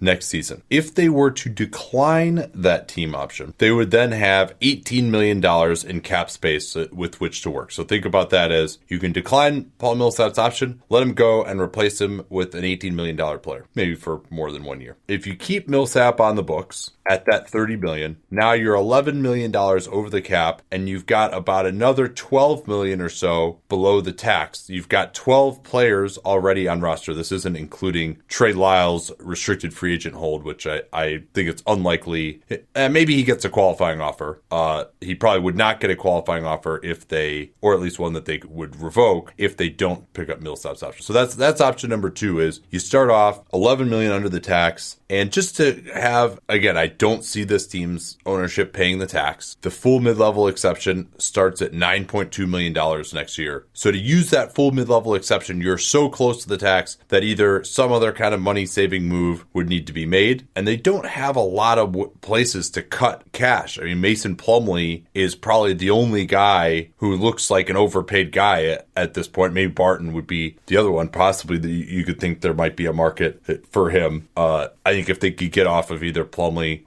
next 0.00 0.26
season. 0.26 0.62
If 0.70 0.94
they 0.94 1.08
were 1.08 1.30
to 1.30 1.48
decline 1.48 2.50
that 2.54 2.88
team 2.88 3.14
option, 3.14 3.54
they 3.58 3.70
would 3.70 3.90
then 3.90 4.12
have 4.12 4.58
$18 4.60 5.10
million 5.10 5.44
in 5.86 6.00
cap 6.00 6.30
space 6.30 6.76
uh, 6.76 6.86
with 6.92 7.20
which 7.20 7.42
to 7.42 7.50
work. 7.50 7.72
So 7.72 7.84
think 7.84 8.04
about 8.04 8.30
that 8.30 8.50
as 8.50 8.78
you 8.88 8.98
can 8.98 9.12
decline 9.12 9.70
Paul 9.78 9.96
Millsap's 9.96 10.38
option, 10.38 10.82
let 10.88 11.02
him 11.02 11.14
go, 11.14 11.42
and 11.44 11.60
replace 11.60 12.00
him 12.00 12.24
with 12.28 12.54
an 12.54 12.62
$18 12.62 12.94
million 12.94 13.16
player, 13.40 13.66
maybe 13.74 13.94
for 13.94 14.22
more 14.30 14.50
than 14.50 14.64
one 14.64 14.80
year. 14.80 14.96
If 15.08 15.26
you 15.26 15.36
keep 15.36 15.68
Millsap 15.68 16.20
on 16.20 16.36
the 16.36 16.42
books, 16.54 16.90
at 17.06 17.26
that 17.26 17.48
30 17.48 17.76
million. 17.76 18.16
Now 18.30 18.52
you're 18.52 18.74
11 18.74 19.20
million 19.22 19.50
dollars 19.50 19.88
over 19.88 20.10
the 20.10 20.22
cap 20.22 20.62
and 20.70 20.88
you've 20.88 21.06
got 21.06 21.34
about 21.34 21.66
another 21.66 22.08
12 22.08 22.66
million 22.66 23.00
or 23.00 23.08
so 23.08 23.60
below 23.68 24.00
the 24.00 24.12
tax. 24.12 24.68
You've 24.70 24.88
got 24.88 25.14
12 25.14 25.62
players 25.62 26.18
already 26.18 26.68
on 26.68 26.80
roster. 26.80 27.14
This 27.14 27.32
isn't 27.32 27.56
including 27.56 28.18
Trey 28.28 28.52
Lyles 28.52 29.12
restricted 29.18 29.74
free 29.74 29.94
agent 29.94 30.14
hold, 30.14 30.44
which 30.44 30.66
I, 30.66 30.82
I 30.92 31.24
think 31.34 31.48
it's 31.48 31.62
unlikely. 31.66 32.42
Maybe 32.74 33.14
he 33.14 33.24
gets 33.24 33.44
a 33.44 33.50
qualifying 33.50 34.00
offer. 34.00 34.40
Uh, 34.50 34.84
he 35.00 35.14
probably 35.14 35.40
would 35.40 35.56
not 35.56 35.80
get 35.80 35.90
a 35.90 35.96
qualifying 35.96 36.44
offer 36.44 36.80
if 36.82 37.08
they, 37.08 37.50
or 37.60 37.74
at 37.74 37.80
least 37.80 37.98
one 37.98 38.14
that 38.14 38.24
they 38.24 38.40
would 38.46 38.80
revoke 38.80 39.32
if 39.36 39.56
they 39.56 39.68
don't 39.68 40.10
pick 40.12 40.28
up 40.28 40.40
Millsap's 40.40 40.82
option. 40.82 41.04
So 41.04 41.12
that's, 41.12 41.34
that's 41.34 41.60
option 41.60 41.90
number 41.90 42.10
two 42.10 42.40
is 42.40 42.60
you 42.70 42.78
start 42.78 43.10
off 43.10 43.42
11 43.52 43.88
million 43.88 44.12
under 44.12 44.28
the 44.28 44.40
tax 44.40 44.98
and 45.10 45.30
just 45.30 45.56
to 45.58 45.80
have, 45.94 46.40
again, 46.48 46.76
I 46.76 46.88
don't 46.98 47.24
see 47.24 47.44
this 47.44 47.66
team's 47.66 48.18
ownership 48.26 48.72
paying 48.72 48.98
the 48.98 49.06
tax. 49.06 49.56
The 49.62 49.70
full 49.70 50.00
mid 50.00 50.18
level 50.18 50.48
exception 50.48 51.08
starts 51.18 51.62
at 51.62 51.72
$9.2 51.72 52.48
million 52.48 52.72
next 53.12 53.38
year. 53.38 53.66
So 53.72 53.90
to 53.90 53.98
use 53.98 54.30
that 54.30 54.54
full 54.54 54.72
mid 54.72 54.88
level 54.88 55.14
exception, 55.14 55.60
you're 55.60 55.78
so 55.78 56.08
close 56.08 56.42
to 56.42 56.48
the 56.48 56.58
tax 56.58 56.98
that 57.08 57.24
either 57.24 57.64
some 57.64 57.92
other 57.92 58.12
kind 58.12 58.34
of 58.34 58.40
money 58.40 58.66
saving 58.66 59.04
move 59.04 59.44
would 59.52 59.68
need 59.68 59.86
to 59.86 59.92
be 59.92 60.06
made. 60.06 60.46
And 60.54 60.66
they 60.66 60.76
don't 60.76 61.06
have 61.06 61.36
a 61.36 61.40
lot 61.40 61.78
of 61.78 61.92
w- 61.92 62.12
places 62.20 62.70
to 62.70 62.82
cut 62.82 63.24
cash. 63.32 63.78
I 63.78 63.84
mean, 63.84 64.00
Mason 64.00 64.36
Plumlee 64.36 65.04
is 65.14 65.34
probably 65.34 65.74
the 65.74 65.90
only 65.90 66.26
guy 66.26 66.90
who 66.98 67.16
looks 67.16 67.50
like 67.50 67.68
an 67.68 67.76
overpaid 67.76 68.32
guy 68.32 68.64
at, 68.64 68.88
at 68.96 69.14
this 69.14 69.28
point. 69.28 69.52
Maybe 69.52 69.72
Barton 69.72 70.12
would 70.12 70.26
be 70.26 70.56
the 70.66 70.76
other 70.76 70.90
one. 70.90 71.08
Possibly 71.08 71.70
you 71.70 72.04
could 72.04 72.20
think 72.20 72.40
there 72.40 72.54
might 72.54 72.76
be 72.76 72.86
a 72.86 72.92
market 72.92 73.42
for 73.70 73.90
him. 73.90 74.28
Uh, 74.36 74.68
I 74.84 74.92
think 74.92 75.08
if 75.08 75.20
they 75.20 75.30
could 75.30 75.52
get 75.52 75.66
off 75.66 75.90
of 75.90 76.02
either 76.02 76.24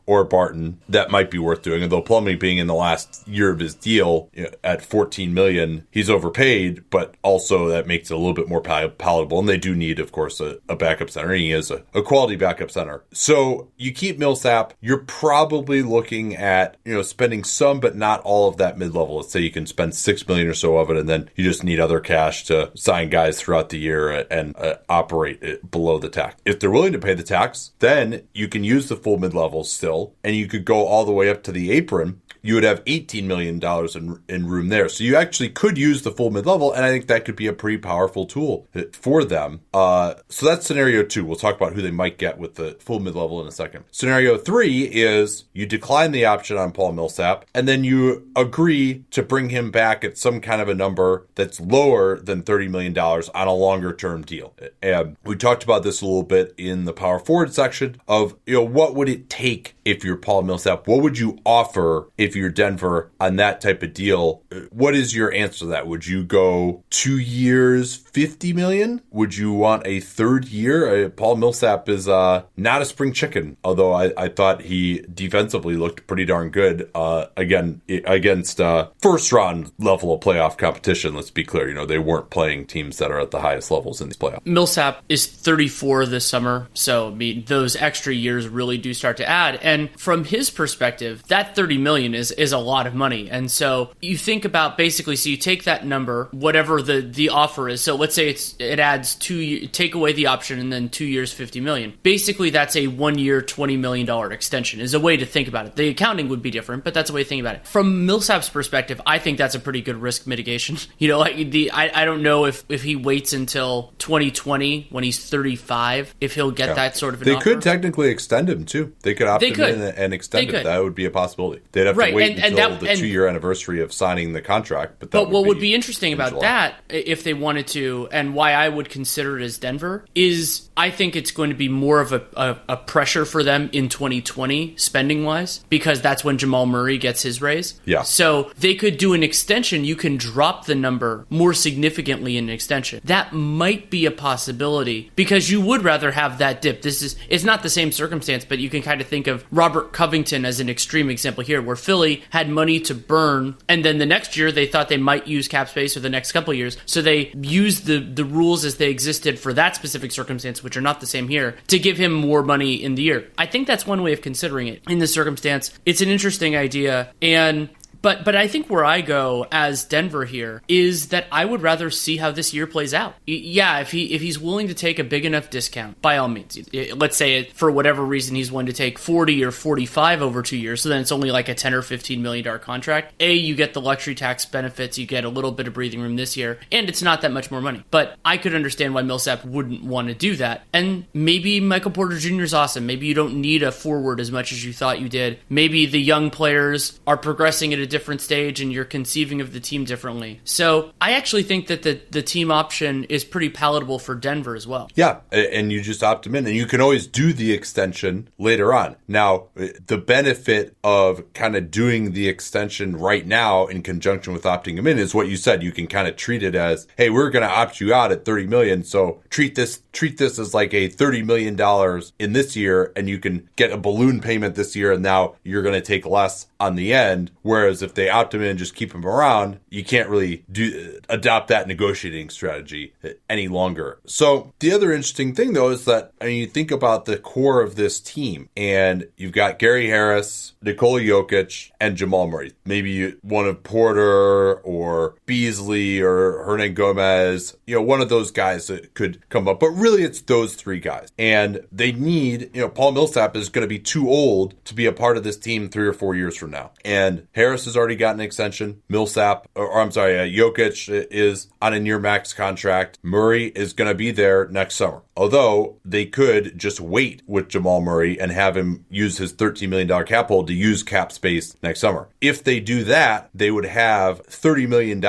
Or 0.06 0.24
Barton, 0.24 0.80
that 0.88 1.12
might 1.12 1.32
be 1.32 1.38
worth 1.38 1.62
doing. 1.62 1.84
Although 1.84 2.02
Plumlee 2.02 2.40
being 2.40 2.58
in 2.58 2.68
the 2.68 2.74
last 2.74 3.28
year 3.28 3.50
of 3.50 3.60
his 3.60 3.76
deal 3.76 4.30
you 4.34 4.44
know, 4.44 4.52
at 4.64 4.82
14 4.82 5.34
million, 5.34 5.86
he's 5.92 6.10
overpaid, 6.10 6.84
but 6.90 7.16
also 7.24 7.68
that 7.68 7.88
makes 7.88 8.10
it 8.10 8.14
a 8.14 8.18
little 8.18 8.34
bit 8.34 8.48
more 8.48 8.62
pal- 8.62 8.90
palatable. 8.90 9.40
And 9.40 9.50
they 9.50 9.58
do 9.58 9.76
need, 9.76 10.00
of 10.00 10.12
course, 10.12 10.40
a, 10.40 10.60
a 10.70 10.76
backup 10.76 11.10
center. 11.10 11.32
And 11.32 11.42
he 11.42 11.52
is 11.52 11.72
a, 11.72 11.84
a 11.94 12.02
quality 12.02 12.36
backup 12.36 12.72
center. 12.72 13.04
So 13.12 13.70
you 13.78 13.92
keep 13.92 14.18
Millsap, 14.18 14.74
you're 14.82 15.00
probably 15.00 15.82
looking 15.82 16.36
at, 16.36 16.78
you 16.86 16.94
know, 16.94 17.02
spending 17.02 17.44
some, 17.44 17.80
but 17.80 17.96
not 17.96 18.22
all 18.22 18.48
of 18.48 18.58
that 18.58 18.78
mid 18.78 18.94
level. 18.94 19.18
Let's 19.18 19.32
say 19.32 19.40
you 19.42 19.52
can 19.52 19.66
spend 19.66 19.96
six 19.96 20.28
million 20.28 20.48
or 20.48 20.54
so 20.54 20.78
of 20.78 20.90
it, 20.90 20.98
and 20.98 21.10
then 21.10 21.30
you 21.36 21.44
just 21.44 21.64
need 21.64 21.80
other 21.80 22.00
cash 22.00 22.46
to 22.46 22.72
sign 22.76 23.10
guys 23.10 23.40
throughout 23.40 23.70
the 23.70 23.80
year 23.80 24.26
and 24.30 24.56
uh, 24.58 24.76
operate 24.90 25.70
below 25.70 26.00
the 26.00 26.10
tax. 26.10 26.36
If 26.46 26.60
they're 26.60 26.72
willing 26.72 26.94
to 26.94 27.00
pay 27.00 27.14
the 27.14 27.24
tax, 27.24 27.72
then 27.80 28.24
you 28.34 28.48
can 28.48 28.64
use 28.64 28.90
the 28.90 28.96
full 28.96 29.18
mid 29.18 29.34
levels 29.34 29.72
still, 29.72 29.87
and 30.24 30.36
you 30.36 30.48
could 30.48 30.66
go 30.66 30.86
all 30.86 31.06
the 31.06 31.12
way 31.12 31.30
up 31.30 31.44
to 31.44 31.52
the 31.52 31.72
apron 31.72 32.22
you 32.48 32.56
would 32.56 32.64
have 32.64 32.84
$18 32.86 33.26
million 33.26 33.62
in, 33.96 34.24
in 34.34 34.48
room 34.48 34.70
there. 34.70 34.88
So 34.88 35.04
you 35.04 35.16
actually 35.16 35.50
could 35.50 35.78
use 35.78 36.04
the 36.04 36.12
full 36.12 36.32
mid 36.32 36.46
level, 36.46 36.72
and 36.72 36.86
I 36.86 36.90
think 36.90 37.08
that 37.08 37.26
could 37.26 37.36
be 37.36 37.48
a 37.48 37.54
pretty 37.54 37.78
powerful 37.78 38.26
tool 38.26 38.68
for 38.94 39.24
them. 39.26 39.62
Uh, 39.74 40.16
so 40.30 40.46
that's 40.46 40.66
scenario 40.66 41.04
two. 41.04 41.26
We'll 41.26 41.36
talk 41.36 41.56
about 41.56 41.74
who 41.74 41.82
they 41.82 41.92
might 41.92 42.18
get 42.18 42.38
with 42.38 42.56
the 42.56 42.78
full 42.80 43.00
mid 43.00 43.16
level 43.16 43.42
in 43.42 43.48
a 43.48 43.52
second. 43.52 43.84
Scenario 43.92 44.38
three 44.38 44.84
is 44.84 45.46
you 45.54 45.66
decline 45.66 46.12
the 46.12 46.26
option 46.26 46.58
on 46.58 46.72
Paul 46.72 46.94
Millsap, 46.94 47.46
and 47.54 47.68
then 47.68 47.84
you 47.84 48.30
agree 48.36 49.04
to 49.12 49.24
bring 49.24 49.50
him 49.50 49.72
back 49.72 50.04
at 50.04 50.18
some 50.18 50.40
kind 50.40 50.62
of 50.62 50.70
a 50.70 50.74
number 50.74 51.28
that's 51.36 51.60
lower 51.60 52.20
than 52.20 52.44
$30 52.44 52.70
million 52.70 52.98
on 52.98 53.48
a 53.48 53.54
longer 53.54 53.94
term 53.94 54.22
deal. 54.22 54.54
And 54.82 55.18
we 55.24 55.36
talked 55.36 55.64
about 55.64 55.84
this 55.84 56.02
a 56.02 56.06
little 56.06 56.24
bit 56.24 56.54
in 56.58 56.86
the 56.86 56.94
power 56.94 57.20
forward 57.20 57.54
section 57.54 58.00
of, 58.08 58.36
you 58.46 58.54
know, 58.54 58.64
what 58.64 58.96
would 58.96 59.10
it 59.10 59.30
take 59.30 59.76
if 59.84 60.04
you're 60.04 60.18
Paul 60.18 60.44
Millsap? 60.44 60.88
What 60.88 61.02
would 61.02 61.18
you 61.18 61.40
offer 61.46 62.08
if 62.18 62.36
you're 62.38 62.50
Denver 62.50 63.12
on 63.20 63.36
that 63.38 63.62
type 63.62 63.84
of 63.84 63.94
deal, 63.94 64.44
what 64.72 64.96
is 64.96 65.16
your 65.16 65.34
answer 65.34 65.60
to 65.60 65.66
that? 65.68 65.88
Would 65.88 66.08
you 66.08 66.24
go 66.24 66.84
two 66.90 67.18
years, 67.18 67.96
50 67.96 68.54
million? 68.54 69.02
Would 69.12 69.36
you 69.36 69.52
want 69.52 69.86
a 69.86 70.00
third 70.00 70.46
year? 70.46 71.06
Uh, 71.06 71.10
Paul 71.10 71.36
Millsap 71.36 71.90
is 71.90 72.08
uh, 72.08 72.44
not 72.56 72.82
a 72.82 72.86
spring 72.86 73.14
chicken, 73.14 73.58
although 73.64 73.94
I, 73.94 74.14
I, 74.18 74.28
thought 74.30 74.62
he 74.62 75.04
defensively 75.14 75.76
looked 75.76 76.06
pretty 76.06 76.26
darn 76.26 76.50
good 76.50 76.90
uh, 76.94 77.28
again 77.36 77.82
against 77.88 78.62
uh, 78.62 78.90
first 79.02 79.32
round 79.32 79.72
level 79.80 80.14
of 80.14 80.22
playoff 80.22 80.58
competition. 80.58 81.16
Let's 81.16 81.32
be 81.32 81.44
clear, 81.44 81.68
you 81.68 81.74
know, 81.74 81.86
they 81.86 82.00
weren't 82.00 82.30
playing 82.30 82.68
teams 82.68 82.98
that 82.98 83.12
are 83.12 83.20
at 83.20 83.32
the 83.32 83.42
highest 83.42 83.72
levels 83.72 84.02
in 84.02 84.10
these 84.10 84.18
playoffs. 84.18 84.46
Millsap 84.46 85.04
is 85.10 85.26
34 85.26 86.06
this 86.06 86.26
summer, 86.28 86.68
so 86.74 87.08
I 87.08 87.14
mean, 87.16 87.46
those 87.46 87.76
extra 87.76 88.14
years 88.14 88.48
really 88.48 88.78
do 88.78 88.94
start 88.94 89.18
to 89.18 89.28
add. 89.28 89.56
And 89.62 89.90
from 90.00 90.26
his 90.26 90.50
perspective, 90.50 91.24
that 91.28 91.56
30 91.56 91.78
million 91.78 92.14
is 92.14 92.27
is 92.32 92.52
a 92.52 92.58
lot 92.58 92.88
of 92.88 92.96
money. 92.96 93.30
And 93.30 93.50
so 93.50 93.92
you 94.02 94.18
think 94.18 94.46
about 94.46 94.78
basically, 94.78 95.16
so 95.16 95.30
you 95.30 95.38
take 95.38 95.64
that 95.66 95.86
number, 95.86 96.30
whatever 96.32 96.82
the 96.82 97.02
the 97.02 97.30
offer 97.30 97.70
is. 97.70 97.82
So 97.82 97.96
let's 97.96 98.16
say 98.16 98.30
it's 98.30 98.56
it 98.60 98.80
adds 98.80 99.16
two, 99.16 99.68
take 99.68 99.96
away 99.96 100.14
the 100.14 100.28
option, 100.28 100.60
and 100.60 100.72
then 100.72 100.90
two 100.90 101.06
years, 101.06 101.32
fifty 101.34 101.60
million. 101.60 101.94
Basically, 102.04 102.50
that's 102.50 102.76
a 102.76 102.88
one 102.88 103.18
year, 103.18 103.42
twenty 103.42 103.78
million 103.78 104.06
dollar 104.06 104.32
extension. 104.32 104.80
Is 104.80 104.94
a 104.94 105.00
way 105.00 105.18
to 105.18 105.26
think 105.26 105.48
about 105.48 105.66
it. 105.68 105.76
The 105.76 105.90
accounting 105.90 106.30
would 106.30 106.42
be 106.42 106.52
different, 106.52 106.84
but 106.84 106.94
that's 106.94 107.10
a 107.10 107.14
way 107.14 107.24
to 107.24 107.30
think 107.30 107.42
about 107.42 107.56
it. 107.56 107.68
From 107.68 108.06
Millsap's 108.06 108.50
perspective, 108.50 109.02
I 109.06 109.20
think 109.20 109.38
that's 109.38 109.56
a 109.56 109.60
pretty 109.60 109.82
good 109.82 109.98
risk 109.98 110.28
mitigation. 110.28 110.78
You 111.00 111.08
know, 111.10 111.20
like 111.20 111.52
the 111.52 111.72
I, 111.72 112.02
I 112.02 112.06
don't 112.06 112.24
know 112.24 112.46
if 112.46 112.64
if 112.70 112.82
he 112.82 112.96
waits 112.96 113.32
until 113.32 113.94
2020 114.00 114.88
when 114.90 115.04
he's 115.04 115.30
35 115.30 116.16
if 116.20 116.34
he'll 116.34 116.52
get 116.52 116.70
yeah. 116.70 116.74
that 116.74 116.98
sort 116.98 117.14
of. 117.14 117.20
they 117.20 117.34
offer. 117.36 117.44
could 117.44 117.62
technically 117.62 118.10
extend 118.10 118.50
him 118.50 118.66
too. 118.66 118.94
They 119.02 119.14
could 119.14 119.28
opt 119.28 119.42
they 119.42 119.50
him 119.50 119.56
could. 119.56 119.76
in 119.76 119.82
and 119.82 120.14
extend 120.14 120.50
it. 120.50 120.64
That 120.64 120.84
would 120.84 120.96
be 120.96 121.06
a 121.06 121.12
possibility. 121.12 121.62
They'd 121.72 121.86
have 121.86 121.98
right. 121.98 122.07
to 122.07 122.07
wait 122.14 122.38
and, 122.38 122.46
until 122.46 122.72
and 122.74 122.82
that, 122.82 122.88
the 122.88 122.96
two 122.96 123.08
year 123.08 123.28
anniversary 123.28 123.82
of 123.82 123.94
signing 123.94 124.34
the 124.34 124.42
contract. 124.42 125.00
But 125.00 125.12
but 125.12 125.26
would 125.26 125.34
what 125.34 125.44
be 125.44 125.48
would 125.50 125.60
be 125.60 125.74
interesting 125.74 126.14
about 126.14 126.30
July. 126.30 126.42
that, 126.42 126.76
if 126.90 127.24
they 127.24 127.34
wanted 127.34 127.68
to, 127.68 128.10
and 128.12 128.34
why 128.34 128.54
I 128.54 128.70
would 128.70 128.90
consider 128.90 129.40
it 129.40 129.44
as 129.44 129.58
Denver, 129.58 130.06
is 130.16 130.70
I 130.78 130.92
think 130.92 131.16
it's 131.16 131.32
going 131.32 131.50
to 131.50 131.56
be 131.56 131.70
more 131.70 132.00
of 132.00 132.14
a, 132.14 132.24
a, 132.36 132.58
a 132.70 132.78
pressure 132.78 133.26
for 133.26 133.44
them 133.44 133.70
in 133.74 133.90
2020 133.90 134.78
spending 134.78 135.26
wise 135.26 135.60
because 135.70 136.02
that's 136.02 136.24
when 136.24 136.38
Jamal 136.38 136.68
Murray 136.68 136.98
gets 136.98 137.24
his 137.24 137.42
raise. 137.42 137.80
Yeah. 137.86 138.04
So 138.04 138.52
they 138.60 138.76
could 138.76 138.98
do 138.98 139.14
an 139.14 139.24
extension. 139.24 139.86
You 139.86 139.96
can 139.96 140.18
drop 140.18 140.66
the 140.66 140.76
number 140.76 141.26
more 141.30 141.54
significantly 141.54 142.38
in 142.38 142.46
an 142.46 142.50
extension. 142.52 143.02
That 143.04 143.34
might 143.34 143.90
be 143.90 144.06
a 144.06 144.12
possibility 144.12 145.12
because 145.16 145.50
you 145.50 145.62
would 145.62 145.84
rather 145.84 146.12
have 146.12 146.38
that 146.38 146.62
dip. 146.62 146.84
This 146.84 147.02
is 147.02 147.16
it's 147.28 147.44
not 147.44 147.64
the 147.64 147.70
same 147.70 147.92
circumstance, 147.92 148.46
but 148.46 148.60
you 148.60 148.70
can 148.70 148.82
kind 148.82 149.02
of 149.02 149.08
think 149.08 149.28
of 149.28 149.46
Robert 149.52 149.94
Covington 149.94 150.46
as 150.46 150.60
an 150.60 150.70
extreme 150.70 151.10
example 151.10 151.44
here, 151.44 151.62
where 151.62 151.76
Philly 151.98 152.24
had 152.30 152.48
money 152.48 152.80
to 152.82 152.94
burn, 152.94 153.58
and 153.68 153.84
then 153.84 153.98
the 153.98 154.06
next 154.06 154.38
year 154.38 154.52
they 154.52 154.68
thought 154.68 154.88
they 154.88 154.98
might 154.98 155.26
use 155.26 155.48
cap 155.48 155.68
space 155.68 155.96
for 155.96 156.00
the 156.00 156.12
next 156.12 156.32
couple 156.32 156.54
years, 156.54 156.78
so 156.86 157.02
they 157.02 157.32
used 157.42 157.86
the 157.86 157.98
the 157.98 158.24
rules 158.24 158.66
as 158.66 158.78
they 158.78 158.92
existed 158.92 159.40
for 159.40 159.52
that 159.54 159.76
specific 159.76 160.12
circumstance, 160.12 160.64
which 160.64 160.78
are 160.78 160.82
not 160.82 161.00
the 161.00 161.08
same 161.08 161.28
here, 161.28 161.56
to 161.70 161.80
give 161.80 161.98
him 161.98 162.14
more 162.14 162.44
money 162.44 162.76
in 162.76 162.94
the 162.94 163.02
year. 163.02 163.28
I 163.36 163.48
think 163.48 163.66
that's 163.66 163.88
one 163.88 164.04
way 164.04 164.14
of 164.14 164.22
considering 164.22 164.68
it 164.68 164.84
in 164.88 165.00
this 165.00 165.12
circumstance. 165.12 165.72
It's 165.88 166.02
an 166.02 166.10
interesting 166.10 166.56
idea, 166.56 167.12
and 167.20 167.70
but 168.02 168.26
but 168.26 168.36
I 168.36 168.48
think 168.48 168.70
where 168.70 168.86
I 168.86 169.02
go 169.02 169.48
as 169.52 169.86
Denver 169.86 170.26
here 170.26 170.62
is 170.68 171.10
that 171.10 171.26
I 171.32 171.46
would 171.46 171.62
rather 171.62 171.90
see 171.90 172.18
how 172.18 172.32
this 172.32 172.54
year 172.54 172.68
plays 172.68 172.94
out. 172.94 173.16
Yeah, 173.26 173.80
if 173.80 173.92
he 173.92 174.14
if 174.14 174.22
he's 174.22 174.40
willing 174.40 174.68
to 174.68 174.74
take 174.74 175.00
a 175.00 175.04
big 175.04 175.26
enough 175.26 175.50
discount, 175.50 176.02
by 176.02 176.18
all 176.18 176.28
means. 176.28 176.58
Let's 176.96 177.18
say 177.18 177.40
it, 177.40 177.54
for 177.54 177.72
whatever 177.72 178.04
reason 178.04 178.36
he's 178.36 178.52
willing 178.52 178.68
to 178.68 178.74
take 178.74 178.98
40 178.98 179.44
or 179.44 179.52
45 179.52 180.22
over 180.22 180.42
2 180.42 180.58
years, 180.58 180.82
so 180.82 180.90
then 180.90 181.02
it's 181.02 181.12
only 181.12 181.32
like 181.32 181.50
a 181.50 181.56
10 181.56 181.74
or 181.74 181.82
15 181.82 182.22
million 182.22 182.46
dollar 182.46 182.60
contract. 182.60 183.14
A, 183.20 183.34
you 183.34 183.56
get 183.56 183.74
the 183.74 183.82
luxury 183.82 184.16
tax 184.16 184.46
benefits, 184.46 184.98
you 184.98 185.06
get 185.06 185.26
a 185.26 185.30
little 185.30 185.52
bit 185.52 185.68
of 185.68 185.74
breathing 185.74 186.02
room 186.02 186.16
this 186.16 186.38
year, 186.38 186.60
and 186.72 186.90
it's 186.90 187.02
not 187.02 187.22
that 187.22 187.32
much 187.32 187.52
more 187.52 187.62
money. 187.62 187.84
But 187.92 188.18
I 188.24 188.38
could 188.38 188.56
understand 188.56 188.94
why 188.94 189.02
Millsap 189.02 189.46
wouldn't 189.46 189.84
want 189.84 190.08
to 190.08 190.14
do 190.14 190.36
that. 190.38 190.66
And 190.74 191.06
maybe 191.14 191.60
Michael 191.60 191.92
Porter 191.92 192.18
Jr. 192.18 192.44
is 192.44 192.54
awesome. 192.54 192.86
Maybe 192.86 193.08
you 193.08 193.14
don't 193.14 193.42
need 193.42 193.64
a 193.64 193.72
forward 193.72 194.20
as 194.20 194.32
much 194.32 194.52
as 194.52 194.64
you 194.64 194.74
thought 194.74 195.02
you 195.02 195.10
did. 195.10 195.40
Maybe 195.50 195.86
the 195.86 196.02
young 196.02 196.30
players 196.30 197.00
are 197.06 197.18
progressing 197.18 197.74
at 197.74 197.80
a 197.80 197.86
different 197.86 197.97
different 197.98 198.22
stage 198.22 198.62
and 198.62 198.72
you're 198.72 198.86
conceiving 198.86 199.42
of 199.42 199.54
the 199.54 199.60
team 199.60 199.84
differently. 199.84 200.40
So 200.44 200.92
I 201.02 201.14
actually 201.14 201.42
think 201.42 201.66
that 201.66 201.82
the, 201.82 202.00
the 202.12 202.22
team 202.22 202.52
option 202.52 203.06
is 203.06 203.24
pretty 203.24 203.50
palatable 203.50 203.98
for 203.98 204.14
Denver 204.14 204.56
as 204.56 204.68
well. 204.68 204.88
Yeah, 204.94 205.22
and 205.32 205.72
you 205.72 205.82
just 205.82 206.04
opt 206.04 206.28
him 206.28 206.36
in, 206.36 206.46
and 206.46 206.56
you 206.56 206.68
can 206.68 206.80
always 206.80 207.08
do 207.08 207.34
the 207.34 207.54
extension 207.54 208.30
later 208.38 208.72
on. 208.72 208.98
Now, 209.08 209.48
eh, 209.58 209.70
the 209.88 209.98
benefit 209.98 210.76
of 210.84 211.34
kind 211.34 211.56
of 211.56 211.72
doing 211.72 212.12
the 212.12 212.30
extension 212.30 212.96
right 212.96 213.26
now 213.26 213.66
in 213.66 213.82
conjunction 213.82 214.32
with 214.32 214.44
opting 214.44 214.78
him 214.78 214.86
in 214.86 215.00
is 215.00 215.16
what 215.16 215.28
you 215.28 215.36
said. 215.36 215.64
You 215.64 215.72
can 215.72 215.88
kind 215.88 216.08
of 216.08 216.16
treat 216.16 216.44
it 216.44 216.54
as, 216.54 216.88
hey, 216.98 217.10
we're 217.10 217.32
going 217.32 217.48
to 217.48 217.50
opt 217.50 217.82
you 217.82 217.96
out 217.96 218.12
at 218.12 218.26
30 218.26 218.46
million, 218.46 218.84
so 218.84 219.24
treat 219.32 219.56
this 219.56 219.82
treat 219.92 220.20
this 220.20 220.38
as 220.38 220.54
like 220.54 220.76
a 220.76 220.88
30 220.88 221.24
million 221.24 221.56
dollars 221.56 222.14
in 222.20 222.34
this 222.34 222.56
year, 222.56 222.92
and 222.96 223.10
you 223.10 223.18
can 223.18 223.50
get 223.56 223.72
a 223.72 223.78
balloon 223.78 224.22
payment 224.22 224.54
this 224.54 224.76
year, 224.76 224.92
and 224.92 225.02
now 225.02 225.34
you're 225.44 225.64
going 225.64 225.74
to 225.74 225.82
take 225.82 226.06
less 226.06 226.46
on 226.60 226.76
the 226.76 226.94
end. 226.94 227.32
Whereas 227.42 227.77
if 227.82 227.94
they 227.94 228.10
opt 228.10 228.34
him 228.34 228.42
in 228.42 228.58
just 228.58 228.76
keep 228.76 228.94
him 228.94 229.06
around, 229.06 229.60
you 229.70 229.84
can't 229.84 230.10
really 230.10 230.46
do 230.52 231.00
adopt 231.10 231.50
that 231.50 231.68
negotiating 231.68 232.30
strategy 232.30 232.94
any 233.30 233.48
longer. 233.48 234.00
So 234.06 234.54
the 234.60 234.72
other 234.72 234.92
interesting 234.92 235.34
thing 235.34 235.54
though 235.54 235.70
is 235.70 235.86
that 235.86 236.14
I 236.22 236.26
mean 236.26 236.40
you 236.40 236.48
think 236.48 236.72
about 236.72 237.06
the 237.06 237.18
core 237.18 237.62
of 237.62 237.76
this 237.76 238.00
team, 238.00 238.50
and 238.56 239.08
you've 239.18 239.32
got 239.32 239.60
Gary 239.60 239.88
Harris, 239.88 240.54
Nikola 240.62 241.02
Jokic, 241.02 241.72
and 241.80 241.98
Jamal 241.98 242.28
Murray. 242.28 242.54
Maybe 242.66 243.12
one 243.22 243.48
of 243.48 243.64
Porter 243.64 244.56
or 244.56 245.16
Beasley 245.26 246.02
or 246.02 246.46
Hernangomez, 246.46 247.56
you 247.66 247.76
know, 247.76 247.82
one 247.82 248.02
of 248.02 248.10
those 248.10 248.32
guys 248.32 248.68
that 248.68 248.94
could 248.94 249.28
come 249.30 249.48
up. 249.48 249.60
But 249.60 249.72
really, 249.72 250.04
it's 250.04 250.22
those 250.22 250.56
three 250.56 250.80
guys, 250.80 251.10
and 251.18 251.62
they 251.72 251.92
need 251.92 252.52
you 252.54 252.62
know 252.62 252.70
Paul 252.70 252.92
Millsap 252.94 253.36
is 253.36 253.50
going 253.50 253.64
to 253.64 253.68
be 253.68 253.80
too 253.80 254.10
old 254.10 254.54
to 254.66 254.74
be 254.74 254.86
a 254.86 254.94
part 254.94 255.18
of 255.18 255.24
this 255.24 255.38
team 255.38 255.70
three 255.70 255.88
or 255.88 255.94
four 255.94 256.16
years 256.16 256.36
from 256.36 256.52
now. 256.52 256.72
And 256.84 257.28
Harris 257.34 257.67
has 257.68 257.78
already 257.78 257.96
got 257.96 258.16
an 258.16 258.22
extension. 258.22 258.82
Millsap, 258.90 259.48
or, 259.56 259.68
or 259.68 259.82
I'm 259.82 259.92
sorry, 259.92 260.18
uh, 260.18 260.24
Jokic 260.24 261.08
is 261.12 261.48
on 261.62 261.74
a 261.74 261.80
near 261.80 262.00
max 262.00 262.34
contract. 262.34 262.98
Murray 263.04 263.46
is 263.46 263.74
going 263.74 263.90
to 263.90 263.96
be 263.96 264.12
there 264.12 264.48
next 264.48 264.76
summer. 264.76 265.04
Although 265.16 265.78
they 265.84 266.06
could 266.06 266.58
just 266.60 266.80
wait 266.80 267.24
with 267.26 267.50
Jamal 267.50 267.82
Murray 267.82 268.20
and 268.20 268.32
have 268.32 268.56
him 268.56 268.86
use 268.90 269.18
his 269.18 269.34
$13 269.34 269.68
million 269.68 270.06
cap 270.06 270.28
hold 270.28 270.48
to 270.48 270.54
use 270.54 270.84
cap 270.84 271.12
space 271.12 271.56
next 271.64 271.80
summer. 271.80 272.08
If 272.22 272.44
they 272.44 272.60
do 272.60 272.84
that, 272.84 273.32
they 273.34 273.50
would 273.50 273.66
have 273.66 274.22
$30 274.28 274.68
million 274.68 275.04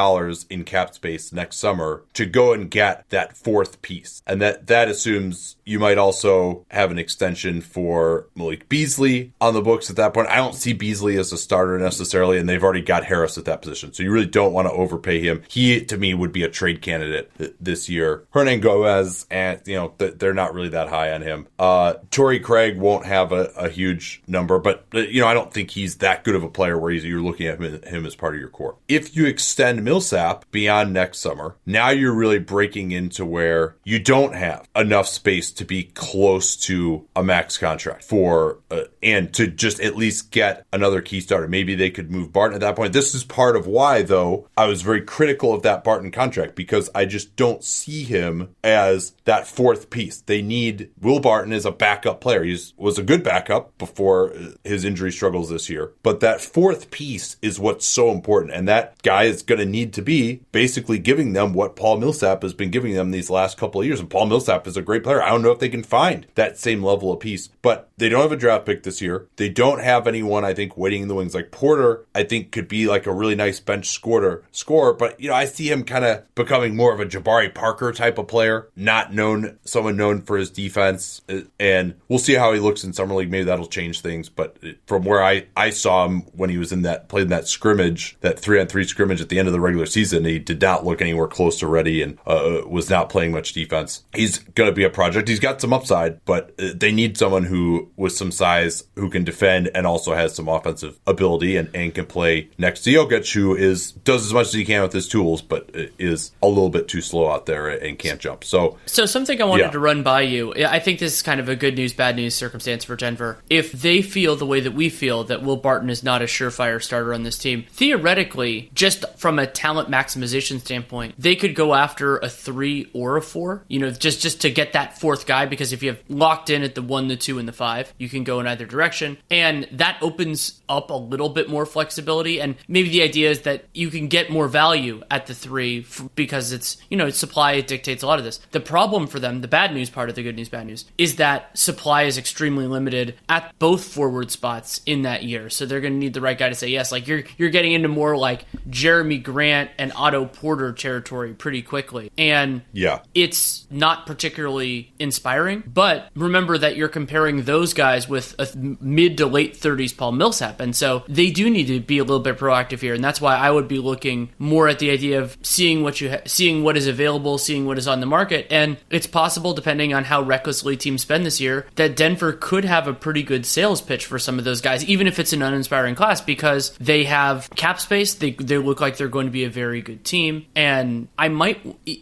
in 0.48 0.64
cap 0.64 0.94
space 0.94 1.30
next 1.30 1.58
summer 1.58 2.04
to 2.14 2.24
go 2.24 2.54
and 2.54 2.70
get 2.70 3.04
that 3.10 3.36
fourth 3.36 3.82
piece. 3.82 4.22
And 4.26 4.40
that, 4.40 4.66
that 4.68 4.88
assumes 4.88 5.56
you 5.68 5.78
might 5.78 5.98
also 5.98 6.64
have 6.70 6.90
an 6.90 6.98
extension 6.98 7.60
for 7.60 8.26
Malik 8.34 8.68
Beasley 8.68 9.32
on 9.40 9.54
the 9.54 9.62
books 9.62 9.90
at 9.90 9.96
that 9.96 10.14
point. 10.14 10.28
I 10.28 10.36
don't 10.36 10.54
see 10.54 10.72
Beasley 10.72 11.18
as 11.18 11.32
a 11.32 11.38
starter 11.38 11.78
necessarily, 11.78 12.38
and 12.38 12.48
they've 12.48 12.62
already 12.62 12.82
got 12.82 13.04
Harris 13.04 13.36
at 13.36 13.44
that 13.44 13.62
position. 13.62 13.92
So 13.92 14.02
you 14.02 14.10
really 14.10 14.26
don't 14.26 14.52
want 14.52 14.66
to 14.66 14.72
overpay 14.72 15.20
him. 15.20 15.42
He, 15.48 15.84
to 15.84 15.98
me, 15.98 16.14
would 16.14 16.32
be 16.32 16.42
a 16.42 16.48
trade 16.48 16.80
candidate 16.80 17.30
this 17.60 17.88
year. 17.88 18.24
Hernangomez, 18.34 19.26
and, 19.30 19.60
you 19.66 19.76
know, 19.76 19.94
they're 19.98 20.34
not 20.34 20.54
really 20.54 20.70
that 20.70 20.88
high 20.88 21.12
on 21.12 21.22
him. 21.22 21.46
Uh, 21.58 21.94
Torrey 22.10 22.40
Craig 22.40 22.78
won't 22.78 23.04
have 23.04 23.32
a, 23.32 23.50
a, 23.56 23.68
huge 23.68 24.22
number, 24.26 24.58
but 24.58 24.86
you 24.92 25.20
know 25.20 25.26
I 25.26 25.34
don't 25.34 25.52
think 25.52 25.70
he's 25.70 25.96
that 25.96 26.24
good 26.24 26.34
of 26.34 26.42
a 26.42 26.48
player 26.48 26.78
where 26.78 26.90
you're 26.90 27.20
looking 27.20 27.46
at 27.46 27.60
him, 27.60 27.82
him, 27.82 28.06
as 28.06 28.14
part 28.16 28.34
of 28.34 28.40
your 28.40 28.48
core. 28.48 28.76
If 28.88 29.14
you 29.16 29.26
extend 29.26 29.84
Millsap 29.84 30.50
beyond 30.50 30.92
next 30.92 31.18
summer, 31.18 31.56
now 31.66 31.90
you're 31.90 32.14
really 32.14 32.38
breaking 32.38 32.92
into 32.92 33.24
where 33.24 33.76
you 33.84 33.98
don't 33.98 34.34
have 34.34 34.68
enough 34.74 35.06
space 35.08 35.50
to 35.58 35.64
be 35.64 35.84
close 35.84 36.56
to 36.56 37.06
a 37.14 37.22
max 37.22 37.58
contract 37.58 38.04
for 38.04 38.58
uh, 38.70 38.84
and 39.02 39.32
to 39.34 39.46
just 39.46 39.80
at 39.80 39.96
least 39.96 40.30
get 40.30 40.64
another 40.72 41.00
key 41.00 41.20
starter. 41.20 41.48
Maybe 41.48 41.74
they 41.74 41.90
could 41.90 42.10
move 42.10 42.32
Barton 42.32 42.54
at 42.54 42.60
that 42.60 42.76
point. 42.76 42.92
This 42.92 43.14
is 43.14 43.24
part 43.24 43.56
of 43.56 43.66
why 43.66 44.02
though 44.02 44.48
I 44.56 44.66
was 44.66 44.82
very 44.82 45.02
critical 45.02 45.52
of 45.52 45.62
that 45.62 45.84
Barton 45.84 46.10
contract 46.10 46.54
because 46.54 46.90
I 46.94 47.04
just 47.04 47.36
don't 47.36 47.62
see 47.62 48.04
him 48.04 48.54
as 48.64 49.12
that 49.24 49.46
fourth 49.46 49.90
piece. 49.90 50.20
They 50.20 50.42
need 50.42 50.90
Will 51.00 51.20
Barton 51.20 51.52
as 51.52 51.66
a 51.66 51.72
backup 51.72 52.20
player. 52.20 52.44
He 52.44 52.58
was 52.76 52.98
a 52.98 53.02
good 53.02 53.22
backup 53.22 53.76
before 53.78 54.32
his 54.64 54.84
injury 54.84 55.12
struggles 55.12 55.50
this 55.50 55.68
year, 55.68 55.92
but 56.02 56.20
that 56.20 56.40
fourth 56.40 56.90
piece 56.90 57.36
is 57.42 57.58
what's 57.58 57.86
so 57.86 58.10
important. 58.10 58.52
And 58.52 58.68
that 58.68 59.02
guy 59.02 59.24
is 59.24 59.42
going 59.42 59.58
to 59.58 59.66
need 59.66 59.92
to 59.94 60.02
be 60.02 60.42
basically 60.52 60.98
giving 60.98 61.32
them 61.32 61.52
what 61.52 61.76
Paul 61.76 61.98
Millsap 61.98 62.42
has 62.42 62.54
been 62.54 62.70
giving 62.70 62.94
them 62.94 63.10
these 63.10 63.30
last 63.30 63.58
couple 63.58 63.80
of 63.80 63.86
years. 63.86 64.00
And 64.00 64.10
Paul 64.10 64.26
Millsap 64.26 64.66
is 64.66 64.76
a 64.76 64.82
great 64.82 65.02
player. 65.02 65.22
I 65.22 65.30
don't 65.30 65.42
know 65.42 65.47
if 65.52 65.58
they 65.58 65.68
can 65.68 65.82
find 65.82 66.26
that 66.34 66.58
same 66.58 66.82
level 66.82 67.12
of 67.12 67.20
piece, 67.20 67.48
but 67.62 67.90
they 67.96 68.08
don't 68.08 68.22
have 68.22 68.32
a 68.32 68.36
draft 68.36 68.66
pick 68.66 68.82
this 68.82 69.02
year. 69.02 69.26
They 69.36 69.48
don't 69.48 69.80
have 69.80 70.06
anyone, 70.06 70.44
I 70.44 70.54
think, 70.54 70.76
waiting 70.76 71.02
in 71.02 71.08
the 71.08 71.14
wings. 71.14 71.34
Like 71.34 71.50
Porter, 71.50 72.04
I 72.14 72.24
think 72.24 72.52
could 72.52 72.68
be 72.68 72.86
like 72.86 73.06
a 73.06 73.12
really 73.12 73.34
nice 73.34 73.60
bench 73.60 73.88
scorer, 73.88 74.44
scorer, 74.52 74.92
but 74.92 75.20
you 75.20 75.28
know, 75.28 75.34
I 75.34 75.46
see 75.46 75.70
him 75.70 75.84
kind 75.84 76.04
of 76.04 76.34
becoming 76.34 76.76
more 76.76 76.92
of 76.92 77.00
a 77.00 77.06
Jabari 77.06 77.52
Parker 77.52 77.92
type 77.92 78.18
of 78.18 78.28
player, 78.28 78.68
not 78.76 79.12
known, 79.12 79.58
someone 79.64 79.96
known 79.96 80.22
for 80.22 80.36
his 80.36 80.50
defense. 80.50 81.20
And 81.58 81.94
we'll 82.08 82.18
see 82.18 82.34
how 82.34 82.52
he 82.52 82.60
looks 82.60 82.84
in 82.84 82.92
summer 82.92 83.14
league. 83.14 83.30
Maybe 83.30 83.44
that'll 83.44 83.66
change 83.66 84.00
things. 84.00 84.28
But 84.28 84.58
from 84.86 85.04
where 85.04 85.22
I, 85.22 85.46
I 85.56 85.70
saw 85.70 86.06
him 86.06 86.22
when 86.32 86.50
he 86.50 86.58
was 86.58 86.72
in 86.72 86.82
that, 86.82 87.08
played 87.08 87.24
in 87.24 87.28
that 87.28 87.48
scrimmage, 87.48 88.16
that 88.20 88.38
three 88.38 88.60
on 88.60 88.66
three 88.66 88.84
scrimmage 88.84 89.20
at 89.20 89.28
the 89.28 89.38
end 89.38 89.48
of 89.48 89.52
the 89.52 89.60
regular 89.60 89.86
season, 89.86 90.24
he 90.24 90.38
did 90.38 90.60
not 90.60 90.84
look 90.84 91.00
anywhere 91.00 91.26
close 91.26 91.58
to 91.60 91.66
ready 91.66 92.02
and 92.02 92.18
uh, 92.26 92.62
was 92.66 92.88
not 92.90 93.08
playing 93.08 93.32
much 93.32 93.52
defense. 93.52 94.04
He's 94.14 94.38
going 94.38 94.68
to 94.68 94.74
be 94.74 94.84
a 94.84 94.90
project. 94.90 95.28
He's 95.28 95.37
got 95.40 95.60
some 95.60 95.72
upside, 95.72 96.24
but 96.24 96.54
uh, 96.58 96.70
they 96.74 96.92
need 96.92 97.16
someone 97.16 97.44
who, 97.44 97.90
with 97.96 98.12
some 98.12 98.30
size, 98.30 98.84
who 98.96 99.10
can 99.10 99.24
defend 99.24 99.70
and 99.74 99.86
also 99.86 100.14
has 100.14 100.34
some 100.34 100.48
offensive 100.48 100.98
ability 101.06 101.56
and, 101.56 101.68
and 101.74 101.94
can 101.94 102.06
play 102.06 102.48
next 102.58 102.82
to 102.82 102.90
Jokic, 102.90 103.32
who 103.32 103.56
is 103.56 103.92
does 103.92 104.26
as 104.26 104.32
much 104.32 104.48
as 104.48 104.52
he 104.52 104.64
can 104.64 104.82
with 104.82 104.92
his 104.92 105.08
tools, 105.08 105.42
but 105.42 105.70
is 105.98 106.32
a 106.42 106.48
little 106.48 106.70
bit 106.70 106.88
too 106.88 107.00
slow 107.00 107.30
out 107.30 107.46
there 107.46 107.68
and 107.68 107.98
can't 107.98 108.20
jump. 108.20 108.44
So, 108.44 108.78
so 108.86 109.06
something 109.06 109.40
I 109.40 109.44
wanted 109.44 109.64
yeah. 109.64 109.70
to 109.70 109.78
run 109.78 110.02
by 110.02 110.22
you. 110.22 110.54
I 110.54 110.78
think 110.78 110.98
this 110.98 111.14
is 111.14 111.22
kind 111.22 111.40
of 111.40 111.48
a 111.48 111.56
good 111.56 111.76
news, 111.76 111.92
bad 111.92 112.16
news 112.16 112.34
circumstance 112.34 112.84
for 112.84 112.96
Denver. 112.96 113.38
If 113.48 113.72
they 113.72 114.02
feel 114.02 114.36
the 114.36 114.46
way 114.46 114.60
that 114.60 114.72
we 114.72 114.88
feel 114.88 115.24
that 115.24 115.42
Will 115.42 115.56
Barton 115.56 115.90
is 115.90 116.02
not 116.02 116.22
a 116.22 116.26
surefire 116.26 116.82
starter 116.82 117.14
on 117.14 117.22
this 117.22 117.38
team, 117.38 117.64
theoretically, 117.70 118.70
just 118.74 119.04
from 119.18 119.38
a 119.38 119.46
talent 119.46 119.90
maximization 119.90 120.60
standpoint, 120.60 121.14
they 121.18 121.36
could 121.36 121.54
go 121.54 121.74
after 121.74 122.18
a 122.18 122.28
three 122.28 122.90
or 122.92 123.16
a 123.16 123.22
four. 123.22 123.64
You 123.68 123.80
know, 123.80 123.90
just 123.90 124.20
just 124.20 124.40
to 124.42 124.50
get 124.50 124.72
that 124.72 124.98
fourth 124.98 125.26
guy 125.28 125.46
because 125.46 125.72
if 125.72 125.82
you 125.82 125.90
have 125.90 126.02
locked 126.08 126.50
in 126.50 126.64
at 126.64 126.74
the 126.74 126.82
one, 126.82 127.06
the 127.06 127.16
two, 127.16 127.38
and 127.38 127.46
the 127.46 127.52
five, 127.52 127.94
you 127.98 128.08
can 128.08 128.24
go 128.24 128.40
in 128.40 128.48
either 128.48 128.66
direction, 128.66 129.18
and 129.30 129.68
that 129.70 129.98
opens 130.02 130.60
up 130.68 130.90
a 130.90 130.94
little 130.94 131.28
bit 131.28 131.48
more 131.48 131.66
flexibility. 131.66 132.40
And 132.40 132.56
maybe 132.66 132.88
the 132.88 133.02
idea 133.02 133.30
is 133.30 133.42
that 133.42 133.66
you 133.74 133.90
can 133.90 134.08
get 134.08 134.30
more 134.30 134.48
value 134.48 135.02
at 135.10 135.26
the 135.26 135.34
three 135.34 135.86
because 136.16 136.52
it's 136.52 136.78
you 136.90 136.96
know 136.96 137.10
supply 137.10 137.60
dictates 137.60 138.02
a 138.02 138.06
lot 138.06 138.18
of 138.18 138.24
this. 138.24 138.40
The 138.50 138.60
problem 138.60 139.06
for 139.06 139.20
them, 139.20 139.40
the 139.40 139.48
bad 139.48 139.72
news 139.72 139.90
part 139.90 140.08
of 140.08 140.16
the 140.16 140.22
good 140.22 140.34
news, 140.34 140.48
bad 140.48 140.66
news, 140.66 140.86
is 140.96 141.16
that 141.16 141.56
supply 141.56 142.02
is 142.04 142.18
extremely 142.18 142.66
limited 142.66 143.14
at 143.28 143.56
both 143.58 143.84
forward 143.84 144.30
spots 144.30 144.80
in 144.86 145.02
that 145.02 145.22
year. 145.22 145.50
So 145.50 145.66
they're 145.66 145.80
going 145.80 145.92
to 145.92 145.98
need 145.98 146.14
the 146.14 146.20
right 146.20 146.38
guy 146.38 146.48
to 146.48 146.54
say 146.54 146.68
yes. 146.68 146.90
Like 146.90 147.06
you're 147.06 147.22
you're 147.36 147.50
getting 147.50 147.72
into 147.72 147.88
more 147.88 148.16
like 148.16 148.46
Jerami 148.68 149.22
Grant 149.22 149.70
and 149.78 149.92
Otto 149.94 150.24
Porter 150.24 150.72
territory 150.72 151.34
pretty 151.34 151.62
quickly, 151.62 152.10
and 152.16 152.62
yeah, 152.72 153.00
it's 153.14 153.66
not 153.70 154.06
particularly 154.06 154.92
inspiring. 155.08 155.62
But 155.66 156.10
remember 156.14 156.58
that 156.58 156.76
you're 156.76 156.88
comparing 156.88 157.42
those 157.42 157.72
guys 157.72 158.08
with 158.08 158.34
a 158.38 158.46
mid 158.56 159.16
to 159.18 159.26
late 159.26 159.54
30s 159.54 159.96
Paul 159.96 160.12
Millsap, 160.12 160.60
and 160.60 160.76
so 160.76 161.02
they 161.08 161.30
do 161.30 161.48
need 161.50 161.66
to 161.68 161.80
be 161.80 161.98
a 161.98 162.04
little 162.04 162.20
bit 162.20 162.38
proactive 162.38 162.80
here, 162.80 162.94
and 162.94 163.02
that's 163.02 163.20
why 163.20 163.36
I 163.36 163.50
would 163.50 163.68
be 163.68 163.78
looking 163.78 164.30
more 164.38 164.68
at 164.68 164.78
the 164.78 164.90
idea 164.90 165.20
of 165.20 165.36
seeing 165.42 165.82
what 165.82 166.00
you 166.00 166.10
ha- 166.10 166.20
seeing 166.26 166.62
what 166.62 166.76
is 166.76 166.86
available, 166.86 167.38
seeing 167.38 167.66
what 167.66 167.78
is 167.78 167.88
on 167.88 168.00
the 168.00 168.06
market, 168.06 168.46
and 168.50 168.76
it's 168.90 169.06
possible 169.06 169.54
depending 169.54 169.94
on 169.94 170.04
how 170.04 170.22
recklessly 170.22 170.76
teams 170.76 171.02
spend 171.02 171.24
this 171.24 171.40
year 171.40 171.66
that 171.76 171.96
Denver 171.96 172.32
could 172.32 172.64
have 172.64 172.86
a 172.86 172.92
pretty 172.92 173.22
good 173.22 173.46
sales 173.46 173.80
pitch 173.80 174.04
for 174.06 174.18
some 174.18 174.38
of 174.38 174.44
those 174.44 174.60
guys, 174.60 174.84
even 174.84 175.06
if 175.06 175.18
it's 175.18 175.32
an 175.32 175.42
uninspiring 175.42 175.94
class, 175.94 176.20
because 176.20 176.76
they 176.78 177.04
have 177.04 177.48
cap 177.56 177.80
space. 177.80 178.14
They 178.14 178.32
they 178.32 178.58
look 178.58 178.80
like 178.80 178.96
they're 178.96 179.08
going 179.08 179.26
to 179.26 179.32
be 179.32 179.44
a 179.44 179.50
very 179.50 179.80
good 179.82 180.04
team, 180.04 180.46
and 180.54 181.08
I 181.18 181.28
might 181.28 181.58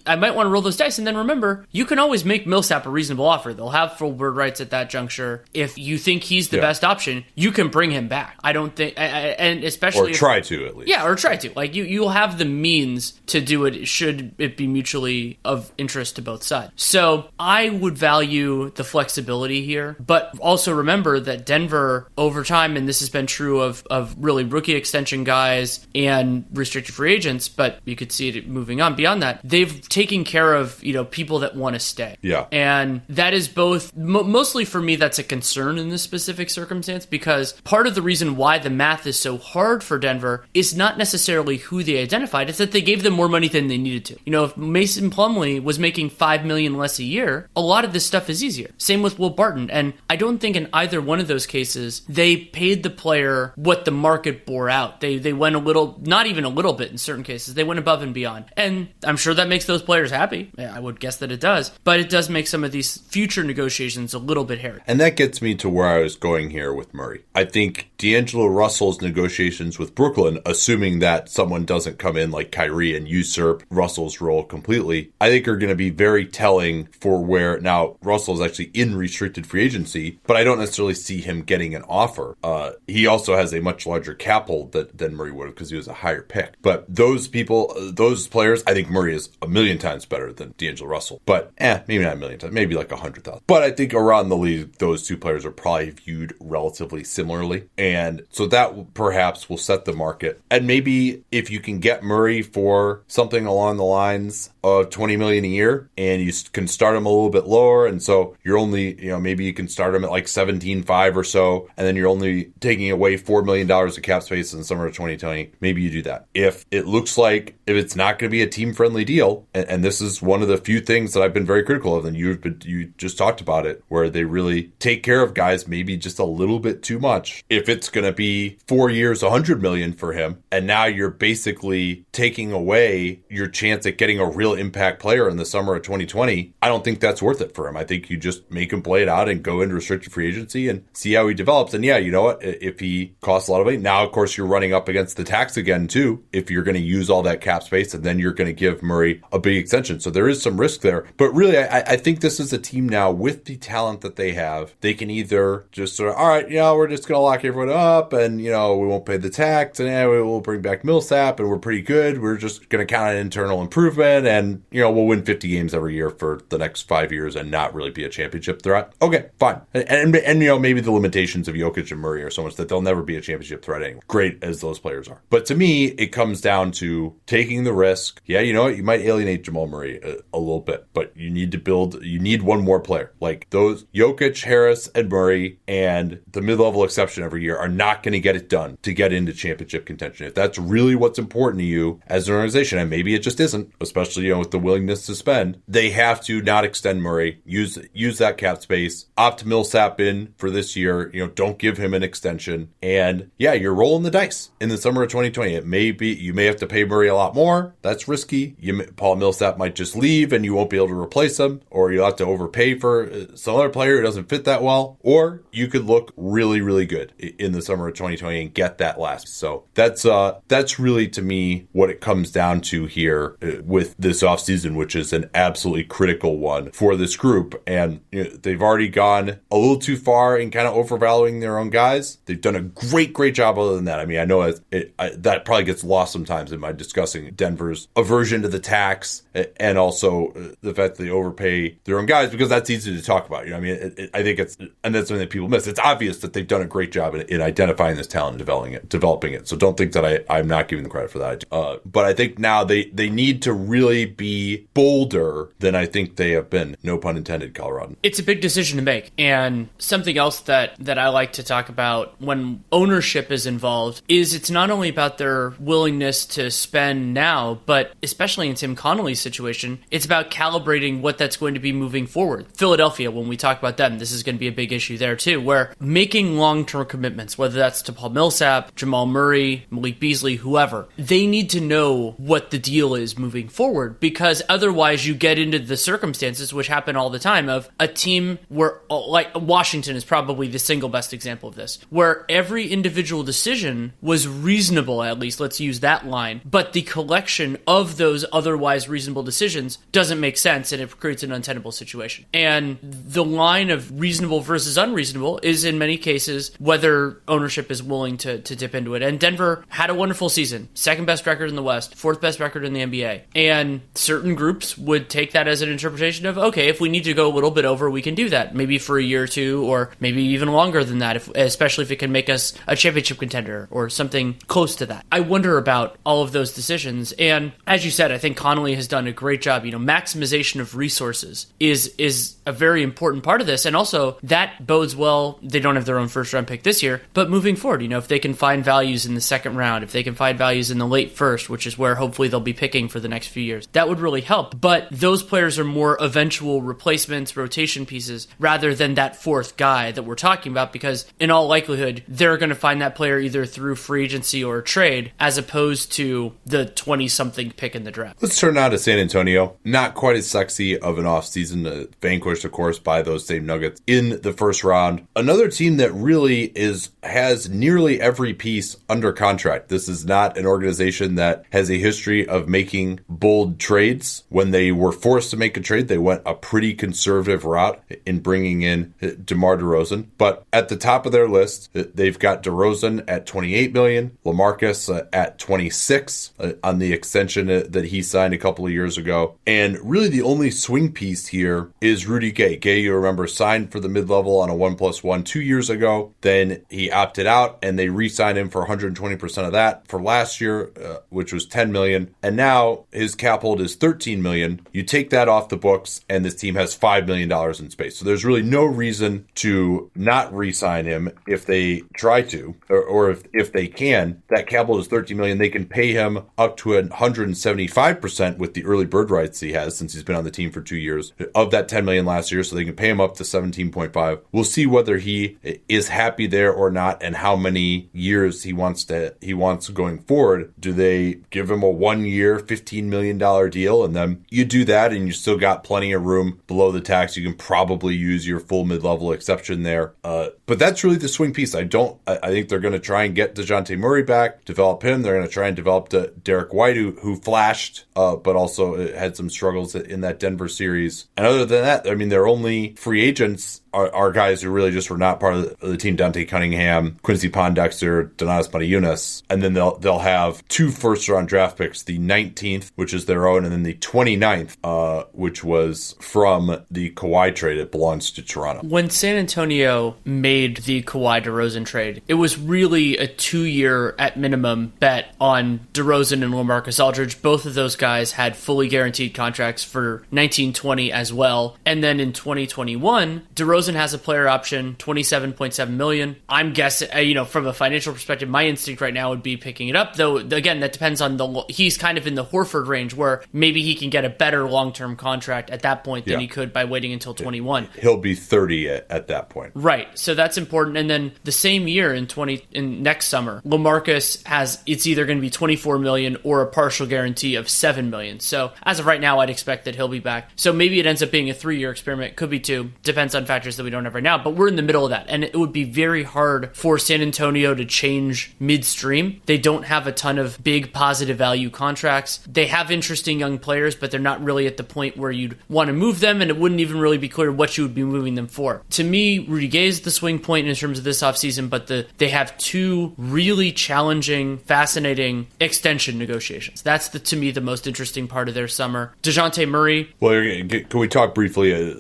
I 0.07 0.17
might 0.17 0.35
want 0.35 0.47
to 0.47 0.51
roll 0.51 0.63
those 0.63 0.77
dice. 0.77 0.99
And 0.99 1.07
then 1.07 1.17
remember, 1.17 1.67
you 1.71 1.85
can 1.85 1.99
always 1.99 2.25
make 2.25 2.47
Millsap 2.47 2.87
a 2.87 2.91
reasonable 2.97 3.27
offer. 3.27 3.53
They'll 3.53 3.69
have 3.69 3.99
full 3.99 4.13
bird 4.13 4.37
rights 4.37 4.61
at 4.61 4.71
that 4.71 4.91
juncture. 4.91 5.45
If 5.53 5.79
you 5.79 5.99
think 5.99 6.25
he's 6.25 6.49
the 6.49 6.57
yeah. 6.57 6.63
best 6.63 6.83
option, 6.83 7.25
you 7.35 7.53
can 7.53 7.69
bring 7.69 7.91
him 7.91 8.09
back. 8.09 8.39
I 8.43 8.53
don't 8.53 8.75
think, 8.75 8.95
and 8.97 9.63
especially 9.65 10.13
or 10.13 10.15
try 10.15 10.39
if, 10.39 10.47
to 10.47 10.67
at 10.67 10.77
least, 10.77 10.89
yeah, 10.89 11.07
or 11.07 11.15
try 11.15 11.37
to. 11.37 11.53
Like 11.55 11.75
you, 11.75 11.85
you'll 11.85 12.09
have 12.09 12.39
the 12.39 12.47
means 12.47 13.13
to 13.27 13.41
do 13.41 13.67
it. 13.67 13.87
Should 13.87 14.35
it 14.39 14.57
be 14.57 14.67
mutually 14.67 15.39
of 15.45 15.71
interest 15.77 16.17
to 16.17 16.23
both 16.23 16.43
sides? 16.43 16.73
So 16.77 17.29
I 17.39 17.69
would 17.69 17.99
value 17.99 18.71
the 18.71 18.85
flexibility 18.85 19.65
here, 19.65 19.97
but 20.01 20.37
also 20.41 20.75
remember 20.75 21.21
that 21.21 21.45
Denver 21.45 22.09
over 22.17 22.43
time, 22.45 22.77
and 22.77 22.89
this 22.89 23.01
has 23.01 23.11
been 23.11 23.27
true 23.27 23.61
of 23.61 23.87
of 23.91 24.17
really 24.19 24.45
rookie 24.45 24.75
extension 24.75 25.25
guys 25.25 25.87
and 25.95 26.47
restricted 26.53 26.95
free 26.95 27.13
agents, 27.13 27.49
but 27.49 27.81
you 27.85 27.95
could 27.95 28.11
see 28.11 28.31
it 28.31 28.49
moving 28.49 28.81
on 28.81 28.97
beyond 28.97 29.23
that. 29.23 29.41
They've 29.45 29.87
taken 29.89 30.25
care 30.25 30.55
of 30.55 30.83
you 30.83 30.95
know 30.95 31.05
people 31.05 31.41
that 31.41 31.55
want 31.55 31.75
to 31.75 31.81
stay. 31.81 32.17
Yeah, 32.23 32.47
and 32.51 32.86
And 32.87 33.03
that 33.09 33.35
is 33.35 33.49
both, 33.49 33.95
mostly 33.97 34.65
for 34.65 34.81
me, 34.81 34.97
that's 34.97 35.19
a 35.19 35.25
concern 35.25 35.79
in 35.79 35.89
this 35.89 36.03
specific 36.03 36.51
circumstance 36.51 37.07
because 37.07 37.53
part 37.65 37.87
of 37.87 37.95
the 37.95 38.03
reason 38.03 38.37
why 38.37 38.59
the 38.59 38.71
math 38.71 39.07
is 39.07 39.19
so 39.19 39.39
hard 39.39 39.83
for 39.83 39.99
Denver 39.99 40.45
is 40.55 40.77
not 40.77 40.99
necessarily 40.99 41.59
who 41.59 41.83
they 41.83 42.01
identified, 42.01 42.49
it's 42.49 42.59
that 42.59 42.73
they 42.73 42.81
gave 42.81 43.03
them 43.03 43.13
more 43.13 43.29
money 43.29 43.49
than 43.49 43.69
they 43.69 43.79
needed 43.79 44.05
to. 44.07 44.19
You 44.25 44.33
know, 44.33 44.45
if 44.45 44.57
Mason 44.57 45.11
Plumlee 45.11 45.63
was 45.63 45.79
making 45.79 46.11
five 46.11 46.45
million 46.45 46.77
less 46.77 46.99
a 46.99 47.05
year, 47.05 47.49
a 47.57 47.61
lot 47.61 47.85
of 47.85 47.93
this 47.93 48.07
stuff 48.07 48.31
is 48.31 48.43
easier. 48.43 48.71
Same 48.79 49.03
with 49.03 49.19
Will 49.19 49.31
Barton. 49.31 49.71
And 49.71 49.95
I 50.09 50.17
don't 50.17 50.39
think 50.39 50.57
in 50.57 50.69
either 50.73 51.01
one 51.01 51.21
of 51.21 51.29
those 51.29 51.47
cases 51.47 52.03
they 52.09 52.37
paid 52.37 52.83
the 52.83 52.91
player 52.91 53.53
what 53.57 53.85
the 53.85 53.91
market 53.91 54.47
bore 54.47 54.71
out. 54.71 55.01
They 55.01 55.19
they 55.19 55.33
went 55.33 55.57
a 55.57 55.61
little, 55.61 55.99
not 56.03 56.27
even 56.27 56.45
a 56.45 56.49
little 56.49 56.73
bit 56.73 56.91
in 56.91 56.99
certain 56.99 57.25
cases. 57.25 57.55
They 57.55 57.65
went 57.65 57.81
above 57.81 58.03
and 58.03 58.15
beyond. 58.15 58.47
And 58.57 58.89
I'm 59.05 59.17
sure 59.17 59.35
that 59.35 59.49
makes 59.49 59.65
those 59.65 59.83
players 59.83 60.11
happy. 60.11 60.51
I 60.59 60.79
would 60.79 61.01
guess 61.01 61.19
that 61.19 61.33
it 61.33 61.41
does. 61.41 61.71
But 61.85 62.01
it 62.01 62.09
does 62.09 62.29
make 62.29 62.47
some 62.47 62.65
of 62.65 62.73
these 62.77 62.99
future 62.99 63.43
negotiations 63.43 64.13
a 64.13 64.19
little 64.19 64.45
bit 64.45 64.59
hairy. 64.59 64.83
And 64.87 65.01
that 65.01 65.17
gets 65.17 65.41
me 65.41 65.55
to 65.57 65.69
where 65.69 65.87
I 65.87 66.01
was 66.01 66.15
going 66.15 66.51
here 66.51 66.75
with 66.75 66.93
Murray. 66.93 67.25
I 67.35 67.45
think 67.45 67.91
D'Angelo 67.97 68.47
Russell's 68.47 69.01
negotiations 69.01 69.79
with 69.79 69.95
Brooklyn, 69.95 70.39
assuming 70.45 70.99
that 70.99 71.31
someone 71.31 71.65
doesn't 71.65 71.99
come 71.99 72.17
in 72.17 72.31
like 72.31 72.53
Kyrie 72.53 72.95
and 72.95 73.09
usurp 73.09 73.63
Russell's 73.71 74.21
role 74.21 74.45
completely, 74.45 75.11
I 75.21 75.31
think 75.31 75.49
are 75.49 75.57
going 75.57 75.71
to 75.71 75.77
be 75.77 75.89
very 75.89 76.27
telling 76.27 76.89
for 77.01 77.25
where 77.25 77.59
now 77.61 77.97
Russell's 78.03 78.43
actually 78.43 78.71
in 78.75 78.95
restricted 78.95 79.47
free 79.47 79.63
agency, 79.63 80.19
but 80.27 80.37
I 80.37 80.45
don't 80.45 80.59
necessarily 80.59 80.95
see 80.95 81.23
him 81.23 81.43
getting 81.43 81.75
an 81.75 81.83
offer. 81.89 82.37
Uh, 82.45 82.73
he 82.87 83.07
also 83.07 83.37
has 83.37 83.55
a 83.55 83.61
much 83.61 83.87
larger 83.87 84.13
cap 84.13 84.49
hold 84.49 84.73
that, 84.73 84.99
than 84.99 85.15
Murray 85.15 85.33
would 85.33 85.47
have 85.47 85.55
because 85.55 85.71
he 85.71 85.77
was 85.77 85.89
a 85.89 85.95
higher 85.95 86.23
pick. 86.23 86.57
But 86.61 86.85
those 86.95 87.27
people, 87.27 87.75
those 87.93 88.27
players, 88.27 88.63
I 88.67 88.75
think 88.75 88.91
Murray 88.91 89.15
is 89.15 89.31
a 89.41 89.49
million 89.49 89.79
times 89.79 90.05
better 90.05 90.31
than 90.31 90.55
D'Angelo 90.59 90.91
Russell. 90.91 91.23
But 91.25 91.53
eh, 91.57 91.81
maybe 91.89 92.05
not 92.05 92.15
a 92.15 92.17
million 92.17 92.39
times, 92.39 92.53
maybe 92.53 92.66
like 92.75 92.93
a 92.93 92.97
hundred 92.97 93.25
thousand. 93.25 93.43
But 93.47 93.63
I 93.63 93.71
think 93.71 93.95
around 93.95 94.29
the 94.29 94.37
league, 94.37 94.77
those 94.79 95.07
two 95.07 95.17
players 95.17 95.45
are 95.45 95.51
probably 95.51 95.91
viewed 95.91 96.35
relatively 96.41 97.05
similarly. 97.05 97.69
And 97.79 98.25
so 98.31 98.47
that 98.49 98.95
perhaps 98.95 99.49
will 99.49 99.59
set 99.59 99.85
the 99.85 99.93
market. 99.93 100.41
And 100.51 100.67
maybe 100.67 101.25
if 101.31 101.51
you 101.51 101.61
can 101.61 101.79
get 101.79 102.03
Murray 102.03 102.43
for 102.43 103.03
something 103.07 103.47
along 103.47 103.77
the 103.77 103.85
lines 103.85 104.51
of 104.63 104.91
20 104.91 105.17
million 105.17 105.45
a 105.45 105.49
year 105.49 105.89
and 105.97 106.21
you 106.21 106.33
can 106.53 106.67
start 106.67 106.97
him 106.97 107.07
a 107.07 107.09
little 107.09 107.31
bit 107.31 107.47
lower. 107.47 107.87
And 107.87 108.03
so 108.03 108.37
you're 108.43 108.59
only, 108.59 109.01
you 109.01 109.11
know, 109.11 109.21
maybe 109.21 109.45
you 109.45 109.53
can 109.53 109.69
start 109.69 109.95
him 109.95 110.05
at 110.05 110.11
like 110.11 110.27
17.5 110.27 111.17
or 111.17 111.25
so. 111.25 111.69
And 111.77 111.87
then 111.87 111.97
you're 111.97 112.09
only 112.09 112.53
taking 112.61 112.91
away 112.91 113.17
$4 113.17 113.45
million 113.45 113.71
of 113.71 114.03
cap 114.03 114.23
space 114.23 114.53
in 114.53 114.59
the 114.59 114.65
summer 114.65 114.87
of 114.87 114.93
2020. 114.93 115.53
Maybe 115.61 115.83
you 115.83 115.91
do 115.91 116.03
that. 116.03 116.27
If 116.35 116.65
it 116.71 116.87
looks 116.87 117.17
like 117.17 117.57
if 117.67 117.77
it's 117.77 117.97
not 117.97 118.19
going 118.19 118.31
to 118.31 118.33
be 118.33 118.43
a 118.43 118.49
team 118.49 118.73
friendly 118.73 119.05
deal, 119.05 119.47
and, 119.53 119.69
and, 119.69 119.85
this 119.85 120.01
is 120.01 120.23
one 120.23 120.43
of 120.43 120.49
the 120.49 120.57
few 120.57 120.81
things 120.81 121.13
that 121.13 121.23
I've 121.23 121.35
been 121.35 121.47
very 121.47 121.63
critical 121.63 121.95
of, 121.97 122.05
and 122.05 122.17
you've 122.17 122.41
been, 122.41 122.56
you 122.65 122.93
just 122.99 123.19
talked 123.19 123.41
about 123.41 123.67
it, 123.67 123.83
where 123.89 124.09
they 124.09 124.25
really 124.25 124.73
take 124.79 125.03
care 125.03 125.23
of 125.23 125.35
guys 125.35 125.69
maybe 125.69 125.97
just 125.97 126.19
a 126.19 126.25
little 126.25 126.61
bit 126.61 126.83
too 126.83 126.99
much. 126.99 127.45
If 127.49 127.69
it's 127.69 127.89
going 127.89 128.07
to 128.07 128.13
be 128.13 128.59
four 128.67 128.91
years, 128.91 129.23
100 129.23 129.61
million 129.61 129.93
for 129.93 130.13
him, 130.13 130.43
and 130.51 130.67
now 130.67 130.85
you're 130.85 131.11
basically 131.11 132.07
taking 132.13 132.53
away 132.53 133.21
your 133.29 133.49
chance 133.49 133.87
at 133.87 133.99
getting 133.99 134.19
a 134.19 134.29
real 134.29 134.55
impact 134.55 135.01
player 135.01 135.29
in 135.29 135.37
the 135.37 135.45
summer 135.45 135.75
of 135.75 135.83
2020, 135.83 136.55
I 136.63 136.69
don't 136.69 136.85
think 136.85 137.01
that's 137.01 137.23
worth 137.23 137.41
it 137.41 137.55
for 137.55 137.69
him. 137.69 137.77
I 137.77 137.85
think 137.85 138.11
you 138.11 138.17
just 138.17 138.51
make 138.51 138.73
him 138.73 138.83
play 138.83 139.03
it 139.03 139.09
out 139.09 139.29
and 139.29 139.43
go 139.43 139.61
into 139.61 139.75
restricted 139.75 140.13
free 140.13 140.29
agency 140.29 140.69
and 140.69 140.85
see 140.93 141.13
how 141.15 141.29
he 141.29 141.35
develops. 141.35 141.75
And 141.75 141.85
yeah, 141.85 141.99
you 141.99 142.11
know 142.11 142.23
what? 142.23 142.43
If 142.43 142.81
he 142.81 143.15
costs 143.21 143.49
a 143.49 143.53
lot 143.53 143.61
of 143.61 143.67
money, 143.67 143.79
now 143.79 144.05
of 144.05 144.13
course 144.13 144.37
you're 144.37 144.47
running 144.47 144.73
up 144.73 144.89
against 144.89 145.17
the 145.17 145.25
tax 145.25 145.57
again 145.57 145.89
too. 145.89 146.25
If 146.33 146.51
you're 146.51 146.63
going 146.63 146.77
to 146.77 146.81
use 146.81 147.11
all 147.11 147.23
that 147.23 147.41
cap 147.41 147.63
space 147.63 147.95
and 147.95 148.05
then 148.05 148.19
you're 148.19 148.33
going 148.33 148.47
to 148.47 148.53
give 148.53 148.83
Murray 148.83 149.23
a 149.33 149.39
big 149.39 149.57
extension, 149.57 150.01
so 150.01 150.11
there 150.11 150.29
is 150.29 150.43
some 150.43 150.61
risk 150.61 150.81
there. 150.81 151.07
But 151.17 151.31
really, 151.31 151.59
I, 151.59 151.81
I 151.81 151.97
think 151.97 152.21
this 152.21 152.41
is 152.41 152.46
a 152.53 152.59
team 152.59 152.89
now 152.89 153.11
with 153.11 153.45
the 153.45 153.57
talent 153.57 154.01
that 154.03 154.17
they 154.17 154.33
have. 154.33 154.75
They 154.81 154.95
can 154.95 155.11
either 155.11 155.67
just 155.73 155.97
sort 155.97 156.11
of, 156.11 156.17
all 156.17 156.29
right, 156.29 156.49
you 156.49 156.57
know, 156.57 156.77
we're 156.77 156.89
just 156.89 157.07
going 157.07 157.19
to 157.19 157.23
lock 157.23 157.45
everyone 157.45 157.75
up, 157.75 158.13
and 158.13 158.41
you 158.41 158.51
know, 158.51 158.77
we 158.77 158.87
won't 158.87 159.07
pay 159.07 159.17
the 159.17 159.31
tax, 159.31 159.81
and 159.81 159.89
yeah, 159.89 160.07
we'll 160.07 160.41
bring 160.41 160.63
back 160.63 160.85
Millsap, 160.85 161.41
and 161.41 161.49
we're 161.49 161.59
pretty 161.59 161.83
good. 161.83 162.21
We're 162.21 162.37
just 162.37 162.69
going 162.69 162.87
to 162.87 162.93
count 162.93 163.11
on 163.11 163.17
internal 163.17 163.61
improvement, 163.61 164.27
and 164.27 164.63
you 164.71 164.81
know, 164.81 164.91
we'll 164.91 165.07
win 165.07 165.25
50 165.25 165.49
games 165.49 165.75
every 165.75 165.95
year 165.95 166.11
for 166.11 166.41
the 166.49 166.59
next 166.59 166.83
five 166.83 167.13
years 167.13 167.37
and 167.37 167.51
not 167.51 167.75
really 167.75 167.91
be 167.91 168.05
a 168.05 168.09
championship 168.09 168.63
threat. 168.63 168.93
Okay, 169.03 169.31
fine. 169.39 169.61
And, 169.75 169.85
and, 169.89 170.17
and 170.17 170.41
you 170.41 170.49
know, 170.49 170.59
maybe 170.59 170.81
the 170.81 170.93
limitations 170.93 171.49
of 171.49 171.55
Jokic 171.55 171.91
and 171.91 172.01
Murray 172.01 172.23
are 172.23 172.31
so 172.31 172.43
much 172.43 172.57
that 172.57 172.69
they'll 172.69 172.83
never 172.83 173.03
be 173.03 173.17
a 173.17 173.21
championship 173.21 173.65
threat 173.65 173.83
anyway. 173.83 174.01
Great 174.09 174.43
as 174.43 174.61
those 174.61 174.79
players 174.79 175.09
are. 175.09 175.23
But 175.31 175.47
to 175.47 175.55
me, 175.55 175.87
it 175.87 176.09
comes 176.09 176.41
down 176.41 176.73
to 176.73 177.15
taking 177.27 177.65
the 177.65 177.73
risk. 177.73 178.23
Yeah, 178.27 178.41
you 178.41 178.53
know 178.53 178.65
what? 178.65 178.77
You 178.77 178.83
might 178.83 179.01
alienate 179.01 179.45
Jamal 179.45 179.67
Murray 179.67 180.01
a, 180.03 180.17
a 180.37 180.39
little 180.39 180.61
bit, 180.61 180.87
but 180.93 181.17
you 181.17 181.31
need 181.31 181.53
to 181.53 181.59
build, 181.59 182.03
you 182.03 182.19
need 182.19 182.36
one 182.43 182.65
more 182.65 182.81
player. 182.81 183.13
Like 183.21 183.49
those 183.51 183.85
Jokic, 183.95 184.43
Harris, 184.43 184.89
and 184.95 185.09
Murray, 185.09 185.59
and 185.67 186.21
the 186.33 186.43
mid 186.43 186.59
level 186.59 186.85
exception 186.85 187.23
every 187.23 187.43
year 187.43 187.57
are 187.57 187.69
not 187.69 188.03
going 188.03 188.13
to 188.13 188.21
get 188.21 188.37
it 188.37 188.49
done 188.49 188.79
to 188.83 188.93
get 188.93 189.13
into 189.13 189.33
championship 189.33 189.87
contention. 189.87 190.27
If 190.27 190.35
that's 190.35 190.59
really 190.59 190.95
what's 190.95 191.19
important 191.19 191.61
to 191.61 191.67
you 191.67 192.01
as 192.07 192.29
an 192.29 192.35
organization, 192.35 192.79
and 192.79 192.91
maybe 192.91 193.15
it 193.15 193.23
just 193.23 193.41
isn't, 193.41 193.73
especially, 193.81 194.25
you 194.25 194.33
know, 194.33 194.39
with 194.39 194.51
the 194.51 194.59
willingness 194.59 195.07
to 195.07 195.15
spend, 195.15 195.61
they 195.67 195.91
have 195.91 196.23
to 196.25 196.43
not 196.43 196.65
extend 196.65 197.03
Murray, 197.03 197.41
use 197.45 197.79
use 197.93 198.19
that 198.19 198.39
cap 198.39 198.63
space, 198.63 199.07
opt 199.17 199.45
Millsap 199.45 200.01
in 200.01 200.35
for 200.37 200.51
this 200.51 200.77
year. 200.77 201.11
You 201.13 201.25
know, 201.25 201.31
don't 201.31 201.59
give 201.59 201.79
him 201.79 201.95
an 201.95 202.03
extension, 202.03 202.71
and 202.83 203.31
yeah, 203.39 203.53
you're 203.53 203.75
rolling 203.75 204.03
the 204.03 204.11
dice 204.11 204.51
in 204.61 204.69
the 204.69 204.79
summer 204.79 205.03
of 205.03 205.09
2020. 205.09 205.55
It 205.55 205.67
may 205.67 205.91
be 205.93 206.09
you 206.09 206.35
may 206.35 206.45
have 206.45 206.57
to 206.57 206.67
pay 206.67 206.85
Murray 206.85 207.09
a 207.09 207.15
lot 207.15 207.35
more. 207.35 207.75
That's 207.83 208.09
risky. 208.09 208.57
You, 208.59 208.85
Paul 208.97 209.17
Millsap 209.17 209.59
might 209.59 209.75
just 209.75 209.97
leave, 209.97 210.33
and 210.33 210.45
you 210.45 210.55
won't 210.55 210.71
be 210.71 210.77
able 210.77 210.89
to 210.89 211.01
replace 211.01 211.39
him, 211.39 211.61
or 211.71 211.93
you'll 211.93 212.05
have 212.05 212.16
to 212.19 212.25
overpay 212.25 212.79
for 212.79 213.11
some 213.35 213.57
other 213.57 213.69
player 213.69 213.97
who 213.97 214.03
doesn't 214.03 214.29
fit 214.29 214.45
that 214.45 214.63
well, 214.63 214.99
or 215.01 215.43
you 215.53 215.69
could 215.69 215.85
look 215.85 216.13
really, 216.17 216.61
really 216.61 216.87
good 216.87 217.13
in 217.39 217.53
the 217.53 217.63
summer 217.63 217.89
of 217.89 217.95
2020 217.95 218.43
and 218.43 218.55
get 218.55 218.79
that 218.79 218.99
last. 218.99 219.29
So 219.29 219.65
that's 219.75 220.05
uh 220.05 220.41
that's 220.49 220.79
really 220.79 221.09
to 221.09 221.23
me 221.23 221.67
what 221.73 221.91
it 221.91 222.01
comes 222.01 222.31
down 222.31 222.61
to 222.63 222.87
here 222.87 223.37
uh, 223.43 223.63
with 223.65 223.95
this 223.99 224.23
offseason, 224.23 224.77
which 224.77 224.97
is 224.97 225.13
an 225.13 225.31
absolutely 225.35 225.85
critical 225.85 226.39
one 226.39 226.71
for 226.73 226.97
this 226.97 227.17
group. 227.17 227.61
And 227.67 228.01
you 228.11 228.25
know, 228.25 228.31
they've 228.31 228.63
already 228.63 228.89
gone 228.89 229.39
a 229.51 229.57
little 229.57 229.79
too 229.79 229.97
far 229.97 230.37
in 230.37 230.51
kind 230.51 230.67
of 230.67 230.75
overvaluing 230.75 231.41
their 231.41 231.59
own 231.59 231.71
guys. 231.71 232.19
They've 232.27 232.41
done 232.41 232.57
a 232.57 232.63
great, 232.63 233.13
great 233.13 233.35
job 233.35 233.59
other 233.59 233.75
than 233.75 233.85
that. 233.87 234.01
I 234.01 234.07
mean, 234.07 234.19
I 234.19 234.25
know 234.25 234.43
it, 234.43 234.61
it 234.71 234.95
I, 234.99 235.11
that 235.11 235.45
probably 235.45 235.65
gets 235.65 235.85
lost 235.85 236.13
sometimes 236.13 236.53
in 236.53 236.61
my 236.61 236.73
discussing 236.73 237.33
Denver's 237.35 237.89
aversion 237.97 238.43
to 238.43 238.49
the 238.49 238.59
tax 238.59 239.23
and 239.59 239.79
also 239.79 240.29
uh, 240.29 240.55
the 240.63 240.75
fact 240.75 240.97
that 240.97 241.05
they 241.05 241.11
overpay 241.11 241.79
their 241.85 241.99
own 241.99 242.06
guys 242.07 242.31
because 242.31 242.49
that's 242.49 242.71
easy 242.71 242.97
to 242.97 243.03
talk 243.03 243.27
about. 243.27 243.45
You 243.45 243.51
know, 243.51 243.57
I 243.57 243.61
mean, 243.61 243.75
it, 243.75 243.99
it, 243.99 244.11
I 244.15 244.23
think 244.23 244.39
it's, 244.39 244.57
and 244.83 244.95
that's 244.95 245.09
something 245.09 245.21
that 245.21 245.31
people 245.31 245.49
miss. 245.49 245.67
It's 245.67 245.81
obvious 245.81 246.19
that 246.19 246.33
they've 246.33 246.47
done 246.47 246.63
a 246.63 246.67
great 246.67 246.93
job 246.93 247.15
in, 247.15 247.23
in 247.23 247.41
identifying 247.41 247.97
this 247.97 248.07
talent 248.07 248.35
and 248.35 248.39
developing 248.39 248.73
it, 248.73 248.89
developing 248.89 249.33
it. 249.33 249.49
So 249.49 249.57
don't 249.57 249.77
think 249.77 249.93
that 249.93 250.05
I, 250.05 250.21
I'm 250.31 250.49
not 250.49 250.69
giving 250.69 250.83
them 250.83 250.91
credit 250.91 251.11
for 251.11 251.19
that. 251.19 251.45
Uh, 251.51 251.77
but 251.85 252.05
I 252.05 252.15
think 252.15 252.39
now 252.39 252.65
they, 252.65 252.87
they 252.87 253.11
need 253.11 253.43
to 253.43 253.53
really 253.53 254.05
be 254.05 254.67
bolder 254.75 255.51
than 255.59 255.75
I 255.75 255.87
think 255.87 256.17
they 256.17 256.33
have 256.33 256.51
been. 256.51 256.77
No 256.83 256.99
pun 256.99 257.17
intended, 257.17 257.55
Colorado. 257.55 257.97
It's 258.03 258.19
a 258.19 258.23
big 258.23 258.41
decision 258.41 258.77
to 258.77 258.83
make. 258.83 259.13
And 259.19 259.69
something 259.79 260.17
else 260.17 260.41
that, 260.43 260.77
that 260.79 260.99
I 260.99 261.09
like 261.09 261.35
to 261.35 261.43
talk 261.43 261.69
about 261.69 262.21
when 262.21 262.65
ownership 262.71 263.31
is 263.31 263.47
involved 263.47 264.03
is 264.09 264.35
it's 264.35 264.51
not 264.51 264.71
only 264.71 264.89
about 264.89 265.19
their 265.19 265.55
willingness 265.59 266.27
to 266.27 266.51
spend 266.51 267.15
now, 267.15 267.61
but 267.67 267.93
especially 268.03 268.49
in 268.49 268.55
Tim 268.55 268.77
Connolly's 268.77 269.21
situation, 269.21 269.79
it's 269.91 270.05
about 270.05 270.31
calibrating 270.31 271.01
what 271.01 271.19
that's 271.19 271.37
going 271.37 271.55
to 271.55 271.61
be 271.61 271.73
moving 271.73 271.96
forward. 272.05 272.47
Philadelphia, 272.55 273.11
when 273.11 273.29
we 273.29 273.39
talk 273.39 273.59
about 273.59 273.79
them, 273.79 273.99
this 273.99 274.13
is 274.13 274.23
going 274.23 274.35
to 274.35 274.41
be 274.41 274.49
a 274.49 274.53
big 274.53 274.73
issue 274.73 274.99
there 274.99 275.17
too, 275.17 275.41
where 275.41 275.73
making 275.81 276.37
long 276.37 276.67
term 276.67 276.85
commitments, 276.85 277.39
whether 277.39 277.57
that's 277.57 277.81
to 277.83 277.93
Paul 277.93 278.11
Millsap, 278.11 278.75
Jamal 278.75 279.07
Murray, 279.07 279.67
Malik 279.71 280.01
Beasley, 280.01 280.35
whoever, 280.35 280.89
they 280.99 281.27
need 281.27 281.49
to 281.51 281.61
know 281.61 282.11
what 282.19 282.51
the 282.51 282.59
deal 282.59 282.95
is 282.95 283.17
moving 283.17 283.49
forward 283.49 284.01
because 284.01 284.43
otherwise 284.49 285.07
you 285.07 285.15
get 285.15 285.39
into 285.39 285.59
the 285.59 285.77
circumstances 285.77 286.53
which 286.53 286.67
happen 286.67 286.97
all 286.97 287.09
the 287.09 287.19
time 287.19 287.49
of 287.49 287.71
a 287.79 287.87
team 287.87 288.39
where, 288.49 288.81
oh, 288.91 289.09
like 289.09 289.31
Washington 289.35 289.97
is 289.97 290.05
probably 290.05 290.49
the 290.49 290.59
single 290.59 290.89
best 290.89 291.13
example 291.13 291.49
of 291.49 291.55
this, 291.55 291.79
where 291.91 292.27
every 292.29 292.67
individual 292.67 293.23
decision 293.23 293.93
was 294.01 294.27
reasonable, 294.27 295.03
at 295.03 295.19
least, 295.19 295.39
let's 295.39 295.61
use 295.61 295.81
that 295.81 296.07
line, 296.07 296.41
but 296.45 296.73
the 296.73 296.83
collection 296.83 297.57
of 297.67 297.97
those 297.97 298.25
otherwise 298.33 298.89
reasonable 298.89 299.23
decisions 299.23 299.79
doesn't 299.93 300.21
make 300.21 300.37
sense 300.37 300.73
and 300.73 300.83
it 300.83 300.99
creates 300.99 301.23
an 301.23 301.33
untenable 301.33 301.73
situation. 301.73 301.86
And 302.33 302.79
the 302.83 303.25
line 303.25 303.71
of 303.71 304.01
reasonable 304.01 304.41
versus 304.41 304.77
unreasonable 304.77 305.41
is 305.43 305.65
in 305.65 305.79
many 305.79 305.99
cases 305.99 306.51
whether 306.59 307.21
ownership 307.29 307.71
is 307.71 307.83
willing 307.83 308.17
to, 308.19 308.39
to 308.41 308.57
dip 308.57 308.75
into 308.75 308.95
it. 308.95 309.03
And 309.03 309.19
Denver 309.21 309.65
had 309.69 309.91
a 309.91 309.95
wonderful 309.95 310.29
season, 310.29 310.69
second 310.75 311.07
best 311.07 311.27
record 311.27 311.49
in 311.49 311.57
the 311.57 311.63
West, 311.63 311.95
fourth 311.95 312.21
best 312.21 312.41
record 312.41 312.65
in 312.65 312.73
the 312.73 312.81
NBA. 312.81 313.23
And 313.35 313.81
certain 313.95 314.35
groups 314.35 314.77
would 314.79 315.09
take 315.09 315.33
that 315.33 315.49
as 315.49 315.63
an 315.63 315.71
interpretation 315.71 316.27
of, 316.27 316.39
okay, 316.39 316.69
if 316.69 316.81
we 316.81 316.89
need 316.89 317.05
to 317.05 317.15
go 317.15 317.31
a 317.31 317.35
little 317.35 317.51
bit 317.51 317.65
over, 317.65 317.91
we 317.91 318.03
can 318.03 318.15
do 318.15 318.29
that, 318.31 318.55
maybe 318.55 318.79
for 318.79 318.99
a 318.99 319.03
year 319.03 319.25
or 319.25 319.27
two, 319.27 319.65
or 319.65 319.91
maybe 320.01 320.23
even 320.23 320.49
longer 320.53 320.85
than 320.85 320.99
that, 320.99 321.17
if, 321.17 321.29
especially 321.29 321.83
if 321.83 321.91
it 321.91 321.97
can 321.97 322.13
make 322.13 322.29
us 322.29 322.55
a 322.67 322.77
championship 322.77 323.19
contender 323.19 323.69
or 323.71 323.89
something 323.89 324.37
close 324.47 324.77
to 324.77 324.87
that. 324.87 325.05
I 325.13 325.21
wonder 325.21 325.59
about 325.59 325.99
all 326.05 326.23
of 326.23 326.33
those 326.33 326.53
decisions. 326.53 327.13
And 327.13 327.53
as 327.67 327.85
you 327.85 327.91
said, 327.91 328.13
I 328.13 328.19
think 328.19 328.37
Connolly 328.37 328.75
has 328.75 328.89
done 328.89 329.07
a 329.07 329.13
great 329.13 329.43
job. 329.43 329.65
You 329.65 329.73
know, 329.73 329.79
maximization 329.79 330.61
of 330.61 330.77
resources 330.77 331.47
is 331.61 331.76
is 331.77 331.95
is 331.99 332.37
a 332.47 332.53
very 332.53 332.83
important 332.83 333.25
part 333.25 333.41
of 333.41 333.47
this, 333.47 333.67
and 333.67 333.77
also 333.77 334.19
that 334.23 334.67
bodes 334.67 334.97
well. 334.97 335.39
They 335.43 335.61
don't 335.61 335.77
have 335.77 335.85
their 335.85 335.99
own 335.99 336.09
first 336.09 336.33
round 336.33 336.47
pick 336.47 336.63
this 336.63 336.83
year, 336.83 337.03
but 337.13 337.29
moving 337.29 337.57
forward, 337.57 337.83
you 337.83 337.89
know, 337.89 337.99
if 337.99 338.09
they 338.09 338.19
can 338.19 338.35
find 338.35 338.65
values 338.65 339.05
in 339.05 339.15
the 339.15 339.21
second 339.21 339.57
round, 339.57 339.85
if 339.85 339.93
they 339.93 340.03
can 340.03 340.15
find 340.15 340.39
values 340.39 340.71
in 340.71 340.79
the 340.79 340.87
late 340.87 341.13
first, 341.13 341.51
which 341.51 341.67
is 341.67 341.77
where 341.77 341.97
hopefully 341.97 342.29
they'll 342.29 342.41
be 342.41 342.53
picking 342.53 342.89
for 342.89 343.01
the 343.01 343.09
next 343.09 343.29
few 343.29 343.43
years, 343.43 343.67
that 343.73 343.89
would 343.89 344.01
really 344.01 344.21
help. 344.21 344.59
But 344.59 344.89
those 344.91 345.23
players 345.23 345.59
are 345.59 345.65
more 345.65 345.97
eventual 346.01 346.63
replacements, 346.63 347.37
rotation 347.37 347.85
pieces, 347.85 348.29
rather 348.39 348.75
than 348.75 348.95
that 348.95 349.17
fourth 349.17 349.57
guy 349.57 349.93
that 349.93 350.05
we're 350.05 350.15
talking 350.15 350.53
about, 350.53 350.73
because 350.73 351.05
in 351.19 351.31
all 351.31 351.47
likelihood, 351.47 352.05
they're 352.09 352.39
going 352.39 352.51
to 352.51 352.55
find 352.55 352.81
that 352.81 352.95
player 352.95 353.19
either 353.19 353.45
through 353.45 353.75
free 353.75 354.05
agency 354.05 354.43
or 354.43 354.63
trade, 354.63 355.13
as 355.19 355.37
opposed 355.37 355.93
to 355.93 356.33
the 356.47 356.65
20 356.67 357.09
something 357.09 357.51
pick 357.51 357.75
in 357.75 357.85
the 357.85 357.91
draft. 357.91 358.23
Let's 358.23 358.39
turn 358.39 358.55
now 358.55 358.69
to 358.69 358.79
San 358.79 358.99
Antonio. 358.99 359.57
Not 359.65 359.95
quite 359.95 360.17
as 360.17 360.29
sexy 360.29 360.79
of 360.79 360.99
an 360.99 361.05
offseason, 361.05 361.66
uh, 361.67 361.87
vanquished, 362.01 362.45
of 362.45 362.53
course, 362.53 362.79
by 362.79 363.03
those 363.03 363.27
same 363.27 363.47
Nuggets 363.47 363.81
in 363.87 364.21
the 364.23 364.33
first 364.33 364.65
round. 364.65 365.07
Another 365.15 365.49
team 365.49 365.77
that 365.77 365.93
really 365.93 366.45
is 366.57 366.91
has 367.03 367.49
nearly 367.49 368.01
every 368.01 368.35
piece 368.35 368.77
under 368.89 369.13
contract. 369.13 369.69
This 369.69 369.89
is 369.89 370.05
not 370.05 370.37
an 370.37 370.47
organization 370.47 371.15
that 371.15 371.45
has 371.53 371.71
a 371.71 371.79
history 371.79 372.27
of 372.27 372.49
making 372.49 373.01
bold 373.09 373.59
trades. 373.59 374.25
When 374.29 374.51
they 374.51 374.73
were 374.73 374.93
forced 374.93 375.31
to 375.31 375.37
make 375.37 375.57
a 375.57 375.61
trade, 375.61 375.89
they 375.89 375.99
went 375.99 376.23
a 376.27 376.35
pretty 376.35 376.75
conservative 376.75 377.45
route 377.45 377.81
in 378.05 378.21
bringing 378.21 378.63
in 378.63 378.95
uh, 379.03 379.11
DeMar 379.25 379.59
DeRozan. 379.59 380.07
But 380.19 380.45
at 380.53 380.69
the 380.69 380.77
top 380.77 381.07
of 381.07 381.13
their 381.13 381.29
list, 381.29 381.71
uh, 381.75 381.85
they've 381.95 382.19
got 382.19 382.43
DeRozan 382.43 383.05
at 383.09 383.27
28 383.27 383.73
million, 383.73 384.19
LaMarcus 384.25 385.09
at 385.13 385.39
26 385.39 386.33
uh, 386.39 386.53
on 386.63 386.79
the 386.79 386.93
extension 386.93 387.47
that 387.47 387.87
he 387.87 388.03
signed 388.03 388.35
a 388.35 388.39
couple 388.39 388.67
of 388.67 388.73
years 388.73 388.99
ago. 388.99 389.37
And 389.47 389.79
really 389.83 390.09
the 390.09 390.23
only 390.23 390.51
swing 390.51 390.93
piece 390.93 391.27
here 391.29 391.56
is 391.81 392.07
Rudy 392.07 392.33
Gay. 392.33 392.57
Gay, 392.57 392.81
you 392.81 392.95
remember, 392.95 393.27
signed 393.27 393.73
for 393.73 393.81
the 393.81 393.89
mid 393.89 394.09
level 394.09 394.41
on 394.41 394.51
a 394.51 394.55
one 394.55 394.77
plus 394.77 395.03
one 395.03 395.23
two 395.23 395.41
years 395.41 395.71
ago. 395.71 396.15
Then 396.21 396.65
he 396.69 396.91
opted 396.91 397.27
out 397.27 397.59
and 397.63 397.79
they 397.79 397.89
re 397.89 398.09
signed 398.09 398.39
him 398.39 398.49
for 398.49 398.67
120% 398.67 399.47
of 399.47 399.53
that 399.53 399.87
for 399.89 400.01
last 400.01 400.41
year, 400.41 400.71
uh, 400.83 400.99
which 401.11 401.33
was 401.33 401.47
10 401.47 401.73
million. 401.73 402.15
And 402.23 402.37
now 402.37 402.85
his 402.93 403.15
cap 403.15 403.43
hold 403.43 403.61
is 403.61 403.77
13 403.77 404.23
million. 404.23 404.67
You 404.73 404.83
take 404.83 405.11
that 405.11 405.29
off 405.29 405.49
the 405.49 405.57
books 405.57 406.01
and 406.09 406.25
this 406.25 406.35
team 406.35 406.55
has 406.55 406.77
$5 406.77 407.07
million 407.07 407.31
in 407.31 407.71
space. 407.71 407.97
So 407.99 408.05
there's 408.05 408.25
really 408.25 408.43
no 408.43 408.65
reason 408.65 409.27
to 409.37 409.91
not 409.95 410.35
re 410.35 410.53
sign 410.53 410.87
him 410.87 411.11
if 411.27 411.47
they 411.47 411.83
try 411.95 412.23
to, 412.23 412.55
or, 412.69 412.83
or 412.83 413.11
if, 413.11 413.23
if 413.33 413.53
they 413.53 413.69
can. 413.69 414.23
That 414.31 414.47
cap 414.47 414.67
hold 414.67 414.81
is 414.81 414.89
13 414.89 415.17
million. 415.17 415.39
They 415.39 415.49
can 415.49 415.67
pay 415.67 415.93
him 415.93 416.23
up 416.39 416.57
to 416.59 416.71
175% 416.71 418.39
with 418.39 418.55
the 418.55 418.65
early 418.65 418.87
bird 418.87 419.11
rights 419.11 419.41
he 419.41 419.53
has 419.53 419.77
since 419.77 419.93
he's 419.93 420.03
been 420.03 420.17
on 420.17 420.25
the 420.25 420.31
team 420.31 420.51
for 420.51 420.61
two 420.61 420.77
years 420.77 421.13
of 421.47 421.53
that 421.53 421.69
10 421.69 421.85
million 421.85 422.05
last 422.05 422.31
year. 422.31 422.45
So 422.45 422.57
they 422.57 422.65
can 422.65 422.77
pay 422.77 422.91
him 422.91 423.01
up 423.01 423.17
to 423.17 423.23
17.5. 423.23 424.21
We'll 424.33 424.45
see 424.45 424.67
whether 424.67 424.99
he 424.99 425.39
is 425.69 425.89
happy 425.89 426.27
there 426.27 426.53
or 426.53 426.71
not 426.71 427.03
and 427.03 427.17
how 427.17 427.37
many 427.37 427.89
years 427.93 428.43
he 428.43 428.53
wants 428.53 428.85
to, 428.85 429.15
he 429.21 429.35
wants 429.35 429.69
going 429.69 430.01
forward. 430.01 430.53
Do 430.59 430.73
they 430.73 431.21
give 431.31 431.51
him 431.51 431.63
a 431.63 431.71
one 431.71 432.05
year, 432.05 432.39
$15 432.39 432.85
million 432.85 433.19
deal? 433.51 433.85
And 433.85 433.97
then 433.97 434.25
you 434.31 434.45
do 434.45 434.65
that 434.65 434.93
and 434.93 435.07
you 435.07 435.13
still 435.13 435.39
got 435.39 435.65
plenty 435.65 435.93
of 435.93 436.05
room 436.05 436.41
below 436.47 436.71
the 436.71 436.81
tax. 436.81 437.17
You 437.17 437.23
can 437.23 437.37
probably 437.37 437.95
use 437.95 438.27
your 438.27 438.41
full 438.41 438.65
mid 438.65 438.83
level 438.83 439.13
exception 439.13 439.63
there. 439.63 439.95
Uh, 440.05 440.29
but 440.47 440.59
that's 440.59 440.85
really 440.85 440.97
the 440.97 441.09
swing 441.09 441.33
piece. 441.33 441.55
I 441.55 441.65
don't, 441.65 442.01
I, 442.07 442.19
I 442.23 442.31
think 442.31 442.49
they're 442.49 442.61
going 442.61 442.73
to 442.73 442.81
try 442.81 443.05
and 443.05 443.15
get 443.15 443.35
Dejounte 443.35 443.77
Murray 443.79 444.03
back, 444.03 444.45
develop 444.45 444.83
him. 444.83 445.03
They're 445.03 445.15
going 445.15 445.27
to 445.27 445.33
try 445.33 445.49
and 445.49 445.57
develop 445.57 445.89
the 445.89 446.15
Derrick 446.23 446.53
White, 446.53 446.77
who, 446.77 446.93
who 446.93 447.17
flashed, 447.17 447.85
uh, 447.97 448.17
but 448.17 448.37
also 448.37 448.93
had 448.95 449.17
some 449.17 449.29
struggles 449.29 449.75
in 449.75 450.03
that 450.03 450.21
Denver 450.21 450.49
series. 450.49 451.07
And 451.17 451.27
other 451.27 451.45
than 451.45 451.63
that, 451.63 451.89
I 451.89 451.95
mean, 451.95 452.09
they're 452.09 452.29
only 452.29 452.75
free 452.75 453.03
agents 453.03 453.61
are, 453.77 454.13
guys 454.13 454.43
who 454.43 454.51
really 454.51 454.71
just 454.71 454.91
were 454.91 454.97
not 454.97 455.21
part 455.21 455.35
of 455.35 455.61
the, 455.61 455.77
team. 455.77 455.97
Dante 455.97 456.25
Cunningham, 456.25 456.99
Quincy 457.03 457.29
Pondexter, 457.29 458.11
Donatas 458.17 458.51
Motiejunas, 458.51 459.23
and 459.31 459.43
then 459.43 459.53
they'll 459.53 459.79
they'll 459.79 459.99
have 459.99 460.47
two 460.49 460.71
first 460.71 461.09
round 461.09 461.29
draft 461.29 461.59
picks: 461.59 461.83
the 461.83 461.99
19th, 461.99 462.71
which 462.75 462.95
is 462.95 463.07
their 463.07 463.27
own, 463.27 463.45
and 463.45 463.53
then 463.53 463.63
the 463.63 463.75
29th, 463.75 464.57
uh, 464.65 465.05
which 465.13 465.45
was 465.45 465.95
from 466.01 466.65
the 466.71 466.91
Kawhi 466.93 467.35
trade. 467.35 467.59
It 467.59 467.71
belongs 467.71 468.11
to 468.13 468.23
Toronto. 468.23 468.67
When 468.67 468.91
San 468.91 469.17
Antonio 469.17 469.97
made 470.05 470.59
the 470.59 470.83
Kawhi 470.83 471.23
DeRozan 471.23 471.67
trade, 471.67 472.03
it 472.09 472.15
was 472.15 472.39
really 472.39 472.97
a 472.97 473.07
two 473.07 473.45
year 473.45 473.95
at 473.99 474.17
minimum 474.17 474.73
bet 474.79 475.15
on 475.21 475.61
DeRozan 475.73 476.23
and 476.23 476.35
LaMarcus 476.35 476.83
Aldridge. 476.83 477.23
Both 477.23 477.47
of 477.47 477.55
those 477.55 477.77
guys 477.77 478.13
had 478.13 478.37
fully 478.37 478.69
guaranteed 478.69 479.15
contracts 479.15 479.65
for 479.65 479.97
1920 480.11 480.93
as 480.93 481.13
well, 481.13 481.57
and 481.65 481.83
then 481.83 482.01
in 482.01 482.13
2021, 482.13 483.27
DeRozan 483.35 483.66
has 483.75 483.95
a 483.95 483.99
player 483.99 484.29
option, 484.29 484.77
27.7 484.79 485.71
million. 485.71 486.17
I'm 486.29 486.53
guessing, 486.53 486.89
uh, 486.95 486.99
you 486.99 487.15
know, 487.15 487.25
from 487.25 487.47
a 487.47 487.53
financial 487.53 487.93
perspective, 487.93 488.29
my 488.29 488.47
instinct 488.47 488.81
right 488.81 488.95
now 488.95 489.11
would 489.11 489.23
be 489.23 489.37
picking 489.37 489.69
it 489.69 489.77
up. 489.77 489.97
Though 489.97 490.17
again, 490.17 490.61
that 490.61 490.73
depends 490.73 491.01
on 491.01 491.17
the. 491.17 491.45
He's 491.49 491.77
kind 491.77 491.99
of 491.99 492.07
in 492.07 492.15
the 492.15 492.25
Horford 492.25 492.67
range 492.67 492.95
where 492.95 493.23
maybe 493.33 493.63
he 493.63 493.75
can 493.75 493.91
get 493.91 494.05
a 494.05 494.09
better 494.09 494.49
long 494.49 494.73
term 494.73 494.97
contract 494.97 495.51
at 495.51 495.63
that 495.63 495.85
point 495.85 496.05
than 496.05 496.15
yeah. 496.15 496.21
he 496.21 496.29
could 496.29 496.53
by 496.53 496.65
waiting 496.65 496.93
until 496.93 497.15
21. 497.15 497.69
He'll 497.81 497.97
be 497.97 498.15
30 498.15 498.69
at, 498.69 498.87
at, 498.91 499.07
that 499.09 499.29
point. 499.29 499.53
Right. 499.55 499.87
So 499.99 500.15
that's 500.15 500.39
important. 500.39 500.77
And 500.77 500.89
then 500.89 501.13
the 501.25 501.33
same 501.33 501.69
year 501.69 501.95
in 501.95 502.07
20 502.07 502.45
in 502.53 502.83
next 502.83 503.07
summer, 503.07 503.43
LaMarcus 503.45 504.25
has 504.27 504.63
it's 504.67 504.87
either 504.87 505.07
going 505.07 505.19
to 505.19 505.23
be 505.23 505.31
24 505.31 505.79
million 505.79 506.17
or 506.23 506.43
a 506.43 506.47
partial 506.47 506.87
guarantee 506.87 507.37
of 507.37 507.49
7 507.49 507.91
million. 507.91 508.21
So 508.21 508.53
as 508.63 508.79
of 508.79 508.87
right 508.87 509.01
now, 509.01 509.21
I'd 509.21 509.31
expect 509.31 509.65
that 509.65 509.75
he'll 509.75 509.89
be 509.89 510.01
back. 510.01 510.31
So 510.37 510.53
maybe 510.53 510.81
it 510.81 510.87
ends 510.87 511.03
up 511.03 511.11
being 511.11 511.31
a 511.31 511.35
three 511.35 511.59
year 511.59 511.71
experiment. 511.71 512.17
Could 512.17 512.31
be 512.31 512.41
two. 512.41 512.73
Depends 512.83 513.15
on 513.15 513.27
factors 513.27 513.56
that 513.57 513.65
we 513.65 513.71
don't 513.71 513.85
have 513.85 513.95
right 513.95 514.03
now, 514.03 514.19
but 514.19 514.35
we're 514.35 514.49
in 514.49 514.57
the 514.57 514.63
middle 514.63 514.85
of 514.85 514.91
that. 514.91 515.07
And 515.09 515.25
it 515.25 515.37
would 515.37 515.53
be 515.53 515.65
very 515.65 516.03
hard 516.03 516.57
for 516.57 516.79
San 516.79 517.03
Antonio 517.03 517.55
to 517.55 517.65
change 517.65 518.35
midstream. 518.39 519.21
They 519.27 519.39
don't 519.39 519.65
have 519.65 519.87
a 519.87 519.93
ton 519.93 520.19
of 520.19 520.43
big 520.43 520.73
positive 520.73 521.19
value 521.19 521.51
contracts. 521.51 522.21
They 522.27 522.47
have 522.47 522.71
interesting 522.71 523.19
young 523.19 523.39
players, 523.39 523.75
but 523.75 523.91
they're 523.91 524.01
not 524.01 524.23
really 524.23 524.47
at 524.47 524.57
the 524.57 524.65
point 524.65 524.97
where 524.97 525.11
you'd 525.11 525.39
want 525.49 525.69
to 525.69 525.73
move 525.73 526.01
them, 526.01 526.21
and 526.23 526.31
it 526.31 526.37
wouldn't 526.37 526.61
even 526.61 526.79
really 526.79 526.99
be 526.99 527.09
clear 527.09 527.33
what 527.33 527.57
you 527.57 527.65
would 527.65 527.75
be 527.75 527.85
moving 527.85 528.15
them 528.15 528.27
for. 528.27 528.63
To 528.71 528.85
me, 528.85 529.21
Rudy 529.21 529.49
Gay 529.49 529.67
is 529.67 529.83
the 529.83 529.91
swing 529.91 530.19
point 530.19 530.49
in 530.49 530.55
terms 530.55 530.79
of 530.79 530.85
this 530.85 531.03
offseason, 531.03 531.51
but 531.51 531.67
the 531.67 531.87
they 531.99 532.09
have 532.09 532.37
two 532.39 532.95
really 532.97 533.53
challenging, 533.53 534.39
fascinating 534.39 535.27
extension 535.41 535.99
negotiations. 535.99 536.63
That's 536.63 536.89
the 536.89 536.99
to 536.99 537.17
me 537.17 537.31
the 537.31 537.41
most 537.41 537.67
interesting 537.67 538.09
part 538.09 538.29
of 538.29 538.35
their 538.35 538.49
summer. 538.49 538.95
Dejounte 539.03 539.49
Murray. 539.49 539.95
Well, 540.01 540.23
can 540.49 540.81
we 540.81 540.89
talk 540.89 541.15
briefly 541.15 541.55
uh, 541.55 541.75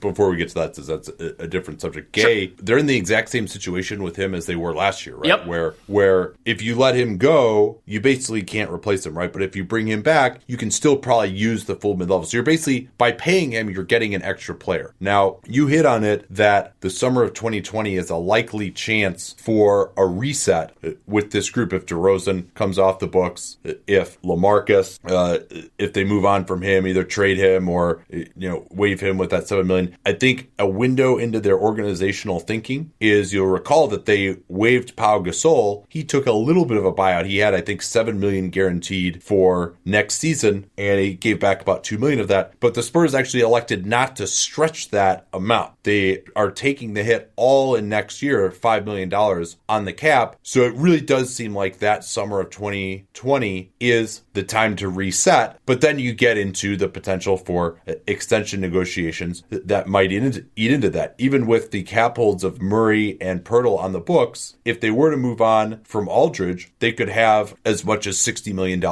before 0.00 0.30
we 0.30 0.36
get 0.36 0.48
to 0.50 0.54
that? 0.54 0.74
That's 0.74 1.10
a, 1.20 1.44
a 1.44 1.46
different 1.46 1.80
subject. 1.80 2.12
Gay, 2.12 2.48
sure. 2.48 2.56
they're 2.58 2.78
in 2.78 2.86
the 2.86 2.96
exact 2.96 3.28
same 3.28 3.46
situation 3.46 4.02
with 4.02 4.16
him 4.16 4.34
as 4.34 4.46
they 4.46 4.56
were 4.56 4.74
last 4.74 5.06
year, 5.06 5.16
right? 5.16 5.28
Yep. 5.28 5.46
Where 5.46 5.74
where 5.86 6.34
if 6.44 6.62
you 6.62 6.74
let 6.74 6.94
him 6.94 7.18
go, 7.18 7.80
you 7.86 8.00
basically 8.00 8.42
can't 8.42 8.70
replace 8.70 9.06
him, 9.06 9.16
right? 9.16 9.32
But 9.32 9.42
if 9.42 9.56
you 9.56 9.64
bring 9.64 9.86
him 9.86 10.02
back, 10.02 10.40
you 10.46 10.56
can 10.56 10.70
still 10.70 10.96
probably 10.96 11.30
use 11.30 11.64
the 11.64 11.76
full 11.76 11.96
mid 11.96 12.10
level. 12.10 12.24
So 12.24 12.36
you're 12.36 12.44
basically 12.44 12.88
by 12.98 13.12
paying 13.12 13.52
him, 13.52 13.70
you're 13.70 13.84
getting 13.84 14.14
an 14.14 14.22
extra 14.22 14.54
player. 14.54 14.94
Now 15.00 15.38
you 15.46 15.66
hit 15.66 15.86
on 15.86 16.04
it 16.04 16.26
that 16.30 16.74
the 16.80 16.90
summer 16.90 17.22
of 17.22 17.34
2020 17.34 17.96
is 17.96 18.10
a 18.10 18.16
likely 18.16 18.70
chance 18.70 19.34
for 19.38 19.92
a 19.96 20.06
reset 20.06 20.74
uh, 20.84 20.90
with 21.06 21.32
this 21.32 21.50
group 21.50 21.72
if 21.72 21.86
DeRozan 21.86 22.52
comes 22.54 22.78
off 22.78 22.98
the 22.98 23.06
books, 23.06 23.56
uh, 23.66 23.72
if 23.86 24.20
LaMarcus, 24.22 24.98
uh, 25.04 25.38
if 25.78 25.92
they 25.92 26.04
move 26.04 26.24
on 26.24 26.44
from 26.44 26.62
him, 26.62 26.86
either 26.86 27.04
trade 27.04 27.38
him 27.38 27.68
or 27.68 28.04
uh, 28.12 28.18
you 28.36 28.48
know 28.48 28.66
waive 28.70 29.00
him 29.00 29.18
with 29.18 29.30
that 29.30 29.48
seven 29.48 29.66
million. 29.66 29.96
I 30.06 30.12
think 30.12 30.50
a 30.58 30.66
window 30.66 31.01
into 31.02 31.40
their 31.40 31.58
organizational 31.58 32.40
thinking 32.40 32.92
is 33.00 33.32
you'll 33.32 33.46
recall 33.46 33.88
that 33.88 34.06
they 34.06 34.36
waived 34.48 34.96
Pau 34.96 35.20
Gasol. 35.20 35.84
He 35.88 36.04
took 36.04 36.26
a 36.26 36.32
little 36.32 36.64
bit 36.64 36.76
of 36.76 36.84
a 36.84 36.92
buyout. 36.92 37.26
He 37.26 37.38
had, 37.38 37.54
I 37.54 37.60
think, 37.60 37.82
seven 37.82 38.20
million 38.20 38.50
guaranteed 38.50 39.22
for 39.22 39.74
next 39.84 40.16
season, 40.16 40.70
and 40.78 41.00
he 41.00 41.14
gave 41.14 41.40
back 41.40 41.60
about 41.60 41.84
two 41.84 41.98
million 41.98 42.20
of 42.20 42.28
that. 42.28 42.54
But 42.60 42.74
the 42.74 42.82
Spurs 42.82 43.14
actually 43.14 43.42
elected 43.42 43.86
not 43.86 44.16
to 44.16 44.26
stretch 44.26 44.90
that 44.90 45.26
amount. 45.32 45.72
They 45.82 46.22
are 46.36 46.50
taking 46.50 46.94
the 46.94 47.02
hit 47.02 47.32
all 47.36 47.74
in 47.74 47.88
next 47.88 48.22
year, 48.22 48.50
five 48.50 48.84
million 48.84 49.08
dollars 49.08 49.56
on 49.68 49.84
the 49.84 49.92
cap. 49.92 50.36
So 50.42 50.62
it 50.62 50.74
really 50.74 51.00
does 51.00 51.34
seem 51.34 51.54
like 51.54 51.78
that 51.78 52.04
summer 52.04 52.40
of 52.40 52.50
2020 52.50 53.72
is 53.80 54.22
the 54.32 54.42
time 54.42 54.76
to 54.76 54.88
reset. 54.88 55.58
But 55.66 55.80
then 55.80 55.98
you 55.98 56.12
get 56.12 56.38
into 56.38 56.76
the 56.76 56.88
potential 56.88 57.36
for 57.36 57.80
extension 58.06 58.60
negotiations 58.60 59.42
that 59.50 59.88
might 59.88 60.12
eat 60.12 60.72
into 60.72 60.90
that. 60.92 61.14
Even 61.18 61.46
with 61.46 61.70
the 61.70 61.82
cap 61.82 62.16
holds 62.16 62.44
of 62.44 62.62
Murray 62.62 63.16
and 63.20 63.44
Poeltl 63.44 63.78
on 63.78 63.92
the 63.92 64.00
books, 64.00 64.56
if 64.64 64.80
they 64.80 64.90
were 64.90 65.10
to 65.10 65.16
move 65.16 65.40
on 65.40 65.80
from 65.84 66.08
Aldridge, 66.08 66.72
they 66.78 66.92
could 66.92 67.08
have 67.08 67.54
as 67.64 67.84
much 67.84 68.06
as 68.06 68.16
$60 68.18 68.52
million 68.54 68.82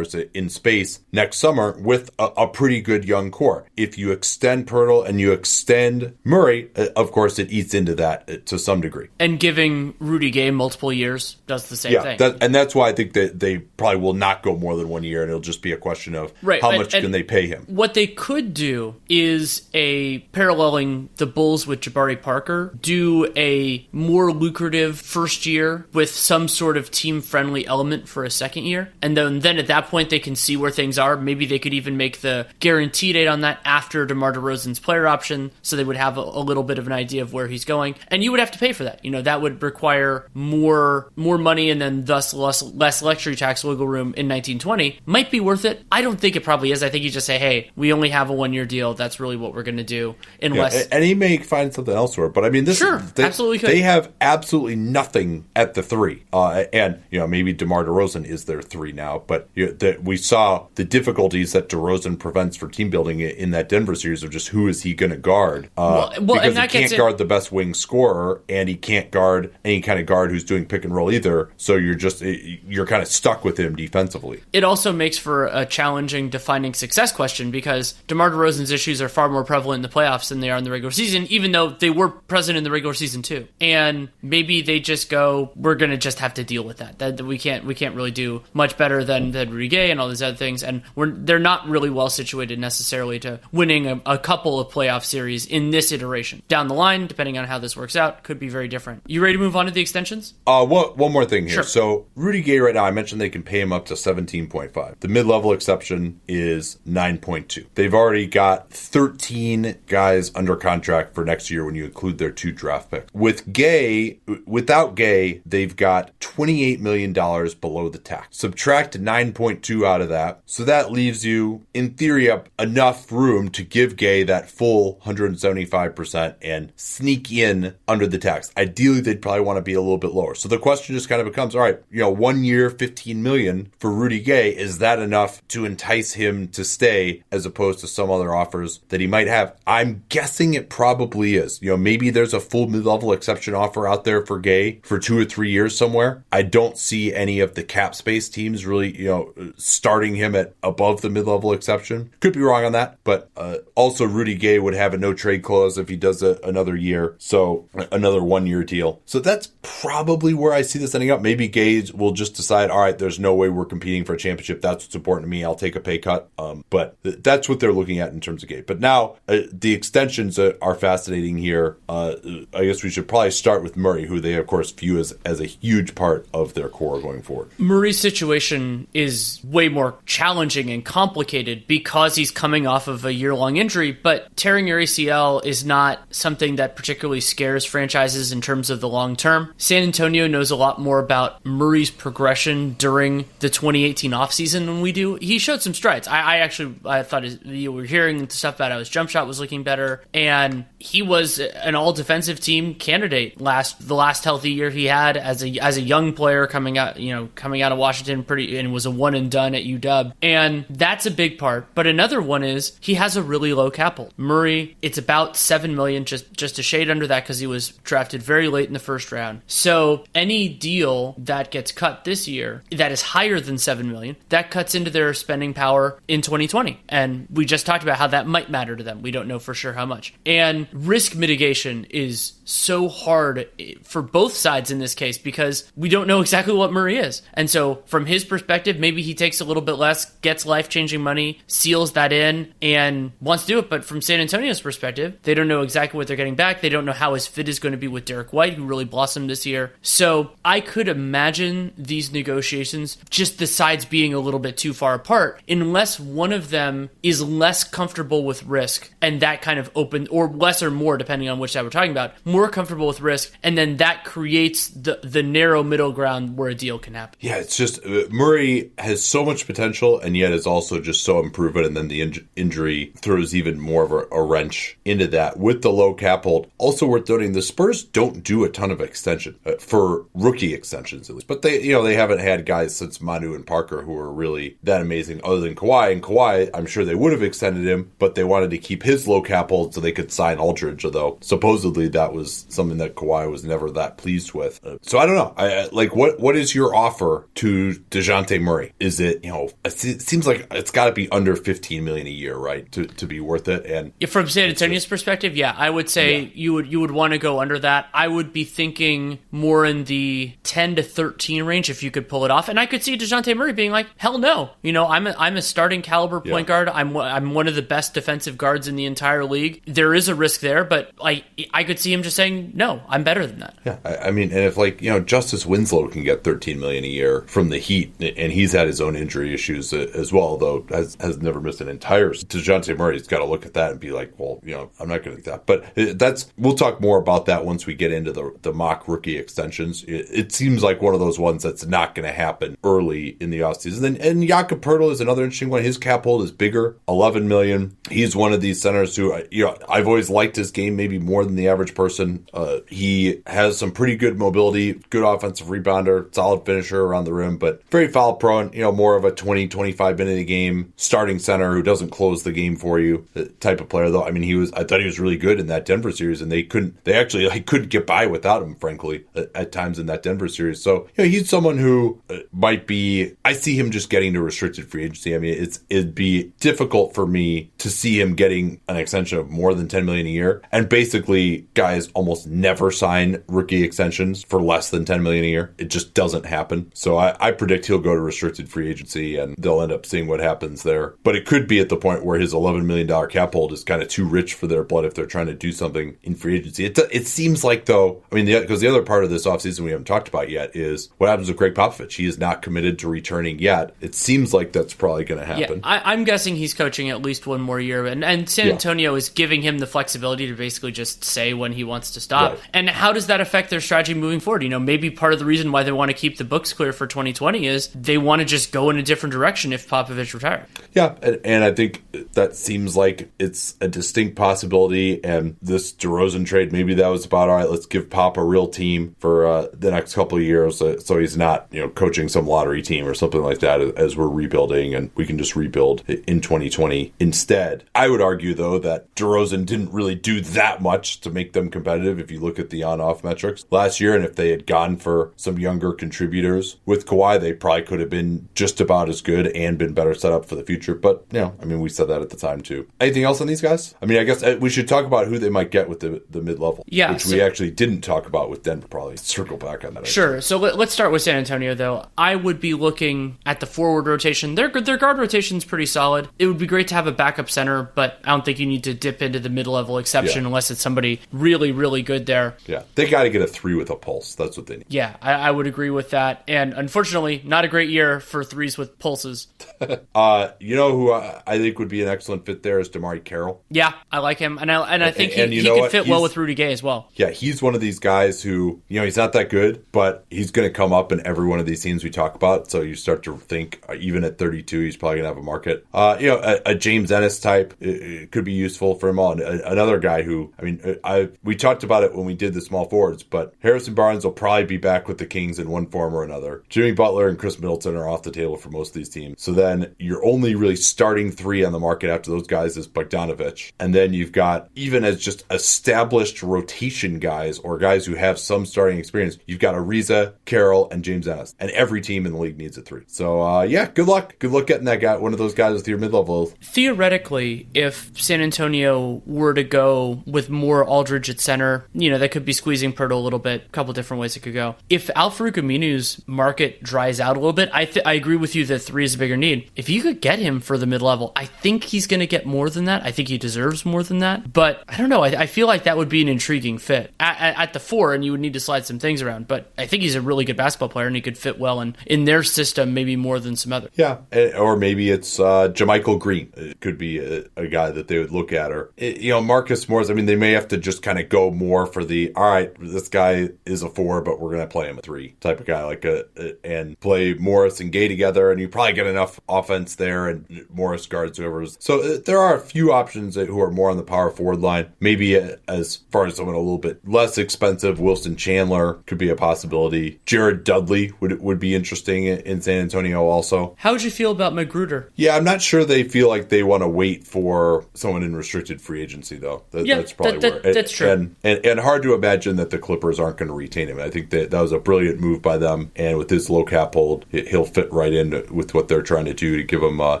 in 0.34 0.48
space 0.48 1.00
next 1.12 1.38
summer 1.38 1.76
with 1.78 2.10
a, 2.18 2.24
a 2.24 2.48
pretty 2.48 2.80
good 2.80 3.04
young 3.04 3.30
core. 3.30 3.66
If 3.76 3.98
you 3.98 4.12
extend 4.12 4.66
Poeltl 4.66 5.06
and 5.06 5.20
you 5.20 5.32
extend 5.32 6.16
Murray, 6.24 6.70
uh, 6.76 6.88
of 6.96 7.12
course, 7.12 7.38
it 7.38 7.50
eats 7.50 7.74
into 7.74 7.94
that 7.96 8.28
uh, 8.28 8.36
to 8.46 8.58
some 8.58 8.80
degree. 8.80 9.08
And 9.18 9.38
giving 9.38 9.94
Rudy 9.98 10.30
Gay 10.30 10.50
multiple 10.50 10.92
years 10.92 11.36
does 11.46 11.68
the 11.68 11.76
same 11.76 11.92
yeah, 11.92 12.02
thing. 12.02 12.18
That, 12.18 12.42
and 12.42 12.54
that's 12.54 12.74
why 12.74 12.88
I 12.88 12.92
think 12.92 13.14
that 13.14 13.38
they 13.40 13.58
probably 13.58 14.00
will 14.00 14.14
not 14.14 14.42
go 14.42 14.56
more 14.56 14.76
than 14.76 14.88
one 14.88 15.04
year, 15.04 15.22
and 15.22 15.30
it'll 15.30 15.40
just 15.40 15.62
be 15.62 15.72
a 15.72 15.76
question 15.76 16.14
of 16.14 16.32
right, 16.42 16.60
how 16.60 16.70
and, 16.70 16.78
much 16.78 16.94
and 16.94 17.02
can 17.02 17.12
they 17.12 17.22
pay 17.22 17.46
him. 17.46 17.64
What 17.66 17.94
they 17.94 18.06
could 18.06 18.54
do 18.54 18.96
is 19.08 19.68
a 19.74 20.18
paralleling 20.32 21.08
the 21.16 21.26
Bulls 21.26 21.66
with 21.66 21.77
Jabari 21.80 22.20
Parker, 22.20 22.74
do 22.80 23.32
a 23.36 23.86
more 23.92 24.32
lucrative 24.32 25.00
first 25.00 25.46
year 25.46 25.86
with 25.92 26.10
some 26.10 26.48
sort 26.48 26.76
of 26.76 26.90
team 26.90 27.20
friendly 27.20 27.66
element 27.66 28.08
for 28.08 28.24
a 28.24 28.30
second 28.30 28.64
year, 28.64 28.92
and 29.02 29.16
then 29.16 29.40
then 29.40 29.58
at 29.58 29.66
that 29.68 29.88
point 29.88 30.10
they 30.10 30.18
can 30.18 30.36
see 30.36 30.56
where 30.56 30.70
things 30.70 30.98
are. 30.98 31.16
Maybe 31.16 31.46
they 31.46 31.58
could 31.58 31.74
even 31.74 31.96
make 31.96 32.20
the 32.20 32.46
guarantee 32.60 33.12
date 33.12 33.26
on 33.26 33.40
that 33.42 33.60
after 33.64 34.06
DeMar 34.06 34.32
DeRozan's 34.32 34.78
player 34.78 35.06
option, 35.06 35.50
so 35.62 35.76
they 35.76 35.84
would 35.84 35.96
have 35.96 36.18
a, 36.18 36.22
a 36.22 36.42
little 36.42 36.62
bit 36.62 36.78
of 36.78 36.86
an 36.86 36.92
idea 36.92 37.22
of 37.22 37.32
where 37.32 37.46
he's 37.46 37.64
going, 37.64 37.94
and 38.08 38.22
you 38.22 38.30
would 38.30 38.40
have 38.40 38.50
to 38.52 38.58
pay 38.58 38.72
for 38.72 38.84
that. 38.84 39.04
You 39.04 39.10
know 39.10 39.22
that 39.22 39.42
would 39.42 39.62
require 39.62 40.26
more 40.34 41.10
more 41.16 41.38
money, 41.38 41.70
and 41.70 41.80
then 41.80 42.04
thus 42.04 42.34
less 42.34 42.62
less 42.62 43.02
luxury 43.02 43.36
tax 43.36 43.64
wiggle 43.64 43.86
room 43.86 44.08
in 44.16 44.28
1920. 44.28 45.00
Might 45.06 45.30
be 45.30 45.40
worth 45.40 45.64
it. 45.64 45.84
I 45.90 46.02
don't 46.02 46.18
think 46.18 46.36
it 46.36 46.44
probably 46.44 46.72
is. 46.72 46.82
I 46.82 46.90
think 46.90 47.04
you 47.04 47.10
just 47.10 47.26
say, 47.26 47.38
hey, 47.38 47.70
we 47.76 47.92
only 47.92 48.10
have 48.10 48.30
a 48.30 48.32
one 48.32 48.52
year 48.52 48.66
deal. 48.66 48.94
That's 48.94 49.20
really 49.20 49.36
what 49.36 49.54
we're 49.54 49.62
going 49.62 49.76
to 49.76 49.84
do, 49.84 50.14
unless. 50.42 50.74
Yeah, 50.74 50.88
and 50.92 51.04
he 51.04 51.14
may 51.14 51.38
find 51.38 51.67
something 51.72 51.94
elsewhere, 51.94 52.28
but 52.28 52.44
I 52.44 52.50
mean, 52.50 52.64
this 52.64 52.78
Sure, 52.78 52.98
they, 53.14 53.24
absolutely 53.24 53.58
could. 53.58 53.70
They 53.70 53.80
have 53.80 54.12
absolutely 54.20 54.76
nothing 54.76 55.46
at 55.56 55.74
the 55.74 55.82
three, 55.82 56.24
uh, 56.32 56.64
and 56.72 57.02
you 57.10 57.18
know 57.18 57.26
maybe 57.26 57.52
DeMar 57.52 57.84
DeRozan 57.84 58.24
is 58.24 58.44
their 58.44 58.62
three 58.62 58.92
now, 58.92 59.22
but 59.26 59.48
you 59.54 59.66
know, 59.66 59.72
the, 59.72 59.98
we 60.02 60.16
saw 60.16 60.66
the 60.76 60.84
difficulties 60.84 61.52
that 61.52 61.68
DeRozan 61.68 62.18
prevents 62.18 62.56
for 62.56 62.68
team 62.68 62.90
building 62.90 63.20
in 63.20 63.50
that 63.50 63.68
Denver 63.68 63.94
series 63.94 64.22
of 64.22 64.30
just 64.30 64.48
who 64.48 64.68
is 64.68 64.82
he 64.82 64.94
going 64.94 65.10
to 65.10 65.16
guard? 65.16 65.66
Uh, 65.76 66.10
Well- 66.16 66.24
well, 66.28 66.36
because 66.42 66.56
he 66.72 66.78
can't 66.80 66.96
guard 66.96 67.18
the 67.18 67.24
best 67.24 67.50
wing 67.52 67.74
scorer, 67.74 68.40
and 68.48 68.68
he 68.68 68.74
can't 68.76 69.10
guard 69.10 69.52
any 69.64 69.80
kind 69.80 69.98
of 69.98 70.06
guard 70.06 70.30
who's 70.30 70.44
doing 70.44 70.64
pick 70.64 70.84
and 70.84 70.94
roll 70.94 71.10
either. 71.10 71.50
So 71.56 71.76
you're 71.76 71.94
just 71.94 72.20
you're 72.20 72.86
kind 72.86 73.02
of 73.02 73.08
stuck 73.08 73.44
with 73.44 73.58
him 73.58 73.76
defensively. 73.76 74.42
it 74.52 74.64
also 74.64 74.92
makes 74.92 75.18
for 75.18 75.46
a 75.46 75.64
challenging 75.66 76.28
defining 76.30 76.74
success 76.74 77.12
question 77.12 77.50
because 77.50 77.92
DeMar 78.06 78.30
DeRozan's 78.30 78.70
issues 78.70 79.00
are 79.02 79.08
far 79.08 79.28
more 79.28 79.44
prevalent 79.44 79.84
in 79.84 79.90
the 79.90 79.94
playoffs 79.94 80.28
than 80.28 80.40
they 80.40 80.50
are 80.50 80.58
in 80.58 80.64
the 80.64 80.70
regular 80.70 80.90
season, 80.90 81.26
even 81.28 81.52
though 81.52 81.57
they 81.66 81.90
were 81.90 82.08
present 82.08 82.56
in 82.56 82.64
the 82.64 82.70
regular 82.70 82.94
season 82.94 83.22
too. 83.22 83.48
And 83.60 84.08
maybe 84.22 84.62
they 84.62 84.80
just 84.80 85.10
go, 85.10 85.50
we're 85.56 85.74
going 85.74 85.90
to 85.90 85.96
just 85.96 86.20
have 86.20 86.34
to 86.34 86.44
deal 86.44 86.62
with 86.62 86.78
that. 86.78 86.98
That 86.98 87.16
that 87.16 87.24
we 87.24 87.38
can't 87.38 87.64
we 87.64 87.74
can't 87.74 87.94
really 87.94 88.10
do 88.10 88.42
much 88.52 88.76
better 88.76 89.04
than 89.04 89.32
than 89.32 89.50
Rudy 89.50 89.90
and 89.90 90.00
all 90.00 90.08
these 90.08 90.22
other 90.22 90.36
things. 90.36 90.62
And 90.62 90.82
we're 90.94 91.10
they're 91.10 91.38
not 91.38 91.68
really 91.68 91.90
well 91.90 92.10
situated 92.10 92.58
necessarily 92.58 93.18
to 93.20 93.40
winning 93.52 93.86
a, 93.86 94.00
a 94.06 94.18
couple 94.18 94.58
of 94.58 94.72
playoff 94.72 95.04
series 95.04 95.46
in 95.46 95.70
this 95.70 95.92
iteration. 95.92 96.42
Down 96.48 96.68
the 96.68 96.74
line, 96.74 97.06
depending 97.06 97.38
on 97.38 97.44
how 97.44 97.58
this 97.58 97.76
works 97.76 97.96
out, 97.96 98.22
could 98.22 98.38
be 98.38 98.48
very 98.48 98.68
different. 98.68 99.02
You 99.06 99.22
ready 99.22 99.34
to 99.34 99.38
move 99.38 99.56
on 99.56 99.66
to 99.66 99.70
the 99.70 99.80
extensions? 99.80 100.34
Uh, 100.46 100.64
one, 100.64 100.88
one 100.96 101.12
more 101.12 101.24
thing 101.24 101.44
here. 101.44 101.54
Sure. 101.54 101.62
So 101.62 102.06
Rudy 102.14 102.42
Gay 102.42 102.58
right 102.58 102.74
now, 102.74 102.84
I 102.84 102.90
mentioned 102.90 103.20
they 103.20 103.30
can 103.30 103.42
pay 103.42 103.60
him 103.60 103.72
up 103.72 103.86
to 103.86 103.94
17.5. 103.94 105.00
The 105.00 105.08
mid-level 105.08 105.52
exception 105.52 106.20
is 106.28 106.78
9.2. 106.88 107.66
They've 107.74 107.94
already 107.94 108.26
got 108.26 108.70
13 108.70 109.76
guys 109.86 110.30
under 110.34 110.56
contract 110.56 111.14
for 111.14 111.24
next 111.24 111.47
year 111.50 111.64
when 111.64 111.74
you 111.74 111.84
include 111.84 112.18
their 112.18 112.30
two 112.30 112.52
draft 112.52 112.90
picks. 112.90 113.12
With 113.12 113.52
Gay, 113.52 114.20
without 114.46 114.94
Gay, 114.94 115.42
they've 115.44 115.74
got 115.74 116.18
28 116.20 116.80
million 116.80 117.12
dollars 117.12 117.54
below 117.54 117.88
the 117.88 117.98
tax. 117.98 118.38
Subtract 118.38 119.00
9.2 119.00 119.86
out 119.86 120.00
of 120.00 120.08
that, 120.08 120.40
so 120.46 120.64
that 120.64 120.92
leaves 120.92 121.24
you, 121.24 121.66
in 121.74 121.94
theory, 121.94 122.30
up 122.30 122.48
enough 122.58 123.10
room 123.10 123.48
to 123.50 123.64
give 123.64 123.96
Gay 123.96 124.22
that 124.24 124.50
full 124.50 125.00
175% 125.04 126.34
and 126.42 126.72
sneak 126.76 127.32
in 127.32 127.74
under 127.86 128.06
the 128.06 128.18
tax. 128.18 128.52
Ideally, 128.56 129.00
they'd 129.00 129.22
probably 129.22 129.40
want 129.40 129.56
to 129.56 129.62
be 129.62 129.74
a 129.74 129.80
little 129.80 129.98
bit 129.98 130.12
lower. 130.12 130.34
So 130.34 130.48
the 130.48 130.58
question 130.58 130.94
just 130.94 131.08
kind 131.08 131.20
of 131.20 131.26
becomes, 131.26 131.54
all 131.54 131.62
right, 131.62 131.80
you 131.90 132.00
know, 132.00 132.10
one 132.10 132.44
year, 132.44 132.70
15 132.70 133.22
million 133.22 133.72
for 133.78 133.90
Rudy 133.90 134.20
Gay, 134.20 134.50
is 134.50 134.78
that 134.78 134.98
enough 134.98 135.46
to 135.48 135.64
entice 135.64 136.12
him 136.12 136.48
to 136.48 136.64
stay 136.64 137.22
as 137.30 137.46
opposed 137.46 137.80
to 137.80 137.86
some 137.86 138.10
other 138.10 138.34
offers 138.34 138.80
that 138.88 139.00
he 139.00 139.06
might 139.06 139.28
have? 139.28 139.56
I'm 139.66 140.04
guessing 140.08 140.54
it 140.54 140.68
probably 140.68 141.36
You 141.38 141.70
know, 141.70 141.76
maybe 141.76 142.10
there's 142.10 142.34
a 142.34 142.40
full 142.40 142.68
mid-level 142.68 143.12
exception 143.12 143.54
offer 143.54 143.86
out 143.86 144.04
there 144.04 144.24
for 144.24 144.38
Gay 144.38 144.80
for 144.82 144.98
two 144.98 145.18
or 145.18 145.24
three 145.24 145.50
years 145.50 145.76
somewhere. 145.76 146.24
I 146.32 146.42
don't 146.42 146.76
see 146.76 147.14
any 147.14 147.40
of 147.40 147.54
the 147.54 147.62
cap 147.62 147.94
space 147.94 148.28
teams 148.28 148.66
really, 148.66 148.96
you 148.98 149.08
know, 149.08 149.52
starting 149.56 150.14
him 150.14 150.34
at 150.34 150.54
above 150.62 151.00
the 151.00 151.10
mid-level 151.10 151.52
exception. 151.52 152.10
Could 152.20 152.32
be 152.32 152.40
wrong 152.40 152.64
on 152.64 152.72
that, 152.72 152.98
but 153.04 153.30
uh, 153.36 153.58
also 153.74 154.04
Rudy 154.04 154.34
Gay 154.34 154.58
would 154.58 154.74
have 154.74 154.94
a 154.94 154.98
no 154.98 155.14
trade 155.14 155.42
clause 155.42 155.78
if 155.78 155.88
he 155.88 155.96
does 155.96 156.22
a, 156.22 156.38
another 156.44 156.76
year, 156.76 157.14
so 157.18 157.68
another 157.92 158.22
one-year 158.22 158.64
deal. 158.64 159.00
So 159.06 159.20
that's 159.20 159.52
probably 159.62 160.34
where 160.34 160.52
I 160.52 160.62
see 160.62 160.78
this 160.78 160.94
ending 160.94 161.10
up. 161.10 161.20
Maybe 161.20 161.48
Gay 161.48 161.84
will 161.94 162.12
just 162.12 162.34
decide, 162.34 162.70
all 162.70 162.80
right, 162.80 162.98
there's 162.98 163.18
no 163.18 163.34
way 163.34 163.48
we're 163.48 163.64
competing 163.64 164.04
for 164.04 164.14
a 164.14 164.18
championship. 164.18 164.60
That's 164.60 164.84
what's 164.84 164.94
important 164.94 165.26
to 165.26 165.30
me. 165.30 165.44
I'll 165.44 165.54
take 165.54 165.76
a 165.76 165.80
pay 165.80 165.98
cut. 165.98 166.28
Um, 166.38 166.64
but 166.70 167.02
th- 167.02 167.18
that's 167.22 167.48
what 167.48 167.60
they're 167.60 167.72
looking 167.72 167.98
at 167.98 168.12
in 168.12 168.20
terms 168.20 168.42
of 168.42 168.48
Gay. 168.48 168.62
But 168.62 168.80
now 168.80 169.16
uh, 169.28 169.40
the 169.52 169.74
extensions 169.74 170.38
uh, 170.38 170.54
are 170.62 170.74
fascinating 170.74 171.17
here. 171.26 171.76
Uh, 171.88 172.14
I 172.54 172.64
guess 172.64 172.82
we 172.82 172.90
should 172.90 173.08
probably 173.08 173.30
start 173.30 173.62
with 173.62 173.76
Murray, 173.76 174.06
who 174.06 174.20
they 174.20 174.34
of 174.34 174.46
course 174.46 174.70
view 174.70 174.98
as 174.98 175.16
as 175.24 175.40
a 175.40 175.46
huge 175.46 175.94
part 175.94 176.26
of 176.32 176.54
their 176.54 176.68
core 176.68 177.00
going 177.00 177.22
forward. 177.22 177.50
Murray's 177.58 177.98
situation 177.98 178.86
is 178.94 179.40
way 179.44 179.68
more 179.68 179.96
challenging 180.06 180.70
and 180.70 180.84
complicated 180.84 181.66
because 181.66 182.14
he's 182.14 182.30
coming 182.30 182.66
off 182.66 182.88
of 182.88 183.04
a 183.04 183.12
year 183.12 183.34
long 183.34 183.56
injury, 183.56 183.92
but 183.92 184.34
tearing 184.36 184.66
your 184.66 184.80
ACL 184.80 185.44
is 185.44 185.64
not 185.64 186.00
something 186.10 186.56
that 186.56 186.76
particularly 186.76 187.20
scares 187.20 187.64
franchises 187.64 188.32
in 188.32 188.40
terms 188.40 188.70
of 188.70 188.80
the 188.80 188.88
long 188.88 189.16
term. 189.16 189.52
San 189.58 189.82
Antonio 189.82 190.26
knows 190.26 190.50
a 190.50 190.56
lot 190.56 190.80
more 190.80 190.98
about 190.98 191.44
Murray's 191.44 191.90
progression 191.90 192.74
during 192.74 193.24
the 193.40 193.50
2018 193.50 194.12
offseason 194.12 194.66
than 194.66 194.80
we 194.80 194.92
do. 194.92 195.16
He 195.16 195.38
showed 195.38 195.62
some 195.62 195.74
strides. 195.74 196.08
I, 196.08 196.20
I 196.20 196.36
actually 196.38 196.74
I 196.84 197.02
thought 197.02 197.24
his, 197.24 197.38
you 197.44 197.72
were 197.72 197.84
hearing 197.84 198.26
the 198.26 198.34
stuff 198.34 198.56
about 198.56 198.72
how 198.72 198.78
his 198.78 198.88
jump 198.88 199.10
shot 199.10 199.26
was 199.26 199.40
looking 199.40 199.62
better, 199.62 200.02
and 200.14 200.64
he 200.80 201.02
was 201.02 201.38
an 201.38 201.74
all 201.74 201.92
defensive 201.92 202.40
team 202.40 202.74
candidate 202.74 203.40
last 203.40 203.86
the 203.86 203.94
last 203.94 204.24
healthy 204.24 204.52
year 204.52 204.70
he 204.70 204.84
had 204.84 205.16
as 205.16 205.42
a 205.42 205.58
as 205.58 205.76
a 205.76 205.80
young 205.80 206.12
player 206.12 206.46
coming 206.46 206.78
out 206.78 206.98
you 206.98 207.14
know 207.14 207.28
coming 207.34 207.62
out 207.62 207.72
of 207.72 207.78
Washington 207.78 208.22
pretty 208.22 208.56
and 208.56 208.72
was 208.72 208.86
a 208.86 208.90
one 208.90 209.14
and 209.14 209.30
done 209.30 209.54
at 209.54 209.64
UW 209.64 210.12
and 210.22 210.64
that's 210.70 211.06
a 211.06 211.10
big 211.10 211.38
part. 211.38 211.74
But 211.74 211.86
another 211.86 212.20
one 212.20 212.44
is 212.44 212.76
he 212.80 212.94
has 212.94 213.16
a 213.16 213.22
really 213.22 213.52
low 213.52 213.70
cap 213.70 213.96
hold. 213.96 214.14
Murray 214.16 214.76
it's 214.82 214.98
about 214.98 215.36
7 215.36 215.74
million 215.74 216.04
just 216.04 216.32
just 216.32 216.58
a 216.58 216.62
shade 216.62 216.90
under 216.90 217.06
that 217.06 217.26
cuz 217.26 217.38
he 217.38 217.46
was 217.46 217.70
drafted 217.84 218.22
very 218.22 218.48
late 218.48 218.68
in 218.68 218.72
the 218.72 218.78
first 218.78 219.10
round. 219.10 219.42
So 219.46 220.04
any 220.14 220.48
deal 220.48 221.14
that 221.18 221.50
gets 221.50 221.72
cut 221.72 222.04
this 222.04 222.28
year 222.28 222.62
that 222.70 222.92
is 222.92 223.02
higher 223.02 223.40
than 223.40 223.58
7 223.58 223.90
million 223.90 224.16
that 224.28 224.50
cuts 224.50 224.74
into 224.74 224.90
their 224.90 225.12
spending 225.14 225.54
power 225.54 225.98
in 226.06 226.22
2020 226.22 226.80
and 226.88 227.26
we 227.32 227.44
just 227.44 227.66
talked 227.66 227.82
about 227.82 227.98
how 227.98 228.06
that 228.06 228.26
might 228.26 228.50
matter 228.50 228.76
to 228.76 228.84
them. 228.84 229.02
We 229.02 229.10
don't 229.10 229.28
know 229.28 229.38
for 229.38 229.54
sure 229.54 229.72
how 229.72 229.86
much. 229.86 230.14
And 230.24 230.67
risk 230.72 231.14
mitigation 231.14 231.86
is 231.90 232.32
so 232.48 232.88
hard 232.88 233.48
for 233.82 234.00
both 234.00 234.32
sides 234.32 234.70
in 234.70 234.78
this 234.78 234.94
case 234.94 235.18
because 235.18 235.70
we 235.76 235.88
don't 235.88 236.06
know 236.06 236.20
exactly 236.20 236.54
what 236.54 236.72
Murray 236.72 236.96
is. 236.96 237.22
And 237.34 237.50
so, 237.50 237.82
from 237.86 238.06
his 238.06 238.24
perspective, 238.24 238.78
maybe 238.78 239.02
he 239.02 239.14
takes 239.14 239.40
a 239.40 239.44
little 239.44 239.62
bit 239.62 239.74
less, 239.74 240.06
gets 240.20 240.46
life 240.46 240.68
changing 240.68 241.02
money, 241.02 241.40
seals 241.46 241.92
that 241.92 242.12
in, 242.12 242.54
and 242.62 243.12
wants 243.20 243.44
to 243.44 243.48
do 243.48 243.58
it. 243.58 243.68
But 243.68 243.84
from 243.84 244.00
San 244.00 244.20
Antonio's 244.20 244.60
perspective, 244.60 245.18
they 245.22 245.34
don't 245.34 245.48
know 245.48 245.62
exactly 245.62 245.98
what 245.98 246.06
they're 246.06 246.16
getting 246.16 246.36
back. 246.36 246.60
They 246.60 246.68
don't 246.70 246.86
know 246.86 246.92
how 246.92 247.14
his 247.14 247.26
fit 247.26 247.48
is 247.48 247.58
going 247.58 247.72
to 247.72 247.78
be 247.78 247.88
with 247.88 248.06
Derrick 248.06 248.32
White, 248.32 248.54
who 248.54 248.64
really 248.64 248.84
blossomed 248.86 249.28
this 249.28 249.44
year. 249.44 249.72
So, 249.82 250.30
I 250.44 250.60
could 250.60 250.88
imagine 250.88 251.72
these 251.76 252.12
negotiations 252.12 252.96
just 253.10 253.38
the 253.38 253.46
sides 253.46 253.84
being 253.84 254.14
a 254.14 254.20
little 254.20 254.40
bit 254.40 254.56
too 254.56 254.72
far 254.72 254.94
apart 254.94 255.42
unless 255.48 256.00
one 256.00 256.32
of 256.32 256.50
them 256.50 256.88
is 257.02 257.22
less 257.22 257.64
comfortable 257.64 258.24
with 258.24 258.44
risk 258.44 258.90
and 259.02 259.20
that 259.20 259.42
kind 259.42 259.58
of 259.58 259.70
open, 259.74 260.08
or 260.10 260.28
less 260.28 260.62
or 260.62 260.70
more, 260.70 260.96
depending 260.96 261.28
on 261.28 261.38
which 261.38 261.52
side 261.52 261.62
we're 261.62 261.70
talking 261.70 261.90
about, 261.90 262.14
more 262.24 262.37
more 262.38 262.48
comfortable 262.48 262.86
with 262.86 263.00
risk, 263.00 263.32
and 263.42 263.58
then 263.58 263.78
that 263.78 264.04
creates 264.04 264.68
the 264.68 265.00
the 265.02 265.22
narrow 265.22 265.62
middle 265.62 265.92
ground 265.92 266.36
where 266.36 266.50
a 266.50 266.54
deal 266.54 266.78
can 266.78 266.94
happen. 266.94 267.18
Yeah, 267.20 267.36
it's 267.36 267.56
just 267.56 267.84
uh, 267.84 268.04
Murray 268.10 268.70
has 268.78 269.04
so 269.04 269.24
much 269.24 269.46
potential, 269.46 269.98
and 269.98 270.16
yet 270.16 270.32
is 270.32 270.46
also 270.46 270.80
just 270.80 271.04
so 271.04 271.18
unproven. 271.18 271.64
And 271.64 271.76
then 271.76 271.88
the 271.88 272.00
in- 272.00 272.28
injury 272.36 272.92
throws 272.96 273.34
even 273.34 273.60
more 273.60 273.82
of 273.82 273.92
a, 273.92 274.06
a, 274.12 274.22
wrench 274.22 274.78
into 274.84 275.06
that 275.08 275.38
with 275.38 275.62
the 275.62 275.70
low 275.70 275.94
cap 275.94 276.24
hold. 276.24 276.50
Also 276.58 276.86
worth 276.86 277.08
noting, 277.08 277.32
the 277.32 277.42
Spurs 277.42 277.82
don't 277.82 278.22
do 278.22 278.44
a 278.44 278.50
ton 278.50 278.70
of 278.70 278.80
extension 278.80 279.36
uh, 279.44 279.52
for 279.58 280.06
rookie 280.14 280.54
extensions, 280.54 281.08
at 281.08 281.16
least. 281.16 281.26
But 281.26 281.42
they, 281.42 281.60
you 281.60 281.72
know, 281.72 281.82
they 281.82 281.96
haven't 281.96 282.20
had 282.20 282.46
guys 282.46 282.76
since 282.76 283.00
Manu 283.00 283.34
and 283.34 283.46
Parker 283.46 283.82
who 283.82 283.96
are 283.96 284.12
really 284.12 284.58
that 284.62 284.80
amazing, 284.80 285.20
other 285.24 285.40
than 285.40 285.54
Kawhi. 285.54 285.92
And 285.92 286.02
Kawhi, 286.02 286.50
I'm 286.54 286.66
sure 286.66 286.84
they 286.84 286.94
would 286.94 287.12
have 287.12 287.22
extended 287.22 287.66
him, 287.66 287.90
but 287.98 288.14
they 288.14 288.24
wanted 288.24 288.50
to 288.50 288.58
keep 288.58 288.82
his 288.82 289.08
low 289.08 289.22
cap 289.22 289.48
hold 289.48 289.74
so 289.74 289.80
they 289.80 289.92
could 289.92 290.12
sign 290.12 290.38
Aldridge. 290.38 290.84
Although 290.84 291.18
supposedly 291.20 291.88
that 291.88 292.12
was 292.12 292.27
something 292.48 292.78
that 292.78 292.94
Kawhi 292.94 293.30
was 293.30 293.44
never 293.44 293.70
that 293.72 293.98
pleased 293.98 294.32
with. 294.32 294.60
Uh, 294.64 294.78
so 294.82 294.98
I 294.98 295.06
don't 295.06 295.16
know. 295.16 295.34
I, 295.36 295.68
like 295.72 295.94
what 295.94 296.20
what 296.20 296.36
is 296.36 296.54
your 296.54 296.74
offer 296.74 297.26
to 297.36 297.74
Dejounte 297.90 298.40
Murray? 298.40 298.72
Is 298.80 299.00
it 299.00 299.24
you 299.24 299.30
know 299.30 299.50
it 299.64 299.72
seems 299.72 300.26
like 300.26 300.46
it's 300.50 300.70
got 300.70 300.86
to 300.86 300.92
be 300.92 301.10
under 301.10 301.36
15 301.36 301.84
million 301.84 302.06
a 302.06 302.10
year, 302.10 302.36
right, 302.36 302.70
to, 302.72 302.86
to 302.86 303.06
be 303.06 303.20
worth 303.20 303.48
it? 303.48 303.66
And 303.66 303.92
yeah, 304.00 304.08
from 304.08 304.28
San 304.28 304.48
Antonio's 304.48 304.86
perspective, 304.86 305.36
yeah, 305.36 305.54
I 305.56 305.70
would 305.70 305.88
say 305.88 306.20
yeah. 306.20 306.30
you 306.34 306.52
would 306.54 306.70
you 306.70 306.80
would 306.80 306.90
want 306.90 307.12
to 307.12 307.18
go 307.18 307.40
under 307.40 307.58
that. 307.58 307.88
I 307.92 308.08
would 308.08 308.32
be 308.32 308.44
thinking 308.44 309.18
more 309.30 309.64
in 309.64 309.84
the 309.84 310.32
10 310.42 310.76
to 310.76 310.82
13 310.82 311.44
range 311.44 311.70
if 311.70 311.82
you 311.82 311.90
could 311.90 312.08
pull 312.08 312.24
it 312.24 312.30
off. 312.30 312.48
And 312.48 312.58
I 312.58 312.66
could 312.66 312.82
see 312.82 312.96
Dejounte 312.96 313.36
Murray 313.36 313.52
being 313.52 313.70
like, 313.70 313.86
hell 313.96 314.18
no, 314.18 314.50
you 314.62 314.72
know, 314.72 314.86
I'm 314.86 315.06
a, 315.06 315.14
I'm 315.18 315.36
a 315.36 315.42
starting 315.42 315.82
caliber 315.82 316.20
point 316.20 316.46
yeah. 316.46 316.64
guard. 316.64 316.68
I'm 316.68 316.96
I'm 316.96 317.34
one 317.34 317.48
of 317.48 317.54
the 317.54 317.62
best 317.62 317.94
defensive 317.94 318.38
guards 318.38 318.68
in 318.68 318.76
the 318.76 318.84
entire 318.84 319.24
league. 319.24 319.62
There 319.66 319.94
is 319.94 320.08
a 320.08 320.14
risk 320.14 320.40
there, 320.40 320.64
but 320.64 320.92
like 320.98 321.24
I 321.52 321.64
could 321.64 321.78
see 321.78 321.92
him 321.92 322.02
just 322.02 322.17
saying, 322.18 322.50
no, 322.54 322.82
I'm 322.88 323.04
better 323.04 323.26
than 323.26 323.38
that. 323.38 323.54
Yeah, 323.64 323.78
I, 323.84 323.96
I 323.96 324.10
mean, 324.10 324.30
and 324.30 324.40
if 324.40 324.56
like 324.56 324.82
you 324.82 324.90
know 324.90 325.00
Justice 325.00 325.46
Winslow 325.46 325.88
can 325.88 326.02
get 326.02 326.24
13 326.24 326.58
million 326.58 326.84
a 326.84 326.88
year 326.88 327.22
from 327.28 327.48
the 327.48 327.58
Heat, 327.58 327.94
and 328.00 328.32
he's 328.32 328.52
had 328.52 328.66
his 328.66 328.80
own 328.80 328.96
injury 328.96 329.32
issues 329.32 329.72
uh, 329.72 329.86
as 329.94 330.12
well, 330.12 330.36
though 330.36 330.66
has 330.70 330.96
has 331.00 331.18
never 331.18 331.40
missed 331.40 331.60
an 331.60 331.68
entire. 331.68 332.10
Dejounte 332.10 332.76
Murray's 332.76 333.06
got 333.06 333.18
to 333.18 333.24
look 333.24 333.46
at 333.46 333.54
that 333.54 333.70
and 333.70 333.80
be 333.80 333.92
like, 333.92 334.12
well, 334.18 334.40
you 334.44 334.54
know, 334.54 334.70
I'm 334.80 334.88
not 334.88 335.04
going 335.04 335.16
to 335.16 335.22
do 335.22 335.30
that. 335.30 335.46
But 335.46 335.64
uh, 335.78 335.94
that's 335.94 336.32
we'll 336.36 336.56
talk 336.56 336.80
more 336.80 336.98
about 336.98 337.26
that 337.26 337.46
once 337.46 337.66
we 337.66 337.74
get 337.74 337.92
into 337.92 338.12
the 338.12 338.36
the 338.42 338.52
mock 338.52 338.88
rookie 338.88 339.16
extensions. 339.16 339.84
It, 339.84 340.06
it 340.10 340.32
seems 340.32 340.62
like 340.62 340.82
one 340.82 340.94
of 340.94 341.00
those 341.00 341.18
ones 341.18 341.44
that's 341.44 341.66
not 341.66 341.94
going 341.94 342.06
to 342.06 342.14
happen 342.14 342.56
early 342.64 343.16
in 343.20 343.30
the 343.30 343.40
offseason. 343.40 343.84
And 343.84 343.96
and 343.98 344.26
Jakob 344.26 344.60
Poeltl 344.60 344.90
is 344.90 345.00
another 345.00 345.22
interesting 345.22 345.50
one. 345.50 345.62
His 345.62 345.78
cap 345.78 346.04
hold 346.04 346.22
is 346.22 346.32
bigger, 346.32 346.76
11 346.88 347.28
million. 347.28 347.76
He's 347.90 348.16
one 348.16 348.32
of 348.32 348.40
these 348.40 348.60
centers 348.60 348.96
who 348.96 349.16
you 349.30 349.44
know 349.44 349.56
I've 349.68 349.86
always 349.86 350.10
liked 350.10 350.34
his 350.34 350.50
game 350.50 350.74
maybe 350.74 350.98
more 350.98 351.24
than 351.24 351.36
the 351.36 351.48
average 351.48 351.74
person. 351.74 351.97
Uh, 352.00 352.58
he 352.68 353.22
has 353.26 353.58
some 353.58 353.72
pretty 353.72 353.96
good 353.96 354.18
mobility, 354.18 354.74
good 354.90 355.04
offensive 355.04 355.48
rebounder, 355.48 356.12
solid 356.14 356.44
finisher 356.44 356.82
around 356.82 357.04
the 357.04 357.12
rim, 357.12 357.38
but 357.38 357.62
very 357.70 357.88
foul 357.88 358.14
prone. 358.14 358.52
You 358.52 358.62
know, 358.62 358.72
more 358.72 358.96
of 358.96 359.04
a 359.04 359.10
20, 359.10 359.48
25 359.48 359.98
minute 359.98 360.26
game 360.26 360.72
starting 360.76 361.18
center 361.18 361.52
who 361.52 361.62
doesn't 361.62 361.90
close 361.90 362.22
the 362.22 362.32
game 362.32 362.56
for 362.56 362.78
you 362.78 363.06
type 363.40 363.60
of 363.60 363.68
player. 363.68 363.90
Though 363.90 364.04
I 364.04 364.10
mean, 364.10 364.22
he 364.22 364.34
was 364.34 364.52
I 364.52 364.64
thought 364.64 364.80
he 364.80 364.86
was 364.86 365.00
really 365.00 365.16
good 365.16 365.40
in 365.40 365.46
that 365.46 365.64
Denver 365.64 365.92
series, 365.92 366.20
and 366.20 366.30
they 366.30 366.42
couldn't 366.42 366.84
they 366.84 366.94
actually 366.94 367.28
like 367.28 367.46
couldn't 367.46 367.68
get 367.68 367.86
by 367.86 368.06
without 368.06 368.42
him, 368.42 368.54
frankly, 368.56 369.04
at, 369.14 369.30
at 369.34 369.52
times 369.52 369.78
in 369.78 369.86
that 369.86 370.02
Denver 370.02 370.28
series. 370.28 370.62
So 370.62 370.88
you 370.96 371.04
know, 371.04 371.10
he's 371.10 371.28
someone 371.28 371.58
who 371.58 372.00
uh, 372.10 372.18
might 372.32 372.66
be. 372.66 373.14
I 373.24 373.32
see 373.32 373.58
him 373.58 373.70
just 373.70 373.90
getting 373.90 374.14
to 374.14 374.22
restricted 374.22 374.70
free 374.70 374.84
agency. 374.84 375.14
I 375.14 375.18
mean, 375.18 375.34
it's 375.34 375.60
it'd 375.68 375.94
be 375.94 376.32
difficult 376.40 376.94
for 376.94 377.06
me 377.06 377.50
to 377.58 377.70
see 377.70 378.00
him 378.00 378.14
getting 378.14 378.60
an 378.68 378.76
extension 378.76 379.18
of 379.18 379.30
more 379.30 379.54
than 379.54 379.68
10 379.68 379.84
million 379.84 380.06
a 380.06 380.10
year, 380.10 380.42
and 380.52 380.68
basically 380.68 381.46
guys 381.54 381.87
almost 381.94 382.26
never 382.26 382.70
sign 382.70 383.22
rookie 383.28 383.62
extensions 383.62 384.22
for 384.22 384.40
less 384.40 384.70
than 384.70 384.84
10 384.84 385.02
million 385.02 385.24
a 385.24 385.28
year. 385.28 385.54
It 385.58 385.70
just 385.70 385.94
doesn't 385.94 386.26
happen. 386.26 386.70
So 386.74 386.96
I, 386.96 387.16
I 387.20 387.32
predict 387.32 387.66
he'll 387.66 387.78
go 387.78 387.94
to 387.94 388.00
restricted 388.00 388.48
free 388.48 388.68
agency 388.68 389.16
and 389.16 389.36
they'll 389.36 389.62
end 389.62 389.72
up 389.72 389.86
seeing 389.86 390.06
what 390.06 390.20
happens 390.20 390.62
there. 390.62 390.94
But 391.02 391.16
it 391.16 391.26
could 391.26 391.46
be 391.46 391.60
at 391.60 391.68
the 391.68 391.76
point 391.76 392.04
where 392.04 392.18
his 392.18 392.34
$11 392.34 392.64
million 392.64 393.08
cap 393.08 393.32
hold 393.32 393.52
is 393.52 393.64
kind 393.64 393.82
of 393.82 393.88
too 393.88 394.06
rich 394.06 394.34
for 394.34 394.46
their 394.46 394.64
blood 394.64 394.84
if 394.84 394.94
they're 394.94 395.06
trying 395.06 395.26
to 395.26 395.34
do 395.34 395.52
something 395.52 395.96
in 396.02 396.14
free 396.14 396.36
agency. 396.36 396.64
It, 396.64 396.78
it 396.90 397.06
seems 397.06 397.44
like, 397.44 397.66
though, 397.66 398.02
I 398.10 398.14
mean, 398.16 398.26
because 398.26 398.60
the, 398.60 398.68
the, 398.68 398.74
other 398.74 398.82
part 398.82 399.04
of 399.04 399.10
this 399.10 399.26
offseason 399.26 399.60
we 399.60 399.70
haven't 399.70 399.86
talked 399.86 400.08
about 400.08 400.30
yet 400.30 400.54
is 400.54 400.90
what 400.98 401.08
happens 401.08 401.28
with 401.28 401.36
Gregg 401.36 401.54
Popovich. 401.54 401.92
He 401.92 402.06
is 402.06 402.18
not 402.18 402.42
committed 402.42 402.78
to 402.80 402.88
returning 402.88 403.38
yet. 403.38 403.74
It 403.80 403.94
seems 403.94 404.34
like 404.34 404.52
that's 404.52 404.74
probably 404.74 405.04
going 405.04 405.20
to 405.20 405.26
happen. 405.26 405.58
Yeah, 405.58 405.80
I, 405.84 405.94
am 405.94 406.04
guessing 406.04 406.36
he's 406.36 406.54
coaching 406.54 406.90
at 406.90 407.02
least 407.02 407.26
one 407.26 407.40
more 407.40 407.60
year. 407.60 407.86
And, 407.86 408.04
and 408.04 408.28
San 408.28 408.50
Antonio 408.50 408.92
yeah. 408.92 408.96
is 408.98 409.08
giving 409.08 409.42
him 409.42 409.58
the 409.58 409.66
flexibility 409.66 410.26
to 410.26 410.34
basically 410.34 410.72
just 410.72 411.04
say 411.04 411.34
when 411.34 411.52
he 411.52 411.64
wants 411.64 411.77
to 411.82 412.00
stop. 412.00 412.32
Right. 412.32 412.40
And 412.54 412.68
how 412.68 412.92
does 412.92 413.06
that 413.06 413.20
affect 413.20 413.50
their 413.50 413.60
strategy 413.60 413.94
moving 413.94 414.20
forward? 414.20 414.42
You 414.42 414.48
know, 414.48 414.58
maybe 414.58 414.90
part 414.90 415.12
of 415.12 415.18
the 415.18 415.24
reason 415.24 415.52
why 415.52 415.62
they 415.62 415.72
want 415.72 415.90
to 415.90 415.96
keep 415.96 416.18
the 416.18 416.24
books 416.24 416.52
clear 416.52 416.72
for 416.72 416.86
2020 416.86 417.46
is 417.46 417.68
they 417.68 417.98
want 417.98 418.20
to 418.20 418.26
just 418.26 418.52
go 418.52 418.70
in 418.70 418.78
a 418.78 418.82
different 418.82 419.12
direction 419.12 419.52
if 419.52 419.68
Popovich 419.68 420.14
retired. 420.14 420.46
Yeah, 420.72 420.94
and, 421.02 421.20
and 421.24 421.44
I 421.44 421.52
think 421.52 421.84
that 422.12 422.36
seems 422.36 422.76
like 422.76 423.10
it's 423.18 423.56
a 423.60 423.68
distinct 423.68 424.16
possibility. 424.16 425.02
And 425.04 425.36
this 425.40 425.72
DeRozan 425.72 426.26
trade, 426.26 426.52
maybe 426.52 426.74
that 426.74 426.88
was 426.88 427.04
about 427.04 427.28
all 427.28 427.36
right. 427.36 427.50
Let's 427.50 427.66
give 427.66 427.90
Pop 427.90 428.16
a 428.16 428.24
real 428.24 428.48
team 428.48 428.96
for 428.98 429.26
uh, 429.26 429.46
the 429.52 429.70
next 429.70 429.94
couple 429.94 430.18
of 430.18 430.24
years, 430.24 430.60
uh, 430.60 430.78
so 430.80 430.98
he's 430.98 431.16
not 431.16 431.46
you 431.50 431.60
know 431.60 431.68
coaching 431.68 432.08
some 432.08 432.26
lottery 432.26 432.62
team 432.62 432.86
or 432.86 432.94
something 432.94 433.22
like 433.22 433.40
that 433.40 433.60
as 433.60 433.96
we're 433.96 434.08
rebuilding, 434.08 434.74
and 434.74 434.90
we 434.94 435.06
can 435.06 435.18
just 435.18 435.36
rebuild 435.36 435.84
in 435.88 436.20
2020 436.20 436.92
instead. 436.98 437.64
I 437.74 437.88
would 437.88 438.00
argue 438.00 438.34
though 438.34 438.58
that 438.58 438.94
DeRozan 438.94 439.46
didn't 439.46 439.72
really 439.72 439.94
do 439.94 440.20
that 440.20 440.62
much 440.62 441.00
to 441.00 441.10
make 441.10 441.32
them 441.32 441.50
competitive. 441.50 441.67
If 441.76 442.10
you 442.10 442.20
look 442.20 442.38
at 442.38 442.50
the 442.50 442.62
on-off 442.62 443.04
metrics 443.04 443.44
last 443.50 443.80
year, 443.80 443.94
and 443.94 444.04
if 444.04 444.16
they 444.16 444.30
had 444.30 444.46
gone 444.46 444.76
for 444.76 445.12
some 445.16 445.38
younger 445.38 445.72
contributors 445.72 446.56
with 446.66 446.86
Kawhi, 446.86 447.20
they 447.20 447.32
probably 447.32 447.62
could 447.62 447.80
have 447.80 447.90
been 447.90 448.28
just 448.34 448.60
about 448.60 448.88
as 448.88 449.00
good 449.00 449.28
and 449.28 449.58
been 449.58 449.74
better 449.74 449.94
set 449.94 450.12
up 450.12 450.24
for 450.24 450.34
the 450.34 450.44
future. 450.44 450.74
But 450.74 451.04
you 451.12 451.20
know, 451.20 451.34
I 451.40 451.44
mean, 451.44 451.60
we 451.60 451.68
said 451.68 451.88
that 451.88 452.02
at 452.02 452.10
the 452.10 452.16
time 452.16 452.40
too. 452.40 452.68
Anything 452.80 453.04
else 453.04 453.20
on 453.20 453.26
these 453.26 453.40
guys? 453.40 453.74
I 453.82 453.86
mean, 453.86 453.98
I 453.98 454.04
guess 454.04 454.22
uh, 454.22 454.38
we 454.40 454.50
should 454.50 454.68
talk 454.68 454.84
about 454.84 455.06
who 455.06 455.18
they 455.18 455.30
might 455.30 455.50
get 455.50 455.68
with 455.68 455.80
the 455.80 456.02
the 456.10 456.20
mid 456.20 456.38
level. 456.38 456.64
Yeah, 456.68 456.92
which 456.92 457.04
so, 457.04 457.14
we 457.14 457.20
actually 457.20 457.50
didn't 457.50 457.80
talk 457.80 458.06
about 458.06 458.30
with 458.30 458.42
Denver. 458.42 458.68
Probably 458.68 458.96
circle 458.96 459.36
back 459.36 459.64
on 459.64 459.74
that. 459.74 459.86
Sure. 459.86 460.20
So 460.20 460.38
let, 460.38 460.58
us 460.58 460.72
start 460.72 460.92
with 460.92 461.02
San 461.02 461.16
Antonio 461.16 461.54
though. 461.54 461.86
I 461.96 462.16
would 462.16 462.40
be 462.40 462.54
looking 462.54 463.18
at 463.26 463.40
the 463.40 463.46
forward 463.46 463.86
rotation. 463.86 464.34
Their 464.34 464.48
their 464.48 464.76
guard 464.76 464.98
rotation 464.98 465.36
is 465.36 465.44
pretty 465.44 465.66
solid. 465.66 466.08
It 466.18 466.26
would 466.26 466.38
be 466.38 466.46
great 466.46 466.68
to 466.68 466.74
have 466.74 466.86
a 466.86 466.92
backup 466.92 467.30
center, 467.30 467.70
but 467.74 468.00
I 468.04 468.10
don't 468.10 468.24
think 468.24 468.38
you 468.38 468.46
need 468.46 468.64
to 468.64 468.74
dip 468.74 469.02
into 469.02 469.18
the 469.20 469.28
mid 469.28 469.46
level 469.46 469.78
exception 469.78 470.22
yeah. 470.22 470.28
unless 470.28 470.50
it's 470.50 470.60
somebody 470.60 471.00
really 471.12 471.52
really 471.58 471.82
good 471.82 472.06
there. 472.06 472.36
Yeah, 472.46 472.62
they 472.74 472.88
got 472.88 473.02
to 473.02 473.10
get 473.10 473.22
a 473.22 473.26
three 473.26 473.54
with 473.54 473.70
a 473.70 473.76
pulse. 473.76 474.14
That's 474.14 474.36
what 474.36 474.46
they 474.46 474.56
need. 474.56 474.66
Yeah, 474.68 474.96
I, 475.02 475.12
I 475.12 475.30
would 475.30 475.46
agree 475.46 475.70
with 475.70 475.90
that. 475.90 476.24
And 476.28 476.54
unfortunately, 476.54 477.22
not 477.24 477.44
a 477.44 477.48
great 477.48 477.70
year 477.70 478.00
for 478.00 478.24
threes 478.24 478.56
with 478.56 478.78
pulses. 478.78 479.28
uh, 479.94 480.30
you 480.40 480.56
know 480.56 480.72
who 480.72 480.92
I, 480.92 481.22
I, 481.26 481.38
think 481.38 481.58
would 481.58 481.68
be 481.68 481.82
an 481.82 481.88
excellent 481.88 482.26
fit 482.26 482.42
there 482.42 482.60
is 482.60 482.68
DeMarre 482.70 483.04
Carroll. 483.04 483.42
Yeah, 483.50 483.72
I 483.90 483.98
like 483.98 484.18
him, 484.18 484.38
and 484.38 484.50
I 484.50 484.74
and 484.74 484.82
I 484.82 484.90
think 484.90 485.12
and, 485.16 485.32
he, 485.32 485.38
and 485.40 485.46
he 485.46 485.60
could 485.60 485.70
fit 485.70 485.84
he's, 485.84 485.90
well 485.90 486.02
with 486.02 486.16
Rudy 486.16 486.34
Gay 486.34 486.52
as 486.52 486.62
well. 486.62 486.90
Yeah, 486.94 487.10
he's 487.10 487.42
one 487.42 487.54
of 487.54 487.60
these 487.60 487.78
guys 487.78 488.22
who 488.22 488.62
you 488.68 488.78
know 488.78 488.84
he's 488.84 488.96
not 488.96 489.12
that 489.12 489.30
good, 489.30 489.64
but 489.72 490.06
he's 490.10 490.30
going 490.30 490.48
to 490.48 490.54
come 490.54 490.72
up 490.72 490.92
in 490.92 491.06
every 491.06 491.26
one 491.26 491.40
of 491.40 491.46
these 491.46 491.62
teams 491.62 491.84
we 491.84 491.90
talk 491.90 492.14
about. 492.14 492.50
So 492.50 492.62
you 492.62 492.74
start 492.74 493.02
to 493.04 493.16
think 493.16 493.62
uh, 493.68 493.74
even 493.78 494.04
at 494.04 494.18
32, 494.18 494.60
he's 494.60 494.76
probably 494.76 494.98
going 494.98 495.04
to 495.04 495.08
have 495.08 495.18
a 495.18 495.22
market. 495.22 495.66
Uh, 495.72 495.96
you 495.98 496.08
know, 496.08 496.20
a, 496.22 496.52
a 496.52 496.54
James 496.54 496.92
Ennis 496.92 497.20
type 497.20 497.54
it, 497.60 497.82
it 497.82 498.12
could 498.12 498.24
be 498.24 498.32
useful 498.32 498.74
for 498.74 498.88
him. 498.88 498.98
And 498.98 499.20
another 499.20 499.78
guy 499.78 500.02
who 500.02 500.32
I 500.38 500.42
mean, 500.42 500.60
uh, 500.64 500.74
I 500.84 501.08
we 501.22 501.36
talked 501.36 501.47
about 501.62 501.84
it 501.84 501.94
when 501.94 502.06
we 502.06 502.14
did 502.14 502.34
the 502.34 502.40
small 502.40 502.68
forwards, 502.68 503.02
but 503.02 503.34
Harrison 503.40 503.74
Barnes 503.74 504.04
will 504.04 504.12
probably 504.12 504.44
be 504.44 504.56
back 504.56 504.88
with 504.88 504.98
the 504.98 505.06
Kings 505.06 505.38
in 505.38 505.48
one 505.48 505.66
form 505.66 505.94
or 505.94 506.04
another. 506.04 506.42
Jimmy 506.48 506.72
Butler 506.72 507.08
and 507.08 507.18
Khris 507.18 507.38
Middleton 507.38 507.76
are 507.76 507.88
off 507.88 508.02
the 508.02 508.10
table 508.10 508.36
for 508.36 508.50
most 508.50 508.68
of 508.68 508.74
these 508.74 508.88
teams. 508.88 509.20
So 509.20 509.32
then 509.32 509.74
you're 509.78 510.04
only 510.04 510.34
really 510.34 510.56
starting 510.56 511.10
three 511.10 511.44
on 511.44 511.52
the 511.52 511.58
market 511.58 511.90
after 511.90 512.10
those 512.10 512.26
guys 512.26 512.56
is 512.56 512.68
Bogdanovic. 512.68 513.52
And 513.58 513.74
then 513.74 513.92
you've 513.92 514.12
got, 514.12 514.48
even 514.54 514.84
as 514.84 515.00
just 515.00 515.24
established 515.30 516.22
rotation 516.22 516.98
guys 516.98 517.38
or 517.38 517.58
guys 517.58 517.86
who 517.86 517.94
have 517.94 518.18
some 518.18 518.46
starting 518.46 518.78
experience, 518.78 519.18
you've 519.26 519.38
got 519.38 519.54
Ariza, 519.54 520.14
Carroll, 520.24 520.68
and 520.70 520.84
James 520.84 521.08
Ennis. 521.08 521.34
And 521.38 521.50
every 521.52 521.80
team 521.80 522.06
in 522.06 522.12
the 522.12 522.18
league 522.18 522.38
needs 522.38 522.58
a 522.58 522.62
three. 522.62 522.82
So 522.86 523.22
uh, 523.22 523.42
yeah, 523.42 523.70
good 523.70 523.86
luck. 523.86 524.18
Good 524.18 524.30
luck 524.30 524.46
getting 524.46 524.64
that 524.66 524.80
guy, 524.80 524.96
one 524.96 525.12
of 525.12 525.18
those 525.18 525.34
guys 525.34 525.54
with 525.54 525.68
your 525.68 525.78
mid 525.78 525.92
level. 525.92 526.26
Theoretically, 526.42 527.48
if 527.54 527.90
San 527.98 528.20
Antonio 528.20 529.02
were 529.06 529.34
to 529.34 529.44
go 529.44 530.02
with 530.06 530.30
more 530.30 530.64
Aldridge 530.64 531.10
at 531.10 531.20
center, 531.20 531.37
you 531.72 531.90
know, 531.90 531.98
that 531.98 532.10
could 532.10 532.24
be 532.24 532.32
squeezing 532.32 532.72
Poeltl 532.72 532.92
a 532.92 532.96
little 532.96 533.18
bit. 533.18 533.44
A 533.46 533.48
couple 533.50 533.72
different 533.72 534.00
ways 534.00 534.16
it 534.16 534.20
could 534.20 534.34
go. 534.34 534.56
If 534.68 534.90
Al-Farouq 534.94 535.34
Aminu's 535.34 536.02
market 536.06 536.62
dries 536.62 537.00
out 537.00 537.16
a 537.16 537.20
little 537.20 537.32
bit, 537.32 537.50
I 537.52 537.64
th- 537.64 537.84
I 537.86 537.94
agree 537.94 538.16
with 538.16 538.34
you 538.34 538.44
that 538.46 538.60
three 538.60 538.84
is 538.84 538.94
a 538.94 538.98
bigger 538.98 539.16
need. 539.16 539.50
If 539.56 539.68
you 539.68 539.82
could 539.82 540.00
get 540.00 540.18
him 540.18 540.40
for 540.40 540.58
the 540.58 540.66
mid 540.66 540.82
level, 540.82 541.12
I 541.16 541.26
think 541.26 541.64
he's 541.64 541.86
going 541.86 542.00
to 542.00 542.06
get 542.06 542.26
more 542.26 542.50
than 542.50 542.64
that. 542.66 542.84
I 542.84 542.90
think 542.90 543.08
he 543.08 543.18
deserves 543.18 543.64
more 543.64 543.82
than 543.82 543.98
that. 543.98 544.32
But 544.32 544.62
I 544.68 544.76
don't 544.76 544.88
know. 544.88 545.02
I, 545.02 545.08
I 545.08 545.26
feel 545.26 545.46
like 545.46 545.64
that 545.64 545.76
would 545.76 545.88
be 545.88 546.02
an 546.02 546.08
intriguing 546.08 546.58
fit 546.58 546.92
at, 547.00 547.20
at, 547.20 547.38
at, 547.38 547.52
the 547.52 547.60
four, 547.60 547.94
and 547.94 548.04
you 548.04 548.12
would 548.12 548.20
need 548.20 548.34
to 548.34 548.40
slide 548.40 548.66
some 548.66 548.78
things 548.78 549.02
around. 549.02 549.28
But 549.28 549.50
I 549.56 549.66
think 549.66 549.82
he's 549.82 549.94
a 549.94 550.00
really 550.00 550.24
good 550.24 550.36
basketball 550.36 550.68
player, 550.68 550.86
and 550.86 550.96
he 550.96 551.02
could 551.02 551.18
fit 551.18 551.38
well 551.38 551.60
in 551.60 551.76
in 551.86 552.04
their 552.04 552.22
system, 552.22 552.74
maybe 552.74 552.96
more 552.96 553.18
than 553.20 553.36
some 553.36 553.52
other. 553.52 553.68
Yeah, 553.74 553.98
or 554.36 554.56
maybe 554.56 554.90
it's 554.90 555.18
uh, 555.18 555.48
JaMychal 555.48 555.98
Green. 555.98 556.32
It 556.36 556.60
could 556.60 556.78
be 556.78 556.98
a, 556.98 557.24
a, 557.36 557.48
guy 557.48 557.70
that 557.70 557.88
they 557.88 557.98
would 557.98 558.10
look 558.10 558.32
at, 558.32 558.52
or 558.52 558.70
you 558.76 559.10
know 559.10 559.20
Marcus 559.20 559.68
Morris. 559.68 559.90
I 559.90 559.94
mean, 559.94 560.06
they 560.06 560.16
may 560.16 560.32
have 560.32 560.48
to 560.48 560.58
just 560.58 560.82
kind 560.82 560.98
of 560.98 561.08
go 561.08 561.27
go 561.30 561.36
more 561.36 561.66
for 561.66 561.84
the 561.84 562.12
all 562.14 562.30
right, 562.30 562.54
this 562.60 562.88
guy 562.88 563.30
is 563.44 563.62
a 563.62 563.68
four, 563.68 564.00
but 564.00 564.20
we're 564.20 564.30
going 564.30 564.46
to 564.46 564.52
play 564.52 564.68
him 564.68 564.78
a 564.78 564.82
three 564.82 565.14
type 565.20 565.40
of 565.40 565.46
guy, 565.46 565.64
like 565.64 565.84
a, 565.84 566.04
a, 566.16 566.34
and 566.44 566.78
play 566.80 567.14
Morris 567.14 567.60
and 567.60 567.72
Gay 567.72 567.88
together, 567.88 568.30
and 568.30 568.40
you 568.40 568.48
probably 568.48 568.72
get 568.72 568.86
enough 568.86 569.20
offense 569.28 569.76
there, 569.76 570.08
and 570.08 570.46
Morris 570.50 570.86
guards 570.86 571.18
whoever's. 571.18 571.56
So 571.60 571.80
uh, 571.80 571.98
there 572.04 572.18
are 572.18 572.36
a 572.36 572.40
few 572.40 572.72
options 572.72 573.16
who 573.16 573.40
are 573.40 573.50
more 573.50 573.70
on 573.70 573.76
the 573.76 573.82
power 573.82 574.10
forward 574.10 574.40
line. 574.40 574.72
Maybe 574.80 575.18
uh, 575.18 575.36
as 575.46 575.76
far 575.90 576.06
as 576.06 576.16
someone 576.16 576.34
a 576.34 576.38
little 576.38 576.58
bit 576.58 576.86
less 576.88 577.18
expensive, 577.18 577.80
Wilson 577.80 578.16
Chandler 578.16 578.74
could 578.86 578.98
be 578.98 579.08
a 579.08 579.16
possibility. 579.16 580.00
Jared 580.06 580.44
Dudley 580.44 580.92
would 581.00 581.20
would 581.20 581.40
be 581.40 581.54
interesting 581.54 582.04
in 582.04 582.40
San 582.40 582.62
Antonio 582.62 583.06
also. 583.06 583.54
How 583.58 583.72
would 583.72 583.82
you 583.82 583.90
feel 583.90 584.10
about 584.10 584.32
McGruder? 584.32 584.90
Yeah, 584.96 585.16
I'm 585.16 585.24
not 585.24 585.42
sure 585.42 585.64
they 585.64 585.84
feel 585.84 586.08
like 586.08 586.28
they 586.28 586.42
want 586.42 586.62
to 586.62 586.68
wait 586.68 587.06
for 587.06 587.66
someone 587.74 588.02
in 588.02 588.14
restricted 588.14 588.60
free 588.60 588.82
agency 588.82 589.16
though. 589.16 589.44
That, 589.50 589.66
yeah, 589.66 589.76
that's 589.76 589.92
probably 589.92 590.18
that, 590.20 590.42
that, 590.42 590.44
where. 590.44 590.54
That's 590.54 590.72
true. 590.72 590.90
And, 590.90 591.16
and 591.22 591.44
and 591.44 591.60
hard 591.60 591.82
to 591.82 591.94
imagine 591.94 592.36
that 592.36 592.50
the 592.50 592.58
Clippers 592.58 593.00
aren't 593.00 593.16
going 593.16 593.28
to 593.28 593.34
retain 593.34 593.68
him. 593.68 593.78
I 593.78 593.90
think 593.90 594.10
that 594.10 594.30
that 594.30 594.40
was 594.40 594.52
a 594.52 594.58
brilliant 594.58 595.00
move 595.00 595.22
by 595.22 595.38
them, 595.38 595.70
and 595.76 595.98
with 595.98 596.10
his 596.10 596.30
low 596.30 596.44
cap 596.44 596.74
hold, 596.74 597.04
he'll 597.10 597.44
fit 597.44 597.72
right 597.72 597.92
in 597.92 598.10
with 598.30 598.54
what 598.54 598.68
they're 598.68 598.82
trying 598.82 599.06
to 599.06 599.14
do 599.14 599.36
to 599.36 599.42
give 599.42 599.62
him 599.62 599.80
uh, 599.80 600.00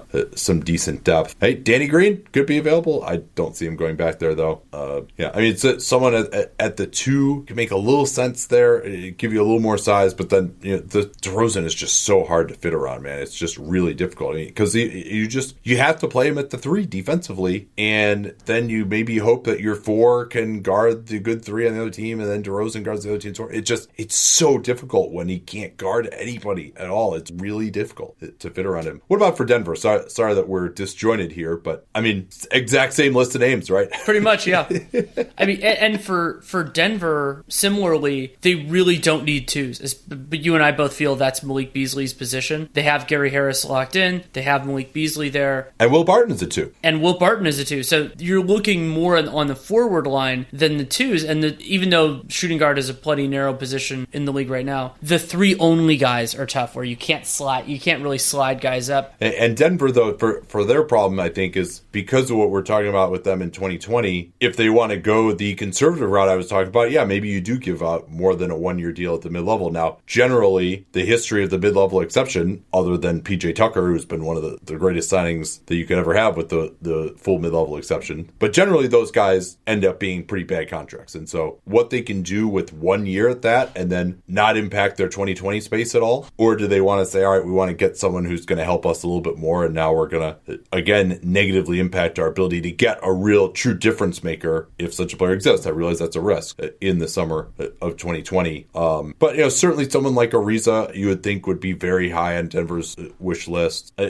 some 0.34 0.60
decent 0.60 1.04
depth. 1.04 1.36
Hey, 1.40 1.54
Danny 1.54 1.86
Green 1.86 2.26
could 2.32 2.46
be 2.46 2.58
available. 2.58 3.02
I 3.04 3.18
don't 3.34 3.56
see 3.56 3.66
him 3.66 3.76
going 3.76 3.96
back 3.96 4.18
there 4.18 4.34
though. 4.34 4.62
Uh, 4.72 5.02
yeah, 5.16 5.30
I 5.34 5.38
mean, 5.38 5.52
it's 5.52 5.64
uh, 5.64 5.78
someone 5.78 6.14
at, 6.14 6.52
at, 6.58 6.76
the 6.76 6.86
two 6.86 7.42
can 7.46 7.56
make 7.56 7.70
a 7.70 7.76
little 7.76 8.06
sense 8.06 8.46
there, 8.46 8.80
give 9.10 9.32
you 9.32 9.40
a 9.40 9.44
little 9.44 9.60
more 9.60 9.78
size, 9.78 10.14
but 10.14 10.30
then 10.30 10.56
you 10.62 10.76
know, 10.76 10.82
the 10.82 11.02
DeRozan 11.22 11.64
is 11.64 11.74
just 11.74 12.04
so 12.04 12.24
hard 12.24 12.48
to 12.48 12.54
fit 12.54 12.72
around, 12.74 13.02
man. 13.02 13.20
It's 13.20 13.36
just 13.36 13.58
really 13.58 13.94
difficult 13.94 14.34
because 14.34 14.76
I 14.76 14.80
mean, 14.80 15.06
you 15.06 15.26
just 15.26 15.56
you 15.62 15.78
have 15.78 15.98
to 16.00 16.08
play 16.08 16.28
him 16.28 16.38
at 16.38 16.50
the 16.50 16.58
three 16.58 16.86
defensively, 16.86 17.68
and 17.76 18.34
then 18.44 18.68
you 18.68 18.84
maybe 18.84 19.18
hope 19.18 19.44
that 19.44 19.60
your 19.60 19.74
four 19.74 20.26
can 20.26 20.62
guard 20.62 20.97
the 21.06 21.18
good 21.18 21.44
three 21.44 21.66
on 21.66 21.74
the 21.74 21.80
other 21.80 21.90
team, 21.90 22.20
and 22.20 22.28
then 22.28 22.42
DeRozan 22.42 22.82
guards 22.82 23.04
the 23.04 23.10
other 23.10 23.18
team. 23.18 23.34
It 23.50 23.62
just 23.62 23.88
it's 23.96 24.16
so 24.16 24.58
difficult 24.58 25.12
when 25.12 25.28
he 25.28 25.38
can't 25.38 25.76
guard 25.76 26.08
anybody 26.12 26.72
at 26.76 26.88
all. 26.88 27.14
It's 27.14 27.30
really 27.30 27.70
difficult 27.70 28.16
to 28.40 28.50
fit 28.50 28.66
around 28.66 28.84
him. 28.84 29.02
What 29.08 29.16
about 29.16 29.36
for 29.36 29.44
Denver? 29.44 29.76
Sorry, 29.76 30.08
sorry 30.10 30.34
that 30.34 30.48
we're 30.48 30.68
disjointed 30.68 31.32
here, 31.32 31.56
but 31.56 31.86
I 31.94 32.00
mean, 32.00 32.28
exact 32.50 32.92
same 32.92 33.14
list 33.14 33.34
of 33.34 33.40
names, 33.40 33.70
right? 33.70 33.90
Pretty 34.04 34.20
much, 34.20 34.46
yeah. 34.46 34.68
I 35.38 35.46
mean, 35.46 35.62
and 35.62 36.00
for 36.00 36.40
for 36.42 36.64
Denver, 36.64 37.44
similarly, 37.48 38.36
they 38.42 38.54
really 38.54 38.98
don't 38.98 39.24
need 39.24 39.48
twos. 39.48 39.94
But 39.94 40.40
you 40.40 40.54
and 40.54 40.64
I 40.64 40.72
both 40.72 40.94
feel 40.94 41.16
that's 41.16 41.42
Malik 41.42 41.72
Beasley's 41.72 42.12
position. 42.12 42.68
They 42.72 42.82
have 42.82 43.06
Gary 43.06 43.30
Harris 43.30 43.64
locked 43.64 43.96
in. 43.96 44.24
They 44.32 44.42
have 44.42 44.66
Malik 44.66 44.92
Beasley 44.92 45.28
there, 45.28 45.72
and 45.78 45.92
Will 45.92 46.04
Barton 46.04 46.34
is 46.34 46.42
a 46.42 46.46
two, 46.46 46.72
and 46.82 47.02
Will 47.02 47.18
Barton 47.18 47.46
is 47.46 47.58
a 47.58 47.64
two. 47.64 47.82
So 47.82 48.10
you're 48.18 48.42
looking 48.42 48.88
more 48.88 49.16
on 49.16 49.46
the 49.46 49.56
forward 49.56 50.06
line 50.06 50.46
than 50.52 50.76
the 50.76 50.84
twos. 50.90 51.24
And 51.24 51.42
the, 51.42 51.56
even 51.60 51.90
though 51.90 52.22
shooting 52.28 52.58
guard 52.58 52.78
is 52.78 52.88
a 52.88 52.94
plenty 52.94 53.26
narrow 53.26 53.54
position 53.54 54.06
in 54.12 54.24
the 54.24 54.32
league 54.32 54.50
right 54.50 54.66
now, 54.66 54.94
the 55.02 55.18
three 55.18 55.56
only 55.56 55.96
guys 55.96 56.34
are 56.34 56.46
tough 56.46 56.74
where 56.74 56.84
you 56.84 56.96
can't 56.96 57.26
slide, 57.26 57.66
you 57.68 57.78
can't 57.78 58.02
really 58.02 58.18
slide 58.18 58.60
guys 58.60 58.90
up. 58.90 59.14
And 59.20 59.56
Denver, 59.56 59.90
though, 59.90 60.16
for 60.16 60.42
for 60.48 60.64
their 60.64 60.82
problem, 60.82 61.20
I 61.20 61.28
think 61.28 61.56
is 61.56 61.80
because 61.98 62.30
of 62.30 62.36
what 62.36 62.50
we're 62.50 62.62
talking 62.62 62.88
about 62.88 63.10
with 63.10 63.24
them 63.24 63.42
in 63.42 63.50
2020. 63.50 64.32
If 64.38 64.54
they 64.56 64.70
want 64.70 64.92
to 64.92 64.98
go 64.98 65.32
the 65.32 65.56
conservative 65.56 66.08
route 66.08 66.28
I 66.28 66.36
was 66.36 66.46
talking 66.46 66.68
about, 66.68 66.92
yeah, 66.92 67.04
maybe 67.04 67.26
you 67.26 67.40
do 67.40 67.58
give 67.58 67.82
out 67.82 68.08
more 68.08 68.36
than 68.36 68.52
a 68.52 68.56
one 68.56 68.78
year 68.78 68.92
deal 68.92 69.16
at 69.16 69.22
the 69.22 69.30
mid 69.30 69.42
level. 69.42 69.70
Now, 69.70 69.98
generally, 70.06 70.86
the 70.92 71.04
history 71.04 71.42
of 71.42 71.50
the 71.50 71.58
mid 71.58 71.74
level 71.74 72.00
exception, 72.00 72.64
other 72.72 72.96
than 72.96 73.20
PJ 73.20 73.56
Tucker, 73.56 73.88
who's 73.88 74.04
been 74.04 74.24
one 74.24 74.36
of 74.36 74.44
the, 74.44 74.60
the 74.62 74.76
greatest 74.76 75.10
signings 75.10 75.66
that 75.66 75.74
you 75.74 75.86
could 75.86 75.98
ever 75.98 76.14
have 76.14 76.36
with 76.36 76.50
the 76.50 76.72
the 76.80 77.16
full 77.18 77.40
mid 77.40 77.52
level 77.52 77.76
exception, 77.76 78.30
but 78.38 78.52
generally 78.52 78.86
those 78.86 79.10
guys 79.10 79.58
end 79.66 79.84
up 79.84 79.98
being 79.98 80.24
pretty 80.24 80.44
bad 80.44 80.70
contracts. 80.70 81.16
And 81.16 81.28
so, 81.28 81.58
what 81.64 81.90
they 81.90 82.02
can 82.02 82.22
do 82.22 82.46
with 82.46 82.72
one 82.72 83.06
year 83.06 83.28
at 83.28 83.42
that 83.42 83.72
and 83.74 83.90
then 83.90 84.22
not 84.28 84.56
impact 84.56 84.98
their 84.98 85.08
2020 85.08 85.60
space 85.62 85.96
at 85.96 86.02
all? 86.02 86.28
Or 86.36 86.54
do 86.54 86.68
they 86.68 86.80
want 86.80 87.04
to 87.04 87.10
say, 87.10 87.24
all 87.24 87.36
right, 87.36 87.44
we 87.44 87.50
want 87.50 87.70
to 87.70 87.74
get 87.74 87.96
someone 87.96 88.24
who's 88.24 88.46
going 88.46 88.60
to 88.60 88.64
help 88.64 88.86
us 88.86 89.02
a 89.02 89.08
little 89.08 89.20
bit 89.20 89.36
more, 89.36 89.64
and 89.64 89.74
now 89.74 89.92
we're 89.92 90.06
going 90.06 90.36
to, 90.46 90.60
again, 90.70 91.18
negatively 91.24 91.80
impact 91.80 91.87
our 92.18 92.26
ability 92.26 92.60
to 92.62 92.70
get 92.70 92.98
a 93.02 93.12
real 93.12 93.50
true 93.50 93.74
difference 93.74 94.22
maker 94.22 94.68
if 94.78 94.94
such 94.94 95.12
a 95.12 95.16
player 95.16 95.32
exists? 95.32 95.66
I 95.66 95.70
realize 95.70 95.98
that's 95.98 96.16
a 96.16 96.20
risk 96.20 96.60
in 96.80 96.98
the 96.98 97.08
summer 97.08 97.48
of 97.80 97.96
2020. 97.96 98.66
Um, 98.74 99.14
but, 99.18 99.36
you 99.36 99.42
know, 99.42 99.48
certainly 99.48 99.88
someone 99.88 100.14
like 100.14 100.30
Ariza, 100.30 100.94
you 100.94 101.08
would 101.08 101.22
think 101.22 101.46
would 101.46 101.60
be 101.60 101.72
very 101.72 102.10
high 102.10 102.38
on 102.38 102.48
Denver's 102.48 102.96
wish 103.18 103.48
list. 103.48 103.92
Uh, 103.98 104.08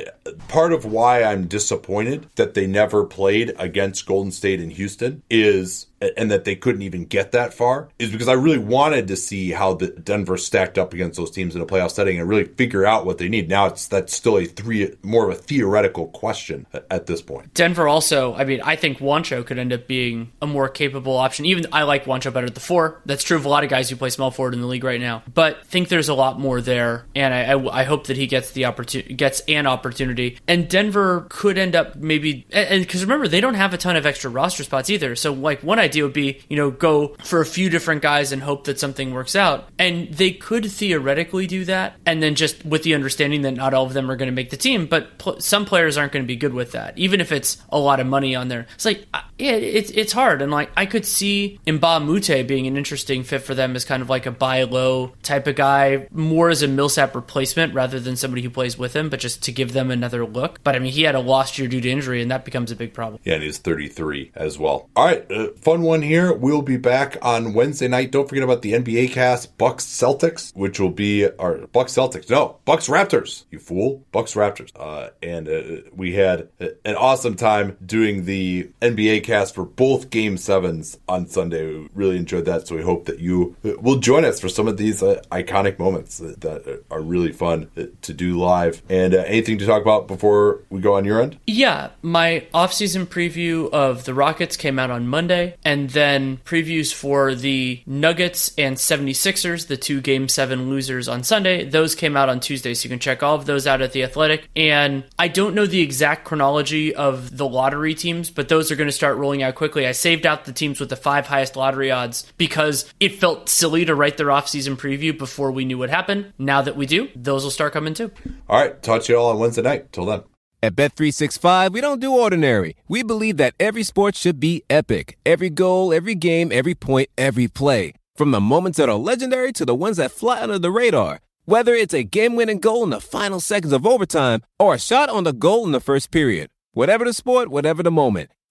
part 0.49 0.73
of 0.73 0.85
why 0.85 1.23
I'm 1.23 1.47
disappointed 1.47 2.29
that 2.37 2.55
they 2.55 2.67
never 2.67 3.05
played 3.05 3.55
against 3.59 4.07
Golden 4.07 4.33
State 4.33 4.61
and 4.61 4.73
Houston 4.73 5.23
is 5.29 5.87
and 6.17 6.31
that 6.31 6.45
they 6.45 6.57
couldn't 6.57 6.83
even 6.83 7.05
get 7.05 7.33
that 7.33 7.55
far 7.55 7.89
is 7.99 8.11
because 8.11 8.29
I 8.29 8.35
really 8.35 8.59
wanted 8.59 9.09
to 9.09 9.17
see 9.17 9.51
how 9.51 9.75
the 9.75 9.89
Denver 9.89 10.37
stacked 10.37 10.79
up 10.79 10.93
against 10.93 11.17
those 11.17 11.31
teams 11.31 11.55
in 11.57 11.61
a 11.61 11.67
playoff 11.67 11.91
setting 11.91 12.19
and 12.19 12.29
really 12.29 12.45
figure 12.45 12.87
out 12.87 13.07
what 13.07 13.19
they 13.19 13.29
need. 13.29 13.49
Now 13.49 13.67
it's 13.67 13.87
that's 13.89 14.15
still 14.15 14.39
a 14.39 14.45
three 14.45 14.95
more 15.03 15.29
of 15.29 15.37
a 15.37 15.41
theoretical 15.41 16.09
question 16.09 16.67
at 16.91 17.07
this 17.07 17.23
point. 17.23 17.55
Denver 17.55 17.89
also, 17.89 18.35
I 18.35 18.45
mean, 18.45 18.61
I 18.61 18.77
think 18.77 18.99
Juancho 18.99 19.45
could 19.45 19.59
end 19.59 19.73
up 19.73 19.87
being 19.87 20.33
a 20.41 20.47
more 20.47 20.69
capable 20.69 21.17
option. 21.17 21.45
Even 21.47 21.67
I 21.73 21.83
like 21.83 22.05
Juancho 22.05 22.33
better 22.33 22.47
at 22.47 22.55
the 22.55 22.61
four. 22.61 23.01
That's 23.07 23.25
true 23.25 23.37
of 23.37 23.45
a 23.45 23.49
lot 23.49 23.65
of 23.65 23.71
guys 23.71 23.91
who 23.91 23.97
play 23.97 24.11
small 24.11 24.31
forward 24.31 24.55
in 24.55 24.61
the 24.61 24.67
league 24.67 24.85
right 24.85 25.01
now. 25.01 25.23
But 25.33 25.67
think 25.67 25.89
there's 25.89 26.09
a 26.09 26.15
lot 26.15 26.39
more 26.39 26.61
there, 26.61 27.07
and 27.15 27.35
I, 27.35 27.53
I, 27.53 27.81
I 27.81 27.85
hope 27.85 28.07
that 28.07 28.17
he 28.17 28.27
gets 28.27 28.53
the 28.53 28.67
opportunity, 28.67 29.15
gets 29.15 29.41
an 29.49 29.67
opportunity. 29.67 30.39
And 30.47 30.69
Denver 30.69 31.27
could 31.29 31.59
end 31.59 31.75
up 31.75 31.97
maybe, 31.97 32.47
and 32.51 32.83
because 32.83 33.03
remember 33.03 33.29
they 33.29 33.41
don't 33.41 33.55
have 33.55 33.75
a 33.75 33.79
ton 33.79 33.97
of 33.97 34.07
extra 34.07 34.31
roster 34.31 34.65
spots 34.65 34.91
either. 34.91 35.17
So 35.17 35.33
like 35.33 35.63
one 35.63 35.79
idea 35.89 36.05
would 36.05 36.13
be, 36.13 36.41
you 36.49 36.57
know, 36.57 36.71
go 36.71 37.17
for 37.25 37.41
a 37.41 37.47
few 37.47 37.71
different 37.71 38.03
guys 38.03 38.33
and 38.33 38.43
hope 38.43 38.65
that 38.65 38.79
something 38.79 39.13
works 39.13 39.35
out. 39.35 39.69
And 39.79 40.13
they 40.13 40.33
could 40.33 40.71
theoretically 40.71 41.47
do 41.47 41.65
that, 41.65 41.97
and 42.07 42.23
then 42.23 42.35
just 42.35 42.65
with 42.65 42.83
the 42.83 42.95
understanding 42.95 43.43
that 43.43 43.53
not 43.53 43.75
all 43.75 43.87
of 43.87 43.95
them 43.95 44.11
are 44.11 44.17
going 44.17 44.29
to 44.31 44.35
make 44.35 44.51
the 44.51 44.57
team, 44.57 44.87
but 44.87 45.19
pl- 45.19 45.41
some 45.41 45.65
players 45.65 45.97
aren't 45.97 46.13
going 46.13 46.25
to 46.25 46.29
be 46.29 46.37
good 46.37 46.55
with 46.55 46.73
that, 46.73 46.97
even 46.99 47.21
if 47.21 47.33
it's 47.33 47.59
a 47.71 47.79
lot 47.79 48.01
of 48.01 48.07
money 48.07 48.35
on 48.35 48.49
there. 48.49 48.67
It's 48.75 48.85
like, 48.85 49.07
yeah, 49.39 49.53
it's 49.53 49.91
it's 49.91 50.13
hard, 50.13 50.43
and 50.43 50.51
like 50.51 50.71
I 50.77 50.87
could 50.87 51.07
see 51.07 51.61
Mbah 51.67 51.99
a 51.99 52.01
Moute 52.01 52.47
being 52.47 52.67
an 52.67 52.77
interesting 52.77 53.23
fit 53.23 53.43
for 53.43 53.55
them 53.55 53.77
as 53.77 53.85
kind 53.85 54.03
of 54.03 54.11
like 54.11 54.27
a 54.27 54.31
buy 54.31 54.65
low 54.65 55.13
type 55.23 55.47
of 55.47 55.55
guy, 55.55 56.09
more 56.11 56.51
as 56.51 56.63
a 56.63 56.69
Millsap 56.69 57.15
replacement 57.15 57.73
rather 57.73 58.01
than 58.01 58.17
somebody 58.17 58.43
who 58.43 58.51
plays 58.51 58.77
with 58.77 58.97
him, 58.97 59.09
but 59.09 59.21
just 59.21 59.43
to 59.45 59.53
give 59.53 59.73
them 59.73 59.91
another 59.91 60.27
look. 60.27 60.63
But 60.65 60.75
I 60.75 60.81
mean, 60.81 60.93
he 60.93 61.03
had 61.03 61.15
a 61.15 61.21
lost 61.21 61.59
year 61.59 61.69
due 61.69 61.81
to 61.81 61.89
injury, 61.89 62.21
and 62.21 62.31
that 62.31 62.45
becomes 62.45 62.73
a 62.73 62.77
big 62.77 62.93
problem. 62.93 63.21
Yeah, 63.25 63.35
and 63.35 63.43
he's 63.43 63.59
33 63.59 64.33
as 64.35 64.59
well. 64.59 64.91
All 64.97 65.05
right, 65.07 65.31
uh, 65.31 65.49
fun 65.61 65.83
one 65.83 66.03
here. 66.03 66.33
We'll 66.33 66.63
be 66.63 66.77
back 66.77 67.17
on 67.23 67.55
Wednesday 67.55 67.89
night. 67.89 68.11
Don't 68.11 68.29
forget 68.29 68.45
about 68.45 68.63
the 68.63 68.73
NBA 68.73 69.13
cast, 69.13 69.57
Bucks 69.57 69.87
Celtics, 69.87 70.55
which 70.57 70.81
will 70.81 70.91
be 70.91 71.29
our 71.39 71.67
Bucks 71.69 71.93
Celtics. 71.95 72.29
No, 72.29 72.59
Bucks 72.65 72.89
Raptors. 72.89 73.45
You 73.51 73.61
fool, 73.61 74.05
Bucks 74.11 74.35
Raptors. 74.35 74.73
Uh, 74.75 75.11
and 75.23 75.49
uh, 75.49 75.89
we 75.95 76.15
had 76.15 76.49
an 76.59 76.97
awesome 76.97 77.37
time 77.37 77.77
doing 77.85 78.25
the 78.25 78.71
NBA 78.83 79.28
for 79.29 79.65
both 79.65 80.11
Game 80.11 80.37
Sevens 80.37 80.99
on 81.09 81.27
Sunday. 81.27 81.67
We 81.67 81.89
really 81.95 82.17
enjoyed 82.17 82.47
that. 82.47 82.67
So 82.67 82.77
we 82.77 82.83
hope 82.83 83.05
that 83.07 83.19
you 83.19 83.57
will 83.63 83.97
join 83.97 84.25
us 84.25 84.41
for 84.41 84.49
some 84.49 84.67
of 84.67 84.77
these 84.77 85.03
uh, 85.03 85.23
iconic 85.31 85.79
moments 85.79 86.19
that 86.19 86.83
are 86.91 87.01
really 87.01 87.33
fun 87.33 87.71
to 88.03 88.15
do 88.15 88.39
live. 88.39 88.83
And 88.89 89.15
uh, 89.15 89.19
anything 89.27 89.59
to 89.59 89.67
talk 89.67 89.83
about 89.83 90.09
before 90.09 90.61
we 90.71 90.81
go 90.81 90.95
on 90.95 91.05
your 91.05 91.21
end? 91.21 91.39
Yeah, 91.47 91.91
my 92.03 92.47
off-season 92.55 93.07
preview 93.07 93.71
of 93.71 94.05
the 94.05 94.15
Rockets 94.15 94.57
came 94.57 94.79
out 94.79 94.91
on 94.91 95.07
Monday, 95.07 95.57
and 95.65 95.91
then 95.91 96.39
previews 96.45 96.93
for 96.93 97.35
the 97.35 97.83
Nuggets 97.87 98.53
and 98.57 98.77
76ers, 98.77 99.67
the 99.67 99.77
two 99.77 100.01
Game 100.01 100.29
7 100.29 100.71
losers 100.71 101.09
on 101.09 101.23
Sunday. 101.23 101.65
Those 101.69 101.95
came 101.95 102.17
out 102.17 102.29
on 102.29 102.41
Tuesday, 102.41 102.75
so 102.75 102.85
you 102.85 102.91
can 102.91 102.99
check 102.99 103.23
all 103.23 103.35
of 103.35 103.47
those 103.47 103.67
out 103.67 103.83
at 103.83 103.93
The 103.93 104.05
Athletic. 104.05 104.49
And 104.57 105.05
I 105.19 105.29
don't 105.29 105.55
know 105.55 105.67
the 105.67 105.81
exact 105.81 106.25
chronology 106.25 106.95
of 106.95 107.37
the 107.37 107.49
lottery 107.49 107.95
teams, 107.95 108.31
but 108.31 108.49
those 108.49 108.71
are 108.71 108.77
going 108.77 108.89
to 108.89 108.93
start 108.93 109.18
rolling 109.19 109.43
out 109.43 109.55
quickly. 109.55 109.87
I 109.87 109.93
saved 109.93 110.27
out 110.27 110.45
the 110.45 110.53
teams 110.53 110.81
with 110.81 110.89
the 110.89 110.97
five 110.97 111.27
highest 111.27 111.57
lottery 111.57 111.91
odds 111.91 112.33
because 112.39 112.93
it 113.01 113.17
felt 113.17 113.49
silly 113.49 113.85
to 113.85 113.95
write 113.95 114.17
their 114.17 114.31
off-season 114.31 114.77
preview 114.77 115.17
before 115.17 115.51
we 115.51 115.65
knew 115.65 115.79
what 115.79 115.91
happened. 115.91 116.33
Now 116.39 116.63
that 116.63 116.77
we 116.77 116.87
do, 116.87 117.09
those 117.15 117.45
will 117.45 117.51
start 117.51 117.73
coming 117.73 117.95
too. 117.95 118.11
All 118.49 118.61
right, 118.61 118.83
talk 118.83 119.03
to 119.03 119.13
you 119.13 119.19
all 119.19 119.31
on 119.31 119.39
Wednesday 119.39 119.63
night. 119.63 119.93
Till 119.93 120.07
then. 120.07 120.23
At 120.61 120.75
Bet365, 120.75 121.71
we 121.71 121.81
don't 121.81 122.01
do 122.01 122.13
ordinary. 122.13 122.77
We 122.89 123.05
believe 123.05 123.37
that 123.37 123.55
every 123.61 123.85
sport 123.85 124.17
should 124.17 124.41
be 124.41 124.65
epic. 124.69 125.17
Every 125.25 125.51
goal, 125.51 125.93
every 125.93 126.17
game, 126.17 126.51
every 126.51 126.75
point, 126.75 127.11
every 127.17 127.47
play. 127.47 127.93
From 128.17 128.33
the 128.33 128.41
moments 128.41 128.79
that 128.79 128.89
are 128.89 128.97
legendary 128.97 129.53
to 129.53 129.65
the 129.65 129.75
ones 129.75 129.99
that 129.99 130.11
fly 130.11 130.43
under 130.43 130.59
the 130.59 130.73
radar. 130.73 131.21
Whether 131.45 131.75
it's 131.75 131.95
a 131.95 132.03
game-winning 132.03 132.59
goal 132.59 132.83
in 132.83 132.91
the 132.91 133.01
final 133.01 133.39
seconds 133.39 133.73
of 133.73 133.87
overtime 133.87 134.43
or 134.59 134.75
a 134.75 134.79
shot 134.81 135.09
on 135.09 135.23
the 135.23 135.33
goal 135.33 135.65
in 135.65 135.71
the 135.71 135.81
first 135.81 136.11
period. 136.11 136.51
Whatever 136.73 137.05
the 137.05 137.13
sport, 137.13 137.49
whatever 137.49 137.85
the 137.85 137.93
moment. 137.93 138.31